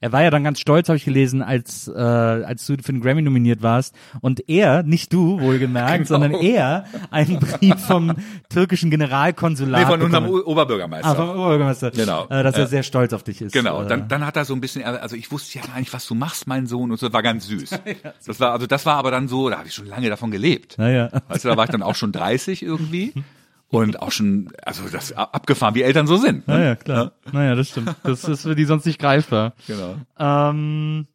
Er 0.00 0.12
war 0.12 0.22
ja 0.22 0.30
dann 0.30 0.44
ganz 0.44 0.60
stolz, 0.60 0.88
habe 0.88 0.96
ich 0.96 1.04
gelesen, 1.04 1.42
als, 1.42 1.88
äh, 1.88 1.92
als 2.00 2.66
du 2.66 2.76
für 2.82 2.92
den 2.92 3.00
Grammy 3.00 3.22
nominiert 3.22 3.62
warst. 3.62 3.94
Und 4.20 4.48
er, 4.48 4.82
nicht 4.82 5.12
du, 5.12 5.40
wohlgemerkt, 5.40 6.06
Genau. 6.06 6.06
sondern 6.08 6.32
er, 6.32 6.84
einen 7.10 7.38
Brief 7.38 7.76
vom 7.86 8.12
türkischen 8.48 8.90
Generalkonsulat. 8.90 9.80
Nee, 9.80 9.86
von 9.86 10.02
unserem 10.02 10.24
bekommen. 10.24 10.42
Oberbürgermeister. 10.44 11.08
Ah, 11.08 11.14
vom 11.14 11.30
Oberbürgermeister. 11.30 11.90
Genau. 11.92 12.24
Äh, 12.28 12.42
dass 12.42 12.56
Ja. 12.56 12.62
er 12.62 12.66
sehr 12.66 12.82
stolz 12.82 13.12
auf 13.12 13.22
dich 13.22 13.40
ist. 13.42 13.52
Genau, 13.52 13.82
Äh, 13.82 13.86
dann, 13.86 14.08
dann 14.08 14.26
hat 14.26 14.36
er 14.36 14.44
so 14.44 14.54
ein 14.54 14.60
bisschen, 14.60 14.82
also 14.84 15.16
ich 15.16 15.30
wusste 15.32 15.58
ja 15.58 15.64
gar 15.66 15.78
nicht, 15.78 15.92
was 15.92 16.06
du 16.06 16.14
machst, 16.14 16.46
mein 16.46 16.66
Sohn, 16.66 16.90
und 16.90 16.98
so, 17.00 17.12
war 17.12 17.22
ganz 17.22 17.46
süß. 17.46 17.70
Das 18.26 18.40
war, 18.40 18.52
also 18.52 18.66
das 18.66 18.86
war 18.86 18.96
aber 18.96 19.10
dann 19.10 19.28
so, 19.28 19.48
da 19.50 19.58
habe 19.58 19.68
ich 19.68 19.74
schon 19.74 19.86
lange 19.86 20.08
davon 20.08 20.30
gelebt. 20.30 20.76
Naja. 20.78 21.08
Weißt 21.28 21.44
du, 21.44 21.48
da 21.48 21.56
war 21.56 21.64
ich 21.64 21.70
dann 21.70 21.82
auch 21.82 21.94
schon 21.94 22.12
30 22.12 22.62
irgendwie 22.62 23.12
und 23.68 24.00
auch 24.00 24.12
schon, 24.12 24.52
also 24.62 24.84
das 24.88 25.12
abgefahren, 25.12 25.74
wie 25.74 25.82
Eltern 25.82 26.06
so 26.06 26.16
sind. 26.16 26.46
Ne? 26.46 26.54
Naja, 26.54 26.76
klar. 26.76 27.12
Naja, 27.32 27.54
das 27.54 27.70
stimmt. 27.70 27.94
Das 28.04 28.24
ist 28.24 28.42
für 28.42 28.54
die 28.54 28.64
sonst 28.64 28.86
nicht 28.86 28.98
greifbar. 28.98 29.54
Genau. 29.66 29.96
Ähm, 30.18 31.06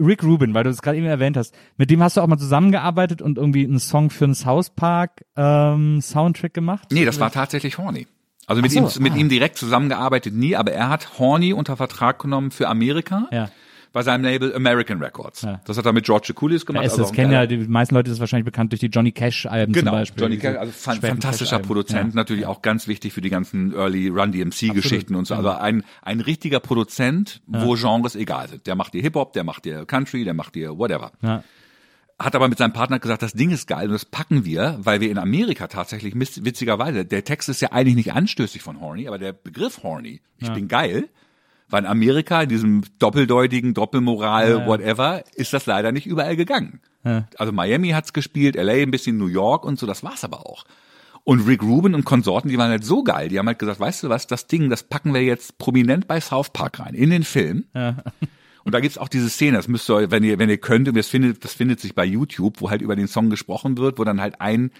Rick 0.00 0.24
Rubin, 0.24 0.54
weil 0.54 0.64
du 0.64 0.70
es 0.70 0.82
gerade 0.82 0.98
eben 0.98 1.06
erwähnt 1.06 1.36
hast, 1.36 1.54
mit 1.76 1.90
dem 1.90 2.02
hast 2.02 2.16
du 2.16 2.22
auch 2.22 2.26
mal 2.26 2.38
zusammengearbeitet 2.38 3.22
und 3.22 3.38
irgendwie 3.38 3.64
einen 3.64 3.78
Song 3.78 4.10
für 4.10 4.24
einen 4.24 4.34
South 4.34 4.70
Park 4.70 5.24
ähm, 5.36 6.00
Soundtrack 6.00 6.54
gemacht? 6.54 6.88
Nee, 6.90 7.04
das 7.04 7.20
war 7.20 7.30
tatsächlich 7.30 7.78
Horny. 7.78 8.06
Also 8.46 8.60
mit 8.60 8.72
Ach 8.72 8.76
ihm, 8.76 8.86
so, 8.88 9.00
mit 9.00 9.12
ah. 9.12 9.16
ihm 9.16 9.28
direkt 9.28 9.56
zusammengearbeitet 9.56 10.34
nie, 10.34 10.56
aber 10.56 10.72
er 10.72 10.88
hat 10.88 11.18
Horny 11.18 11.52
unter 11.52 11.76
Vertrag 11.76 12.18
genommen 12.18 12.50
für 12.50 12.68
Amerika. 12.68 13.28
Ja. 13.30 13.50
Bei 13.92 14.02
seinem 14.02 14.24
Label 14.24 14.54
American 14.54 15.02
Records. 15.02 15.42
Ja. 15.42 15.60
Das 15.66 15.76
hat 15.76 15.84
er 15.84 15.92
mit 15.92 16.04
George 16.06 16.32
Da 16.34 16.40
gemacht. 16.40 16.84
ist 16.86 16.92
also 16.92 17.02
das 17.02 17.12
kennen 17.12 17.32
ja, 17.32 17.46
die 17.46 17.58
meisten 17.58 17.94
Leute 17.94 18.10
ist 18.10 18.20
wahrscheinlich 18.20 18.46
bekannt 18.46 18.72
durch 18.72 18.80
die 18.80 18.86
Johnny 18.86 19.12
Cash 19.12 19.44
Alben 19.46 19.72
Genau, 19.72 19.90
zum 19.90 19.98
Beispiel. 20.00 20.22
Johnny 20.22 20.38
Cash, 20.38 20.56
also 20.56 20.72
fan 20.72 21.00
fantastischer. 21.00 21.58
Produzent, 21.58 22.10
Ja. 22.14 22.16
natürlich 22.16 22.46
auch 22.46 22.62
ganz 22.62 22.88
wichtig 22.88 23.12
für 23.12 23.20
die 23.20 23.30
ganzen 23.30 23.74
Early 23.74 24.08
Run 24.08 24.32
DMC 24.32 24.70
Geschichten 24.72 25.14
und 25.14 25.26
so. 25.26 25.34
Also 25.34 25.50
ein, 25.50 25.84
ein 26.00 26.20
richtiger 26.20 26.60
Produzent, 26.60 27.42
wo 27.46 27.74
Genres 27.74 28.16
egal 28.16 28.48
sind. 28.48 28.66
Der 28.66 28.74
macht 28.76 28.94
dir 28.94 29.02
Hip-Hop, 29.02 29.32
der 29.34 29.44
macht 29.44 29.64
dir 29.66 29.84
Country, 29.84 30.24
der 30.24 30.34
macht 30.34 30.54
dir 30.54 30.78
whatever. 30.78 31.12
Ja. 31.22 31.44
Hat 32.18 32.34
aber 32.36 32.48
mit 32.48 32.58
seinem 32.58 32.72
Partner 32.72 32.98
gesagt, 33.00 33.22
das 33.22 33.32
Ding 33.32 33.50
ist 33.50 33.66
geil 33.66 33.86
und 33.86 33.92
das 33.92 34.04
packen 34.04 34.44
wir, 34.44 34.78
weil 34.80 35.00
wir 35.00 35.10
in 35.10 35.18
Amerika 35.18 35.66
tatsächlich 35.66 36.14
witzigerweise, 36.14 37.04
der 37.04 37.24
Text 37.24 37.48
ist 37.48 37.60
ja 37.62 37.72
eigentlich 37.72 37.96
nicht 37.96 38.12
anstößig 38.12 38.62
von 38.62 38.80
Horny, 38.80 39.08
aber 39.08 39.18
der 39.18 39.32
Begriff 39.32 39.82
Horny, 39.82 40.20
ich 40.38 40.52
bin 40.52 40.68
geil, 40.68 41.08
weil 41.72 41.84
in 41.84 41.88
Amerika, 41.88 42.42
in 42.42 42.48
diesem 42.50 42.82
doppeldeutigen, 42.98 43.74
Doppelmoral, 43.74 44.66
whatever, 44.66 45.24
ist 45.34 45.52
das 45.52 45.66
leider 45.66 45.90
nicht 45.90 46.06
überall 46.06 46.36
gegangen. 46.36 46.80
Also 47.38 47.50
Miami 47.52 47.88
hat's 47.90 48.12
gespielt, 48.12 48.54
LA 48.56 48.74
ein 48.74 48.90
bisschen, 48.90 49.16
New 49.16 49.26
York 49.26 49.64
und 49.64 49.78
so, 49.78 49.86
das 49.86 50.04
war's 50.04 50.22
aber 50.22 50.46
auch. 50.46 50.64
Und 51.24 51.46
Rick 51.46 51.62
Rubin 51.62 51.94
und 51.94 52.04
Konsorten, 52.04 52.50
die 52.50 52.58
waren 52.58 52.70
halt 52.70 52.84
so 52.84 53.02
geil, 53.02 53.28
die 53.28 53.38
haben 53.38 53.46
halt 53.46 53.58
gesagt, 53.58 53.80
weißt 53.80 54.02
du 54.02 54.08
was, 54.08 54.26
das 54.26 54.48
Ding, 54.48 54.70
das 54.70 54.82
packen 54.82 55.14
wir 55.14 55.22
jetzt 55.22 55.58
prominent 55.58 56.06
bei 56.06 56.20
South 56.20 56.50
Park 56.50 56.80
rein, 56.80 56.94
in 56.94 57.10
den 57.10 57.24
Film. 57.24 57.64
Und 58.64 58.74
da 58.74 58.80
gibt's 58.80 58.98
auch 58.98 59.08
diese 59.08 59.30
Szene, 59.30 59.56
das 59.56 59.66
müsst 59.66 59.88
ihr, 59.88 60.10
wenn 60.10 60.24
ihr, 60.24 60.38
wenn 60.38 60.50
ihr 60.50 60.58
könnt, 60.58 60.88
und 60.88 60.96
das 60.96 61.08
findet, 61.08 61.44
das 61.44 61.54
findet 61.54 61.80
sich 61.80 61.94
bei 61.94 62.04
YouTube, 62.04 62.60
wo 62.60 62.70
halt 62.70 62.82
über 62.82 62.96
den 62.96 63.08
Song 63.08 63.30
gesprochen 63.30 63.78
wird, 63.78 63.98
wo 63.98 64.04
dann 64.04 64.20
halt 64.20 64.40
ein, 64.40 64.70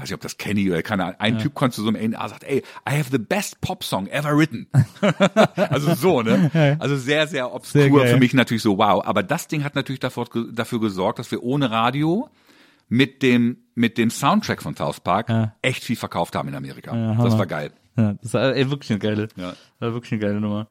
weiß 0.00 0.08
nicht, 0.08 0.14
ob 0.14 0.20
das 0.20 0.36
Kenny 0.36 0.70
oder 0.70 0.82
keine 0.82 1.04
Ahnung, 1.04 1.16
ein 1.18 1.38
Typ 1.38 1.54
kommt 1.54 1.74
zu 1.74 1.82
so 1.82 1.88
einem 1.88 2.14
A&R 2.14 2.28
sagt, 2.28 2.44
ey, 2.44 2.58
I 2.88 2.98
have 2.98 3.10
the 3.10 3.18
best 3.18 3.60
Pop 3.60 3.84
Song 3.84 4.06
ever 4.08 4.36
written. 4.36 4.66
also 5.56 5.94
so, 5.94 6.22
ne? 6.22 6.76
Also 6.80 6.96
sehr, 6.96 7.26
sehr 7.26 7.52
obskur 7.52 7.82
Sehr 7.82 8.06
für 8.08 8.18
mich 8.18 8.34
natürlich 8.34 8.62
so, 8.62 8.78
wow. 8.78 9.04
Aber 9.04 9.22
das 9.22 9.48
Ding 9.48 9.64
hat 9.64 9.74
natürlich 9.74 10.00
dafür, 10.00 10.26
dafür 10.52 10.80
gesorgt, 10.80 11.18
dass 11.18 11.30
wir 11.30 11.42
ohne 11.42 11.70
Radio 11.70 12.28
mit 12.88 13.22
dem, 13.22 13.58
mit 13.74 13.98
dem 13.98 14.10
Soundtrack 14.10 14.62
von 14.62 14.74
South 14.76 15.00
Park 15.00 15.28
echt 15.62 15.84
viel 15.84 15.96
verkauft 15.96 16.34
haben 16.34 16.48
in 16.48 16.54
Amerika. 16.54 16.90
Hammer. 16.92 17.24
das 17.24 17.38
war 17.38 17.46
geil. 17.46 17.70
Ja, 17.96 18.14
das 18.22 18.34
war 18.34 18.54
ey, 18.54 18.70
wirklich 18.70 18.90
eine 18.90 18.98
geile, 18.98 19.28
Ja. 19.36 19.54
war 19.78 19.92
wirklich 19.92 20.12
eine 20.12 20.20
geile 20.20 20.40
Nummer. 20.40 20.68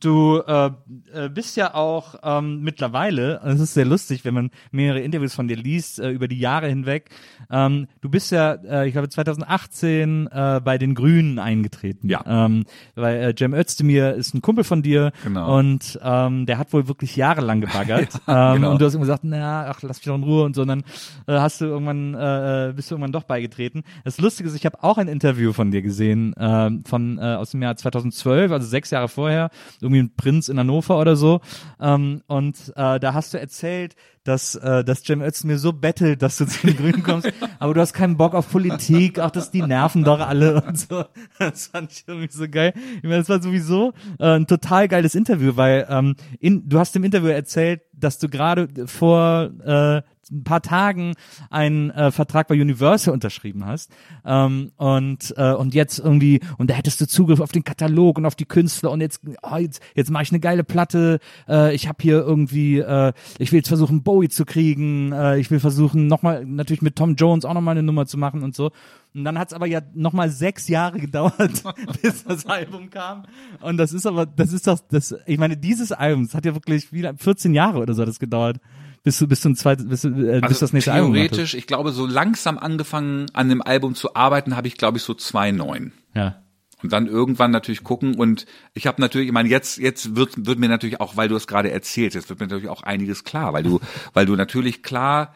Du 0.00 0.40
äh, 0.46 0.70
äh, 1.12 1.28
bist 1.28 1.56
ja 1.56 1.74
auch 1.74 2.14
ähm, 2.22 2.60
mittlerweile, 2.62 3.40
es 3.44 3.60
ist 3.60 3.74
sehr 3.74 3.84
lustig, 3.84 4.24
wenn 4.24 4.32
man 4.34 4.50
mehrere 4.70 5.00
Interviews 5.00 5.34
von 5.34 5.46
dir 5.46 5.56
liest 5.56 5.98
äh, 6.00 6.10
über 6.10 6.26
die 6.26 6.38
Jahre 6.38 6.68
hinweg. 6.68 7.10
Ähm, 7.50 7.86
du 8.00 8.08
bist 8.08 8.30
ja, 8.32 8.52
äh, 8.54 8.86
ich 8.86 8.92
glaube 8.92 9.08
2018 9.10 10.26
äh, 10.32 10.60
bei 10.64 10.78
den 10.78 10.94
Grünen 10.94 11.38
eingetreten. 11.38 12.08
Ja. 12.08 12.24
Ähm, 12.26 12.64
weil 12.94 13.16
äh, 13.22 13.34
Cem 13.36 13.52
Özdemir 13.54 14.14
ist 14.14 14.34
ein 14.34 14.40
Kumpel 14.42 14.64
von 14.64 14.82
dir 14.82 15.12
Genau. 15.22 15.58
und 15.58 15.98
ähm, 16.02 16.46
der 16.46 16.58
hat 16.58 16.72
wohl 16.72 16.88
wirklich 16.88 17.16
jahrelang 17.16 17.60
gebaggert. 17.60 18.08
Ja, 18.26 18.54
ähm, 18.54 18.62
genau. 18.62 18.72
Und 18.72 18.80
du 18.80 18.86
hast 18.86 18.94
immer 18.94 19.02
gesagt, 19.04 19.24
na, 19.24 19.66
ach, 19.68 19.82
lass 19.82 19.98
mich 19.98 20.04
doch 20.04 20.14
in 20.14 20.22
Ruhe 20.22 20.44
und 20.44 20.54
so. 20.54 20.62
Und 20.62 20.68
dann 20.68 20.80
äh, 21.26 21.38
hast 21.38 21.60
du 21.60 21.64
irgendwann, 21.66 22.14
äh, 22.14 22.72
bist 22.74 22.90
du 22.90 22.94
irgendwann 22.94 23.12
doch 23.12 23.24
beigetreten. 23.24 23.82
Das 24.04 24.18
Lustige 24.20 24.48
ist, 24.48 24.54
ich 24.54 24.64
habe 24.66 24.82
auch 24.82 24.98
ein 24.98 25.08
Interview 25.08 25.52
von 25.52 25.70
dir 25.70 25.82
gesehen, 25.82 26.34
ähm, 26.38 26.84
von 26.84 27.18
äh, 27.18 27.22
aus 27.22 27.50
dem 27.50 27.62
Jahr 27.62 27.76
2012, 27.76 28.52
also 28.52 28.66
sechs 28.66 28.90
Jahre 28.90 29.08
vorher, 29.08 29.50
irgendwie 29.90 30.12
ein 30.12 30.16
Prinz 30.16 30.48
in 30.48 30.58
Hannover 30.58 30.98
oder 30.98 31.16
so. 31.16 31.40
Ähm, 31.80 32.22
und 32.26 32.72
äh, 32.76 33.00
da 33.00 33.14
hast 33.14 33.34
du 33.34 33.40
erzählt, 33.40 33.96
dass, 34.24 34.54
äh, 34.54 34.84
dass 34.84 35.02
Cem 35.02 35.22
Özdemir 35.22 35.58
so 35.58 35.72
bettelt, 35.72 36.22
dass 36.22 36.36
du 36.36 36.46
zu 36.46 36.66
den 36.66 36.76
Grünen 36.76 37.02
kommst, 37.02 37.32
aber 37.58 37.74
du 37.74 37.80
hast 37.80 37.92
keinen 37.92 38.16
Bock 38.16 38.34
auf 38.34 38.50
Politik, 38.50 39.18
ach, 39.18 39.30
das 39.30 39.50
die 39.50 39.62
nerven 39.62 40.04
doch 40.04 40.20
alle 40.20 40.62
und 40.66 40.78
so. 40.78 41.04
Das 41.38 41.68
fand 41.68 41.92
ich 41.92 42.04
irgendwie 42.06 42.30
so 42.30 42.48
geil. 42.48 42.72
Ich 42.96 43.02
meine, 43.02 43.18
das 43.18 43.28
war 43.28 43.42
sowieso 43.42 43.92
äh, 44.18 44.36
ein 44.36 44.46
total 44.46 44.88
geiles 44.88 45.14
Interview, 45.14 45.56
weil 45.56 45.86
ähm, 45.88 46.16
in, 46.38 46.68
du 46.68 46.78
hast 46.78 46.94
im 46.96 47.04
Interview 47.04 47.28
erzählt, 47.28 47.82
dass 47.92 48.18
du 48.18 48.28
gerade 48.28 48.68
vor 48.86 49.50
äh, 49.64 50.02
ein 50.30 50.44
paar 50.44 50.62
Tagen 50.62 51.14
einen 51.50 51.90
äh, 51.90 52.10
Vertrag 52.10 52.48
bei 52.48 52.60
Universal 52.60 53.12
unterschrieben 53.14 53.66
hast 53.66 53.90
ähm, 54.24 54.72
und 54.76 55.34
äh, 55.36 55.52
und 55.52 55.74
jetzt 55.74 55.98
irgendwie 55.98 56.40
und 56.58 56.70
da 56.70 56.74
hättest 56.74 57.00
du 57.00 57.06
Zugriff 57.06 57.40
auf 57.40 57.52
den 57.52 57.64
Katalog 57.64 58.18
und 58.18 58.26
auf 58.26 58.34
die 58.34 58.44
Künstler 58.44 58.90
und 58.90 59.00
jetzt 59.00 59.20
oh, 59.42 59.56
jetzt, 59.56 59.82
jetzt 59.94 60.10
mache 60.10 60.24
ich 60.24 60.32
eine 60.32 60.40
geile 60.40 60.64
Platte. 60.64 61.20
Äh, 61.48 61.74
ich 61.74 61.88
habe 61.88 61.98
hier 62.00 62.20
irgendwie, 62.20 62.78
äh, 62.78 63.12
ich 63.38 63.52
will 63.52 63.58
jetzt 63.58 63.68
versuchen 63.68 64.02
Bowie 64.02 64.28
zu 64.28 64.44
kriegen. 64.44 65.12
Äh, 65.12 65.38
ich 65.38 65.50
will 65.50 65.60
versuchen 65.60 66.06
nochmal 66.06 66.44
natürlich 66.44 66.82
mit 66.82 66.96
Tom 66.96 67.14
Jones 67.14 67.44
auch 67.44 67.54
nochmal 67.54 67.72
eine 67.72 67.82
Nummer 67.82 68.06
zu 68.06 68.18
machen 68.18 68.42
und 68.42 68.54
so. 68.54 68.70
Und 69.14 69.24
dann 69.24 69.38
hat 69.38 69.48
es 69.48 69.54
aber 69.54 69.66
ja 69.66 69.80
nochmal 69.94 70.30
sechs 70.30 70.68
Jahre 70.68 71.00
gedauert, 71.00 71.62
bis 72.02 72.24
das 72.24 72.46
Album 72.46 72.90
kam. 72.90 73.24
Und 73.60 73.76
das 73.76 73.92
ist 73.92 74.06
aber, 74.06 74.26
das 74.26 74.52
ist 74.52 74.66
doch, 74.66 74.78
das, 74.88 75.14
ich 75.26 75.38
meine, 75.38 75.56
dieses 75.56 75.92
Album, 75.92 76.24
das 76.24 76.34
hat 76.34 76.44
ja 76.44 76.54
wirklich 76.54 76.92
wie 76.92 77.08
14 77.16 77.54
Jahre 77.54 77.78
oder 77.78 77.94
so 77.94 78.04
das 78.04 78.18
gedauert. 78.18 78.58
Bis 79.02 79.18
du, 79.18 79.26
bis 79.26 79.40
du 79.40 79.50
ein 79.50 79.56
zweites, 79.56 79.88
bis, 79.88 80.04
äh, 80.04 80.10
bis 80.10 80.42
Also 80.42 80.60
das 80.60 80.72
nächste 80.72 80.92
Album 80.92 81.14
theoretisch, 81.14 81.54
ich 81.54 81.66
glaube, 81.66 81.92
so 81.92 82.06
langsam 82.06 82.58
angefangen 82.58 83.26
an 83.32 83.48
dem 83.48 83.62
Album 83.62 83.94
zu 83.94 84.14
arbeiten, 84.14 84.56
habe 84.56 84.68
ich, 84.68 84.76
glaube 84.76 84.98
ich, 84.98 85.04
so 85.04 85.14
zwei 85.14 85.52
neun. 85.52 85.92
Ja. 86.14 86.42
Und 86.82 86.92
dann 86.92 87.06
irgendwann 87.06 87.50
natürlich 87.50 87.84
gucken 87.84 88.14
und 88.14 88.46
ich 88.72 88.86
habe 88.86 89.00
natürlich, 89.00 89.28
ich 89.28 89.34
meine, 89.34 89.48
jetzt 89.48 89.78
jetzt 89.78 90.16
wird 90.16 90.46
wird 90.46 90.58
mir 90.58 90.68
natürlich 90.68 91.00
auch, 91.00 91.16
weil 91.16 91.28
du 91.28 91.36
es 91.36 91.46
gerade 91.46 91.70
erzählst, 91.70 92.14
jetzt 92.14 92.30
wird 92.30 92.40
mir 92.40 92.46
natürlich 92.46 92.70
auch 92.70 92.82
einiges 92.82 93.24
klar, 93.24 93.52
weil 93.52 93.62
du 93.62 93.80
weil 94.14 94.26
du 94.26 94.34
natürlich 94.34 94.82
klar 94.82 95.34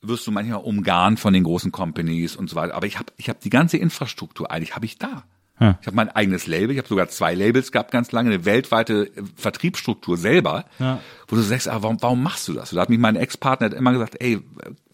wirst 0.00 0.26
du 0.26 0.30
manchmal 0.30 0.62
umgarnt 0.62 1.20
von 1.20 1.34
den 1.34 1.44
großen 1.44 1.72
Companies 1.72 2.36
und 2.36 2.48
so 2.48 2.56
weiter, 2.56 2.74
aber 2.74 2.86
ich 2.86 2.98
habe 2.98 3.12
ich 3.16 3.28
habe 3.28 3.38
die 3.42 3.50
ganze 3.50 3.76
Infrastruktur 3.76 4.50
eigentlich 4.50 4.74
habe 4.74 4.86
ich 4.86 4.98
da. 4.98 5.24
Hm. 5.58 5.74
Ich 5.80 5.86
habe 5.86 5.96
mein 5.96 6.08
eigenes 6.08 6.46
Label, 6.46 6.70
ich 6.72 6.78
habe 6.78 6.88
sogar 6.88 7.08
zwei 7.08 7.34
Labels 7.34 7.72
gehabt 7.72 7.90
ganz 7.90 8.12
lange, 8.12 8.30
eine 8.30 8.44
weltweite 8.44 9.06
äh, 9.14 9.22
Vertriebsstruktur 9.36 10.16
selber, 10.16 10.64
Ja. 10.78 11.00
wo 11.26 11.36
du 11.36 11.42
sagst, 11.42 11.68
aber 11.68 11.82
warum, 11.84 11.96
warum 12.00 12.22
machst 12.22 12.46
du 12.48 12.52
das? 12.54 12.72
Und 12.72 12.76
da 12.76 12.82
hat 12.82 12.90
mich 12.90 12.98
mein 12.98 13.16
Ex-Partner 13.16 13.72
immer 13.74 13.92
gesagt, 13.92 14.16
ey, 14.20 14.40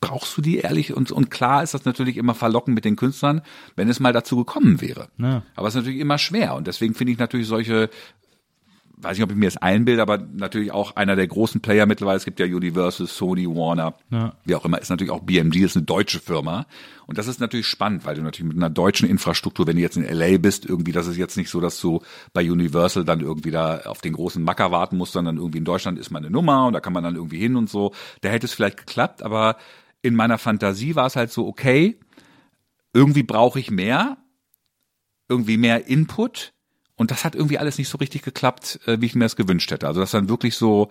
brauchst 0.01 0.37
du 0.37 0.43
die 0.43 0.59
ehrlich? 0.59 0.93
Und, 0.95 1.13
und 1.13 1.31
klar 1.31 1.63
ist 1.63 1.75
das 1.75 1.85
natürlich 1.85 2.17
immer 2.17 2.35
verlockend 2.35 2.75
mit 2.75 2.85
den 2.85 2.97
Künstlern, 2.97 3.43
wenn 3.77 3.89
es 3.89 4.01
mal 4.01 4.13
dazu 4.13 4.37
gekommen 4.37 4.81
wäre. 4.81 5.09
Ja. 5.19 5.43
Aber 5.57 5.69
es 5.69 5.75
ist 5.75 5.81
natürlich 5.81 6.01
immer 6.01 6.19
schwer 6.19 6.55
und 6.55 6.67
deswegen 6.67 6.95
finde 6.95 7.13
ich 7.13 7.19
natürlich 7.19 7.47
solche 7.47 7.91
weiß 8.97 9.17
nicht, 9.17 9.25
ob 9.25 9.31
ich 9.31 9.37
mir 9.37 9.47
das 9.47 9.57
einbilde, 9.57 10.01
aber 10.03 10.19
natürlich 10.19 10.73
auch 10.73 10.97
einer 10.97 11.17
der 11.17 11.27
großen 11.27 11.61
Player 11.61 11.87
mittlerweile. 11.87 12.17
Es 12.17 12.25
gibt 12.25 12.41
ja 12.41 12.47
Universal, 12.47 13.07
Sony, 13.07 13.47
Warner, 13.47 13.95
Ja. 14.11 14.33
wie 14.45 14.55
auch 14.55 14.65
immer, 14.65 14.81
ist 14.81 14.89
natürlich 14.91 15.11
auch 15.13 15.21
BMG, 15.21 15.57
ist 15.65 15.77
eine 15.77 15.85
deutsche 15.85 16.21
Firma. 16.21 16.67
Und 17.07 17.19
das 17.19 17.27
ist 17.27 17.41
natürlich 17.41 17.67
spannend, 17.67 18.07
weil 18.07 18.15
du 18.15 18.23
natürlich 18.23 18.53
mit 18.55 18.57
einer 18.63 18.71
deutschen 18.71 19.09
Infrastruktur, 19.09 19.67
wenn 19.67 19.77
du 19.77 19.83
jetzt 19.83 19.97
in 19.97 20.05
LA 20.05 20.39
bist, 20.39 20.65
irgendwie, 20.65 20.93
das 20.93 21.07
ist 21.07 21.17
jetzt 21.17 21.37
nicht 21.37 21.51
so, 21.51 21.61
dass 21.61 21.81
du 21.81 22.01
bei 22.33 22.51
Universal 22.51 23.05
dann 23.05 23.21
irgendwie 23.21 23.51
da 23.51 23.81
auf 23.81 24.01
den 24.01 24.15
großen 24.15 24.43
Macker 24.43 24.71
warten 24.71 24.97
musst, 24.97 25.13
sondern 25.13 25.37
irgendwie 25.37 25.59
in 25.59 25.65
Deutschland 25.65 25.99
ist 25.99 26.11
mal 26.11 26.19
eine 26.21 26.31
Nummer 26.31 26.67
und 26.67 26.73
da 26.73 26.81
kann 26.81 26.93
man 26.93 27.05
dann 27.05 27.17
irgendwie 27.17 27.39
hin 27.39 27.57
und 27.57 27.69
so. 27.69 27.93
Da 28.23 28.31
hätte 28.31 28.47
es 28.47 28.55
vielleicht 28.55 28.79
geklappt, 28.79 29.23
aber 29.23 29.57
in 30.03 30.15
meiner 30.15 30.39
Fantasie 30.39 30.95
war 30.97 31.07
es 31.07 31.17
halt 31.17 31.31
so, 31.31 31.47
okay, 31.47 31.99
irgendwie 32.93 33.23
brauche 33.23 33.59
ich 33.59 33.71
mehr, 33.71 34.17
irgendwie 35.29 35.57
mehr 35.57 35.87
Input 35.89 36.53
und 36.97 37.11
das 37.11 37.25
hat 37.25 37.35
irgendwie 37.35 37.59
alles 37.59 37.79
nicht 37.79 37.89
so 37.89 37.99
richtig 37.99 38.23
geklappt, 38.23 38.81
äh, 38.87 39.01
wie 39.01 39.07
ich 39.07 39.15
mir 39.15 39.25
das 39.25 39.37
gewünscht 39.37 39.71
hätte. 39.71 39.87
Also 39.87 40.01
das 40.01 40.11
dann 40.13 40.29
wirklich 40.29 40.57
so, 40.57 40.91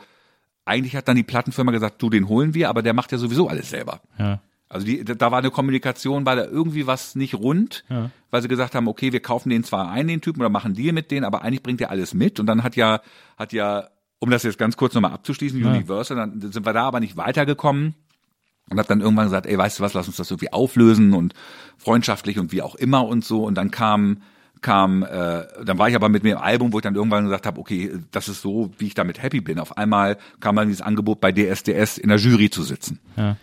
eigentlich 0.66 0.96
hat 0.96 1.08
dann 1.08 1.16
die 1.16 1.24
Plattenfirma 1.24 1.72
gesagt, 1.72 2.02
du, 2.02 2.10
den 2.10 2.28
holen 2.28 2.54
wir, 2.54 2.70
aber 2.70 2.82
der 2.82 2.94
macht 2.94 3.12
ja 3.12 3.18
sowieso 3.18 3.48
alles 3.48 3.70
selber. 3.70 4.02
Ja. 4.18 4.42
Also 4.70 4.86
die, 4.88 5.04
da 5.06 5.32
war 5.32 5.38
eine 5.40 5.52
Kommunikation, 5.52 6.26
war 6.26 6.36
da 6.36 6.46
irgendwie 6.46 6.88
was 6.88 7.16
nicht 7.16 7.36
rund, 7.36 7.84
Ja. 7.90 8.10
weil 8.32 8.42
sie 8.42 8.48
gesagt 8.48 8.74
haben, 8.74 8.88
okay, 8.88 9.12
wir 9.12 9.20
kaufen 9.20 9.50
den 9.50 9.64
zwar 9.64 9.92
ein, 9.92 10.08
den 10.08 10.20
Typen, 10.22 10.40
oder 10.42 10.50
machen 10.50 10.74
Deal 10.74 10.94
mit 10.94 11.12
denen, 11.12 11.26
aber 11.26 11.44
eigentlich 11.44 11.62
bringt 11.62 11.80
er 11.82 11.92
alles 11.92 12.14
mit. 12.16 12.40
Und 12.40 12.48
dann 12.48 12.64
hat 12.64 12.76
ja, 12.76 13.02
hat 13.38 13.54
ja, 13.54 13.90
um 14.20 14.32
das 14.32 14.42
jetzt 14.44 14.58
ganz 14.58 14.76
kurz 14.76 14.94
nochmal 14.96 15.12
abzuschließen, 15.12 15.60
Ja. 15.62 15.70
Universal, 15.70 16.18
dann 16.18 16.42
sind 16.52 16.66
wir 16.66 16.74
da 16.74 16.86
aber 16.86 17.00
nicht 17.02 17.18
weitergekommen. 17.18 17.94
Und 18.70 18.80
hab 18.80 18.88
dann 18.88 19.02
irgendwann 19.02 19.26
gesagt, 19.26 19.46
ey, 19.46 19.58
weißt 19.58 19.78
du 19.80 19.84
was, 19.84 19.94
lass 19.94 20.08
uns 20.08 20.16
das 20.18 20.32
irgendwie 20.32 20.52
auflösen 20.54 21.14
und 21.14 21.34
freundschaftlich 21.78 22.40
und 22.40 22.52
wie 22.52 22.62
auch 22.62 22.76
immer 22.76 23.06
und 23.06 23.24
so. 23.24 23.44
Und 23.44 23.56
dann 23.56 23.70
kam, 23.72 24.24
kam, 24.64 25.04
äh, 25.04 25.44
dann 25.64 25.78
war 25.78 25.88
ich 25.90 25.96
aber 25.96 26.10
mit 26.10 26.24
mir 26.24 26.32
im 26.32 26.38
Album, 26.40 26.74
wo 26.74 26.80
ich 26.80 26.84
dann 26.84 26.96
irgendwann 26.96 27.26
gesagt 27.26 27.46
habe, 27.46 27.60
okay, 27.60 27.92
das 28.10 28.28
ist 28.28 28.42
so, 28.42 28.72
wie 28.80 28.88
ich 28.88 28.96
damit 28.96 29.22
happy 29.22 29.42
bin. 29.42 29.60
Auf 29.60 29.78
einmal 29.78 30.18
kam 30.40 30.56
dann 30.56 30.68
dieses 30.68 30.82
Angebot 30.82 31.22
bei 31.22 31.32
DSDS 31.32 32.00
in 32.00 32.10
der 32.10 32.18
Jury 32.18 32.50
zu 32.50 32.64
sitzen 32.64 33.00
Ja. 33.16 33.38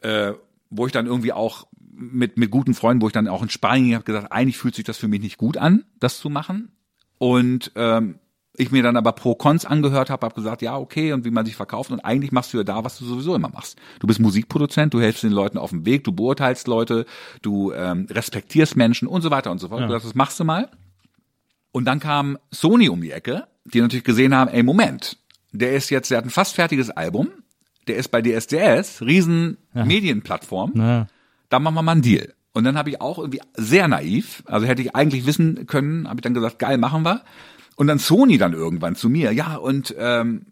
äh, 0.00 0.32
wo 0.70 0.86
ich 0.86 0.92
dann 0.92 1.06
irgendwie 1.06 1.32
auch 1.34 1.66
mit, 1.92 2.38
mit 2.38 2.50
guten 2.50 2.74
Freunden, 2.74 3.02
wo 3.02 3.08
ich 3.08 3.12
dann 3.12 3.26
auch 3.28 3.42
in 3.42 3.48
Spanien 3.50 3.94
habe 3.96 4.04
gesagt, 4.04 4.32
eigentlich 4.32 4.56
fühlt 4.56 4.74
sich 4.74 4.84
das 4.84 4.96
für 4.96 5.08
mich 5.08 5.20
nicht 5.20 5.36
gut 5.36 5.56
an, 5.56 5.84
das 5.98 6.18
zu 6.18 6.30
machen. 6.30 6.70
Und 7.18 7.72
ähm, 7.74 8.18
ich 8.58 8.70
mir 8.70 8.82
dann 8.82 8.96
aber 8.96 9.12
Pro 9.12 9.34
Cons 9.34 9.64
angehört 9.64 10.10
habe, 10.10 10.24
habe 10.26 10.34
gesagt, 10.34 10.62
ja, 10.62 10.76
okay, 10.76 11.12
und 11.12 11.24
wie 11.24 11.30
man 11.30 11.46
sich 11.46 11.56
verkauft. 11.56 11.90
Und 11.90 12.00
eigentlich 12.00 12.32
machst 12.32 12.52
du 12.52 12.58
ja 12.58 12.64
da, 12.64 12.84
was 12.84 12.98
du 12.98 13.04
sowieso 13.04 13.34
immer 13.34 13.48
machst. 13.48 13.78
Du 14.00 14.06
bist 14.06 14.20
Musikproduzent, 14.20 14.92
du 14.92 15.00
hilfst 15.00 15.22
den 15.22 15.32
Leuten 15.32 15.58
auf 15.58 15.70
dem 15.70 15.86
Weg, 15.86 16.04
du 16.04 16.12
beurteilst 16.12 16.66
Leute, 16.66 17.06
du 17.42 17.72
ähm, 17.72 18.06
respektierst 18.10 18.76
Menschen 18.76 19.06
und 19.08 19.22
so 19.22 19.30
weiter 19.30 19.50
und 19.50 19.58
so 19.58 19.68
fort. 19.68 19.80
Ja. 19.82 19.86
Du 19.86 19.92
sagst, 19.92 20.06
Das 20.06 20.14
machst 20.14 20.38
du 20.40 20.44
mal. 20.44 20.68
Und 21.72 21.84
dann 21.84 22.00
kam 22.00 22.38
Sony 22.50 22.88
um 22.88 23.00
die 23.00 23.12
Ecke, 23.12 23.46
die 23.64 23.80
natürlich 23.80 24.04
gesehen 24.04 24.34
haben, 24.34 24.50
ey, 24.50 24.62
Moment, 24.62 25.18
der 25.52 25.72
ist 25.72 25.90
jetzt, 25.90 26.10
der 26.10 26.18
hat 26.18 26.24
ein 26.24 26.30
fast 26.30 26.54
fertiges 26.54 26.90
Album, 26.90 27.28
der 27.86 27.96
ist 27.96 28.08
bei 28.08 28.20
DSDS, 28.22 29.02
riesen 29.02 29.56
Medienplattform, 29.72 30.72
Ja. 30.76 31.06
da 31.48 31.58
machen 31.58 31.74
wir 31.74 31.82
mal 31.82 31.92
einen 31.92 32.02
Deal. 32.02 32.34
Und 32.52 32.64
dann 32.64 32.76
habe 32.76 32.90
ich 32.90 33.00
auch 33.00 33.18
irgendwie 33.18 33.40
sehr 33.54 33.86
naiv, 33.88 34.42
also 34.46 34.66
hätte 34.66 34.82
ich 34.82 34.94
eigentlich 34.96 35.26
wissen 35.26 35.66
können, 35.66 36.08
habe 36.08 36.18
ich 36.18 36.22
dann 36.22 36.34
gesagt, 36.34 36.58
geil, 36.58 36.78
machen 36.78 37.04
wir. 37.04 37.22
Und 37.78 37.86
dann 37.86 38.00
Sony 38.00 38.38
dann 38.38 38.54
irgendwann 38.54 38.96
zu 38.96 39.08
mir, 39.08 39.30
ja, 39.32 39.54
und 39.54 39.94
ähm, 39.96 40.46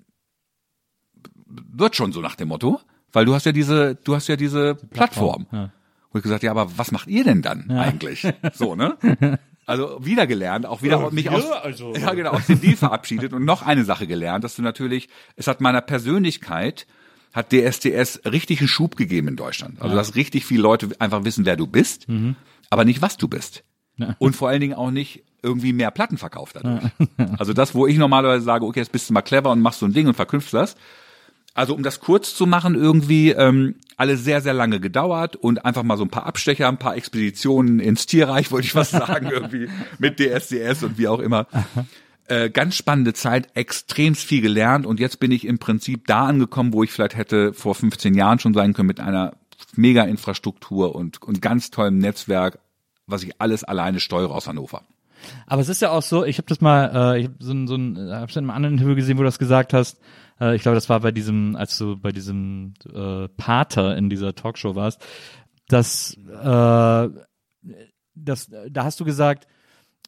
wird 1.45 1.97
schon 1.97 2.13
so 2.13 2.21
nach 2.21 2.37
dem 2.37 2.47
Motto, 2.47 2.81
weil 3.13 3.25
du 3.25 3.35
hast 3.35 3.47
ja 3.47 3.51
diese, 3.51 3.97
du 3.97 4.15
hast 4.15 4.29
ja 4.29 4.37
diese 4.37 4.77
Plattform. 4.77 5.49
Ja. 5.51 5.73
Wo 6.13 6.19
ich 6.19 6.23
gesagt, 6.23 6.45
ja, 6.45 6.53
aber 6.53 6.79
was 6.79 6.93
macht 6.93 7.09
ihr 7.09 7.25
denn 7.25 7.43
dann 7.43 7.69
eigentlich? 7.73 8.33
So, 8.55 8.77
ne? 8.77 8.97
Also 9.67 9.99
wieder 10.05 10.29
gelernt, 10.29 10.67
auch 10.67 10.83
wieder 10.83 11.11
mich 11.11 11.29
aus, 11.29 11.43
ja, 12.01 12.15
genau, 12.15 12.31
aus 12.31 12.47
dem 12.47 12.61
Deal 12.61 12.77
verabschiedet 12.77 13.33
und 13.33 13.45
noch 13.45 13.63
eine 13.63 13.83
Sache 13.85 14.07
gelernt, 14.07 14.45
dass 14.45 14.55
du 14.55 14.63
natürlich, 14.63 15.09
es 15.35 15.49
hat 15.49 15.61
meiner 15.61 15.81
Persönlichkeit, 15.81 16.87
hat 17.33 17.53
DSDS 17.53 18.21
richtig 18.25 18.61
einen 18.61 18.69
Schub 18.69 18.95
gegeben 18.95 19.27
in 19.27 19.37
Deutschland. 19.37 19.83
Also, 19.83 19.97
dass 19.97 20.15
richtig 20.15 20.47
viele 20.47 20.63
Leute 20.63 20.91
einfach 21.01 21.25
wissen, 21.25 21.45
wer 21.45 21.57
du 21.57 21.67
bist, 21.67 22.07
aber 22.71 22.85
nicht, 22.85 23.03
was 23.03 23.17
du 23.17 23.27
bist. 23.27 23.65
Und 24.19 24.37
vor 24.37 24.49
allen 24.49 24.61
Dingen 24.61 24.75
auch 24.75 24.93
nicht 24.93 25.25
irgendwie 25.47 25.73
mehr 25.73 25.91
Platten 25.91 26.19
verkauft 26.19 26.57
dadurch. 26.57 26.83
Also 27.39 27.53
das, 27.53 27.75
wo 27.75 27.87
ich 27.87 27.97
normalerweise 27.97 28.45
sage, 28.45 28.65
okay, 28.65 28.81
jetzt 28.81 28.93
bist 28.93 29.09
du 29.09 29.15
mal 29.15 29.23
clever 29.23 29.51
und 29.51 29.61
machst 29.61 29.81
so 29.81 29.87
ein 29.87 29.93
Ding 29.93 30.07
und 30.07 30.15
verknüpfst 30.15 30.53
das. 30.53 30.77
Also 31.55 31.75
um 31.75 31.83
das 31.83 32.01
kurz 32.01 32.35
zu 32.35 32.47
machen, 32.47 32.75
irgendwie 32.75 33.31
ähm, 33.31 33.77
alles 33.97 34.25
sehr, 34.25 34.43
sehr 34.43 34.53
lange 34.53 34.79
gedauert 34.79 35.37
und 35.37 35.65
einfach 35.65 35.83
mal 35.83 35.97
so 35.97 36.05
ein 36.05 36.11
paar 36.11 36.27
Abstecher, 36.27 36.69
ein 36.69 36.79
paar 36.79 36.97
Expeditionen 36.97 37.81
ins 37.81 38.05
Tierreich, 38.05 38.51
wollte 38.53 38.67
ich 38.67 38.75
was 38.75 38.91
sagen, 38.91 39.31
irgendwie 39.31 39.69
mit 39.99 40.19
DSDS 40.19 40.83
und 40.83 40.99
wie 40.99 41.09
auch 41.09 41.21
immer. 41.21 41.47
Äh, 42.29 42.51
ganz 42.51 42.75
spannende 42.75 43.15
Zeit, 43.15 43.49
extremst 43.55 44.25
viel 44.25 44.43
gelernt 44.43 44.85
und 44.85 45.01
jetzt 45.01 45.19
bin 45.19 45.31
ich 45.31 45.47
im 45.47 45.59
Prinzip 45.59 46.07
da 46.07 46.27
angekommen, 46.27 46.73
wo 46.73 46.83
ich 46.83 46.91
vielleicht 46.91 47.17
hätte 47.17 47.55
vor 47.55 47.75
15 47.75 48.15
Jahren 48.15 48.39
schon 48.39 48.53
sein 48.53 48.75
können 48.75 48.89
mit 48.89 49.01
einer 49.01 49.37
mega 49.77 50.05
Infrastruktur 50.05 50.95
und, 50.95 51.23
und 51.23 51.41
ganz 51.41 51.71
tollem 51.71 51.99
Netzwerk, 51.99 52.59
was 53.07 53.23
ich 53.23 53.41
alles 53.41 53.65
alleine 53.65 54.01
steuere 54.01 54.35
aus 54.35 54.47
Hannover. 54.47 54.83
Aber 55.47 55.63
es 55.63 55.69
ist 55.69 55.83
ja 55.83 55.91
auch 55.91 56.03
so, 56.03 56.25
ich 56.25 56.39
habe 56.39 56.49
das 56.49 56.61
mal, 56.61 57.15
äh, 57.15 57.21
ich 57.21 57.27
habe 57.27 57.37
so 57.39 57.53
ein, 57.53 57.67
so 57.67 57.77
ein, 57.77 58.11
hab's 58.11 58.37
in 58.37 58.45
einem 58.45 58.51
anderen 58.51 58.75
Interview 58.75 58.95
gesehen, 58.95 59.17
wo 59.19 59.23
du 59.23 59.29
das 59.29 59.39
gesagt 59.39 59.73
hast. 59.73 60.01
Äh, 60.41 60.57
ich 60.57 60.63
glaube, 60.63 60.75
das 60.75 60.89
war 60.89 61.01
bei 61.01 61.13
diesem, 61.13 61.57
als 61.57 61.79
du 61.79 61.97
bei 61.97 62.13
diesem 62.13 62.75
äh, 62.93 63.29
Pater 63.37 63.97
in 63.97 64.11
dieser 64.11 64.35
Talkshow 64.35 64.75
warst, 64.75 65.05
dass, 65.69 66.15
äh, 66.15 67.09
das, 68.15 68.51
da 68.71 68.85
hast 68.85 69.01
du 69.01 69.05
gesagt, 69.05 69.47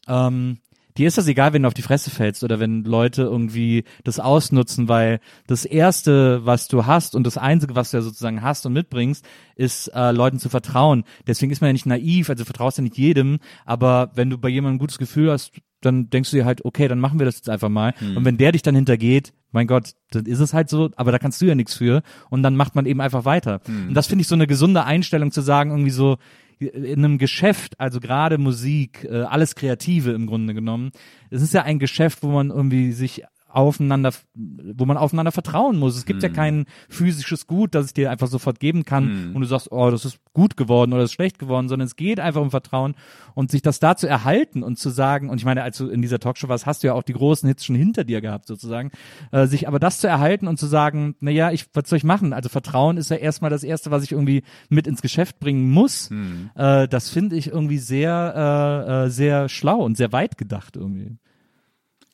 ähm, 0.07 0.59
dir 0.99 1.07
ist 1.07 1.17
das 1.17 1.27
egal, 1.27 1.53
wenn 1.53 1.63
du 1.63 1.67
auf 1.67 1.73
die 1.73 1.81
Fresse 1.81 2.09
fällst 2.09 2.43
oder 2.43 2.59
wenn 2.59 2.83
Leute 2.83 3.23
irgendwie 3.23 3.85
das 4.03 4.19
ausnutzen, 4.19 4.89
weil 4.89 5.19
das 5.47 5.63
erste, 5.63 6.45
was 6.45 6.67
du 6.67 6.85
hast 6.85 7.15
und 7.15 7.25
das 7.25 7.37
einzige, 7.37 7.75
was 7.75 7.91
du 7.91 7.97
ja 7.97 8.01
sozusagen 8.01 8.41
hast 8.41 8.65
und 8.65 8.73
mitbringst, 8.73 9.25
ist 9.55 9.87
äh, 9.95 10.11
Leuten 10.11 10.39
zu 10.39 10.49
vertrauen. 10.49 11.05
Deswegen 11.25 11.51
ist 11.51 11.61
man 11.61 11.69
ja 11.69 11.73
nicht 11.73 11.85
naiv, 11.85 12.29
also 12.29 12.41
du 12.41 12.45
vertraust 12.45 12.77
ja 12.77 12.83
nicht 12.83 12.97
jedem, 12.97 13.39
aber 13.65 14.11
wenn 14.13 14.29
du 14.29 14.37
bei 14.37 14.49
jemandem 14.49 14.75
ein 14.75 14.79
gutes 14.79 14.97
Gefühl 14.97 15.31
hast, 15.31 15.53
dann 15.81 16.09
denkst 16.09 16.31
du 16.31 16.37
dir 16.37 16.45
halt, 16.45 16.65
okay, 16.65 16.89
dann 16.89 16.99
machen 16.99 17.19
wir 17.19 17.25
das 17.25 17.37
jetzt 17.37 17.49
einfach 17.49 17.69
mal. 17.69 17.93
Und 18.17 18.25
wenn 18.25 18.37
der 18.37 18.51
dich 18.51 18.61
dann 18.61 18.75
hintergeht, 18.75 19.31
mein 19.51 19.65
Gott, 19.65 19.93
dann 20.11 20.25
ist 20.25 20.39
es 20.39 20.53
halt 20.53 20.67
so, 20.67 20.89
aber 20.97 21.13
da 21.13 21.19
kannst 21.19 21.41
du 21.41 21.45
ja 21.45 21.55
nichts 21.55 21.73
für. 21.73 22.03
Und 22.29 22.43
dann 22.43 22.57
macht 22.57 22.75
man 22.75 22.85
eben 22.85 22.99
einfach 22.99 23.23
weiter. 23.23 23.61
Und 23.87 23.93
das 23.93 24.07
finde 24.07 24.21
ich 24.23 24.27
so 24.27 24.35
eine 24.35 24.45
gesunde 24.45 24.83
Einstellung 24.83 25.31
zu 25.31 25.39
sagen, 25.39 25.71
irgendwie 25.71 25.91
so, 25.91 26.17
in 26.59 26.99
einem 26.99 27.17
Geschäft, 27.17 27.79
also 27.79 27.99
gerade 27.99 28.37
Musik, 28.37 29.05
äh, 29.09 29.21
alles 29.21 29.55
Kreative 29.55 30.11
im 30.11 30.27
Grunde 30.27 30.53
genommen, 30.53 30.91
es 31.29 31.41
ist 31.41 31.53
ja 31.53 31.63
ein 31.63 31.79
Geschäft, 31.79 32.21
wo 32.21 32.29
man 32.29 32.49
irgendwie 32.49 32.91
sich 32.91 33.23
aufeinander, 33.49 34.13
wo 34.35 34.85
man 34.85 34.97
aufeinander 34.97 35.31
vertrauen 35.31 35.77
muss. 35.77 35.97
Es 35.97 36.05
gibt 36.05 36.23
Hm. 36.23 36.29
ja 36.29 36.35
kein 36.35 36.65
physisches 36.87 37.47
Gut, 37.47 37.75
das 37.75 37.87
ich 37.87 37.93
dir 37.93 38.11
einfach 38.11 38.27
sofort 38.27 38.59
geben 38.59 38.85
kann 38.85 39.09
Hm. 39.09 39.35
und 39.35 39.41
du 39.41 39.47
sagst, 39.47 39.71
oh, 39.71 39.89
das 39.91 40.05
ist 40.05 40.19
gut 40.33 40.55
geworden 40.55 40.93
oder 40.93 41.01
das 41.01 41.11
ist 41.11 41.15
schlecht 41.15 41.39
geworden, 41.39 41.67
sondern 41.67 41.87
es 41.87 41.95
geht 41.95 42.19
einfach 42.19 42.41
um 42.41 42.51
Vertrauen 42.51 42.95
und 43.33 43.51
sich 43.51 43.61
das 43.61 43.79
da 43.79 43.95
zu 43.95 44.07
erhalten 44.07 44.63
und 44.63 44.77
zu 44.77 44.89
sagen, 44.89 45.29
und 45.29 45.37
ich 45.39 45.45
meine, 45.45 45.63
als 45.63 45.77
du 45.77 45.87
in 45.87 46.01
dieser 46.01 46.19
Talkshow 46.19 46.47
warst, 46.47 46.65
hast 46.65 46.83
du 46.83 46.87
ja 46.87 46.93
auch 46.93 47.03
die 47.03 47.13
großen 47.13 47.47
Hits 47.47 47.65
schon 47.65 47.75
hinter 47.75 48.03
dir 48.03 48.21
gehabt 48.21 48.47
sozusagen, 48.47 48.91
äh, 49.31 49.47
sich 49.47 49.67
aber 49.67 49.79
das 49.79 49.99
zu 49.99 50.07
erhalten 50.07 50.47
und 50.47 50.57
zu 50.59 50.67
sagen, 50.67 51.15
na 51.19 51.31
ja, 51.31 51.51
ich, 51.51 51.65
was 51.73 51.89
soll 51.89 51.97
ich 51.97 52.03
machen? 52.03 52.33
Also 52.33 52.49
Vertrauen 52.49 52.97
ist 52.97 53.09
ja 53.09 53.17
erstmal 53.17 53.49
das 53.49 53.63
Erste, 53.63 53.91
was 53.91 54.03
ich 54.03 54.11
irgendwie 54.11 54.43
mit 54.69 54.87
ins 54.87 55.01
Geschäft 55.01 55.39
bringen 55.39 55.69
muss. 55.71 56.09
Hm. 56.09 56.51
Äh, 56.55 56.87
das 56.87 57.09
finde 57.09 57.35
ich 57.35 57.47
irgendwie 57.47 57.79
sehr, 57.79 58.85
äh, 58.87 59.05
äh, 59.05 59.09
sehr 59.09 59.49
schlau 59.49 59.79
und 59.79 59.97
sehr 59.97 60.11
weit 60.11 60.37
gedacht 60.37 60.75
irgendwie. 60.75 61.17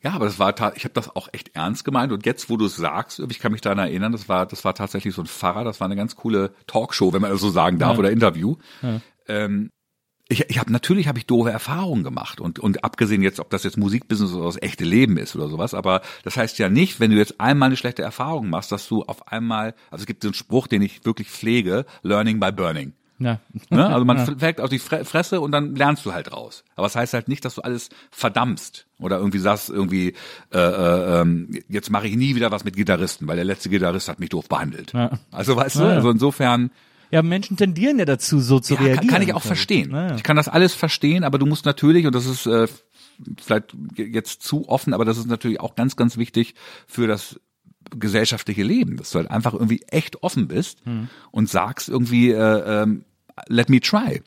Ja, 0.06 0.12
aber 0.12 0.26
das 0.26 0.38
war 0.38 0.54
ich 0.76 0.84
habe 0.84 0.94
das 0.94 1.16
auch 1.16 1.28
echt 1.32 1.56
ernst 1.56 1.84
gemeint 1.84 2.12
und 2.12 2.24
jetzt, 2.24 2.48
wo 2.48 2.56
du 2.56 2.66
es 2.66 2.76
sagst, 2.76 3.20
ich 3.28 3.40
kann 3.40 3.50
mich 3.50 3.60
daran 3.60 3.80
erinnern, 3.80 4.12
das 4.12 4.28
war 4.28 4.46
das 4.46 4.64
war 4.64 4.72
tatsächlich 4.72 5.12
so 5.16 5.22
ein 5.22 5.26
Pfarrer, 5.26 5.64
das 5.64 5.80
war 5.80 5.86
eine 5.86 5.96
ganz 5.96 6.14
coole 6.14 6.52
Talkshow, 6.68 7.12
wenn 7.12 7.22
man 7.22 7.32
das 7.32 7.40
so 7.40 7.50
sagen 7.50 7.80
darf, 7.80 7.98
oder 7.98 8.12
Interview. 8.12 8.54
Ähm, 9.26 9.70
ich, 10.28 10.48
ich 10.48 10.60
habe 10.60 10.70
natürlich 10.70 11.08
habe 11.08 11.18
ich 11.18 11.26
doofe 11.26 11.50
Erfahrungen 11.50 12.04
gemacht 12.04 12.40
und 12.40 12.60
und 12.60 12.84
abgesehen 12.84 13.20
jetzt, 13.20 13.40
ob 13.40 13.50
das 13.50 13.64
jetzt 13.64 13.78
Musikbusiness 13.78 14.32
oder 14.32 14.44
das 14.44 14.62
echte 14.62 14.84
Leben 14.84 15.16
ist 15.16 15.34
oder 15.34 15.48
sowas, 15.48 15.74
aber 15.74 16.02
das 16.22 16.36
heißt 16.36 16.56
ja 16.60 16.68
nicht, 16.68 17.00
wenn 17.00 17.10
du 17.10 17.16
jetzt 17.16 17.40
einmal 17.40 17.66
eine 17.66 17.76
schlechte 17.76 18.02
Erfahrung 18.02 18.48
machst, 18.48 18.70
dass 18.70 18.86
du 18.86 19.02
auf 19.02 19.26
einmal, 19.26 19.74
also 19.90 20.04
es 20.04 20.06
gibt 20.06 20.22
so 20.22 20.28
einen 20.28 20.34
Spruch, 20.34 20.68
den 20.68 20.82
ich 20.82 21.04
wirklich 21.04 21.28
pflege, 21.28 21.84
Learning 22.04 22.38
by 22.38 22.52
Burning. 22.52 22.92
Ja. 23.18 23.40
Ne? 23.70 23.86
Also 23.86 24.04
man 24.04 24.38
fällt 24.38 24.60
auf 24.60 24.68
die 24.70 24.78
Fre 24.78 25.04
Fresse 25.04 25.40
und 25.40 25.52
dann 25.52 25.74
lernst 25.74 26.04
du 26.04 26.12
halt 26.12 26.32
raus. 26.32 26.64
Aber 26.74 26.86
das 26.86 26.96
heißt 26.96 27.14
halt 27.14 27.28
nicht, 27.28 27.44
dass 27.44 27.54
du 27.56 27.62
alles 27.62 27.88
verdammst 28.10 28.86
oder 28.98 29.18
irgendwie 29.18 29.38
sagst, 29.38 29.70
irgendwie, 29.70 30.14
äh, 30.52 30.58
äh, 30.58 31.20
ähm, 31.22 31.50
jetzt 31.68 31.90
mache 31.90 32.08
ich 32.08 32.16
nie 32.16 32.34
wieder 32.34 32.50
was 32.50 32.64
mit 32.64 32.76
Gitarristen, 32.76 33.26
weil 33.28 33.36
der 33.36 33.44
letzte 33.44 33.68
Gitarrist 33.68 34.08
hat 34.08 34.20
mich 34.20 34.28
doof 34.30 34.48
behandelt. 34.48 34.92
Ja. 34.92 35.18
Also 35.30 35.56
weißt 35.56 35.76
du, 35.76 35.80
Ja, 35.80 35.88
ja. 35.90 35.94
also 35.96 36.10
insofern 36.10 36.70
Ja, 37.10 37.22
Menschen 37.22 37.56
tendieren 37.56 37.98
ja 37.98 38.04
dazu, 38.04 38.40
so 38.40 38.60
zu 38.60 38.74
ja, 38.74 38.78
kann, 38.78 38.86
reagieren. 38.88 39.08
kann 39.08 39.22
ich 39.22 39.32
auch 39.34 39.42
verstehen. 39.42 39.94
Ich 40.16 40.22
kann 40.22 40.36
das 40.36 40.48
alles 40.48 40.74
verstehen, 40.74 41.24
aber 41.24 41.38
du 41.38 41.46
musst 41.46 41.64
natürlich, 41.64 42.04
und 42.06 42.14
das 42.14 42.26
ist 42.26 42.46
äh, 42.46 42.66
vielleicht 43.42 43.74
jetzt 43.96 44.42
zu 44.42 44.68
offen, 44.68 44.92
aber 44.92 45.04
das 45.06 45.16
ist 45.16 45.26
natürlich 45.26 45.60
auch 45.60 45.74
ganz, 45.74 45.96
ganz 45.96 46.16
wichtig 46.18 46.54
für 46.86 47.06
das 47.06 47.40
gesellschaftliche 47.98 48.62
Leben, 48.62 48.96
dass 48.96 49.10
du 49.10 49.18
halt 49.18 49.30
einfach 49.30 49.52
irgendwie 49.54 49.82
echt 49.88 50.22
offen 50.22 50.48
bist 50.48 50.78
Hm. 50.84 51.08
und 51.30 51.48
sagst 51.48 51.88
irgendwie, 51.88 52.30
äh, 52.30 52.82
ähm, 52.82 53.04
let 53.48 53.68
me 53.68 53.80
try. 53.80 54.22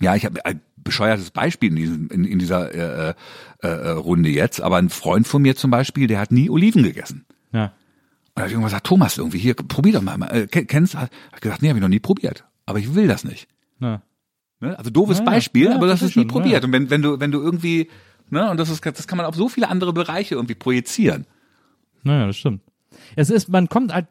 Ja, 0.00 0.14
ich 0.16 0.24
habe 0.24 0.44
ein 0.44 0.60
bescheuertes 0.76 1.30
Beispiel 1.30 1.70
in, 1.70 1.76
diesem, 1.76 2.08
in, 2.08 2.24
in 2.24 2.38
dieser 2.38 2.74
äh, 2.74 3.14
äh, 3.62 3.66
äh, 3.68 3.90
Runde 3.90 4.28
jetzt, 4.28 4.60
aber 4.60 4.76
ein 4.76 4.90
Freund 4.90 5.26
von 5.26 5.40
mir 5.42 5.56
zum 5.56 5.70
Beispiel, 5.70 6.06
der 6.08 6.18
hat 6.20 6.32
nie 6.32 6.50
Oliven 6.50 6.82
gegessen. 6.82 7.24
Ja. 7.52 7.64
Und 7.66 7.72
da 8.34 8.42
hab 8.42 8.46
ich 8.48 8.52
irgendwann 8.52 8.70
gesagt, 8.70 8.86
Thomas, 8.86 9.16
irgendwie 9.18 9.38
hier, 9.38 9.54
probier 9.54 9.92
doch 9.94 10.02
mal. 10.02 10.20
Äh, 10.30 10.46
ken- 10.48 10.66
kennst 10.66 10.94
du? 10.94 10.98
Ich 11.34 11.40
gesagt, 11.40 11.62
nee, 11.62 11.68
habe 11.68 11.78
ich 11.78 11.82
noch 11.82 11.88
nie 11.88 12.00
probiert. 12.00 12.44
Aber 12.66 12.78
ich 12.80 12.94
will 12.94 13.06
das 13.06 13.22
nicht. 13.24 13.46
Ja. 13.80 14.02
Ne? 14.60 14.76
Also 14.76 14.90
doofes 14.90 15.18
Ja. 15.20 15.24
Beispiel, 15.24 15.66
Ja, 15.66 15.74
aber 15.76 15.86
das 15.86 16.02
ist 16.02 16.16
nie 16.16 16.22
schon, 16.22 16.28
probiert. 16.28 16.64
Und 16.64 16.72
wenn, 16.72 16.90
wenn 16.90 17.00
du, 17.02 17.20
wenn 17.20 17.30
du 17.30 17.40
irgendwie, 17.40 17.88
ne, 18.30 18.50
und 18.50 18.58
das 18.58 18.68
ist, 18.70 18.84
das 18.84 19.06
kann 19.06 19.16
man 19.16 19.26
auf 19.26 19.36
so 19.36 19.48
viele 19.48 19.68
andere 19.68 19.92
Bereiche 19.92 20.34
irgendwie 20.34 20.54
projizieren. 20.56 21.26
Naja, 22.02 22.26
das 22.26 22.36
stimmt. 22.36 22.60
Es 23.16 23.30
ist, 23.30 23.48
man 23.48 23.68
kommt 23.68 23.92
halt, 23.92 24.06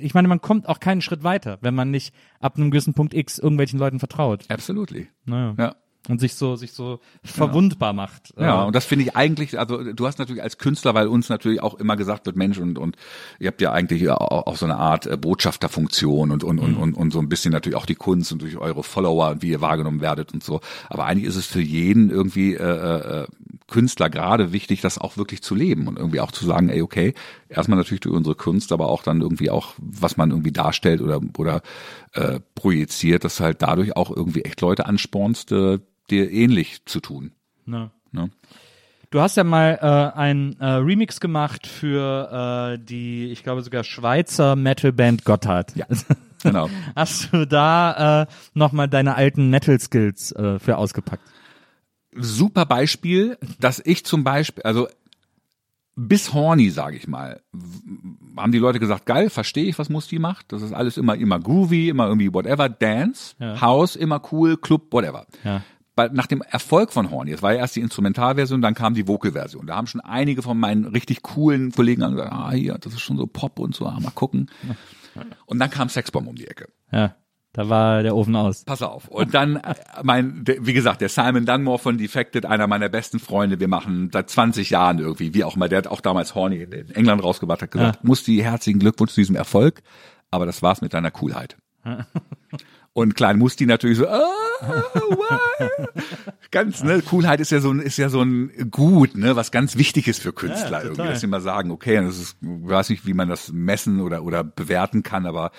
ich 0.00 0.14
meine, 0.14 0.28
man 0.28 0.40
kommt 0.40 0.68
auch 0.68 0.80
keinen 0.80 1.00
Schritt 1.00 1.22
weiter, 1.24 1.58
wenn 1.60 1.74
man 1.74 1.90
nicht 1.90 2.14
ab 2.40 2.56
einem 2.56 2.70
gewissen 2.70 2.94
Punkt 2.94 3.14
X 3.14 3.38
irgendwelchen 3.38 3.78
Leuten 3.78 3.98
vertraut. 3.98 4.44
Absolutely. 4.48 5.08
Naja. 5.24 5.54
Ja. 5.58 5.74
Und 6.08 6.18
sich 6.18 6.34
so, 6.34 6.56
sich 6.56 6.72
so 6.72 6.98
verwundbar 7.22 7.92
macht. 7.92 8.34
Ja, 8.36 8.64
Äh, 8.64 8.66
und 8.66 8.74
das 8.74 8.84
finde 8.86 9.04
ich 9.04 9.14
eigentlich, 9.14 9.56
also 9.56 9.92
du 9.92 10.04
hast 10.04 10.18
natürlich 10.18 10.42
als 10.42 10.58
Künstler, 10.58 10.94
weil 10.94 11.06
uns 11.06 11.28
natürlich 11.28 11.62
auch 11.62 11.74
immer 11.74 11.94
gesagt 11.94 12.26
wird, 12.26 12.34
Mensch, 12.34 12.58
und, 12.58 12.76
und 12.76 12.96
ihr 13.38 13.46
habt 13.46 13.60
ja 13.60 13.70
eigentlich 13.70 14.10
auch, 14.10 14.48
auch 14.48 14.56
so 14.56 14.66
eine 14.66 14.78
Art 14.78 15.06
äh, 15.06 15.16
Botschafterfunktion 15.16 16.32
und, 16.32 16.42
und, 16.42 16.58
und, 16.58 16.74
und, 16.74 16.94
und 16.94 17.12
so 17.12 17.20
ein 17.20 17.28
bisschen 17.28 17.52
natürlich 17.52 17.76
auch 17.76 17.86
die 17.86 17.94
Kunst 17.94 18.32
und 18.32 18.42
durch 18.42 18.56
eure 18.56 18.82
Follower 18.82 19.30
und 19.30 19.42
wie 19.42 19.50
ihr 19.50 19.60
wahrgenommen 19.60 20.00
werdet 20.00 20.34
und 20.34 20.42
so. 20.42 20.60
Aber 20.90 21.04
eigentlich 21.04 21.28
ist 21.28 21.36
es 21.36 21.46
für 21.46 21.60
jeden 21.60 22.10
irgendwie 22.10 22.54
äh, 22.54 23.22
äh, 23.22 23.26
Künstler 23.68 24.10
gerade 24.10 24.52
wichtig, 24.52 24.80
das 24.80 24.98
auch 24.98 25.16
wirklich 25.16 25.42
zu 25.42 25.54
leben 25.54 25.88
und 25.88 25.98
irgendwie 25.98 26.20
auch 26.20 26.32
zu 26.32 26.46
sagen, 26.46 26.68
ey, 26.68 26.82
okay, 26.82 27.14
erstmal 27.48 27.78
natürlich 27.78 28.00
durch 28.00 28.14
unsere 28.14 28.34
Kunst, 28.34 28.72
aber 28.72 28.88
auch 28.88 29.02
dann 29.02 29.20
irgendwie 29.20 29.50
auch, 29.50 29.74
was 29.78 30.16
man 30.16 30.30
irgendwie 30.30 30.52
darstellt 30.52 31.00
oder, 31.00 31.20
oder 31.36 31.62
äh, 32.12 32.40
projiziert, 32.54 33.24
dass 33.24 33.40
halt 33.40 33.62
dadurch 33.62 33.96
auch 33.96 34.14
irgendwie 34.14 34.42
echt 34.42 34.60
Leute 34.60 34.86
anspornst, 34.86 35.52
äh, 35.52 35.78
dir 36.10 36.30
ähnlich 36.30 36.84
zu 36.86 37.00
tun. 37.00 37.32
na. 37.66 38.22
Ne? 38.24 38.30
Du 39.12 39.20
hast 39.20 39.36
ja 39.36 39.44
mal 39.44 39.78
äh, 39.82 40.18
ein 40.18 40.58
äh, 40.58 40.64
Remix 40.64 41.20
gemacht 41.20 41.66
für 41.66 42.72
äh, 42.72 42.82
die, 42.82 43.30
ich 43.30 43.42
glaube 43.42 43.60
sogar 43.60 43.84
Schweizer 43.84 44.56
Metalband 44.56 45.26
Gotthard. 45.26 45.76
Ja, 45.76 45.84
genau. 46.42 46.70
Hast 46.96 47.30
du 47.30 47.46
da 47.46 48.22
äh, 48.22 48.26
nochmal 48.54 48.88
deine 48.88 49.14
alten 49.14 49.50
Metal-Skills 49.50 50.32
äh, 50.32 50.58
für 50.58 50.78
ausgepackt? 50.78 51.22
Super 52.14 52.66
Beispiel, 52.66 53.38
dass 53.60 53.80
ich 53.84 54.04
zum 54.04 54.24
Beispiel, 54.24 54.62
also 54.64 54.88
bis 55.94 56.32
horny, 56.32 56.70
sage 56.70 56.96
ich 56.96 57.06
mal, 57.06 57.40
haben 58.36 58.52
die 58.52 58.58
Leute 58.58 58.80
gesagt, 58.80 59.04
geil, 59.06 59.28
verstehe 59.28 59.64
ich, 59.64 59.78
was 59.78 59.90
Musti 59.90 60.18
macht. 60.18 60.52
Das 60.52 60.62
ist 60.62 60.72
alles 60.72 60.96
immer 60.96 61.16
immer 61.16 61.38
groovy, 61.38 61.90
immer 61.90 62.06
irgendwie 62.06 62.32
whatever, 62.32 62.68
Dance, 62.68 63.34
Ja. 63.38 63.60
House, 63.60 63.96
immer 63.96 64.22
cool, 64.32 64.56
Club, 64.56 64.92
whatever. 64.92 65.26
Ja. 65.44 65.62
Nach 66.12 66.26
dem 66.26 66.40
Erfolg 66.40 66.90
von 66.90 67.10
Horny, 67.10 67.32
es 67.32 67.42
war 67.42 67.52
ja 67.52 67.58
erst 67.58 67.76
die 67.76 67.80
Instrumentalversion, 67.80 68.62
dann 68.62 68.74
kam 68.74 68.94
die 68.94 69.06
Vocal-Version. 69.06 69.66
Da 69.66 69.76
haben 69.76 69.86
schon 69.86 70.00
einige 70.00 70.40
von 70.40 70.58
meinen 70.58 70.86
richtig 70.86 71.22
coolen 71.22 71.70
Kollegen 71.72 72.00
gesagt, 72.00 72.32
ah, 72.32 72.50
hier, 72.52 72.78
das 72.78 72.94
ist 72.94 73.02
schon 73.02 73.18
so 73.18 73.26
Pop 73.26 73.58
und 73.58 73.74
so, 73.74 73.86
ah, 73.86 74.00
mal 74.00 74.10
gucken. 74.10 74.50
Und 75.44 75.58
dann 75.58 75.68
kam 75.68 75.90
Sexbomb 75.90 76.26
um 76.26 76.34
die 76.34 76.46
Ecke. 76.46 76.70
Ja, 76.90 77.14
da 77.52 77.68
war 77.68 78.02
der 78.02 78.16
Ofen 78.16 78.34
aus. 78.34 78.64
Pass 78.64 78.80
auf. 78.82 79.08
Und 79.08 79.34
dann, 79.34 79.56
äh, 79.56 79.74
mein, 80.02 80.44
wie 80.46 80.72
gesagt, 80.72 81.00
der 81.02 81.08
Simon 81.10 81.44
Dunmore 81.44 81.78
von 81.78 81.98
Defected, 81.98 82.46
einer 82.46 82.66
meiner 82.66 82.88
besten 82.88 83.18
Freunde, 83.18 83.60
wir 83.60 83.68
machen 83.68 84.10
seit 84.12 84.30
20 84.30 84.70
Jahren 84.70 84.98
irgendwie, 84.98 85.34
wie 85.34 85.44
auch 85.44 85.56
immer, 85.56 85.68
der 85.68 85.78
hat 85.78 85.86
auch 85.86 86.00
damals 86.00 86.34
Horny 86.34 86.62
in 86.62 86.90
England 86.94 87.22
rausgebracht, 87.22 87.62
hat 87.62 87.70
gesagt, 87.70 87.96
Ja. 87.96 88.00
Musti, 88.02 88.38
herzlichen 88.38 88.78
Glückwunsch 88.78 89.12
zu 89.12 89.20
diesem 89.20 89.36
Erfolg, 89.36 89.82
aber 90.30 90.46
das 90.46 90.62
war's 90.62 90.80
mit 90.80 90.94
deiner 90.94 91.10
Coolheit. 91.10 91.56
Und 92.94 93.14
klein 93.14 93.38
Musti 93.38 93.64
natürlich 93.64 93.96
so, 93.96 94.06
ah, 94.06 94.20
what? 94.60 95.70
ganz, 96.50 96.82
ne, 96.82 97.00
Coolheit 97.00 97.40
ist 97.40 97.50
ja 97.50 97.60
so 97.60 97.70
ein, 97.70 97.80
ist 97.80 97.96
ja 97.96 98.10
so 98.10 98.20
ein 98.20 98.70
Gut, 98.70 99.16
ne, 99.16 99.34
was 99.34 99.50
ganz 99.50 99.76
wichtig 99.78 100.08
ist 100.08 100.20
für 100.20 100.34
Künstler 100.34 100.78
Ja, 100.80 100.84
irgendwie, 100.84 101.08
dass 101.08 101.20
sie 101.20 101.26
mal 101.26 101.40
sagen, 101.40 101.70
okay, 101.70 101.96
das 101.96 102.18
ist, 102.18 102.36
ich 102.42 102.48
weiß 102.48 102.90
nicht, 102.90 103.06
wie 103.06 103.14
man 103.14 103.30
das 103.30 103.50
messen 103.50 104.00
oder, 104.00 104.24
oder 104.24 104.44
bewerten 104.44 105.02
kann, 105.02 105.24
aber, 105.24 105.52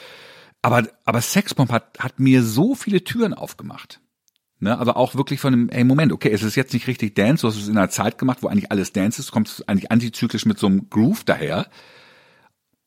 aber, 0.63 0.87
aber 1.05 1.21
Sexbomb 1.21 1.71
hat, 1.71 1.99
hat 1.99 2.19
mir 2.19 2.41
so 2.41 2.73
viele 2.73 3.03
Türen 3.03 3.35
aufgemacht. 3.35 3.99
Ne, 4.59 4.79
also 4.79 4.93
auch 4.93 5.13
wirklich 5.13 5.41
von 5.41 5.51
einem, 5.51 5.69
ey, 5.69 5.83
Moment, 5.83 6.13
okay, 6.13 6.31
es 6.31 6.41
ist 6.41 6.55
jetzt 6.55 6.73
nicht 6.73 6.87
richtig 6.87 7.15
Dance, 7.15 7.41
du 7.41 7.49
hast 7.49 7.57
es 7.57 7.67
in 7.67 7.77
einer 7.77 7.89
Zeit 7.89 8.17
gemacht, 8.17 8.37
wo 8.41 8.47
eigentlich 8.47 8.71
alles 8.71 8.93
Dance 8.93 9.19
ist, 9.19 9.31
kommt 9.31 9.49
es 9.49 9.67
eigentlich 9.67 9.91
antizyklisch 9.91 10.45
mit 10.45 10.57
so 10.57 10.67
einem 10.67 10.89
Groove 10.89 11.25
daher. 11.25 11.67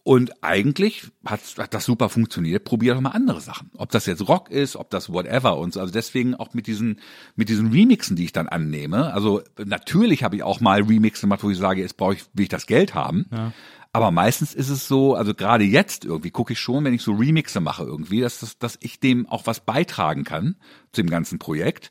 Und 0.03 0.43
eigentlich 0.43 1.11
hat, 1.25 1.41
hat 1.59 1.75
das 1.75 1.85
super 1.85 2.09
funktioniert. 2.09 2.63
Probier 2.65 2.95
doch 2.95 3.01
mal 3.01 3.11
andere 3.11 3.41
Sachen. 3.41 3.73
Ob 3.77 3.91
das 3.91 4.07
jetzt 4.07 4.29
Rock 4.29 4.51
ist, 4.51 4.77
ob 4.77 4.89
das 4.89 5.13
whatever 5.13 5.59
und 5.59 5.75
so. 5.75 5.81
Also 5.81 5.93
deswegen 5.93 6.37
auch 6.37 6.55
mit 6.55 6.69
diesen, 6.69 7.01
mit 7.35 7.49
diesen 7.49 7.73
Remixen, 7.73 8.15
die 8.15 8.25
ich 8.25 8.33
dann 8.33 8.49
annehme. 8.49 9.13
Also 9.13 9.43
natürlich 9.63 10.23
habe 10.23 10.37
ich 10.37 10.45
auch 10.45 10.61
mal 10.61 10.81
Remixen 10.83 11.29
gemacht, 11.29 11.43
wo 11.43 11.51
ich 11.51 11.59
sage, 11.59 11.81
jetzt 11.81 11.97
brauche 11.97 12.15
ich, 12.15 12.25
will 12.35 12.45
ich 12.45 12.49
das 12.49 12.67
Geld 12.67 12.95
haben. 12.95 13.27
Aber 13.97 14.11
meistens 14.11 14.53
ist 14.53 14.69
es 14.69 14.87
so, 14.87 15.15
also 15.15 15.33
gerade 15.33 15.65
jetzt 15.65 16.05
irgendwie 16.05 16.31
gucke 16.31 16.53
ich 16.53 16.61
schon, 16.61 16.85
wenn 16.85 16.93
ich 16.93 17.01
so 17.01 17.15
Remixe 17.15 17.63
mache 17.63 17.83
irgendwie, 17.83 18.21
dass, 18.21 18.41
das, 18.41 18.59
dass 18.59 18.77
ich 18.83 19.01
dem 19.01 19.27
auch 19.27 19.47
was 19.47 19.61
beitragen 19.61 20.23
kann 20.23 20.57
zu 20.93 21.01
dem 21.01 21.09
ganzen 21.09 21.39
Projekt 21.39 21.91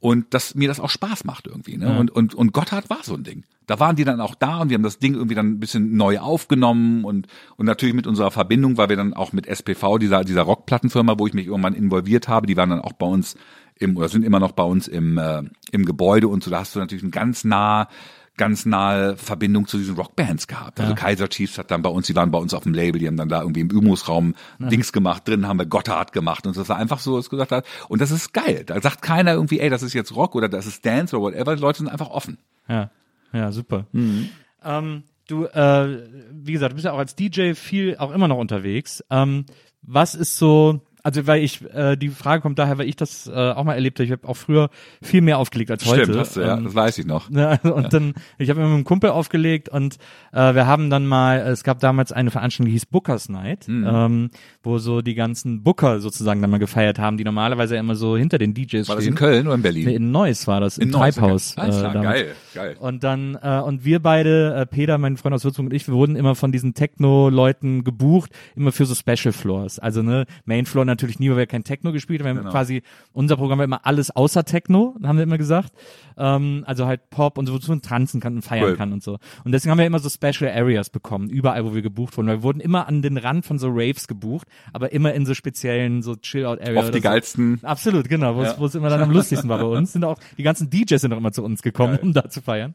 und 0.00 0.32
dass 0.32 0.54
mir 0.54 0.68
das 0.68 0.80
auch 0.80 0.88
Spaß 0.88 1.24
macht 1.24 1.46
irgendwie. 1.46 1.76
Ne? 1.76 1.98
Und, 1.98 2.10
und, 2.10 2.34
und 2.34 2.54
Gotthard 2.54 2.88
war 2.88 3.00
so 3.02 3.12
ein 3.12 3.24
Ding. 3.24 3.44
Da 3.66 3.78
waren 3.78 3.94
die 3.94 4.04
dann 4.04 4.22
auch 4.22 4.34
da 4.34 4.62
und 4.62 4.70
wir 4.70 4.76
haben 4.76 4.84
das 4.84 5.00
Ding 5.00 5.12
irgendwie 5.12 5.34
dann 5.34 5.48
ein 5.48 5.60
bisschen 5.60 5.94
neu 5.98 6.18
aufgenommen 6.18 7.04
und, 7.04 7.26
und 7.56 7.66
natürlich 7.66 7.94
mit 7.94 8.06
unserer 8.06 8.30
Verbindung, 8.30 8.78
weil 8.78 8.88
wir 8.88 8.96
dann 8.96 9.12
auch 9.12 9.34
mit 9.34 9.46
SPV, 9.46 9.98
dieser, 9.98 10.24
dieser 10.24 10.44
Rockplattenfirma, 10.44 11.18
wo 11.18 11.26
ich 11.26 11.34
mich 11.34 11.48
irgendwann 11.48 11.74
involviert 11.74 12.26
habe, 12.26 12.46
die 12.46 12.56
waren 12.56 12.70
dann 12.70 12.80
auch 12.80 12.94
bei 12.94 13.06
uns 13.06 13.36
im, 13.78 13.98
oder 13.98 14.08
sind 14.08 14.24
immer 14.24 14.40
noch 14.40 14.52
bei 14.52 14.62
uns 14.62 14.88
im, 14.88 15.18
äh, 15.18 15.42
im 15.72 15.84
Gebäude 15.84 16.28
und 16.28 16.42
so, 16.42 16.50
da 16.50 16.60
hast 16.60 16.74
du 16.74 16.78
natürlich 16.78 17.04
ein 17.04 17.10
ganz 17.10 17.44
nah 17.44 17.88
ganz 18.36 18.66
nahe 18.66 19.16
Verbindung 19.16 19.66
zu 19.66 19.78
diesen 19.78 19.94
Rockbands 19.94 20.48
gehabt. 20.48 20.80
Also 20.80 20.94
Kaiser 20.94 21.28
Chiefs 21.28 21.56
hat 21.56 21.70
dann 21.70 21.82
bei 21.82 21.90
uns, 21.90 22.06
die 22.06 22.16
waren 22.16 22.30
bei 22.30 22.38
uns 22.38 22.52
auf 22.52 22.64
dem 22.64 22.74
Label, 22.74 22.98
die 22.98 23.06
haben 23.06 23.16
dann 23.16 23.28
da 23.28 23.40
irgendwie 23.40 23.60
im 23.60 23.70
Übungsraum 23.70 24.34
Dings 24.58 24.92
gemacht, 24.92 25.28
drin 25.28 25.46
haben 25.46 25.58
wir 25.58 25.66
Gotthard 25.66 26.12
gemacht 26.12 26.46
und 26.46 26.56
das 26.56 26.68
war 26.68 26.76
einfach 26.76 26.98
so, 26.98 27.16
was 27.16 27.30
gesagt 27.30 27.52
hat. 27.52 27.64
Und 27.88 28.00
das 28.00 28.10
ist 28.10 28.32
geil. 28.32 28.64
Da 28.66 28.80
sagt 28.80 29.02
keiner 29.02 29.34
irgendwie, 29.34 29.60
ey, 29.60 29.70
das 29.70 29.82
ist 29.82 29.92
jetzt 29.92 30.14
Rock 30.16 30.34
oder 30.34 30.48
das 30.48 30.66
ist 30.66 30.84
Dance 30.84 31.16
oder 31.16 31.26
whatever. 31.26 31.54
Die 31.54 31.62
Leute 31.62 31.78
sind 31.78 31.88
einfach 31.88 32.10
offen. 32.10 32.38
Ja, 32.68 32.90
ja, 33.32 33.52
super. 33.52 33.86
Mhm. 33.92 34.30
Ähm, 34.64 35.02
du, 35.28 35.44
äh, 35.44 36.02
wie 36.32 36.52
gesagt, 36.52 36.72
du 36.72 36.74
bist 36.76 36.86
ja 36.86 36.92
auch 36.92 36.98
als 36.98 37.14
DJ 37.14 37.52
viel 37.54 37.96
auch 37.98 38.10
immer 38.10 38.26
noch 38.26 38.38
unterwegs. 38.38 39.04
Ähm, 39.10 39.46
was 39.82 40.14
ist 40.14 40.38
so 40.38 40.80
also 41.04 41.26
weil 41.28 41.44
ich, 41.44 41.62
äh, 41.72 41.96
die 41.96 42.08
Frage 42.08 42.42
kommt 42.42 42.58
daher, 42.58 42.78
weil 42.78 42.88
ich 42.88 42.96
das 42.96 43.28
äh, 43.28 43.32
auch 43.32 43.62
mal 43.62 43.74
erlebt 43.74 43.98
habe. 44.00 44.06
Ich 44.06 44.10
habe 44.10 44.26
auch 44.26 44.36
früher 44.36 44.70
viel 45.00 45.20
mehr 45.20 45.38
aufgelegt 45.38 45.70
als 45.70 45.86
heute. 45.86 46.04
Stimmt, 46.04 46.18
hast 46.18 46.36
du, 46.36 46.40
ja, 46.40 46.56
Ähm, 46.56 46.64
das 46.64 46.74
weiß 46.74 46.98
ich 46.98 47.06
noch. 47.06 47.30
ja, 47.34 47.60
und 47.62 47.92
dann, 47.92 48.14
ich 48.38 48.50
habe 48.50 48.60
mit 48.60 48.68
einem 48.68 48.84
Kumpel 48.84 49.10
aufgelegt 49.10 49.68
und 49.68 49.98
äh, 50.32 50.54
wir 50.54 50.66
haben 50.66 50.90
dann 50.90 51.06
mal, 51.06 51.38
es 51.40 51.62
gab 51.62 51.78
damals 51.78 52.10
eine 52.10 52.30
Veranstaltung, 52.32 52.66
die 52.66 52.72
hieß 52.72 52.86
Bookers 52.86 53.28
Night, 53.28 53.68
Mhm. 53.68 53.86
ähm, 53.88 54.30
wo 54.62 54.78
so 54.78 55.02
die 55.02 55.14
ganzen 55.14 55.62
Booker 55.62 56.00
sozusagen 56.00 56.40
dann 56.40 56.50
mal 56.50 56.58
gefeiert 56.58 56.98
haben, 56.98 57.18
die 57.18 57.24
normalerweise 57.24 57.76
immer 57.76 57.94
so 57.94 58.16
hinter 58.16 58.38
den 58.38 58.54
DJs 58.54 58.88
War 58.88 58.96
das 58.96 59.04
stehen. 59.04 59.12
in 59.12 59.18
Köln 59.18 59.46
oder 59.46 59.54
in 59.56 59.62
Berlin? 59.62 59.84
Nee, 59.86 59.94
in 59.96 60.10
Neuss 60.10 60.46
war 60.46 60.60
das, 60.60 60.78
im 60.78 60.88
Neuss, 60.88 61.14
Treibhaus. 61.16 61.52
okay. 61.52 61.60
Alles 61.60 61.78
klar, 61.80 61.94
geil, 62.02 62.26
geil. 62.54 62.76
Und 62.80 63.04
dann, 63.04 63.38
äh, 63.42 63.60
und 63.60 63.84
wir 63.84 64.00
beide, 64.00 64.54
äh, 64.54 64.66
Peter, 64.66 64.96
mein 64.98 65.16
Freund 65.18 65.34
aus 65.34 65.44
Würzburg 65.44 65.66
und 65.66 65.74
ich, 65.74 65.86
wir 65.86 65.94
wurden 65.94 66.16
immer 66.16 66.34
von 66.34 66.50
diesen 66.50 66.72
Techno-Leuten 66.74 67.84
gebucht, 67.84 68.30
immer 68.56 68.72
für 68.72 68.86
so 68.86 68.94
Special 68.94 69.32
Floors. 69.32 69.78
Also 69.78 70.02
ne, 70.02 70.24
Main 70.46 70.64
Floor 70.66 70.84
natürlich 70.94 71.18
nie, 71.18 71.30
weil 71.30 71.36
wir 71.36 71.46
kein 71.46 71.64
Techno 71.64 71.92
gespielt 71.92 72.20
haben. 72.20 72.26
Wir 72.26 72.30
haben 72.30 72.38
Genau. 72.38 72.50
quasi, 72.50 72.82
unser 73.12 73.36
Programm 73.36 73.58
war 73.58 73.64
immer 73.64 73.86
alles 73.86 74.10
außer 74.10 74.44
Techno, 74.44 74.96
haben 75.02 75.16
wir 75.16 75.22
immer 75.24 75.38
gesagt. 75.38 75.72
Ähm, 76.16 76.62
also 76.66 76.86
halt 76.86 77.10
Pop 77.10 77.38
und 77.38 77.46
so, 77.46 77.52
wozu 77.54 77.70
man 77.70 77.82
tanzen 77.82 78.20
kann 78.20 78.36
und 78.36 78.42
feiern 78.42 78.64
Cool. 78.70 78.76
kann 78.76 78.92
und 78.92 79.02
so. 79.02 79.18
Und 79.44 79.52
deswegen 79.52 79.70
haben 79.72 79.78
wir 79.78 79.86
immer 79.86 79.98
so 79.98 80.08
Special 80.08 80.50
Areas 80.50 80.90
bekommen, 80.90 81.28
überall, 81.28 81.64
wo 81.64 81.74
wir 81.74 81.82
gebucht 81.82 82.16
wurden. 82.16 82.28
Weil 82.28 82.38
wir 82.38 82.42
wurden 82.44 82.60
immer 82.60 82.86
an 82.86 83.02
den 83.02 83.16
Rand 83.16 83.44
von 83.44 83.58
so 83.58 83.68
Raves 83.70 84.06
gebucht, 84.06 84.46
aber 84.72 84.92
immer 84.92 85.12
in 85.14 85.26
so 85.26 85.34
speziellen, 85.34 86.02
so 86.02 86.14
Chill-Out-Areas. 86.16 86.84
Oft 86.84 86.94
die 86.94 87.00
geilsten. 87.00 87.58
Absolut, 87.62 88.08
genau, 88.08 88.36
wo 88.36 88.42
es 88.66 88.74
Ja. 88.74 88.78
immer 88.78 88.90
dann 88.90 89.02
am 89.02 89.10
lustigsten 89.10 89.48
war 89.50 89.58
bei 89.58 89.64
uns. 89.64 89.92
Sind 89.92 90.04
auch 90.04 90.18
die 90.38 90.42
ganzen 90.44 90.70
DJs 90.70 91.00
sind 91.00 91.12
auch 91.12 91.18
immer 91.18 91.32
zu 91.32 91.42
uns 91.42 91.62
gekommen, 91.62 91.98
um 92.00 92.12
da 92.12 92.28
zu 92.28 92.40
feiern. 92.42 92.74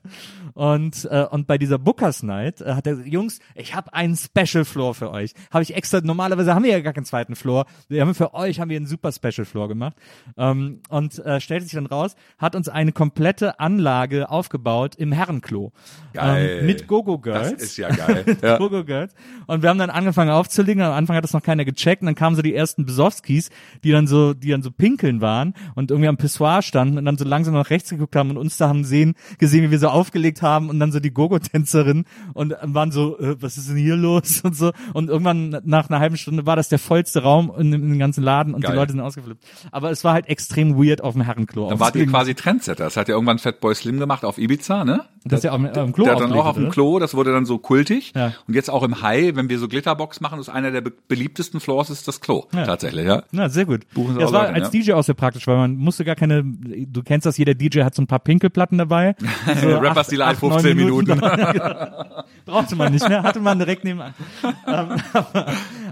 Und 0.53 1.07
äh, 1.09 1.25
und 1.29 1.47
bei 1.47 1.57
dieser 1.57 1.77
Bookers 1.77 2.23
Night 2.23 2.61
äh, 2.61 2.73
hat 2.73 2.85
er 2.87 2.93
gesagt, 2.93 3.07
Jungs, 3.11 3.39
ich 3.55 3.75
habe 3.75 3.93
einen 3.93 4.15
Special 4.15 4.65
Floor 4.65 4.93
für 4.95 5.11
euch. 5.11 5.33
Habe 5.51 5.63
ich 5.63 5.75
extra 5.75 6.01
normalerweise 6.01 6.53
haben 6.55 6.63
wir 6.63 6.71
ja 6.71 6.79
gar 6.81 6.93
keinen 6.93 7.05
zweiten 7.05 7.35
Floor. 7.35 7.65
Wir 7.87 8.01
haben 8.01 8.08
für 8.13 8.33
euch 8.33 8.59
haben 8.59 8.69
wir 8.69 8.77
einen 8.77 8.87
super 8.87 9.11
Special 9.11 9.45
Floor 9.45 9.67
gemacht. 9.67 9.95
Ähm, 10.37 10.81
und 10.89 11.19
äh, 11.19 11.39
stellte 11.39 11.65
sich 11.65 11.73
dann 11.73 11.85
raus, 11.85 12.15
hat 12.37 12.55
uns 12.55 12.69
eine 12.69 12.91
komplette 12.91 13.59
Anlage 13.59 14.29
aufgebaut 14.29 14.95
im 14.95 15.11
Herrenklo. 15.11 15.71
Geil. 16.13 16.59
Ähm, 16.59 16.65
mit 16.65 16.87
Gogo 16.87 17.19
Girls. 17.19 17.53
Das 17.53 17.63
ist 17.63 17.77
ja 17.77 17.89
geil. 17.89 18.37
ja. 18.41 18.57
Gogo 18.57 18.83
Girls. 18.83 19.13
Und 19.47 19.61
wir 19.61 19.69
haben 19.69 19.79
dann 19.79 19.89
angefangen 19.89 20.31
aufzulegen. 20.31 20.81
Am 20.81 20.93
Anfang 20.93 21.15
hat 21.15 21.23
das 21.23 21.33
noch 21.33 21.43
keiner 21.43 21.65
gecheckt. 21.65 22.01
Und 22.01 22.07
dann 22.07 22.15
kamen 22.15 22.35
so 22.35 22.41
die 22.41 22.55
ersten 22.55 22.85
Besowskis, 22.85 23.49
die 23.83 23.91
dann 23.91 24.07
so, 24.07 24.33
die 24.33 24.49
dann 24.49 24.63
so 24.63 24.71
pinkeln 24.71 25.21
waren 25.21 25.53
und 25.75 25.91
irgendwie 25.91 26.07
am 26.07 26.17
Pissoir 26.17 26.61
standen 26.61 26.97
und 26.97 27.05
dann 27.05 27.17
so 27.17 27.25
langsam 27.25 27.53
nach 27.53 27.69
rechts 27.69 27.89
geguckt 27.89 28.15
haben 28.15 28.31
und 28.31 28.37
uns 28.37 28.57
da 28.57 28.67
haben 28.67 28.83
sehen, 28.83 29.15
gesehen, 29.37 29.63
wie 29.63 29.71
wir 29.71 29.79
so 29.79 29.89
aufgelegt 29.89 30.41
haben 30.41 30.69
und 30.69 30.79
dann 30.79 30.91
so 30.91 30.99
die 30.99 31.11
Gogo-Tänzerin 31.11 32.05
und 32.33 32.55
waren 32.61 32.91
so, 32.91 33.17
äh, 33.19 33.41
was 33.41 33.57
ist 33.57 33.69
denn 33.69 33.77
hier 33.77 33.95
los 33.95 34.41
und 34.43 34.55
so. 34.55 34.71
Und 34.93 35.09
irgendwann 35.09 35.61
nach 35.63 35.89
einer 35.89 35.99
halben 35.99 36.17
Stunde 36.17 36.45
war 36.45 36.55
das 36.55 36.69
der 36.69 36.79
vollste 36.79 37.23
Raum 37.23 37.51
in, 37.57 37.73
in 37.73 37.98
dem 37.99 38.05
ganzen 38.05 38.23
Laden 38.23 38.53
und 38.53 38.61
Geil. 38.61 38.71
die 38.71 38.77
Leute 38.77 38.91
sind 38.93 39.01
ausgeflippt. 39.01 39.43
Aber 39.71 39.91
es 39.91 40.03
war 40.03 40.13
halt 40.13 40.27
extrem 40.27 40.77
weird 40.77 41.03
auf 41.03 41.13
dem 41.13 41.21
Herrenklo. 41.21 41.69
Da 41.69 41.79
wart 41.79 41.95
ihr 41.95 42.07
quasi 42.07 42.33
Trendsetter. 42.33 42.85
Das 42.85 42.97
hat 42.97 43.09
ja 43.09 43.15
irgendwann 43.15 43.39
Fatboy 43.39 43.75
Slim 43.75 43.99
gemacht 43.99 44.23
auf 44.23 44.37
Ibiza, 44.37 44.85
ne? 44.85 45.05
Das 45.25 45.39
ist 45.39 45.43
ja 45.43 45.51
auch 45.51 45.57
im, 45.57 45.65
im 45.65 45.93
Klo 45.93 46.05
Der 46.05 46.15
hat 46.15 46.21
dann 46.21 46.31
auch 46.31 46.45
auf 46.45 46.55
dem? 46.55 46.69
Klo, 46.69 46.97
das 46.97 47.13
wurde 47.13 47.33
dann 47.33 47.45
so 47.45 47.57
kultig. 47.57 48.13
Ja. 48.15 48.33
Und 48.47 48.53
jetzt 48.53 48.69
auch 48.69 48.83
im 48.83 49.01
High, 49.01 49.35
wenn 49.35 49.49
wir 49.49 49.59
so 49.59 49.67
Glitterbox 49.67 50.21
machen, 50.21 50.39
ist 50.39 50.47
einer 50.49 50.71
der 50.71 50.81
be 50.81 50.93
beliebtesten 51.07 51.59
Floors 51.59 51.89
ist 51.89 52.07
das 52.07 52.21
Klo. 52.21 52.45
Ja. 52.53 52.65
Tatsächlich, 52.65 53.05
ja. 53.05 53.23
Na, 53.31 53.49
sehr 53.49 53.65
gut. 53.65 53.81
Buchen 53.93 54.13
sie 54.13 54.19
das 54.21 54.31
war 54.31 54.47
Leute, 54.47 54.53
als 54.53 54.73
ja. 54.73 54.81
DJ 54.81 54.93
auch 54.93 55.03
sehr 55.03 55.15
praktisch, 55.15 55.45
weil 55.47 55.57
man 55.57 55.75
musste 55.75 56.05
gar 56.05 56.15
keine, 56.15 56.43
du 56.43 57.03
kennst 57.03 57.25
das, 57.25 57.37
jeder 57.37 57.53
DJ 57.53 57.81
hat 57.81 57.95
so 57.95 58.01
ein 58.01 58.07
paar 58.07 58.19
Pinkelplatten 58.19 58.77
dabei. 58.77 59.15
So 59.59 59.77
Rappers 59.77 60.09
acht, 60.19 60.41
neun 60.41 60.51
15 60.51 60.77
Minuten. 60.77 61.19
Brauchte 62.45 62.75
man 62.75 62.93
nicht, 62.93 63.07
ne? 63.09 63.23
Hatte 63.23 63.39
man 63.39 63.57
direkt 63.57 63.83
nebenan. 63.83 64.13
aber 64.65 64.95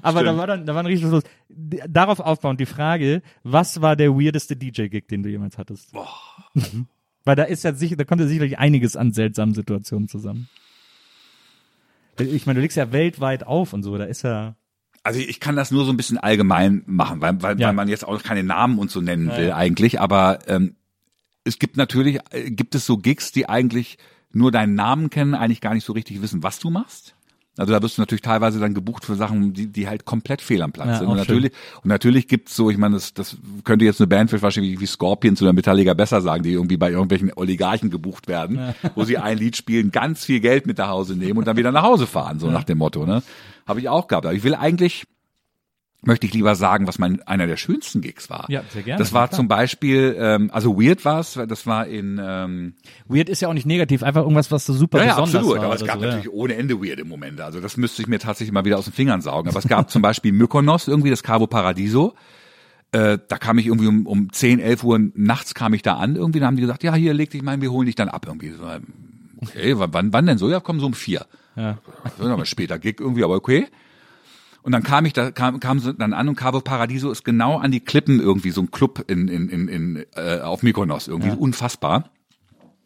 aber 0.01 0.23
da 0.23 0.29
Stimmt. 0.29 0.39
war 0.39 0.47
dann, 0.47 0.65
da 0.65 0.75
war 0.75 0.83
ein 0.83 0.85
richtig 0.85 1.09
los. 1.09 1.23
Darauf 1.87 2.19
aufbauend 2.19 2.59
die 2.59 2.65
Frage, 2.65 3.21
was 3.43 3.81
war 3.81 3.95
der 3.95 4.11
weirdeste 4.11 4.55
DJ-Gig, 4.55 5.07
den 5.07 5.23
du 5.23 5.29
jemals 5.29 5.57
hattest? 5.57 5.91
Boah. 5.93 6.07
Weil 7.23 7.35
da 7.35 7.43
ist 7.43 7.63
ja 7.63 7.73
sicher, 7.73 7.95
da 7.95 8.03
kommt 8.03 8.21
ja 8.21 8.27
sicherlich 8.27 8.57
einiges 8.57 8.95
an 8.95 9.11
seltsamen 9.13 9.53
Situationen 9.53 10.07
zusammen. 10.07 10.47
Ich 12.19 12.45
meine, 12.45 12.57
du 12.57 12.61
legst 12.61 12.77
ja 12.77 12.91
weltweit 12.91 13.45
auf 13.45 13.73
und 13.73 13.83
so, 13.83 13.97
da 13.97 14.05
ist 14.05 14.23
ja, 14.23 14.55
Also 15.03 15.19
ich 15.19 15.39
kann 15.39 15.55
das 15.55 15.69
nur 15.71 15.85
so 15.85 15.91
ein 15.91 15.97
bisschen 15.97 16.17
allgemein 16.17 16.83
machen, 16.87 17.21
weil, 17.21 17.41
weil, 17.43 17.59
Ja. 17.59 17.67
weil 17.67 17.75
man 17.75 17.87
jetzt 17.89 18.07
auch 18.07 18.21
keine 18.23 18.43
Namen 18.43 18.79
und 18.79 18.89
so 18.89 19.01
nennen 19.01 19.27
will 19.35 19.49
ja. 19.49 19.55
eigentlich, 19.55 19.99
aber 20.01 20.39
ähm, 20.47 20.75
es 21.43 21.59
gibt 21.59 21.77
natürlich, 21.77 22.19
äh, 22.31 22.49
gibt 22.49 22.75
es 22.75 22.85
so 22.85 22.97
Gigs, 22.97 23.31
die 23.31 23.47
eigentlich 23.47 23.97
nur 24.31 24.51
deinen 24.51 24.73
Namen 24.75 25.09
kennen, 25.09 25.35
eigentlich 25.35 25.61
gar 25.61 25.73
nicht 25.73 25.85
so 25.85 25.93
richtig 25.93 26.21
wissen, 26.21 26.43
was 26.43 26.59
du 26.59 26.69
machst. 26.69 27.15
Also 27.57 27.73
da 27.73 27.81
wirst 27.81 27.97
du 27.97 28.01
natürlich 28.01 28.21
teilweise 28.21 28.59
dann 28.59 28.73
gebucht 28.73 29.03
für 29.03 29.15
Sachen, 29.15 29.53
die, 29.53 29.67
die 29.67 29.87
halt 29.87 30.05
komplett 30.05 30.41
fehl 30.41 30.61
am 30.61 30.71
Platz 30.71 30.87
Ja, 30.87 30.97
sind. 30.99 31.07
Und 31.07 31.17
natürlich, 31.17 31.51
und 31.83 31.87
natürlich 31.89 32.27
gibt's 32.27 32.55
so, 32.55 32.69
ich 32.69 32.77
meine, 32.77 32.95
das, 32.95 33.13
das 33.13 33.35
könnte 33.63 33.83
jetzt 33.83 33.99
eine 33.99 34.07
Band 34.07 34.29
für 34.29 34.41
wahrscheinlich 34.41 34.79
wie 34.79 34.85
Scorpions 34.85 35.41
oder 35.41 35.53
Metallica 35.53 35.93
besser 35.93 36.21
sagen, 36.21 36.43
die 36.43 36.53
irgendwie 36.53 36.77
bei 36.77 36.91
irgendwelchen 36.91 37.31
Oligarchen 37.35 37.89
gebucht 37.89 38.27
werden, 38.27 38.75
wo 38.95 39.03
sie 39.03 39.17
ein 39.17 39.37
Lied 39.37 39.57
spielen, 39.57 39.91
ganz 39.91 40.23
viel 40.23 40.39
Geld 40.39 40.67
mit 40.67 40.77
nach 40.77 40.89
Hause 40.89 41.15
nehmen 41.15 41.39
und 41.39 41.47
dann 41.47 41.57
wieder 41.57 41.71
nach 41.71 41.83
Hause 41.83 42.07
fahren, 42.07 42.39
so 42.39 42.49
nach 42.49 42.63
dem 42.63 42.77
Motto. 42.77 43.05
Ne? 43.05 43.23
Habe 43.65 43.79
ich 43.79 43.89
auch 43.89 44.07
gehabt. 44.07 44.25
Aber 44.25 44.35
ich 44.35 44.43
will 44.43 44.55
eigentlich 44.55 45.05
möchte 46.01 46.27
ich 46.27 46.33
lieber 46.33 46.55
sagen, 46.55 46.87
was 46.87 46.99
mein 46.99 47.21
einer 47.23 47.47
der 47.47 47.57
schönsten 47.57 48.01
Gigs 48.01 48.29
war. 48.29 48.45
Ja, 48.49 48.63
sehr 48.71 48.83
gerne, 48.83 48.99
Das 48.99 49.13
war 49.13 49.27
klar. 49.27 49.37
zum 49.37 49.47
Beispiel, 49.47 50.15
ähm, 50.19 50.49
also 50.53 50.79
Weird 50.79 51.03
war's, 51.05 51.39
das 51.47 51.65
war 51.65 51.87
in 51.87 52.21
ähm, 52.23 52.75
weird 53.07 53.29
ist 53.29 53.41
ja 53.41 53.47
auch 53.49 53.53
nicht 53.53 53.65
negativ, 53.65 54.03
einfach 54.03 54.21
irgendwas, 54.21 54.51
was 54.51 54.65
so 54.65 54.73
super 54.73 54.99
ja, 54.99 55.05
ja, 55.05 55.09
besonders 55.11 55.35
absolut, 55.35 55.57
war. 55.57 55.65
aber 55.65 55.75
es 55.75 55.85
gab 55.85 55.97
so, 55.97 56.03
ja. 56.03 56.09
natürlich 56.09 56.31
ohne 56.31 56.55
Ende 56.55 56.81
weirde 56.81 57.03
Momente. 57.03 57.43
Also 57.43 57.59
das 57.59 57.77
müsste 57.77 58.01
ich 58.01 58.07
mir 58.07 58.19
tatsächlich 58.19 58.53
mal 58.53 58.65
wieder 58.65 58.77
aus 58.77 58.85
den 58.85 58.93
Fingern 58.93 59.21
saugen. 59.21 59.49
Aber 59.49 59.59
es 59.59 59.67
gab 59.67 59.89
zum 59.89 60.01
Beispiel 60.01 60.31
Mykonos, 60.31 60.87
irgendwie 60.87 61.09
das 61.09 61.23
Cabo 61.23 61.47
Paradiso. 61.47 62.13
Äh, 62.91 63.17
da 63.27 63.37
kam 63.37 63.57
ich 63.57 63.67
irgendwie 63.67 63.87
um, 63.87 64.05
um 64.05 64.31
10, 64.31 64.59
11 64.59 64.83
Uhr 64.83 64.99
nachts 65.15 65.53
kam 65.53 65.73
ich 65.73 65.81
da 65.81 65.95
an. 65.95 66.15
Irgendwie 66.15 66.39
dann 66.39 66.47
haben 66.47 66.55
die 66.55 66.61
gesagt, 66.61 66.83
ja, 66.83 66.93
hier 66.93 67.13
leg 67.13 67.31
dich 67.31 67.41
mal, 67.41 67.51
hin, 67.51 67.61
wir 67.61 67.71
holen 67.71 67.85
dich 67.85 67.95
dann 67.95 68.07
ab. 68.07 68.25
Irgendwie 68.27 68.51
so, 68.51 68.63
okay, 69.41 69.73
wann, 69.77 70.13
wann 70.13 70.25
denn 70.25 70.37
so? 70.37 70.49
Ja, 70.49 70.59
komm 70.59 70.79
so 70.79 70.85
um 70.85 70.93
vier. 70.93 71.25
Ja. 71.55 71.79
Das 72.03 72.13
ist 72.13 72.25
aber 72.25 72.45
später 72.45 72.79
Gig 72.79 72.99
irgendwie, 72.99 73.23
aber 73.23 73.35
okay. 73.35 73.67
Und 74.67 74.73
dann 74.73 74.83
kam 74.83 75.05
ich 75.05 75.13
da, 75.13 75.31
kam, 75.31 75.61
kam 75.61 75.79
sie 75.79 75.93
dann 75.93 76.11
an 76.11 76.27
und 76.27 76.35
Cabo 76.35 76.59
Paradiso 76.59 77.09
ist 77.09 77.23
genau 77.23 77.57
an 77.57 77.71
die 77.71 77.79
Klippen 77.79 78.19
irgendwie 78.19 78.51
so 78.51 78.59
ein 78.59 78.69
Club 78.69 79.05
in, 79.07 79.29
in, 79.29 79.47
in, 79.47 79.69
in 79.69 80.05
äh, 80.17 80.41
auf 80.41 80.61
Mykonos 80.61 81.07
irgendwie 81.07 81.29
unfassbar. 81.37 82.09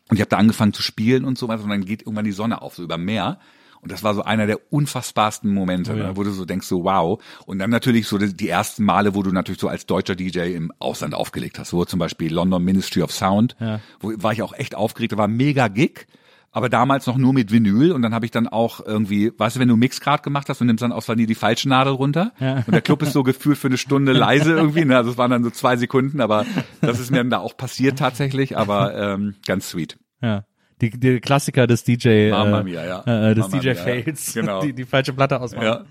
Und 0.07 0.17
ich 0.17 0.21
habe 0.21 0.29
da 0.29 0.37
angefangen 0.37 0.73
zu 0.73 0.83
spielen 0.83 1.25
und 1.25 1.39
so 1.39 1.47
weiter 1.47 1.63
und 1.63 1.71
dann 1.71 1.83
geht 1.83 2.03
irgendwann 2.03 2.25
die 2.25 2.33
Sonne 2.33 2.61
auf 2.61 2.75
so 2.75 2.83
über 2.83 2.99
Meer. 2.99 3.39
Und 3.81 3.91
das 3.91 4.03
war 4.03 4.13
so 4.13 4.21
einer 4.21 4.45
der 4.45 4.59
unfassbarsten 4.71 5.51
Momente, 5.51 5.95
ne, 5.95 6.11
wo 6.17 6.23
du 6.23 6.29
so 6.29 6.45
denkst, 6.45 6.67
so 6.67 6.83
wow. 6.83 7.19
Und 7.47 7.57
dann 7.57 7.71
natürlich 7.71 8.07
so 8.07 8.19
die, 8.19 8.31
die 8.31 8.47
ersten 8.47 8.83
Male, 8.83 9.15
wo 9.15 9.23
du 9.23 9.31
natürlich 9.31 9.59
so 9.59 9.67
als 9.67 9.87
deutscher 9.87 10.15
DJ 10.15 10.53
im 10.53 10.71
Ausland 10.77 11.15
aufgelegt 11.15 11.57
hast, 11.57 11.73
wo 11.73 11.83
zum 11.85 11.97
Beispiel 11.97 12.31
London 12.31 12.63
Ministry 12.63 13.01
of 13.01 13.11
Sound, 13.11 13.55
wo 13.99 14.13
war 14.17 14.33
ich 14.33 14.43
auch 14.43 14.53
echt 14.53 14.75
aufgeregt, 14.75 15.13
da 15.13 15.17
war 15.17 15.27
mega 15.27 15.67
Gig. 15.67 16.05
Aber 16.53 16.67
damals 16.67 17.07
noch 17.07 17.17
nur 17.17 17.33
mit 17.33 17.51
Vinyl 17.51 17.93
und 17.93 18.01
dann 18.01 18.13
habe 18.13 18.25
ich 18.25 18.31
dann 18.31 18.47
auch 18.47 18.85
irgendwie, 18.85 19.31
weißt 19.37 19.55
du, 19.55 19.59
wenn 19.61 19.69
du 19.69 19.77
Mix 19.77 20.01
grad 20.01 20.21
gemacht 20.21 20.49
hast 20.49 20.59
und 20.59 20.67
nimmst 20.67 20.83
dann 20.83 20.91
aus 20.91 21.05
Versehen 21.05 21.27
die 21.27 21.35
falsche 21.35 21.69
Nadel 21.69 21.93
runter 21.93 22.33
und 22.39 22.73
der 22.73 22.81
Club 22.81 23.01
ist 23.03 23.13
so 23.13 23.23
gefühlt 23.23 23.57
für 23.57 23.67
eine 23.67 23.77
Stunde 23.77 24.11
leise 24.11 24.53
irgendwie, 24.53 24.83
ne? 24.83 24.97
also 24.97 25.11
es 25.11 25.17
waren 25.17 25.31
dann 25.31 25.43
so 25.43 25.49
zwei 25.49 25.77
Sekunden, 25.77 26.19
aber 26.19 26.45
das 26.81 26.99
ist 26.99 27.09
mir 27.09 27.17
dann 27.17 27.29
da 27.29 27.39
auch 27.39 27.55
passiert 27.55 27.99
tatsächlich, 27.99 28.57
aber 28.57 28.95
ähm, 28.95 29.35
ganz 29.45 29.69
sweet. 29.69 29.97
Ja. 30.21 30.43
Die, 30.81 30.89
die 30.89 31.19
Klassiker 31.19 31.67
des 31.67 31.83
DJ, 31.83 32.31
Mamma 32.31 32.61
äh, 32.61 32.63
mia, 32.63 32.85
ja. 32.85 33.29
äh, 33.29 33.35
des 33.35 33.49
Mamma 33.49 33.61
DJ 33.61 33.73
Fails, 33.75 34.33
ja. 34.33 34.41
Genau. 34.41 34.61
die, 34.63 34.73
die 34.73 34.85
falsche 34.85 35.13
Platte 35.13 35.39
ausmachen. 35.39 35.65
Ja. 35.65 35.85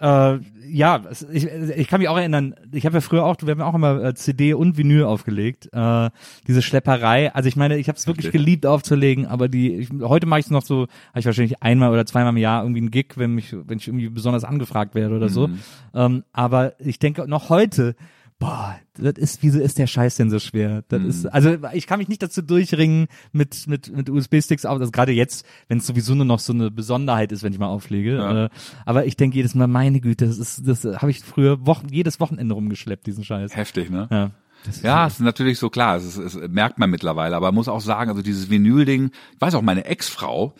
Äh, 0.00 0.38
ja, 0.70 1.02
ich, 1.32 1.46
ich 1.46 1.88
kann 1.88 2.00
mich 2.00 2.08
auch 2.08 2.16
erinnern, 2.16 2.54
ich 2.72 2.84
habe 2.86 2.96
ja 2.96 3.00
früher 3.00 3.24
auch, 3.24 3.36
wir 3.40 3.50
haben 3.50 3.60
ja 3.60 3.66
auch 3.66 3.74
immer 3.74 4.02
äh, 4.02 4.14
CD 4.14 4.54
und 4.54 4.76
Vinyl 4.76 5.04
aufgelegt. 5.04 5.68
Äh, 5.72 6.10
diese 6.46 6.62
Schlepperei, 6.62 7.34
also 7.34 7.48
ich 7.48 7.56
meine, 7.56 7.78
ich 7.78 7.88
habe 7.88 7.96
es 7.96 8.06
wirklich 8.06 8.26
Richtig. 8.26 8.40
geliebt 8.40 8.66
aufzulegen, 8.66 9.26
aber 9.26 9.48
die 9.48 9.74
ich, 9.74 9.90
heute 10.02 10.26
mache 10.26 10.40
ich 10.40 10.46
es 10.46 10.50
noch 10.50 10.62
so, 10.62 10.82
habe 11.10 11.20
ich 11.20 11.26
wahrscheinlich 11.26 11.62
einmal 11.62 11.90
oder 11.90 12.06
zweimal 12.06 12.32
im 12.32 12.36
Jahr 12.36 12.62
irgendwie 12.62 12.80
einen 12.80 12.90
Gig, 12.90 13.14
wenn 13.16 13.34
mich, 13.34 13.52
wenn 13.52 13.78
ich 13.78 13.88
irgendwie 13.88 14.08
besonders 14.08 14.44
angefragt 14.44 14.94
werde 14.94 15.16
oder 15.16 15.28
so. 15.28 15.48
Mhm. 15.48 15.58
Ähm, 15.94 16.24
aber 16.32 16.74
ich 16.78 16.98
denke 16.98 17.26
noch 17.26 17.48
heute, 17.48 17.96
boah, 18.38 18.78
das 18.96 19.14
ist, 19.18 19.42
wieso 19.42 19.58
ist 19.58 19.78
der 19.78 19.86
Scheiß 19.86 20.16
denn 20.16 20.30
so 20.30 20.38
schwer? 20.38 20.84
Das 20.88 21.02
ist, 21.02 21.24
Mhm. 21.24 21.30
also 21.32 21.56
ich 21.72 21.86
kann 21.86 21.98
mich 21.98 22.08
nicht 22.08 22.22
dazu 22.22 22.40
durchringen 22.42 23.08
mit 23.32 23.66
mit 23.66 23.90
mit 23.94 24.08
USB-Sticks 24.08 24.64
auf, 24.64 24.78
also 24.78 24.92
gerade 24.92 25.12
jetzt, 25.12 25.44
wenn 25.68 25.78
es 25.78 25.86
sowieso 25.86 26.14
nur 26.14 26.24
noch 26.24 26.38
so 26.38 26.52
eine 26.52 26.70
Besonderheit 26.70 27.32
ist, 27.32 27.42
wenn 27.42 27.52
ich 27.52 27.58
mal 27.58 27.66
auflege. 27.66 28.16
Ja. 28.16 28.44
Äh, 28.46 28.48
aber 28.86 29.06
ich 29.06 29.16
denke 29.16 29.36
jedes 29.36 29.54
Mal, 29.54 29.66
meine 29.66 30.00
Güte, 30.00 30.26
das 30.26 30.38
ist, 30.38 30.66
das 30.66 30.84
habe 30.84 31.10
ich 31.10 31.20
früher 31.20 31.66
Wochen, 31.66 31.88
jedes 31.90 32.20
Wochenende 32.20 32.54
rumgeschleppt, 32.54 33.06
diesen 33.06 33.24
Scheiß. 33.24 33.56
Heftig, 33.56 33.90
ne? 33.90 34.06
Ja. 34.10 34.30
Das 34.64 34.76
ist 34.76 34.84
Ja, 34.84 35.06
es 35.06 35.14
ist 35.14 35.20
natürlich 35.20 35.58
so 35.58 35.70
klar, 35.70 35.96
es, 35.96 36.04
ist, 36.04 36.18
es 36.18 36.48
merkt 36.48 36.78
man 36.78 36.90
mittlerweile, 36.90 37.36
aber 37.36 37.46
man 37.48 37.54
muss 37.56 37.68
auch 37.68 37.80
sagen, 37.80 38.10
also 38.10 38.22
dieses 38.22 38.50
Vinyl-Ding, 38.50 39.10
ich 39.34 39.40
weiß 39.40 39.54
auch, 39.54 39.62
meine 39.62 39.84
Ex-Frau, 39.84 40.54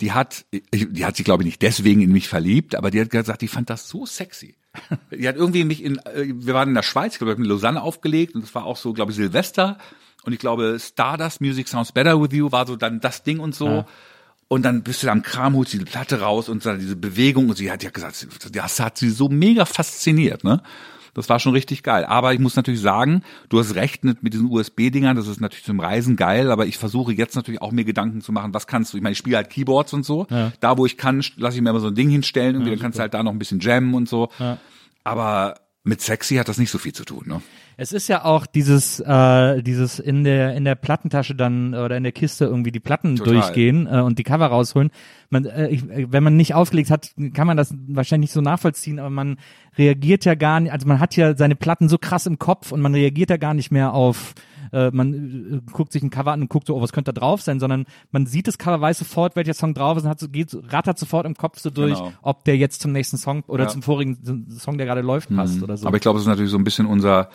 die 0.00 0.12
hat, 0.12 0.44
die 0.72 1.04
hat 1.04 1.16
sich 1.16 1.24
glaube 1.24 1.42
ich 1.42 1.46
nicht 1.46 1.62
deswegen 1.62 2.00
in 2.02 2.12
mich 2.12 2.28
verliebt, 2.28 2.74
aber 2.74 2.90
die 2.90 3.00
hat 3.00 3.10
gesagt, 3.10 3.40
die 3.42 3.48
fand 3.48 3.68
das 3.70 3.88
so 3.88 4.04
sexy. 4.06 4.54
Die 5.10 5.28
hat 5.28 5.36
irgendwie 5.36 5.64
mich 5.64 5.82
in, 5.82 5.98
äh, 5.98 6.26
wir 6.34 6.54
waren 6.54 6.68
in 6.68 6.74
der 6.74 6.82
Schweiz, 6.82 7.14
ich 7.14 7.18
glaube, 7.18 7.32
in 7.34 7.44
Lausanne 7.44 7.82
aufgelegt 7.82 8.34
und 8.34 8.44
es 8.44 8.54
war 8.54 8.64
auch 8.64 8.76
so, 8.76 8.92
glaube 8.92 9.12
ich, 9.12 9.16
Silvester 9.16 9.78
und 10.24 10.32
ich 10.32 10.38
glaube, 10.38 10.78
Stardust 10.80 11.40
Music 11.40 11.68
Sounds 11.68 11.92
Better 11.92 12.20
With 12.20 12.32
You 12.32 12.52
war 12.52 12.66
so 12.66 12.76
dann 12.76 13.00
das 13.00 13.22
Ding 13.22 13.40
und 13.40 13.54
so. 13.54 13.84
Und 14.48 14.62
dann 14.62 14.82
bist 14.82 15.02
du 15.02 15.06
da 15.06 15.12
am 15.12 15.22
Kram, 15.22 15.54
holst 15.54 15.74
diese 15.74 15.84
Platte 15.84 16.20
raus 16.20 16.48
und 16.48 16.64
dann 16.64 16.78
diese 16.78 16.96
Bewegung 16.96 17.50
und 17.50 17.56
sie 17.56 17.70
hat 17.70 17.82
ja 17.82 17.90
gesagt, 17.90 18.26
das 18.52 18.80
hat 18.80 18.96
sie 18.96 19.10
so 19.10 19.28
mega 19.28 19.66
fasziniert, 19.66 20.42
ne? 20.42 20.62
Das 21.18 21.28
war 21.28 21.40
schon 21.40 21.52
richtig 21.52 21.82
geil. 21.82 22.04
Aber 22.04 22.32
ich 22.32 22.38
muss 22.38 22.54
natürlich 22.54 22.80
sagen, 22.80 23.22
du 23.48 23.58
hast 23.58 23.74
recht 23.74 24.04
mit, 24.04 24.22
mit 24.22 24.34
diesen 24.34 24.46
USB-Dingern, 24.46 25.16
das 25.16 25.26
ist 25.26 25.40
natürlich 25.40 25.64
zum 25.64 25.80
Reisen 25.80 26.14
geil, 26.14 26.52
aber 26.52 26.66
ich 26.66 26.78
versuche 26.78 27.12
jetzt 27.12 27.34
natürlich 27.34 27.60
auch 27.60 27.72
mir 27.72 27.84
Gedanken 27.84 28.20
zu 28.20 28.30
machen, 28.30 28.54
was 28.54 28.68
kannst 28.68 28.92
du, 28.92 28.98
ich 28.98 29.02
meine, 29.02 29.14
ich 29.14 29.18
spiele 29.18 29.36
halt 29.36 29.50
Keyboards 29.50 29.92
und 29.92 30.06
so. 30.06 30.28
Ja. 30.30 30.52
Da, 30.60 30.78
wo 30.78 30.86
ich 30.86 30.96
kann, 30.96 31.24
lasse 31.36 31.56
ich 31.56 31.62
mir 31.62 31.70
immer 31.70 31.80
so 31.80 31.88
ein 31.88 31.96
Ding 31.96 32.08
hinstellen, 32.08 32.54
irgendwie, 32.54 32.70
dann 32.70 32.78
kannst 32.78 32.98
du 32.98 33.02
halt 33.02 33.14
da 33.14 33.24
noch 33.24 33.32
ein 33.32 33.38
bisschen 33.40 33.58
jammen 33.58 33.94
und 33.94 34.08
so. 34.08 34.28
Ja. 34.38 34.58
Aber 35.02 35.56
mit 35.82 36.00
sexy 36.00 36.36
hat 36.36 36.48
das 36.48 36.58
nicht 36.58 36.70
so 36.70 36.78
viel 36.78 36.92
zu 36.92 37.04
tun, 37.04 37.24
ne? 37.26 37.42
Es 37.80 37.92
ist 37.92 38.08
ja 38.08 38.24
auch 38.24 38.44
dieses, 38.44 38.98
äh, 38.98 39.62
dieses 39.62 40.00
in 40.00 40.24
der 40.24 40.56
in 40.56 40.64
der 40.64 40.74
Plattentasche 40.74 41.36
dann 41.36 41.74
oder 41.76 41.96
in 41.96 42.02
der 42.02 42.10
Kiste 42.10 42.44
irgendwie 42.44 42.72
die 42.72 42.80
Platten 42.80 43.14
Total. 43.14 43.34
durchgehen 43.34 43.86
äh, 43.86 44.00
und 44.00 44.18
die 44.18 44.24
Cover 44.24 44.46
rausholen. 44.46 44.90
Man, 45.30 45.44
äh, 45.44 45.68
ich, 45.68 45.84
wenn 45.88 46.24
man 46.24 46.36
nicht 46.36 46.54
aufgelegt 46.54 46.90
hat, 46.90 47.12
kann 47.34 47.46
man 47.46 47.56
das 47.56 47.72
wahrscheinlich 47.86 48.30
nicht 48.30 48.34
so 48.34 48.40
nachvollziehen, 48.40 48.98
aber 48.98 49.10
man 49.10 49.38
reagiert 49.76 50.24
ja 50.24 50.34
gar 50.34 50.58
nicht, 50.58 50.72
also 50.72 50.88
man 50.88 50.98
hat 50.98 51.14
ja 51.14 51.36
seine 51.36 51.54
Platten 51.54 51.88
so 51.88 51.98
krass 51.98 52.26
im 52.26 52.40
Kopf 52.40 52.72
und 52.72 52.80
man 52.80 52.94
reagiert 52.94 53.30
ja 53.30 53.36
gar 53.36 53.54
nicht 53.54 53.70
mehr 53.70 53.94
auf 53.94 54.34
äh, 54.72 54.90
man 54.92 55.62
äh, 55.66 55.72
guckt 55.72 55.92
sich 55.92 56.02
ein 56.02 56.10
Cover 56.10 56.32
an 56.32 56.42
und 56.42 56.50
guckt 56.50 56.66
so, 56.66 56.76
oh, 56.76 56.82
was 56.82 56.92
könnte 56.92 57.12
da 57.12 57.20
drauf 57.20 57.40
sein, 57.42 57.60
sondern 57.60 57.86
man 58.10 58.26
sieht 58.26 58.48
das 58.48 58.58
Cover, 58.58 58.80
weiß 58.80 58.98
sofort, 58.98 59.36
welcher 59.36 59.54
Song 59.54 59.72
drauf 59.72 59.96
ist 59.96 60.02
und 60.02 60.10
hat 60.10 60.20
so, 60.20 60.28
geht, 60.28 60.54
rattert 60.72 60.98
sofort 60.98 61.26
im 61.26 61.34
Kopf 61.36 61.58
so 61.60 61.70
durch, 61.70 61.94
Genau. 61.96 62.12
ob 62.22 62.44
der 62.44 62.56
jetzt 62.56 62.82
zum 62.82 62.92
nächsten 62.92 63.16
Song 63.18 63.44
oder 63.46 63.64
Ja. 63.64 63.70
zum 63.70 63.82
vorigen 63.82 64.18
Song, 64.58 64.76
der 64.76 64.86
gerade 64.86 65.00
läuft, 65.00 65.34
passt 65.34 65.62
oder 65.62 65.76
so. 65.76 65.86
Aber 65.86 65.96
ich 65.96 66.02
glaube, 66.02 66.18
es 66.18 66.24
ist 66.24 66.28
natürlich 66.28 66.50
so 66.50 66.58
ein 66.58 66.64
bisschen 66.64 66.86
unser 66.86 67.30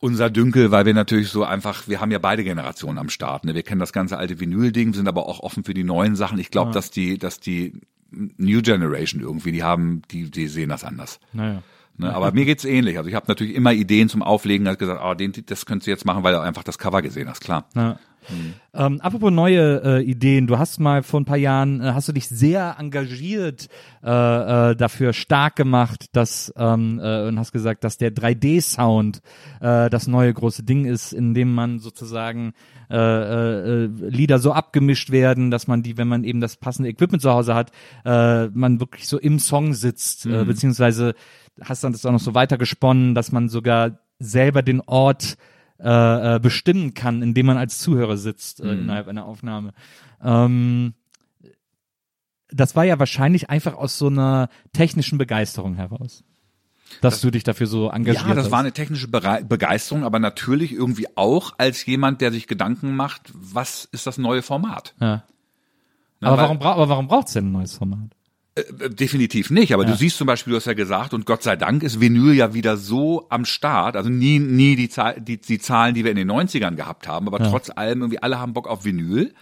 unser 0.00 0.30
Dünkel, 0.30 0.70
weil 0.70 0.86
wir 0.86 0.94
natürlich 0.94 1.28
so 1.28 1.44
einfach, 1.44 1.88
wir 1.88 2.00
haben 2.00 2.10
ja 2.10 2.18
beide 2.18 2.44
Generationen 2.44 2.98
am 2.98 3.08
Start. 3.08 3.44
Ne? 3.44 3.54
Wir 3.54 3.62
kennen 3.62 3.80
das 3.80 3.92
ganze 3.92 4.16
alte 4.16 4.38
Vinyl-Ding, 4.38 4.94
sind 4.94 5.08
aber 5.08 5.26
auch 5.26 5.40
offen 5.40 5.64
für 5.64 5.74
die 5.74 5.84
neuen 5.84 6.14
Sachen. 6.14 6.38
Ich 6.38 6.50
glaube, 6.50 6.72
dass 6.72 6.90
die, 6.90 7.18
dass 7.18 7.40
die 7.40 7.80
New 8.10 8.62
Generation 8.62 9.20
irgendwie, 9.20 9.52
die 9.52 9.62
haben, 9.62 10.02
die, 10.10 10.30
die 10.30 10.48
sehen 10.48 10.68
das 10.68 10.84
anders. 10.84 11.20
naja. 11.32 11.62
Ne? 11.98 12.14
Aber 12.14 12.30
mir 12.32 12.44
geht's 12.44 12.64
ähnlich. 12.64 12.96
Also 12.96 13.10
ich 13.10 13.16
habe 13.16 13.26
natürlich 13.26 13.54
immer 13.56 13.72
Ideen 13.72 14.08
zum 14.08 14.22
Auflegen, 14.22 14.68
habe 14.68 14.76
gesagt, 14.76 15.00
ah, 15.02 15.16
den, 15.16 15.32
das 15.46 15.66
könntest 15.66 15.88
du 15.88 15.90
jetzt 15.90 16.04
machen, 16.04 16.22
weil 16.22 16.32
du 16.32 16.40
einfach 16.40 16.62
das 16.62 16.78
Cover 16.78 17.02
gesehen 17.02 17.28
hast, 17.28 17.40
klar. 17.40 17.68
Ja. 17.74 17.98
Ähm, 18.74 19.00
apropos 19.00 19.32
neue 19.32 19.82
äh, 19.82 20.02
Ideen, 20.02 20.46
du 20.46 20.58
hast 20.58 20.78
mal 20.78 21.02
vor 21.02 21.20
ein 21.20 21.24
paar 21.24 21.36
Jahren, 21.36 21.80
äh, 21.80 21.92
hast 21.94 22.08
du 22.08 22.12
dich 22.12 22.28
sehr 22.28 22.76
engagiert 22.78 23.68
äh, 24.04 24.70
äh, 24.70 24.76
dafür 24.76 25.12
stark 25.12 25.56
gemacht, 25.56 26.06
dass 26.12 26.52
ähm, 26.56 27.00
äh, 27.02 27.26
und 27.28 27.38
hast 27.38 27.52
gesagt, 27.52 27.84
dass 27.84 27.96
der 27.98 28.14
3D-Sound 28.14 29.22
äh, 29.60 29.90
das 29.90 30.06
neue 30.06 30.32
große 30.32 30.62
Ding 30.62 30.84
ist, 30.84 31.12
in 31.12 31.34
dem 31.34 31.54
man 31.54 31.78
sozusagen 31.78 32.52
äh, 32.90 32.96
äh, 32.96 33.84
äh, 33.84 33.86
Lieder 34.08 34.38
so 34.38 34.52
abgemischt 34.52 35.10
werden, 35.10 35.50
dass 35.50 35.66
man 35.66 35.82
die, 35.82 35.98
wenn 35.98 36.08
man 36.08 36.24
eben 36.24 36.40
das 36.40 36.56
passende 36.56 36.88
Equipment 36.88 37.22
zu 37.22 37.30
Hause 37.30 37.54
hat, 37.54 37.70
äh, 38.04 38.46
man 38.48 38.80
wirklich 38.80 39.06
so 39.08 39.18
im 39.18 39.38
Song 39.38 39.74
sitzt, 39.74 40.24
äh, 40.26 40.44
beziehungsweise 40.44 41.14
hast 41.60 41.84
dann 41.84 41.92
das 41.92 42.06
auch 42.06 42.12
noch 42.12 42.20
so 42.20 42.34
weitergesponnen, 42.34 43.14
dass 43.14 43.32
man 43.32 43.48
sogar 43.48 43.98
selber 44.18 44.62
den 44.62 44.80
Ort 44.80 45.36
äh, 45.80 46.36
äh, 46.36 46.38
bestimmen 46.40 46.94
kann, 46.94 47.22
indem 47.22 47.46
man 47.46 47.56
als 47.56 47.78
Zuhörer 47.78 48.16
sitzt 48.16 48.60
äh, 48.60 48.72
innerhalb 48.72 49.08
einer 49.08 49.26
Aufnahme. 49.26 49.72
Ähm, 50.22 50.94
das 52.50 52.74
war 52.76 52.84
ja 52.84 52.98
wahrscheinlich 52.98 53.50
einfach 53.50 53.74
aus 53.74 53.98
so 53.98 54.06
einer 54.06 54.48
technischen 54.72 55.18
Begeisterung 55.18 55.74
heraus, 55.74 56.24
dass 57.02 57.20
du 57.20 57.30
dich 57.30 57.44
dafür 57.44 57.66
so 57.66 57.90
engagiert 57.90 58.26
Ja, 58.26 58.34
das 58.34 58.46
hast. 58.46 58.50
war 58.50 58.60
eine 58.60 58.72
technische 58.72 59.06
Berei- 59.08 59.44
Begeisterung, 59.44 60.04
aber 60.04 60.18
natürlich 60.18 60.72
irgendwie 60.72 61.06
auch 61.16 61.52
als 61.58 61.84
jemand, 61.84 62.20
der 62.22 62.32
sich 62.32 62.46
Gedanken 62.46 62.96
macht, 62.96 63.30
was 63.34 63.84
ist 63.92 64.06
das 64.06 64.18
neue 64.18 64.42
Format? 64.42 64.94
ja. 65.00 65.24
Ne, 66.20 66.26
aber, 66.30 66.42
warum 66.42 66.60
aber 66.60 66.88
warum 66.88 67.06
braucht's 67.06 67.34
denn 67.34 67.46
ein 67.46 67.52
neues 67.52 67.76
Format? 67.76 68.16
Äh, 68.80 68.90
Definitiv 68.90 69.50
nicht, 69.50 69.72
aber 69.74 69.84
Ja. 69.84 69.90
du 69.90 69.96
siehst 69.96 70.16
zum 70.18 70.26
Beispiel, 70.26 70.50
du 70.52 70.56
hast 70.56 70.66
ja 70.66 70.74
gesagt, 70.74 71.14
und 71.14 71.26
Gott 71.26 71.42
sei 71.42 71.56
Dank 71.56 71.82
ist 71.82 72.00
Vinyl 72.00 72.34
ja 72.34 72.54
wieder 72.54 72.76
so 72.76 73.26
am 73.30 73.44
Start, 73.44 73.96
also 73.96 74.08
nie, 74.10 74.38
nie 74.38 74.76
die, 74.76 74.88
Zahl, 74.88 75.20
die, 75.20 75.38
die 75.38 75.58
Zahlen, 75.58 75.94
die 75.94 76.04
wir 76.04 76.10
in 76.10 76.16
den 76.16 76.30
90ern 76.30 76.74
gehabt 76.76 77.06
haben, 77.08 77.26
aber 77.26 77.38
trotz 77.50 77.70
allem 77.70 78.00
irgendwie 78.02 78.22
alle 78.22 78.38
haben 78.38 78.52
Bock 78.52 78.66
auf 78.68 78.84
Vinyl. 78.84 79.34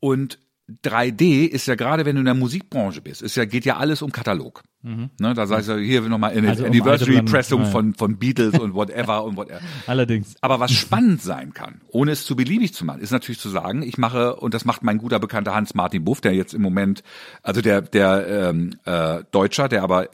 Und 0.00 0.38
3D 0.84 1.46
ist 1.46 1.66
ja 1.66 1.74
gerade, 1.74 2.04
wenn 2.04 2.16
du 2.16 2.20
in 2.20 2.26
der 2.26 2.34
Musikbranche 2.34 3.00
bist, 3.00 3.22
ist 3.22 3.36
ja, 3.36 3.44
geht 3.44 3.64
ja 3.64 3.76
alles 3.76 4.02
um 4.02 4.12
Katalog. 4.12 4.62
Ne, 4.82 5.34
da 5.34 5.46
sagst 5.46 5.68
du 5.68 5.76
hier 5.78 6.00
nochmal 6.02 6.34
Mhm. 6.34 6.48
Also 6.48 6.64
um 6.64 6.70
Anniversary 6.70 7.10
alte 7.10 7.12
Platten, 7.12 7.26
Pressung 7.26 7.60
ja, 7.60 7.66
ja. 7.66 7.70
von, 7.72 7.94
von 7.94 8.18
Beatles 8.18 8.58
und 8.58 8.74
whatever 8.74 9.24
und 9.24 9.36
whatever. 9.36 9.60
Allerdings. 9.86 10.36
Aber 10.40 10.58
was 10.58 10.72
spannend 10.72 11.20
sein 11.20 11.52
kann, 11.52 11.82
ohne 11.88 12.12
es 12.12 12.24
zu 12.24 12.34
beliebig 12.34 12.72
zu 12.72 12.86
machen, 12.86 13.02
ist 13.02 13.10
natürlich 13.10 13.40
zu 13.40 13.50
sagen, 13.50 13.82
ich 13.82 13.98
mache, 13.98 14.36
und 14.36 14.54
das 14.54 14.64
macht 14.64 14.82
mein 14.82 14.96
guter 14.96 15.18
Bekannter 15.18 15.54
Hans-Martin 15.54 16.04
Buff, 16.04 16.22
der 16.22 16.32
jetzt 16.32 16.54
im 16.54 16.62
Moment, 16.62 17.02
also 17.42 17.60
der, 17.60 17.82
der 17.82 18.26
ähm, 18.26 18.78
äh, 18.86 19.22
Deutscher, 19.32 19.68
der 19.68 19.82
aber 19.82 20.08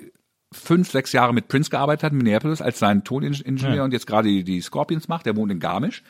fünf, 0.53 0.91
sechs 0.91 1.13
Jahre 1.13 1.33
mit 1.33 1.47
Prince 1.49 1.71
gearbeitet 1.71 2.03
hat 2.03 2.13
in 2.13 2.19
Minneapolis 2.19 2.61
als 2.61 2.79
sein 2.81 3.05
Toningenieur 3.05 3.75
Ja. 3.75 3.85
und 3.85 3.93
jetzt 3.93 4.07
gerade 4.07 4.29
die, 4.29 4.43
die 4.43 4.61
Scorpions 4.61 5.07
macht, 5.07 5.27
der 5.27 5.37
wohnt 5.37 5.53
in 5.53 5.61
Garmisch. 5.61 6.03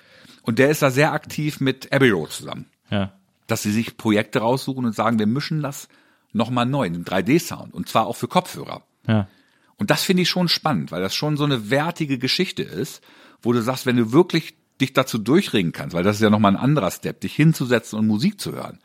Und 0.43 0.59
der 0.59 0.71
ist 0.71 0.81
da 0.81 0.91
sehr 0.91 1.13
aktiv 1.13 1.61
mit 1.61 1.93
Abbey 1.93 2.11
Road 2.11 2.31
zusammen 2.31 2.67
Ja. 2.91 3.13
Dass 3.47 3.63
sie 3.63 3.73
sich 3.73 3.97
Projekte 3.97 4.41
raussuchen 4.41 4.85
und 4.85 4.95
sagen, 4.95 5.19
wir 5.19 5.27
mischen 5.27 5.63
das 5.63 5.89
nochmal 6.33 6.67
neu, 6.67 6.87
einen 6.87 7.05
3D-Sound 7.05 7.75
und 7.75 7.89
zwar 7.89 8.07
auch 8.07 8.17
für 8.17 8.29
Kopfhörer. 8.29 8.83
Ja. 9.07 9.29
Und 9.77 9.91
das 9.91 10.03
finde 10.03 10.23
ich 10.23 10.29
schon 10.29 10.49
spannend, 10.49 10.93
weil 10.93 11.03
das 11.03 11.15
schon 11.15 11.37
so 11.37 11.45
eine 11.45 11.71
wertige 11.71 12.19
Geschichte 12.19 12.63
ist, 12.63 13.03
wo 13.43 13.53
du 13.53 13.61
sagst, 13.63 13.87
wenn 13.87 13.97
du 13.97 14.13
wirklich 14.13 14.55
dich 14.81 14.93
dazu 14.93 15.19
durchringen 15.19 15.73
kannst, 15.73 15.95
weil 15.95 16.05
das 16.05 16.17
ist 16.17 16.23
ja 16.23 16.31
nochmal 16.31 16.53
ein 16.53 16.61
anderer 16.61 16.91
Step, 16.91 17.21
dich 17.21 17.35
hinzusetzen 17.35 17.99
und 17.99 18.07
Musik 18.07 18.41
zu 18.41 18.53
hören. 18.53 18.79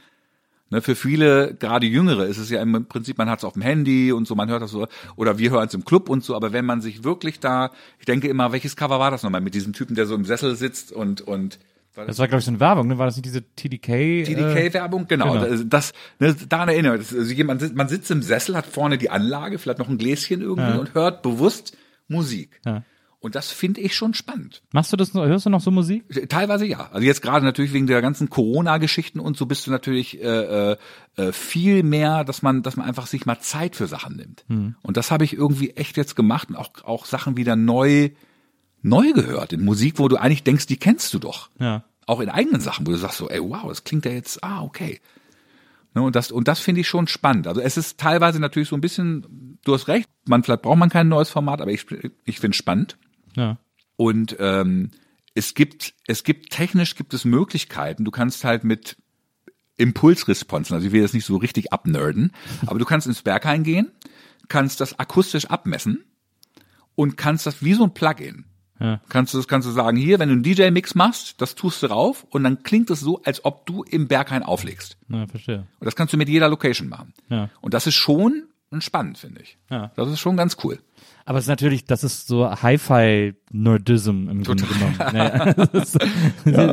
Ne, 0.69 0.81
für 0.81 0.95
viele, 0.95 1.53
gerade 1.53 1.85
Jüngere, 1.85 2.27
ist 2.27 2.37
es 2.37 2.49
ja 2.49 2.61
im 2.61 2.85
Prinzip, 2.85 3.17
man 3.17 3.29
hat 3.29 3.39
es 3.39 3.45
auf 3.45 3.53
dem 3.53 3.61
Handy 3.61 4.13
und 4.13 4.25
so, 4.25 4.35
man 4.35 4.49
hört 4.49 4.61
das 4.61 4.71
so, 4.71 4.87
oder 5.17 5.37
wir 5.37 5.51
hören 5.51 5.67
es 5.67 5.73
im 5.73 5.83
Club 5.83 6.07
und 6.07 6.23
so, 6.23 6.33
aber 6.33 6.53
wenn 6.53 6.65
man 6.65 6.79
sich 6.79 7.03
wirklich 7.03 7.41
da, 7.41 7.71
ich 7.99 8.05
denke 8.05 8.29
immer, 8.29 8.53
welches 8.53 8.77
Cover 8.77 8.97
war 8.97 9.11
das 9.11 9.23
nochmal, 9.23 9.41
mit 9.41 9.53
diesem 9.53 9.73
Typen, 9.73 9.95
der 9.95 10.05
so 10.05 10.15
im 10.15 10.23
Sessel 10.23 10.55
sitzt 10.55 10.93
und, 10.93 11.19
und 11.19 11.59
Das 11.93 12.19
war, 12.19 12.27
glaube 12.27 12.39
ich, 12.39 12.45
so 12.45 12.51
eine 12.51 12.59
Werbung, 12.59 12.87
ne? 12.87 12.97
War 12.97 13.05
das 13.05 13.17
nicht 13.17 13.25
diese 13.25 13.41
TDK? 13.41 13.89
Äh, 13.89 14.23
TDK-Werbung, 14.23 15.07
genau. 15.07 15.33
genau. 15.33 15.45
Das, 15.45 15.63
das, 15.67 15.93
ne, 16.19 16.35
daran 16.47 16.69
erinnere 16.69 16.95
ich. 16.97 17.11
mich. 17.11 17.19
Also 17.19 17.33
jemand, 17.33 17.75
man 17.75 17.89
sitzt 17.89 18.09
im 18.11 18.21
Sessel, 18.21 18.55
hat 18.55 18.65
vorne 18.65 18.97
die 18.97 19.09
Anlage, 19.09 19.59
vielleicht 19.59 19.79
noch 19.79 19.89
ein 19.89 19.97
Gläschen 19.97 20.41
irgendwie 20.41 20.69
Ja. 20.71 20.77
und 20.77 20.93
hört 20.93 21.21
bewusst 21.21 21.77
Musik. 22.07 22.61
Ja. 22.65 22.83
Und 23.19 23.35
das 23.35 23.51
finde 23.51 23.81
ich 23.81 23.95
schon 23.95 24.15
spannend. 24.15 24.63
Machst 24.71 24.91
du 24.91 24.97
das 24.97 25.13
noch, 25.13 25.23
hörst 25.25 25.45
du 25.45 25.51
noch 25.51 25.61
so 25.61 25.69
Musik? 25.69 26.27
Teilweise 26.27 26.65
ja. 26.65 26.89
Also 26.91 27.05
jetzt 27.05 27.21
gerade 27.21 27.45
natürlich 27.45 27.71
wegen 27.71 27.85
der 27.85 28.01
ganzen 28.01 28.31
Corona-Geschichten 28.31 29.19
und 29.19 29.37
so 29.37 29.45
bist 29.45 29.67
du 29.67 29.71
natürlich 29.71 30.19
äh, 30.23 30.75
äh, 31.17 31.31
viel 31.31 31.83
mehr, 31.83 32.23
dass 32.23 32.41
man, 32.41 32.63
dass 32.63 32.77
man 32.77 32.87
einfach 32.87 33.05
sich 33.05 33.27
mal 33.27 33.39
Zeit 33.39 33.75
für 33.75 33.85
Sachen 33.85 34.15
nimmt. 34.15 34.43
Hm. 34.47 34.75
Und 34.81 34.97
das 34.97 35.11
habe 35.11 35.23
ich 35.23 35.33
irgendwie 35.33 35.69
echt 35.71 35.97
jetzt 35.97 36.15
gemacht 36.15 36.49
und 36.49 36.55
auch 36.55 36.71
auch 36.83 37.05
Sachen 37.05 37.37
wieder 37.37 37.55
neu 37.55 38.09
neu 38.81 39.13
gehört 39.13 39.53
in 39.53 39.63
Musik, 39.63 39.99
wo 39.99 40.07
du 40.07 40.17
eigentlich 40.17 40.43
denkst, 40.43 40.67
die 40.67 40.77
kennst 40.77 41.13
du 41.13 41.19
doch. 41.19 41.49
Ja. 41.59 41.83
Auch 42.07 42.19
in 42.19 42.29
eigenen 42.29 42.61
Sachen, 42.61 42.87
wo 42.87 42.91
du 42.91 42.97
sagst 42.97 43.17
so, 43.17 43.29
ey, 43.29 43.41
wow, 43.41 43.67
das 43.67 43.83
klingt 43.83 44.05
ja 44.05 44.11
jetzt, 44.11 44.43
ah, 44.43 44.61
okay. 44.63 44.99
Ne, 45.93 46.01
und 46.01 46.15
das, 46.15 46.31
und 46.31 46.47
das 46.47 46.59
finde 46.59 46.81
ich 46.81 46.87
schon 46.87 47.07
spannend. 47.07 47.47
Also 47.47 47.61
es 47.61 47.77
ist 47.77 47.99
teilweise 47.99 48.39
natürlich 48.39 48.69
so 48.69 48.75
ein 48.75 48.81
bisschen, 48.81 49.59
du 49.63 49.73
hast 49.73 49.87
recht, 49.87 50.07
man, 50.25 50.43
vielleicht 50.43 50.61
braucht 50.61 50.77
man 50.77 50.89
kein 50.89 51.09
neues 51.09 51.29
Format, 51.29 51.61
aber 51.61 51.71
ich, 51.71 51.85
ich 52.25 52.39
finde 52.39 52.51
es 52.51 52.57
spannend. 52.57 52.97
Ja. 53.35 53.57
Und 53.97 54.35
ähm, 54.39 54.91
es 55.33 55.53
gibt, 55.53 55.93
es 56.07 56.23
gibt 56.23 56.51
technisch 56.51 56.95
gibt 56.95 57.13
es 57.13 57.25
Möglichkeiten. 57.25 58.05
Du 58.05 58.11
kannst 58.11 58.43
halt 58.43 58.63
mit 58.63 58.97
Impulsresponsen, 59.77 60.75
also 60.75 60.87
ich 60.87 60.93
will 60.93 61.01
jetzt 61.01 61.13
nicht 61.13 61.25
so 61.25 61.37
richtig 61.37 61.73
abnerden, 61.73 62.31
aber 62.65 62.79
du 62.79 62.85
kannst 62.85 63.07
ins 63.07 63.21
Berghain 63.21 63.63
gehen, 63.63 63.91
kannst 64.47 64.79
das 64.79 64.97
akustisch 64.97 65.45
abmessen 65.45 66.05
und 66.95 67.17
kannst 67.17 67.45
das 67.45 67.63
wie 67.63 67.73
so 67.73 67.83
ein 67.83 67.93
Plugin. 67.93 68.45
Ja. 68.81 68.99
Kannst 69.09 69.33
du 69.33 69.37
das 69.37 69.47
kannst 69.47 69.67
du 69.67 69.71
sagen, 69.71 69.95
hier, 69.95 70.17
wenn 70.19 70.29
du 70.29 70.33
einen 70.33 70.43
DJ-Mix 70.43 70.95
machst, 70.95 71.39
das 71.39 71.55
tust 71.55 71.83
du 71.83 71.87
rauf 71.87 72.25
und 72.31 72.43
dann 72.43 72.63
klingt 72.63 72.89
es 72.89 72.99
so, 72.99 73.21
als 73.23 73.45
ob 73.45 73.65
du 73.65 73.83
im 73.83 74.07
Berghain 74.07 74.43
auflegst. 74.43 74.97
Ja, 75.09 75.27
verstehe. 75.27 75.67
Und 75.79 75.85
das 75.85 75.95
kannst 75.95 76.13
du 76.13 76.17
mit 76.17 76.29
jeder 76.29 76.49
Location 76.49 76.89
machen. 76.89 77.13
Ja. 77.29 77.49
Und 77.61 77.73
das 77.73 77.85
ist 77.87 77.95
schon 77.95 78.43
spannend, 78.79 79.17
finde 79.17 79.41
ich. 79.41 79.57
Ja. 79.69 79.91
Das 79.95 80.09
ist 80.09 80.19
schon 80.19 80.37
ganz 80.37 80.57
cool. 80.63 80.79
Aber 81.25 81.37
es 81.37 81.43
ist 81.45 81.49
natürlich, 81.49 81.85
das 81.85 82.03
ist 82.03 82.27
so 82.27 82.49
Hi-Fi-Nerdism 82.49 84.29
im 84.29 84.43
Grunde 84.43 84.63
genommen. 84.65 85.69
Ist 85.73 86.01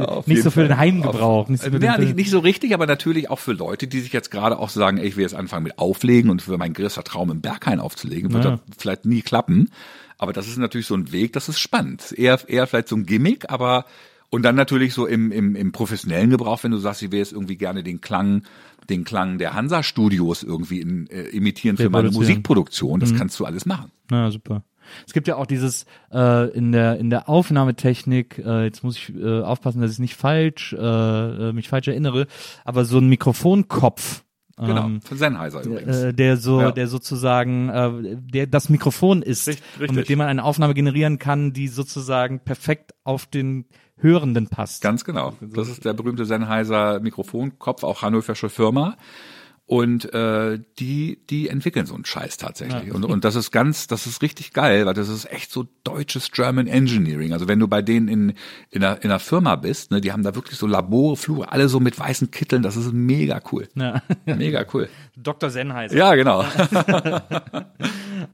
auf 0.08 0.26
nicht 0.26 0.42
so 0.42 0.50
für 0.50 0.66
den. 0.66 0.76
Heimgebrauch. 0.78 1.48
Nicht 1.48 1.62
so 1.62 1.70
ja, 1.70 1.98
nicht, 1.98 2.16
nicht 2.16 2.30
so 2.30 2.38
richtig, 2.38 2.72
aber 2.72 2.86
natürlich 2.86 3.30
auch 3.30 3.38
für 3.38 3.52
Leute, 3.52 3.86
die 3.86 4.00
sich 4.00 4.12
jetzt 4.12 4.30
gerade 4.30 4.58
auch 4.58 4.70
sagen, 4.70 4.98
ey, 4.98 5.06
ich 5.08 5.16
will 5.16 5.22
jetzt 5.22 5.34
anfangen 5.34 5.64
mit 5.64 5.78
Auflegen 5.78 6.30
und 6.30 6.40
für 6.42 6.56
mein 6.56 6.72
größter 6.72 7.04
Traum 7.04 7.30
im 7.30 7.40
Berghain 7.40 7.80
aufzulegen, 7.80 8.32
wird 8.32 8.44
Ja. 8.44 8.50
das 8.52 8.60
vielleicht 8.78 9.04
nie 9.04 9.22
klappen. 9.22 9.70
Aber 10.18 10.32
das 10.32 10.48
ist 10.48 10.58
natürlich 10.58 10.86
so 10.86 10.94
ein 10.94 11.12
Weg, 11.12 11.32
das 11.32 11.48
ist 11.48 11.60
spannend. 11.60 12.12
Eher, 12.12 12.38
eher 12.48 12.66
vielleicht 12.66 12.88
so 12.88 12.96
ein 12.96 13.06
Gimmick, 13.06 13.50
aber 13.50 13.84
und 14.30 14.42
dann 14.42 14.56
natürlich 14.56 14.92
so 14.92 15.06
im, 15.06 15.32
im, 15.32 15.56
im 15.56 15.72
professionellen 15.72 16.30
Gebrauch, 16.30 16.62
wenn 16.62 16.72
du 16.72 16.78
sagst, 16.78 17.02
ich 17.02 17.10
will 17.10 17.18
jetzt 17.18 17.32
irgendwie 17.32 17.56
gerne 17.56 17.82
den 17.82 18.00
Klang, 18.00 18.42
den 18.90 19.04
Klang 19.04 19.38
der 19.38 19.54
Hansa-Studios 19.54 20.42
irgendwie 20.42 20.80
in, 20.80 21.06
äh, 21.06 21.22
imitieren 21.28 21.76
für 21.78 21.88
meine. 21.88 22.10
Musikproduktion, 22.10 23.00
das 23.00 23.14
kannst 23.14 23.40
du 23.40 23.46
alles 23.46 23.64
machen. 23.64 23.90
Na, 24.10 24.30
super. 24.30 24.64
Es 25.06 25.12
gibt 25.12 25.28
ja 25.28 25.36
auch 25.36 25.46
dieses 25.46 25.86
äh, 26.12 26.50
in 26.50 26.72
der 26.72 26.98
in 26.98 27.10
der 27.10 27.28
Aufnahmetechnik. 27.28 28.38
Äh, 28.38 28.64
jetzt 28.64 28.82
muss 28.82 28.96
ich 28.96 29.14
äh, 29.14 29.40
aufpassen, 29.40 29.80
dass 29.80 29.92
ich 29.92 29.98
nicht 29.98 30.16
falsch 30.16 30.72
äh, 30.72 30.78
äh, 30.78 31.52
mich 31.52 31.68
falsch 31.68 31.88
erinnere. 31.88 32.26
Aber 32.64 32.84
so 32.84 32.98
ein 32.98 33.08
Mikrofonkopf 33.08 34.24
Genau, 34.58 34.86
Ähm, 34.86 35.00
von 35.02 35.16
Sennheiser 35.18 35.62
übrigens. 35.64 35.96
äh, 35.96 36.12
der 36.14 36.36
so, 36.36 36.60
Ja. 36.60 36.72
der 36.72 36.88
sozusagen, 36.88 37.68
äh, 37.68 38.16
der 38.16 38.46
das 38.46 38.68
Mikrofon 38.68 39.22
ist 39.22 39.48
Richtig, 39.48 39.64
und 39.76 39.80
richtig. 39.82 39.96
mit 39.96 40.08
dem 40.08 40.18
man 40.18 40.26
eine 40.28 40.42
Aufnahme 40.44 40.74
generieren 40.74 41.18
kann, 41.18 41.52
die 41.52 41.68
sozusagen 41.68 42.40
perfekt 42.40 42.92
auf 43.04 43.26
den 43.26 43.66
Hörenden 44.00 44.46
passt. 44.48 44.80
Ganz 44.82 45.04
genau. 45.04 45.34
Das 45.40 45.68
ist 45.68 45.84
der 45.84 45.92
berühmte 45.92 46.24
Sennheiser 46.24 47.00
Mikrofonkopf, 47.00 47.82
auch 47.84 48.02
Hannoversche 48.02 48.48
Firma. 48.48 48.96
Und 49.68 50.14
äh, 50.14 50.58
die, 50.78 51.20
die 51.28 51.50
entwickeln 51.50 51.84
so 51.84 51.94
einen 51.94 52.06
Scheiß 52.06 52.38
tatsächlich. 52.38 52.90
Und, 52.90 53.04
und 53.04 53.22
das 53.26 53.34
ist 53.34 53.50
ganz, 53.50 53.86
das 53.86 54.06
ist 54.06 54.22
richtig 54.22 54.54
geil, 54.54 54.86
weil 54.86 54.94
das 54.94 55.10
ist 55.10 55.30
echt 55.30 55.52
so 55.52 55.66
deutsches 55.84 56.32
German 56.32 56.66
Engineering. 56.66 57.34
Also 57.34 57.48
wenn 57.48 57.58
du 57.58 57.68
bei 57.68 57.82
denen 57.82 58.08
in, 58.08 58.34
in, 58.70 58.82
einer, 58.82 58.96
in 59.02 59.10
einer 59.10 59.18
Firma 59.18 59.56
bist, 59.56 59.90
ne, 59.90 60.00
die 60.00 60.10
haben 60.10 60.22
da 60.22 60.34
wirklich 60.34 60.58
so 60.58 60.66
Labore, 60.66 61.18
Flure, 61.18 61.52
alle 61.52 61.68
so 61.68 61.80
mit 61.80 61.98
weißen 61.98 62.30
Kitteln, 62.30 62.62
das 62.62 62.76
ist 62.76 62.94
mega 62.94 63.42
cool. 63.52 63.68
Ja. 63.74 64.02
Mega 64.24 64.64
cool. 64.72 64.88
Dr. 65.16 65.50
Sennheiser. 65.50 65.94
Ja, 65.94 66.14
genau. 66.14 66.46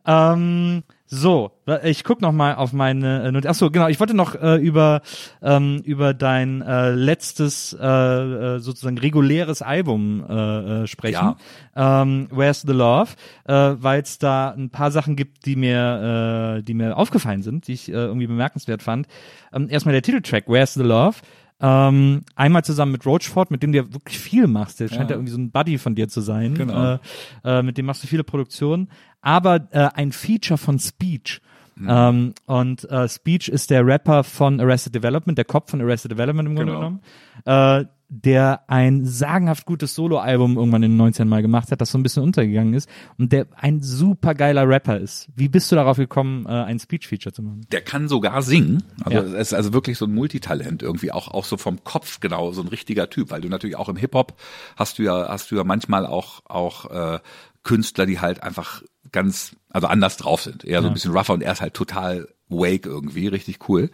Ähm, 0.06 0.82
so, 1.14 1.52
ich 1.84 2.02
guck 2.02 2.20
noch 2.20 2.32
mal 2.32 2.56
auf 2.56 2.72
meine 2.72 3.24
äh, 3.24 3.32
Not 3.32 3.46
Ach 3.46 3.54
so, 3.54 3.70
genau, 3.70 3.88
ich 3.88 4.00
wollte 4.00 4.14
noch 4.14 4.34
äh, 4.34 4.56
über 4.56 5.00
ähm, 5.42 5.80
über 5.84 6.12
dein 6.12 6.60
äh, 6.60 6.90
letztes 6.90 7.72
äh, 7.72 7.86
äh, 7.86 8.58
sozusagen 8.58 8.98
reguläres 8.98 9.62
Album 9.62 10.24
äh, 10.28 10.82
äh, 10.82 10.86
sprechen. 10.86 11.36
Ähm, 11.76 12.28
Where's 12.30 12.62
the 12.62 12.72
Love, 12.72 13.12
äh, 13.44 13.52
weil 13.52 14.02
es 14.02 14.18
da 14.18 14.50
ein 14.50 14.70
paar 14.70 14.90
Sachen 14.90 15.14
gibt, 15.14 15.46
die 15.46 15.56
mir 15.56 16.58
äh, 16.58 16.62
die 16.62 16.74
mir 16.74 16.96
aufgefallen 16.96 17.42
sind, 17.42 17.68
die 17.68 17.74
ich 17.74 17.88
äh, 17.88 17.92
irgendwie 17.92 18.26
bemerkenswert 18.26 18.82
fand. 18.82 19.06
Ähm, 19.52 19.68
erstmal 19.70 19.92
der 19.92 20.02
Titeltrack 20.02 20.48
Where's 20.48 20.74
the 20.74 20.82
Love. 20.82 21.16
Ähm, 21.60 22.22
einmal 22.34 22.64
zusammen 22.64 22.92
mit 22.92 23.06
Roachford, 23.06 23.50
mit 23.50 23.62
dem 23.62 23.72
du 23.72 23.78
ja 23.78 23.92
wirklich 23.92 24.18
viel 24.18 24.46
machst. 24.46 24.80
Der 24.80 24.88
scheint 24.88 25.10
ja 25.10 25.16
irgendwie 25.16 25.32
so 25.32 25.38
ein 25.38 25.50
Buddy 25.50 25.78
von 25.78 25.94
dir 25.94 26.08
zu 26.08 26.20
sein. 26.20 26.54
Genau. 26.54 26.94
Äh, 26.94 26.98
äh, 27.44 27.62
mit 27.62 27.78
dem 27.78 27.86
machst 27.86 28.02
du 28.02 28.06
viele 28.06 28.24
Produktionen. 28.24 28.88
Aber 29.20 29.68
äh, 29.70 29.88
ein 29.94 30.12
Feature 30.12 30.58
von 30.58 30.78
Speech. 30.78 31.40
Mhm. 31.76 31.88
Ähm, 31.90 32.34
und 32.46 32.90
äh, 32.90 33.08
Speech 33.08 33.48
ist 33.48 33.70
der 33.70 33.86
Rapper 33.86 34.24
von 34.24 34.60
Arrested 34.60 34.94
Development, 34.94 35.36
der 35.38 35.44
Kopf 35.44 35.70
von 35.70 35.80
Arrested 35.80 36.10
Development 36.12 36.48
im 36.48 36.54
Grunde 36.56 36.72
Genau. 36.72 37.00
genommen, 37.44 37.80
äh, 37.80 37.84
der 38.22 38.62
ein 38.68 39.04
sagenhaft 39.04 39.66
gutes 39.66 39.94
Soloalbum 39.94 40.56
irgendwann 40.56 40.82
in 40.82 40.92
den 40.92 40.96
19 40.96 41.28
Mal 41.28 41.42
gemacht 41.42 41.70
hat, 41.72 41.80
das 41.80 41.90
so 41.90 41.98
ein 41.98 42.02
bisschen 42.02 42.22
untergegangen 42.22 42.74
ist 42.74 42.88
und 43.18 43.32
der 43.32 43.46
ein 43.56 43.82
super 43.82 44.34
geiler 44.34 44.68
Rapper 44.68 44.98
ist. 44.98 45.28
Wie 45.34 45.48
bist 45.48 45.70
du 45.72 45.76
darauf 45.76 45.96
gekommen, 45.96 46.46
äh, 46.46 46.50
ein 46.50 46.78
Speech-Feature 46.78 47.32
zu 47.32 47.42
machen? 47.42 47.66
Der 47.72 47.80
kann 47.80 48.08
sogar 48.08 48.42
singen. 48.42 48.82
Also 49.02 49.18
Ja. 49.18 49.24
er 49.24 49.40
ist 49.40 49.52
also 49.52 49.72
wirklich 49.72 49.98
so 49.98 50.04
ein 50.06 50.14
Multitalent 50.14 50.82
irgendwie, 50.82 51.12
auch, 51.12 51.28
auch 51.28 51.44
so 51.44 51.56
vom 51.56 51.82
Kopf 51.82 52.20
genau, 52.20 52.52
so 52.52 52.62
ein 52.62 52.68
richtiger 52.68 53.10
Typ, 53.10 53.30
weil 53.30 53.40
du 53.40 53.48
natürlich 53.48 53.76
auch 53.76 53.88
im 53.88 53.96
Hip-Hop 53.96 54.34
hast 54.76 54.98
du 54.98 55.02
ja, 55.02 55.28
hast 55.28 55.50
du 55.50 55.56
ja 55.56 55.64
manchmal 55.64 56.06
auch, 56.06 56.42
auch 56.46 56.90
äh, 56.90 57.18
Künstler, 57.64 58.06
die 58.06 58.20
halt 58.20 58.42
einfach 58.42 58.82
ganz, 59.10 59.56
also 59.70 59.86
anders 59.86 60.16
drauf 60.16 60.42
sind. 60.42 60.64
Eher 60.64 60.82
so 60.82 60.88
ein 60.88 60.94
bisschen 60.94 61.12
rougher 61.12 61.32
und 61.34 61.42
er 61.42 61.52
ist 61.52 61.60
halt 61.60 61.74
total 61.74 62.28
wake 62.48 62.86
irgendwie, 62.86 63.26
richtig 63.26 63.68
cool. 63.68 63.90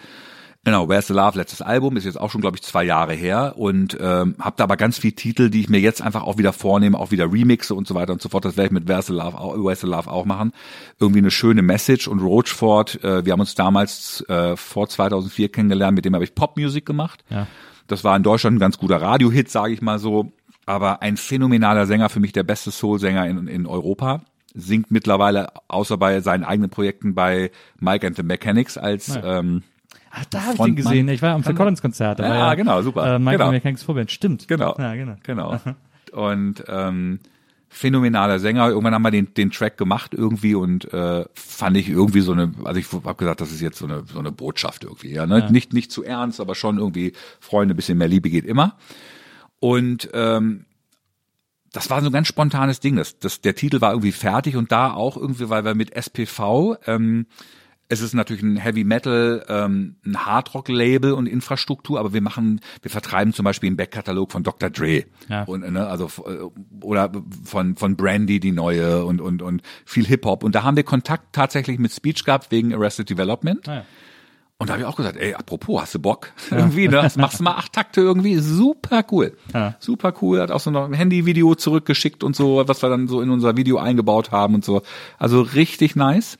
Genau, 0.62 0.90
Where's 0.90 1.06
the 1.06 1.14
Love, 1.14 1.38
letztes 1.38 1.62
Album, 1.62 1.96
ist 1.96 2.04
jetzt 2.04 2.20
auch 2.20 2.30
schon, 2.30 2.42
glaube 2.42 2.58
ich, 2.58 2.62
zwei 2.62 2.84
Jahre 2.84 3.14
her 3.14 3.54
und 3.56 3.96
ähm, 3.98 4.34
habe 4.38 4.56
da 4.58 4.64
aber 4.64 4.76
ganz 4.76 4.98
viel 4.98 5.12
Titel, 5.12 5.48
die 5.48 5.60
ich 5.60 5.70
mir 5.70 5.80
jetzt 5.80 6.02
einfach 6.02 6.22
auch 6.22 6.36
wieder 6.36 6.52
vornehme, 6.52 6.98
auch 6.98 7.10
wieder 7.10 7.32
remixe 7.32 7.74
und 7.74 7.88
so 7.88 7.94
weiter 7.94 8.12
und 8.12 8.20
so 8.20 8.28
fort. 8.28 8.44
Das 8.44 8.58
werde 8.58 8.66
ich 8.66 8.72
mit 8.72 8.86
Where's 8.86 9.06
the 9.06 9.14
Love, 9.14 9.38
auch, 9.38 9.56
Where's 9.56 9.80
the 9.80 9.86
Love 9.86 10.10
auch 10.10 10.26
machen. 10.26 10.52
Irgendwie 10.98 11.20
eine 11.20 11.30
schöne 11.30 11.62
Message 11.62 12.08
und 12.08 12.20
Roachford, 12.20 13.02
äh, 13.02 13.24
wir 13.24 13.32
haben 13.32 13.40
uns 13.40 13.54
damals 13.54 14.22
äh, 14.28 14.54
vor 14.54 14.86
2004 14.86 15.50
kennengelernt, 15.50 15.96
mit 15.96 16.04
dem 16.04 16.14
habe 16.14 16.24
ich 16.24 16.34
Popmusik 16.34 16.84
gemacht. 16.84 17.24
Ja. 17.30 17.46
Das 17.86 18.04
war 18.04 18.14
in 18.14 18.22
Deutschland 18.22 18.56
ein 18.56 18.60
ganz 18.60 18.76
guter 18.76 19.00
Radiohit, 19.00 19.50
sage 19.50 19.72
ich 19.72 19.80
mal 19.80 19.98
so. 19.98 20.30
Aber 20.66 21.00
ein 21.00 21.16
phänomenaler 21.16 21.86
Sänger, 21.86 22.10
für 22.10 22.20
mich 22.20 22.32
der 22.32 22.42
beste 22.42 22.70
Soul-Sänger 22.70 23.26
in, 23.26 23.48
in 23.48 23.66
Europa. 23.66 24.20
Singt 24.52 24.90
mittlerweile, 24.90 25.48
außer 25.68 25.96
bei 25.96 26.20
seinen 26.20 26.44
eigenen 26.44 26.70
Projekten, 26.70 27.14
bei 27.14 27.50
Mike 27.78 28.06
and 28.06 28.16
the 28.16 28.22
Mechanics 28.22 28.76
als 28.76 29.18
ähm, 29.24 29.62
Ach, 30.10 30.24
da 30.26 30.42
habe 30.42 30.54
ich 30.54 30.60
den 30.60 30.76
gesehen. 30.76 31.08
Ich 31.08 31.22
war 31.22 31.34
am 31.34 31.44
Phil 31.44 31.54
Collins 31.54 31.80
Konzert. 31.80 32.18
Ja, 32.18 32.28
war 32.28 32.56
genau, 32.56 32.82
super. 32.82 33.14
Äh, 33.14 33.18
Michael 33.18 33.38
Genau. 33.38 33.50
Mechanics 33.52 33.82
Vorband. 33.84 34.10
Stimmt. 34.10 34.48
Genau. 34.48 34.76
Ja, 34.78 34.94
genau. 34.94 35.16
Genau. 35.22 35.60
Und 36.12 36.64
ähm, 36.66 37.20
phänomenaler 37.68 38.40
Sänger. 38.40 38.68
Irgendwann 38.68 38.94
haben 38.94 39.02
wir 39.02 39.12
den, 39.12 39.32
den 39.34 39.52
Track 39.52 39.78
gemacht 39.78 40.12
irgendwie 40.12 40.56
und 40.56 40.92
äh, 40.92 41.24
fand 41.34 41.76
ich 41.76 41.88
irgendwie 41.88 42.20
so 42.20 42.32
eine, 42.32 42.52
also 42.64 42.80
ich 42.80 42.92
habe 42.92 43.14
gesagt, 43.14 43.40
das 43.40 43.52
ist 43.52 43.60
jetzt 43.60 43.78
so 43.78 43.86
eine, 43.86 44.02
so 44.12 44.18
eine 44.18 44.32
Botschaft 44.32 44.82
irgendwie. 44.82 45.12
Ja, 45.12 45.26
ne? 45.26 45.48
Nicht, 45.52 45.72
nicht 45.72 45.92
zu 45.92 46.02
ernst, 46.02 46.40
aber 46.40 46.56
schon 46.56 46.78
irgendwie 46.78 47.12
Freunde, 47.38 47.76
bisschen 47.76 47.96
mehr 47.96 48.08
Liebe 48.08 48.28
geht 48.28 48.44
immer. 48.44 48.76
Und 49.60 50.10
ähm, 50.12 50.64
das 51.72 51.88
war 51.90 52.00
so 52.00 52.08
ein 52.08 52.12
ganz 52.12 52.26
spontanes 52.26 52.80
Ding. 52.80 52.96
Das, 52.96 53.20
das, 53.20 53.40
der 53.40 53.54
Titel 53.54 53.80
war 53.80 53.92
irgendwie 53.92 54.12
fertig 54.12 54.56
und 54.56 54.72
da 54.72 54.92
auch 54.92 55.16
irgendwie, 55.16 55.48
weil 55.48 55.64
wir 55.64 55.76
mit 55.76 55.94
SPV, 55.94 56.76
ähm, 56.86 57.26
es 57.90 58.00
ist 58.00 58.14
natürlich 58.14 58.42
ein 58.42 58.56
Heavy 58.56 58.84
Metal, 58.84 59.44
ähm, 59.48 59.96
ein 60.06 60.24
Hardrock 60.24 60.68
Label 60.68 61.12
und 61.12 61.26
Infrastruktur, 61.26 61.98
aber 61.98 62.12
wir 62.12 62.22
machen, 62.22 62.60
wir 62.82 62.90
vertreiben 62.90 63.32
zum 63.34 63.44
Beispiel 63.44 63.66
einen 63.66 63.76
Backkatalog 63.76 64.30
von 64.30 64.44
Dr. 64.44 64.70
Dre 64.70 65.04
Ja. 65.28 65.42
und 65.42 65.70
ne, 65.70 65.86
also 65.86 66.06
äh, 66.24 66.84
oder 66.84 67.10
von 67.44 67.76
von 67.76 67.96
Brandy 67.96 68.38
die 68.38 68.52
neue 68.52 69.04
und 69.04 69.20
und 69.20 69.42
und 69.42 69.62
viel 69.84 70.06
Hip 70.06 70.24
Hop 70.24 70.44
und 70.44 70.54
da 70.54 70.62
haben 70.62 70.76
wir 70.76 70.84
Kontakt 70.84 71.34
tatsächlich 71.34 71.78
mit 71.80 71.92
Speech 71.92 72.24
gehabt 72.24 72.50
wegen 72.50 72.72
Arrested 72.72 73.10
Development. 73.10 73.68
Ah, 73.68 73.74
ja. 73.74 73.84
Und 74.58 74.68
da 74.68 74.74
habe 74.74 74.82
ich 74.82 74.86
auch 74.86 74.96
gesagt, 74.96 75.16
ey, 75.16 75.32
apropos, 75.32 75.80
hast 75.80 75.94
du 75.94 75.98
Bock? 75.98 76.32
irgendwie, 76.50 76.86
ne? 76.86 77.00
Das 77.02 77.16
machst 77.16 77.40
du 77.40 77.44
mal 77.44 77.54
acht 77.54 77.72
Takte 77.72 78.02
irgendwie, 78.02 78.36
super 78.36 79.04
cool. 79.10 79.36
Ja. 79.54 79.74
Super 79.80 80.12
cool, 80.20 80.38
hat 80.40 80.50
auch 80.50 80.60
so 80.60 80.70
noch 80.70 80.84
ein 80.84 80.92
Handyvideo 80.92 81.54
zurückgeschickt 81.54 82.22
und 82.22 82.36
so, 82.36 82.62
was 82.68 82.82
wir 82.82 82.90
dann 82.90 83.08
so 83.08 83.20
in 83.22 83.30
unser 83.30 83.56
Video 83.56 83.78
eingebaut 83.78 84.30
haben 84.32 84.54
und 84.54 84.64
so. 84.64 84.82
Also 85.18 85.40
richtig 85.40 85.96
nice. 85.96 86.38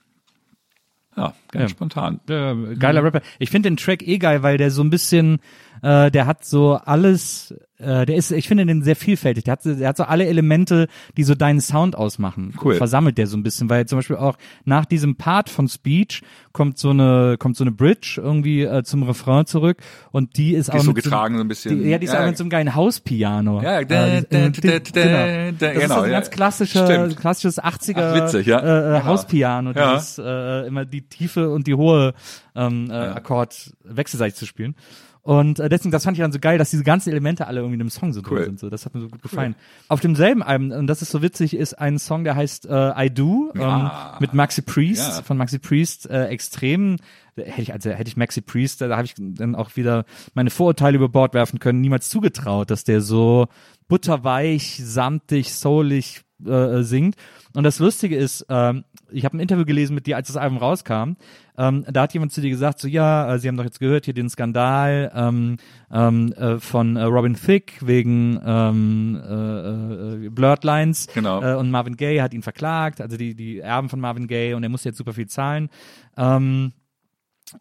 Ja, 1.21 1.35
ganz 1.53 1.63
Ja. 1.65 1.69
spontan. 1.69 2.21
Äh, 2.29 2.77
geiler 2.77 3.05
Rapper. 3.05 3.21
Ich 3.39 3.51
finde 3.51 3.69
den 3.69 3.77
Track 3.77 4.07
eh 4.07 4.17
geil, 4.19 4.43
weil 4.43 4.57
der 4.57 4.71
so 4.71 4.83
ein 4.83 4.89
bisschen, 4.91 5.39
äh, 5.82 6.11
der 6.11 6.27
hat 6.27 6.44
so 6.44 6.74
alles, 6.74 7.55
äh, 7.78 8.05
der 8.07 8.16
ist, 8.16 8.31
ich 8.31 8.48
finde 8.48 8.66
den 8.66 8.82
sehr 8.82 8.97
vielfältig. 8.97 9.44
Der 9.44 9.52
hat, 9.52 9.65
der 9.65 9.89
hat 9.89 9.97
so 9.97 10.05
alle 10.05 10.27
Elemente, 10.27 10.89
die 11.16 11.24
so 11.24 11.35
deinen 11.35 11.61
Sound 11.61 11.97
ausmachen. 11.97 12.55
Cool. 12.62 12.74
Versammelt 12.74 13.16
der 13.19 13.27
so 13.27 13.36
ein 13.36 13.43
bisschen, 13.43 13.70
weil 13.70 13.86
zum 13.86 13.98
Beispiel 13.98 14.16
auch 14.16 14.36
nach 14.65 14.85
diesem 14.85 15.16
Part 15.16 15.48
von 15.48 15.69
Speech 15.69 16.23
kommt 16.52 16.78
so 16.78 16.90
eine, 16.90 17.36
kommt 17.39 17.57
so 17.57 17.65
eine 17.65 17.70
Bridge 17.70 18.20
irgendwie 18.23 18.62
äh, 18.62 18.82
zum 18.82 19.02
Refrain 19.05 19.47
zurück 19.47 19.78
und 20.12 20.36
die 20.36 20.52
ist 20.55 20.66
Die 20.69 20.73
auch 20.73 20.77
ist 20.77 20.85
so 20.85 20.94
getragen, 20.94 21.36
so 21.36 21.44
ein 21.44 21.48
bisschen. 21.48 21.82
Die, 21.82 21.89
ja, 21.89 21.98
die 21.98 22.07
ist 22.07 22.12
Ja, 22.12 22.23
auch 22.23 22.27
mit 22.27 22.36
so 22.36 22.43
einem 22.44 22.51
geilen 22.51 22.74
Hauspiano. 22.74 23.62
Ja, 23.62 23.85
da, 23.85 24.20
da, 24.20 24.20
da, 24.20 24.48
genau. 24.48 24.81
da, 24.93 25.52
Das 25.52 25.74
ist 25.77 25.81
genau, 25.82 25.94
so 25.94 26.01
ein 26.02 26.11
ja. 26.11 26.16
ganz 26.19 26.31
klassischer, 26.31 26.85
Stimmt. 26.86 27.16
klassisches 27.16 27.62
80er 27.62 27.94
Ach, 27.97 28.15
witzig, 28.15 28.47
ja. 28.47 28.59
äh, 28.59 28.78
äh, 28.78 28.98
Genau. 29.01 29.05
Hauspiano, 29.05 29.70
Ja. 29.73 29.94
dieses 29.94 30.19
äh, 30.19 30.66
immer 30.66 30.85
die 30.85 31.02
tiefe 31.02 31.51
und 31.51 31.66
die 31.66 31.74
hohe 31.74 32.12
ähm, 32.55 32.90
äh, 32.90 32.94
Akkord 32.94 33.73
wechselseitig 33.85 34.35
zu 34.35 34.47
spielen. 34.47 34.74
Und 35.23 35.61
äh, 35.61 35.69
deswegen, 35.69 35.91
das 35.91 36.05
fand 36.05 36.17
ich 36.17 36.23
dann 36.23 36.33
so 36.33 36.39
geil, 36.39 36.57
dass 36.57 36.71
diese 36.71 36.83
ganzen 36.83 37.11
Elemente 37.11 37.47
alle 37.47 37.61
irgendwie 37.61 37.75
in 37.75 37.81
einem 37.83 37.91
Song 37.91 38.13
so 38.13 38.23
drin 38.23 38.33
Cool. 38.39 38.45
sind. 38.47 38.59
So, 38.61 38.71
das 38.71 38.87
hat 38.87 38.95
mir 38.95 39.01
so 39.03 39.09
gut 39.09 39.21
gefallen. 39.23 39.55
Auf 39.89 40.01
demselben 40.01 40.43
Album, 40.43 40.71
und 40.73 40.87
das 40.87 41.03
ist 41.03 41.11
so 41.11 41.21
witzig, 41.21 41.55
ist 41.55 41.75
ein 41.75 41.99
Song, 41.99 42.25
der 42.25 42.37
heißt 42.37 42.67
äh, 42.67 43.05
I 43.07 43.11
Do 43.11 43.51
ähm, 43.55 43.61
Ja. 43.61 44.17
mit 44.21 44.33
Maxi 44.33 44.63
Priest, 44.63 45.17
Ja. 45.19 45.23
von 45.23 45.37
Maxi 45.37 45.59
Priest, 45.59 46.09
äh, 46.09 46.27
extrem. 46.29 46.97
Hätte 47.37 47.63
ich, 47.63 47.73
also 47.73 47.91
hätte 47.91 48.09
ich 48.09 48.17
Maxi 48.17 48.41
Priest, 48.41 48.81
da 48.81 48.91
habe 48.97 49.05
ich 49.05 49.15
dann 49.17 49.55
auch 49.55 49.77
wieder 49.77 50.05
meine 50.35 50.51
Vorurteile 50.51 50.97
über 50.97 51.09
Bord 51.09 51.33
werfen 51.35 51.59
können, 51.59 51.81
niemals 51.81 52.09
zugetraut, 52.09 52.71
dass 52.71 52.85
der 52.85 53.01
so 53.01 53.47
butterweich, 53.89 54.81
samtig, 54.83 55.53
soulig 55.55 56.23
äh, 56.47 56.83
singt. 56.83 57.17
Und 57.55 57.65
das 57.65 57.79
Lustige 57.79 58.17
ist, 58.17 58.47
ähm, 58.49 58.85
ich 59.11 59.25
habe 59.25 59.37
ein 59.37 59.41
Interview 59.41 59.65
gelesen 59.65 59.95
mit 59.95 60.07
dir, 60.07 60.17
als 60.17 60.29
das 60.29 60.37
Album 60.37 60.59
rauskam. 60.59 61.17
Ähm, 61.59 61.85
da 61.91 62.03
hat 62.03 62.15
jemand 62.15 62.33
zu 62.33 62.41
dir 62.41 62.51
gesagt, 62.51 62.79
so 62.79 62.87
ja, 62.89 63.35
äh, 63.35 63.39
Sie 63.39 63.49
haben 63.49 63.57
doch 63.57 63.65
jetzt 63.65 63.81
gehört 63.81 64.05
hier 64.05 64.15
den 64.15 64.31
Skandal 64.31 65.11
ähm, 65.15 65.57
ähm, 65.93 66.33
äh, 66.33 66.59
von 66.59 66.97
äh, 66.97 67.03
Robin 67.03 67.35
Thicke 67.35 67.87
wegen 67.87 68.41
ähm, 68.45 69.21
äh, 69.23 70.27
äh, 70.27 70.29
Blurred 70.31 70.65
Lines 70.65 71.09
Genau. 71.12 71.43
äh, 71.43 71.57
und 71.57 71.71
Marvin 71.71 71.97
Gaye 71.97 72.23
hat 72.23 72.33
ihn 72.35 72.43
verklagt, 72.43 73.01
also 73.01 73.17
die 73.17 73.35
die 73.35 73.59
Erben 73.59 73.89
von 73.89 74.01
Marvin 74.01 74.27
Gaye 74.29 74.55
und 74.55 74.62
er 74.62 74.69
musste 74.69 74.89
jetzt 74.91 74.99
super 74.99 75.12
viel 75.12 75.27
zahlen. 75.27 75.69
Ähm, 76.17 76.73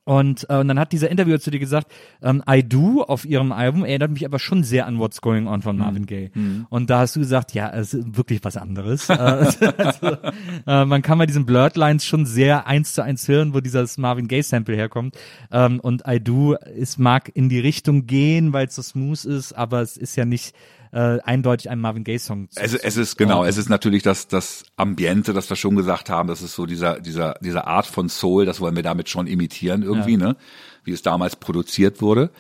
und, 0.04 0.48
äh, 0.50 0.58
und 0.58 0.68
dann 0.68 0.80
hat 0.80 0.92
dieser 0.92 1.10
Interviewer 1.10 1.40
zu 1.40 1.52
dir 1.52 1.60
gesagt, 1.60 1.92
ähm, 2.22 2.44
I 2.50 2.64
Do 2.64 3.04
auf 3.04 3.26
ihrem 3.26 3.52
Album 3.52 3.86
erinnert 3.86 4.12
mich 4.12 4.26
aber 4.26 4.40
schon 4.40 4.64
sehr 4.64 4.86
an 4.86 5.00
What's 5.00 5.22
Going 5.22 5.48
On 5.48 5.62
von 5.62 5.78
Marvin 5.78 6.06
Gaye. 6.06 6.32
Und 6.70 6.90
da 6.90 7.00
hast 7.00 7.16
du 7.16 7.20
gesagt, 7.20 7.54
ja, 7.54 7.70
es 7.70 7.94
ist 7.94 8.18
wirklich 8.18 8.44
was 8.44 8.58
anderes. 8.58 9.08
Äh, 9.20 9.74
also, 9.78 10.18
äh, 10.66 10.86
man 10.86 11.02
kann 11.02 11.18
bei 11.18 11.26
diesen 11.26 11.46
Blurred 11.46 11.76
Lines 11.76 12.06
schon 12.06 12.26
sehr 12.26 12.68
eins 12.68 12.94
zu 12.94 13.04
eins 13.04 13.28
hören, 13.28 13.54
wo 13.54 13.60
dieses 13.60 13.98
Marvin 13.98 14.28
Gaye 14.28 14.44
Sample 14.44 14.76
herkommt. 14.76 15.18
Ähm, 15.52 15.80
und 15.82 16.04
I 16.08 16.20
Do, 16.20 16.56
es 16.56 16.98
mag 16.98 17.30
in 17.34 17.50
die 17.50 17.60
Richtung 17.60 18.06
gehen, 18.06 18.54
weil 18.54 18.68
es 18.68 18.76
so 18.76 18.82
smooth 18.82 19.26
ist, 19.26 19.54
aber 19.54 19.82
es 19.82 19.98
ist 19.98 20.16
ja 20.16 20.26
nicht 20.26 20.56
äh, 20.92 21.20
eindeutig 21.22 21.70
ein 21.70 21.80
Marvin 21.80 22.04
Gaye 22.04 22.18
Song. 22.20 22.50
zu- 22.50 22.60
Es, 22.62 22.74
es 22.74 22.98
ist 22.98 23.18
genau, 23.18 23.44
es 23.44 23.58
ist 23.58 23.70
natürlich 23.70 24.04
das 24.04 24.28
das 24.28 24.64
Ambiente, 24.76 25.34
das 25.34 25.50
wir 25.50 25.56
schon 25.56 25.76
gesagt 25.76 26.10
haben, 26.10 26.28
das 26.28 26.42
ist 26.42 26.56
so 26.56 26.66
dieser 26.66 27.00
dieser 27.00 27.36
dieser 27.42 27.68
Art 27.68 27.86
von 27.86 28.10
Soul, 28.10 28.46
das 28.46 28.60
wollen 28.62 28.76
wir 28.76 28.84
damit 28.84 29.10
schon 29.10 29.28
imitieren 29.28 29.84
irgendwie, 29.84 30.18
ne? 30.18 30.36
Wie 30.84 30.92
es 30.92 31.02
damals 31.02 31.36
produziert 31.36 32.02
wurde. 32.02 32.32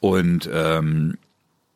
Und 0.00 0.48
ähm, 0.52 1.16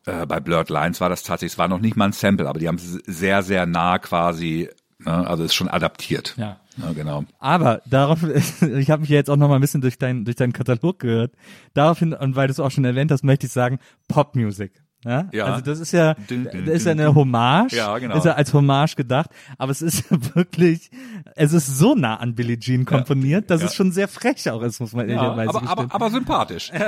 äh, 0.05 0.25
bei 0.25 0.39
Blurred 0.39 0.69
Lines 0.69 1.01
war 1.01 1.09
das 1.09 1.23
tatsächlich, 1.23 1.53
es 1.53 1.57
war 1.57 1.67
noch 1.67 1.79
nicht 1.79 1.95
mal 1.97 2.05
ein 2.05 2.11
Sample, 2.13 2.47
aber 2.47 2.59
die 2.59 2.67
haben 2.67 2.75
es 2.75 2.91
sehr, 3.05 3.41
sehr 3.43 3.65
nah 3.65 3.97
quasi, 3.97 4.69
ne, 4.99 5.27
also 5.27 5.43
ist 5.43 5.55
schon 5.55 5.67
adaptiert. 5.67 6.35
Ja. 6.37 6.59
Ja, 6.77 6.93
genau. 6.93 7.25
Aber 7.39 7.81
darauf, 7.85 8.19
ich 8.61 8.89
habe 8.91 9.01
mich 9.01 9.09
jetzt 9.09 9.29
auch 9.29 9.35
noch 9.35 9.49
mal 9.49 9.55
ein 9.55 9.61
bisschen 9.61 9.81
durch, 9.81 9.97
dein, 9.97 10.23
durch 10.25 10.37
deinen 10.37 10.53
Katalog 10.53 10.99
gehört. 10.99 11.33
Daraufhin, 11.73 12.13
und 12.13 12.35
weil 12.37 12.47
du 12.47 12.51
es 12.51 12.59
auch 12.61 12.71
schon 12.71 12.85
erwähnt 12.85 13.11
hast, 13.11 13.23
möchte 13.23 13.47
ich 13.47 13.51
sagen, 13.51 13.79
Popmusik. 14.07 14.71
Ja? 15.05 15.29
Ja. 15.31 15.45
Also 15.45 15.61
das 15.61 15.79
ist 15.79 15.93
ja, 15.93 16.13
das 16.13 16.53
ist 16.75 16.85
ja 16.85 16.91
eine 16.91 17.15
Hommage. 17.15 17.73
Ja, 17.73 17.97
genau. 17.97 18.17
Ist 18.17 18.25
ja 18.25 18.33
als 18.33 18.53
Hommage 18.53 18.95
gedacht. 18.97 19.29
Aber 19.57 19.71
es 19.71 19.81
ist 19.81 20.03
wirklich, 20.35 20.91
es 21.35 21.53
ist 21.53 21.77
so 21.77 21.95
nah 21.95 22.17
an 22.17 22.35
Billie 22.35 22.59
Jean 22.59 22.83
komponiert, 22.85 23.49
dass 23.49 23.61
Ja. 23.61 23.67
es 23.67 23.75
schon 23.75 23.91
sehr 23.93 24.07
frech 24.09 24.49
auch 24.51 24.61
ist, 24.61 24.79
muss 24.81 24.91
man 24.93 25.07
Ja, 25.07 25.15
ehrlicherweise 25.15 25.49
aber, 25.49 25.69
aber, 25.69 25.95
aber 25.95 26.09
sympathisch. 26.09 26.71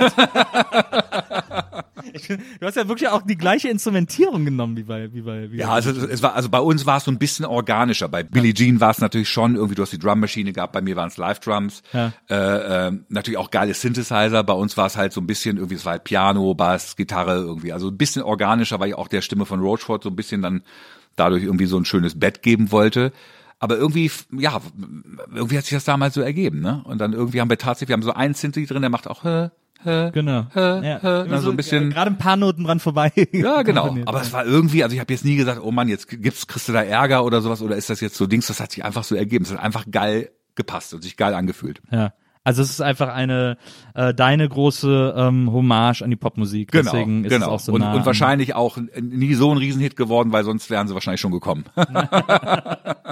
Du 2.59 2.65
hast 2.65 2.75
ja 2.75 2.87
wirklich 2.87 3.09
auch 3.09 3.21
die 3.21 3.37
gleiche 3.37 3.69
Instrumentierung 3.69 4.45
genommen 4.45 4.77
wie 4.77 4.83
bei, 4.83 5.13
wie 5.13 5.21
bei, 5.21 5.51
wie 5.51 5.57
Ja, 5.57 5.67
bei 5.67 5.73
also 5.73 5.91
es 5.91 6.21
war, 6.21 6.35
also 6.35 6.49
bei 6.49 6.59
uns 6.59 6.85
war 6.85 6.97
es 6.97 7.05
so 7.05 7.11
ein 7.11 7.17
bisschen 7.17 7.45
organischer. 7.45 8.07
Bei 8.09 8.23
Billie 8.23 8.53
Jean 8.53 8.79
war 8.79 8.91
es 8.91 8.99
natürlich 8.99 9.29
schon 9.29 9.55
irgendwie, 9.55 9.75
du 9.75 9.81
hast 9.81 9.93
die 9.93 9.99
Drummaschine 9.99 10.53
gehabt, 10.53 10.73
bei 10.73 10.81
mir 10.81 10.95
waren 10.95 11.07
es 11.07 11.17
Live-Drums. 11.17 11.83
Ja. 11.93 12.13
Äh, 12.29 12.87
äh, 12.87 12.91
natürlich 13.09 13.37
auch 13.37 13.51
geile 13.51 13.73
Synthesizer. 13.73 14.43
Bei 14.43 14.53
uns 14.53 14.77
war 14.77 14.87
es 14.87 14.97
halt 14.97 15.13
so 15.13 15.21
ein 15.21 15.27
bisschen 15.27 15.57
irgendwie, 15.57 15.75
es 15.75 15.85
war 15.85 15.93
halt 15.93 16.03
Piano, 16.03 16.53
Bass, 16.53 16.95
Gitarre 16.95 17.35
irgendwie. 17.35 17.73
Also 17.73 17.89
ein 17.89 17.97
bisschen 17.97 18.23
organischer, 18.23 18.79
weil 18.79 18.89
ich 18.89 18.95
auch 18.95 19.07
der 19.07 19.21
Stimme 19.21 19.45
von 19.45 19.59
Roachford 19.59 20.03
so 20.03 20.09
ein 20.09 20.15
bisschen 20.15 20.41
dann 20.41 20.63
dadurch 21.15 21.43
irgendwie 21.43 21.65
so 21.65 21.77
ein 21.77 21.85
schönes 21.85 22.19
Bett 22.19 22.41
geben 22.41 22.71
wollte. 22.71 23.11
Aber 23.59 23.77
irgendwie, 23.77 24.09
ja, 24.31 24.59
irgendwie 25.31 25.57
hat 25.57 25.65
sich 25.65 25.77
das 25.77 25.85
damals 25.85 26.15
so 26.15 26.21
ergeben, 26.21 26.61
ne? 26.61 26.81
Und 26.83 26.97
dann 26.97 27.13
irgendwie 27.13 27.41
haben 27.41 27.49
wir 27.49 27.59
tatsächlich, 27.59 27.89
wir 27.89 27.93
haben 27.93 28.01
so 28.01 28.13
einen 28.13 28.33
Synthi 28.33 28.65
drin, 28.65 28.81
der 28.81 28.89
macht 28.89 29.07
auch, 29.07 29.23
hä, 29.23 29.49
hä, 29.83 30.11
Genau. 30.13 30.45
hä, 30.53 30.59
Ja. 30.59 30.99
hä, 31.01 31.21
Immer 31.21 31.25
na, 31.27 31.37
so 31.39 31.51
ein 31.51 31.57
bisschen. 31.57 31.89
Gerade 31.91 32.11
ein 32.11 32.17
paar 32.17 32.37
Noten 32.37 32.63
dran 32.63 32.79
vorbei. 32.79 33.11
Ja, 33.31 33.61
genau. 33.63 33.95
Aber 34.05 34.21
es 34.21 34.33
war 34.33 34.45
irgendwie, 34.45 34.83
also 34.83 34.93
ich 34.93 34.99
habe 34.99 35.13
jetzt 35.13 35.25
nie 35.25 35.35
gesagt, 35.35 35.61
oh 35.63 35.71
Mann, 35.71 35.87
jetzt 35.87 36.07
gibt's, 36.07 36.47
kriegst 36.47 36.67
du 36.67 36.73
da 36.73 36.83
Ärger 36.83 37.23
oder 37.23 37.41
sowas 37.41 37.61
oder 37.61 37.75
ist 37.75 37.89
das 37.89 38.01
jetzt 38.01 38.15
so 38.15 38.27
Dings, 38.27 38.47
das 38.47 38.59
hat 38.59 38.71
sich 38.71 38.83
einfach 38.83 39.03
so 39.03 39.15
ergeben. 39.15 39.45
Es 39.45 39.51
hat 39.51 39.59
einfach 39.59 39.85
geil 39.89 40.31
gepasst 40.55 40.93
und 40.93 41.01
sich 41.01 41.17
geil 41.17 41.33
angefühlt. 41.33 41.81
Ja. 41.91 42.13
Also 42.43 42.63
es 42.63 42.71
ist 42.71 42.81
einfach 42.81 43.09
eine 43.09 43.55
äh, 43.93 44.15
deine 44.15 44.49
große 44.49 45.13
ähm, 45.15 45.51
Hommage 45.51 46.01
an 46.01 46.09
die 46.09 46.15
Popmusik. 46.15 46.71
Genau, 46.71 46.91
Deswegen 46.91 47.23
ist 47.23 47.29
genau. 47.29 47.45
es 47.45 47.51
auch 47.51 47.59
so 47.59 47.73
und, 47.73 47.81
nah 47.81 47.93
und 47.93 48.03
wahrscheinlich 48.07 48.55
auch 48.55 48.79
nie 48.99 49.35
so 49.35 49.51
ein 49.51 49.59
Riesenhit 49.59 49.95
geworden, 49.95 50.31
weil 50.31 50.43
sonst 50.43 50.71
wären 50.71 50.87
sie 50.87 50.95
wahrscheinlich 50.95 51.21
schon 51.21 51.31
gekommen. 51.31 51.65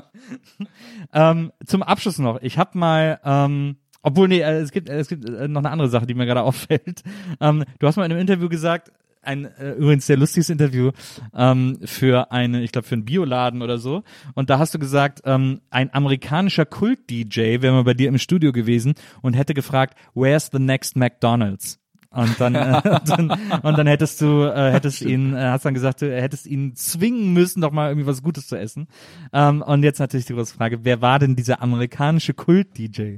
Ähm, 1.14 1.52
zum 1.66 1.84
Abschluss 1.84 2.20
noch. 2.20 2.41
Ich 2.41 2.58
habe 2.58 2.78
mal, 2.78 3.20
ähm, 3.24 3.78
obwohl 4.02 4.28
nee, 4.28 4.42
äh, 4.42 4.60
es 4.60 4.72
gibt, 4.72 4.90
äh, 4.90 5.00
es 5.00 5.08
gibt 5.08 5.28
äh, 5.28 5.48
noch 5.48 5.62
eine 5.62 5.72
andere 5.72 5.90
Sache, 5.90 6.06
die 6.06 6.14
mir 6.14 6.26
gerade 6.26 6.42
auffällt. 6.44 7.04
Ähm, 7.40 7.64
du 7.80 7.88
hast 7.88 7.98
mal 7.98 8.06
in 8.06 8.12
einem 8.12 8.22
Interview 8.22 8.50
gesagt, 8.50 8.92
ein 9.22 9.46
äh, 9.46 9.74
übrigens 9.74 10.08
sehr 10.08 10.18
lustiges 10.18 10.50
Interview 10.50 10.92
ähm, 11.36 11.78
für 11.84 12.32
eine, 12.32 12.62
ich 12.64 12.72
glaube 12.72 12.88
für 12.88 12.96
einen 12.96 13.06
Bioladen 13.06 13.62
oder 13.62 13.78
so. 13.78 14.04
Und 14.34 14.50
da 14.50 14.60
hast 14.60 14.74
du 14.74 14.80
gesagt, 14.80 15.22
ähm, 15.26 15.62
ein 15.70 15.94
amerikanischer 15.94 16.66
Kult-DJ 16.66 17.62
wäre 17.62 17.74
mal 17.74 17.84
bei 17.84 17.94
dir 17.94 18.08
im 18.08 18.18
Studio 18.18 18.52
gewesen 18.52 18.94
und 19.22 19.34
hätte 19.34 19.54
gefragt, 19.54 19.98
where's 20.14 20.50
the 20.52 20.60
next 20.60 20.96
McDonald's? 20.96 21.78
Und 22.11 22.40
dann, 22.41 22.56
äh, 22.56 22.81
und 22.84 23.10
dann, 23.10 23.30
und 23.61 23.77
dann 23.77 23.86
hättest 23.88 24.19
du, 24.22 24.44
äh, 24.44 24.72
hättest 24.72 25.02
ihn, 25.02 25.36
äh, 25.36 25.49
hast 25.49 25.65
dann 25.65 25.76
gesagt, 25.76 26.02
du 26.02 26.11
hättest 26.11 26.48
ihn 26.48 26.76
zwingen 26.76 27.34
müssen, 27.34 27.61
doch 27.61 27.72
mal 27.72 27.90
irgendwie 27.90 28.07
was 28.07 28.23
Gutes 28.23 28.48
zu 28.48 28.56
essen. 28.57 28.88
Ähm, 29.31 29.61
und 29.61 29.84
jetzt 29.84 29.99
natürlich 29.99 30.26
die 30.26 30.34
große 30.34 30.56
Frage, 30.56 30.80
wer 30.84 31.02
war 31.02 31.19
denn 31.19 31.36
dieser 31.36 31.61
amerikanische 31.61 32.34
Kult-DJ? 32.34 33.18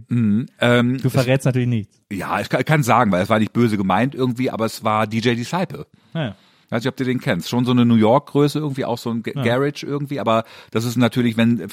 ähm, 0.59 0.97
Du 1.01 1.09
verrätst 1.09 1.45
natürlich 1.45 1.69
nichts. 1.69 2.01
ja, 2.11 2.41
ich 2.41 2.49
kann, 2.49 2.65
kann 2.65 2.83
sagen, 2.83 3.11
weil 3.11 3.23
es 3.23 3.29
war 3.29 3.39
nicht 3.39 3.53
böse 3.53 3.77
gemeint 3.77 4.13
irgendwie, 4.13 4.49
aber 4.49 4.65
es 4.65 4.83
war 4.83 5.07
DJ 5.07 5.35
Disciple. 5.35 5.85
Naja. 6.13 6.35
Ich 6.71 6.75
weiß 6.77 6.83
nicht, 6.85 6.89
ob 6.89 6.95
du 6.95 7.03
den 7.03 7.19
kennst. 7.19 7.49
Schon 7.49 7.65
so 7.65 7.71
eine 7.71 7.85
New 7.85 7.95
York-Größe 7.95 8.57
irgendwie, 8.59 8.85
auch 8.85 8.97
so 8.97 9.09
ein 9.09 9.23
Ga- 9.23 9.33
Garage 9.43 9.85
irgendwie, 9.85 10.21
aber 10.21 10.45
das 10.71 10.85
ist 10.85 10.95
natürlich, 10.95 11.35
wenn, 11.35 11.67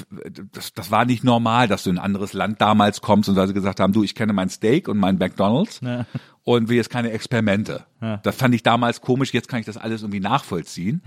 das, 0.53 0.73
das 0.75 0.91
war 0.91 1.05
nicht 1.05 1.23
normal, 1.23 1.69
dass 1.69 1.85
du 1.85 1.91
in 1.91 1.99
ein 1.99 2.05
anderes 2.05 2.33
Land 2.33 2.61
damals 2.61 3.01
kommst 3.01 3.29
und 3.29 3.37
da 3.37 3.47
sie 3.47 3.55
gesagt 3.55 3.79
haben, 3.79 3.93
du, 3.93 4.03
ich 4.03 4.17
kenne 4.17 4.33
mein 4.33 4.49
Steak 4.49 4.89
und 4.89 4.99
mein 4.99 5.17
McDonalds 5.17 5.81
Ja. 5.83 6.05
und 6.43 6.69
will 6.69 6.77
jetzt 6.77 6.91
keine 6.91 7.13
Experimente. 7.13 7.85
Das 8.25 8.35
fand 8.35 8.57
ich 8.57 8.65
damals 8.65 9.01
komisch, 9.01 9.33
jetzt 9.33 9.47
kann 9.49 9.61
ich 9.61 9.67
das 9.67 9.77
alles 9.77 10.03
irgendwie 10.03 10.19
nachvollziehen. 10.19 11.01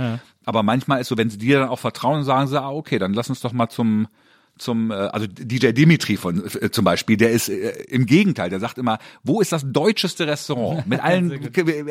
Aber 0.45 0.63
manchmal 0.63 1.01
ist 1.01 1.09
so, 1.09 1.17
wenn 1.17 1.29
sie 1.29 1.37
dir 1.37 1.59
dann 1.59 1.67
auch 1.67 1.79
vertrauen, 1.79 2.23
sagen 2.23 2.47
sie, 2.47 2.61
ah, 2.61 2.69
okay, 2.71 2.97
dann 2.97 3.13
lass 3.13 3.27
uns 3.29 3.41
doch 3.41 3.51
mal 3.51 3.67
zum, 3.67 4.07
zum, 4.61 4.91
äh, 4.91 4.93
also 4.93 5.27
DJ 5.27 5.71
Dimitri 5.71 6.17
von 6.17 6.43
äh, 6.61 6.69
zum 6.71 6.85
Beispiel, 6.85 7.17
der 7.17 7.31
ist 7.31 7.49
äh, 7.49 7.71
im 7.89 8.05
Gegenteil, 8.05 8.49
der 8.49 8.59
sagt 8.59 8.77
immer, 8.77 8.99
wo 9.23 9.41
ist 9.41 9.51
das 9.51 9.63
deutscheste 9.65 10.27
Restaurant 10.27 10.85
mit 10.87 10.99
allen 11.03 11.31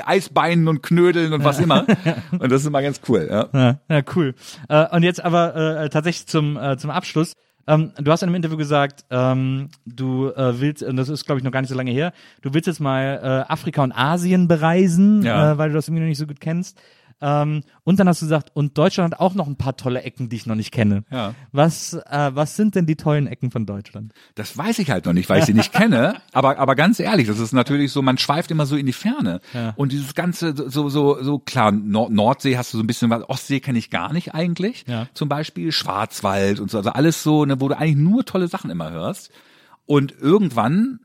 Eisbeinen 0.07 0.69
und 0.69 0.83
Knödeln 0.83 1.33
und 1.33 1.45
was 1.45 1.59
immer. 1.59 1.85
Und 2.39 2.51
das 2.53 2.63
ist 2.63 2.67
immer 2.67 2.83
ganz 2.83 3.01
cool. 3.09 3.27
Ja. 3.31 3.49
Ja, 3.53 3.81
ja 3.89 4.03
cool. 4.15 4.35
Äh, 4.69 4.87
und 4.95 5.03
jetzt 5.03 5.23
aber 5.23 5.57
äh, 5.83 5.89
tatsächlich 5.89 6.27
zum, 6.27 6.57
äh, 6.57 6.77
zum 6.77 6.91
Abschluss. 6.91 7.33
Ähm, 7.67 7.93
du 7.99 8.11
hast 8.11 8.23
in 8.23 8.29
einem 8.29 8.37
Interview 8.37 8.57
gesagt, 8.57 9.05
ähm, 9.11 9.69
du 9.85 10.29
äh, 10.31 10.61
willst, 10.61 10.83
und 10.83 10.97
das 10.97 11.09
ist 11.09 11.27
glaube 11.27 11.39
ich 11.41 11.45
noch 11.45 11.53
gar 11.53 11.61
nicht 11.61 11.71
so 11.71 11.77
lange 11.77 11.91
her, 11.91 12.13
du 12.43 12.55
willst 12.55 12.67
jetzt 12.67 12.81
mal 12.81 13.21
äh, 13.49 13.53
Afrika 13.53 13.83
und 13.83 13.93
Asien 13.93 14.49
bereisen, 14.49 15.23
Ja. 15.23 15.53
äh, 15.53 15.59
weil 15.59 15.69
du 15.71 15.75
das 15.75 15.89
irgendwie 15.89 16.03
noch 16.03 16.09
nicht 16.09 16.19
so 16.19 16.27
gut 16.27 16.41
kennst. 16.41 16.81
Ähm, 17.21 17.63
und 17.85 18.01
dann 18.01 18.09
hast 18.09 18.23
du 18.23 18.27
gesagt, 18.27 18.51
und 18.55 18.79
Deutschland 18.79 19.13
hat 19.15 19.21
auch 19.21 19.35
noch 19.35 19.47
ein 19.47 19.57
paar 19.57 19.77
tolle 19.77 20.03
Ecken, 20.03 20.29
die 20.29 20.37
ich 20.37 20.47
noch 20.47 20.55
nicht 20.55 20.73
kenne. 20.73 21.05
Ja. 21.11 21.35
Was, 21.53 21.95
äh, 21.95 22.31
was 22.35 22.57
sind 22.57 22.75
denn 22.75 22.87
die 22.87 22.97
tollen 22.97 23.27
Ecken 23.27 23.51
von 23.51 23.67
Deutschland? 23.67 24.13
Das 24.35 24.57
weiß 24.57 24.79
ich 24.79 24.91
halt 24.91 25.07
noch 25.07 25.13
nicht, 25.13 25.29
weil 25.29 25.41
ich 25.41 25.45
sie 25.45 25.55
nicht 25.55 25.73
kenne. 25.73 26.15
Aber, 26.33 26.59
aber 26.59 26.77
ganz 26.77 27.01
ehrlich, 27.01 27.27
das 27.27 27.39
ist 27.39 27.53
natürlich 27.53 27.93
so, 27.93 28.03
man 28.03 28.17
schweift 28.17 28.51
immer 28.51 28.65
so 28.65 28.77
in 28.77 28.87
die 28.87 28.93
Ferne. 28.93 29.41
Und 29.77 29.93
dieses 29.93 30.15
ganze, 30.15 30.55
so, 30.71 30.89
so, 30.89 31.23
so, 31.23 31.39
klar, 31.39 31.73
Nord 31.73 32.13
Nordsee 32.13 32.57
hast 32.57 32.73
du 32.73 32.79
so 32.79 32.85
ein 32.85 32.87
bisschen 32.87 33.11
was, 33.11 33.29
Ostsee 33.29 33.61
kenne 33.61 33.79
ich 33.79 33.91
gar 33.91 34.13
nicht 34.13 34.35
eigentlich. 34.35 34.85
Ja. 34.87 35.09
Zum 35.15 35.29
Beispiel 35.29 35.73
Schwarzwald 35.73 36.61
und 36.61 36.71
so, 36.71 36.79
also 36.79 36.91
alles 36.91 37.23
so, 37.23 37.45
ne, 37.45 37.61
wo 37.61 37.69
du 37.69 37.77
eigentlich 37.77 37.97
nur 37.97 38.25
tolle 38.25 38.49
Sachen 38.49 38.71
immer 38.71 38.91
hörst. 38.91 39.31
Und 39.87 40.15
irgendwann, 40.21 41.01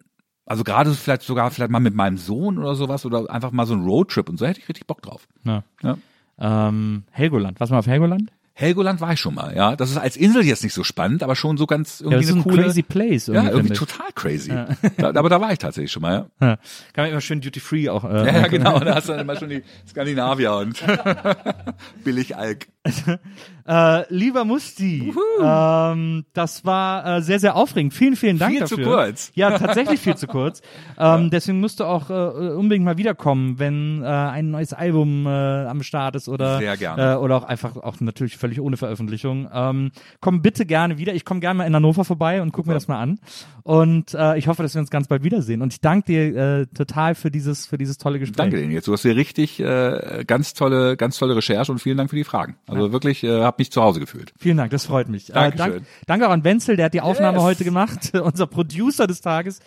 also 0.46 0.64
gerade 0.64 0.92
vielleicht 0.94 1.24
sogar 1.24 1.50
vielleicht 1.52 1.72
mal 1.72 1.80
mit 1.80 1.96
meinem 1.96 2.18
Sohn 2.18 2.58
oder 2.58 2.76
sowas 2.76 3.06
oder 3.06 3.30
einfach 3.30 3.52
mal 3.52 3.66
so 3.66 3.74
ein 3.74 3.84
Roadtrip 3.84 4.30
und 4.30 4.38
so, 4.38 4.46
hätte 4.46 4.60
ich 4.60 4.70
richtig 4.70 4.88
Bock 4.88 5.02
drauf. 5.02 5.28
Ja. 5.44 5.64
Ja. 5.84 5.98
Ähm, 6.38 7.04
Helgoland. 7.12 7.60
Was 7.60 7.70
mal 7.70 7.80
auf 7.80 7.88
Helgoland? 7.88 8.32
Helgoland 8.58 9.02
war 9.02 9.12
ich 9.12 9.20
schon 9.20 9.34
mal, 9.36 9.54
ja. 9.54 9.76
Das 9.76 9.90
ist 9.92 9.98
als 9.98 10.16
Insel 10.16 10.46
jetzt 10.46 10.64
nicht 10.64 10.74
so 10.74 10.84
spannend, 10.86 11.24
aber 11.24 11.36
schon 11.36 11.58
so 11.58 11.66
ganz 11.66 12.00
Ja, 12.00 12.06
irgendwie 12.06 12.16
das 12.22 12.26
ist 12.28 12.32
eine 12.36 12.42
ein 12.42 12.44
coole. 12.50 12.64
crazy 12.64 12.84
place. 12.84 13.28
ja, 13.28 13.34
Irgendwie, 13.34 13.50
irgendwie 13.52 13.68
finde 13.68 13.74
ich. 13.74 13.80
total 13.80 14.12
crazy. 14.16 14.54
Da, 14.98 15.10
aber 15.10 15.28
da 15.30 15.42
war 15.42 15.52
ich 15.52 15.60
tatsächlich 15.60 15.92
schon 15.92 16.02
mal, 16.04 16.14
ja. 16.40 16.48
Ja. 16.48 16.56
Kann 16.94 17.04
man 17.04 17.12
immer 17.12 17.20
schön 17.22 17.42
Duty 17.42 17.60
Free 17.60 17.90
auch. 17.90 18.06
Äh, 18.06 18.26
Ja, 18.28 18.34
ja, 18.42 18.48
genau. 18.48 18.80
Da 18.80 18.96
hast 18.96 19.10
du 19.10 19.12
dann 19.12 19.22
immer 19.22 19.36
schon 19.36 19.50
die 19.50 19.62
Skandinavier 19.90 20.54
und 20.54 20.82
billig 22.06 22.38
Alk. 22.38 22.68
Äh, 23.68 24.04
lieber 24.14 24.46
Musti, 24.46 25.12
ähm, 25.42 26.26
das 26.34 26.66
war 26.66 27.18
äh, 27.18 27.22
sehr, 27.24 27.40
sehr 27.40 27.56
aufregend. 27.56 27.96
Vielen, 27.96 28.16
vielen 28.16 28.38
Dank 28.38 28.52
Viel 28.52 28.60
dafür. 28.60 28.78
zu 28.78 28.84
kurz. 28.84 29.32
Ja, 29.36 29.58
tatsächlich 29.58 30.00
viel 30.00 30.16
zu 30.16 30.28
kurz. 30.28 30.62
Ähm, 31.00 31.32
deswegen 31.32 31.60
musst 31.62 31.80
du 31.80 31.86
auch 31.86 32.12
äh, 32.12 32.14
unbedingt 32.14 32.86
mal 32.86 32.98
wiederkommen, 32.98 33.58
wenn 33.58 34.04
äh, 34.04 34.06
ein 34.06 34.52
neues 34.52 34.72
Album 34.72 35.26
äh, 35.26 35.30
am 35.66 35.82
Start 35.82 36.16
ist 36.16 36.30
oder 36.30 36.60
Sehr 36.60 36.78
gerne. 36.78 37.14
Äh, 37.14 37.16
oder 37.16 37.38
auch 37.38 37.44
einfach 37.44 37.76
auch 37.78 38.00
natürlich 38.02 38.38
völlig 38.38 38.62
ohne 38.62 38.78
Veröffentlichung. 38.78 39.50
Ähm, 39.52 39.92
komm 40.22 40.44
bitte 40.44 40.68
gerne 40.68 41.00
wieder. 41.00 41.16
Ich 41.16 41.26
komme 41.26 41.40
gerne 41.40 41.58
mal 41.58 41.66
in 41.66 41.74
Hannover 41.74 42.06
vorbei 42.06 42.44
und 42.44 42.52
guck 42.52 42.68
mir 42.68 42.76
das 42.76 42.88
mal 42.88 43.00
an. 43.02 43.20
Und 43.68 44.14
äh, 44.14 44.38
ich 44.38 44.48
hoffe, 44.48 44.62
dass 44.62 44.76
wir 44.76 44.80
uns 44.80 44.92
ganz 44.92 45.08
bald 45.08 45.24
wiedersehen. 45.24 45.64
Und 45.64 45.74
ich 45.74 45.82
danke 45.82 46.06
dir 46.06 46.36
äh, 46.36 46.66
total 46.68 47.16
für 47.16 47.32
dieses 47.32 47.66
für 47.66 47.80
dieses 47.80 47.98
tolle 47.98 48.20
Gespräch. 48.20 48.38
Danke 48.38 48.58
dir 48.58 48.68
jetzt. 48.72 48.88
Du 48.88 48.94
hast 48.94 49.02
hier 49.02 49.16
richtig 49.16 49.60
äh, 49.60 50.24
ganz 50.28 50.54
tolle, 50.54 50.96
ganz 50.96 51.18
tolle 51.18 51.36
Recherche 51.36 51.72
und 51.72 51.80
vielen 51.80 51.98
Dank 51.98 52.12
für 52.12 52.16
die 52.16 52.24
Fragen. 52.24 52.58
Also 52.68 52.92
wirklich, 52.92 53.24
äh, 53.24 53.42
hab 53.42 53.58
mich 53.58 53.72
zu 53.72 53.82
Hause 53.82 54.00
gefühlt. 54.00 54.34
Vielen 54.38 54.58
Dank, 54.58 54.70
das 54.70 54.86
freut 54.86 55.10
mich. 55.10 55.32
Äh, 55.32 55.34
Dankeschön. 55.34 55.72
dank, 55.72 55.84
danke 56.06 56.28
auch 56.28 56.32
an 56.32 56.44
Wenzel, 56.44 56.76
der 56.76 56.86
hat 56.86 56.94
die 56.94 57.02
Aufnahme 57.02 57.38
Yes. 57.38 57.44
heute 57.44 57.64
gemacht, 57.64 58.12
unser 58.24 58.46
Producer 58.46 59.08
des 59.08 59.22
Tages. 59.22 59.62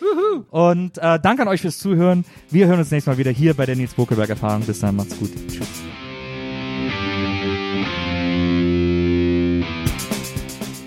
Und 0.49 0.97
äh, 0.97 1.19
danke 1.21 1.41
an 1.41 1.49
euch 1.49 1.59
fürs 1.59 1.77
Zuhören. 1.77 2.23
Wir 2.49 2.67
hören 2.67 2.79
uns 2.79 2.91
nächstes 2.91 3.11
Mal 3.13 3.17
wieder 3.17 3.31
hier 3.31 3.53
bei 3.53 3.65
der 3.65 3.75
Nils 3.75 3.95
Bokelberg 3.95 4.29
Erfahrung. 4.29 4.61
Bis 4.65 4.79
dann, 4.79 4.95
macht's 4.95 5.19
gut. 5.19 5.31
Tschüss. 5.49 5.67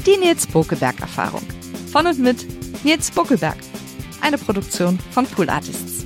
Die 0.07 0.17
Nils 0.19 0.47
Bokelberg 0.47 0.99
Erfahrung. 1.01 1.43
Von 1.93 2.07
und 2.07 2.19
mit 2.19 2.62
Nils 2.85 3.11
Bokelberg. 3.11 3.57
Eine 4.21 4.39
Produktion 4.39 4.99
von 5.13 5.27
Pool 5.27 5.49
Artists. 5.49 6.05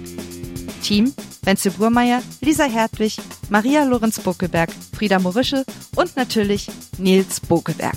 Team 0.82 1.12
Wenzel 1.46 1.70
Burmeier, 1.70 2.22
Lisa 2.40 2.64
Hertwig, 2.64 3.16
Maria 3.50 3.84
Lorenz 3.84 4.18
Bokelberg, 4.18 4.68
Frieda 4.96 5.20
Morische 5.20 5.64
und 5.94 6.16
natürlich 6.16 6.66
Nils 6.98 7.38
Bokelberg. 7.40 7.96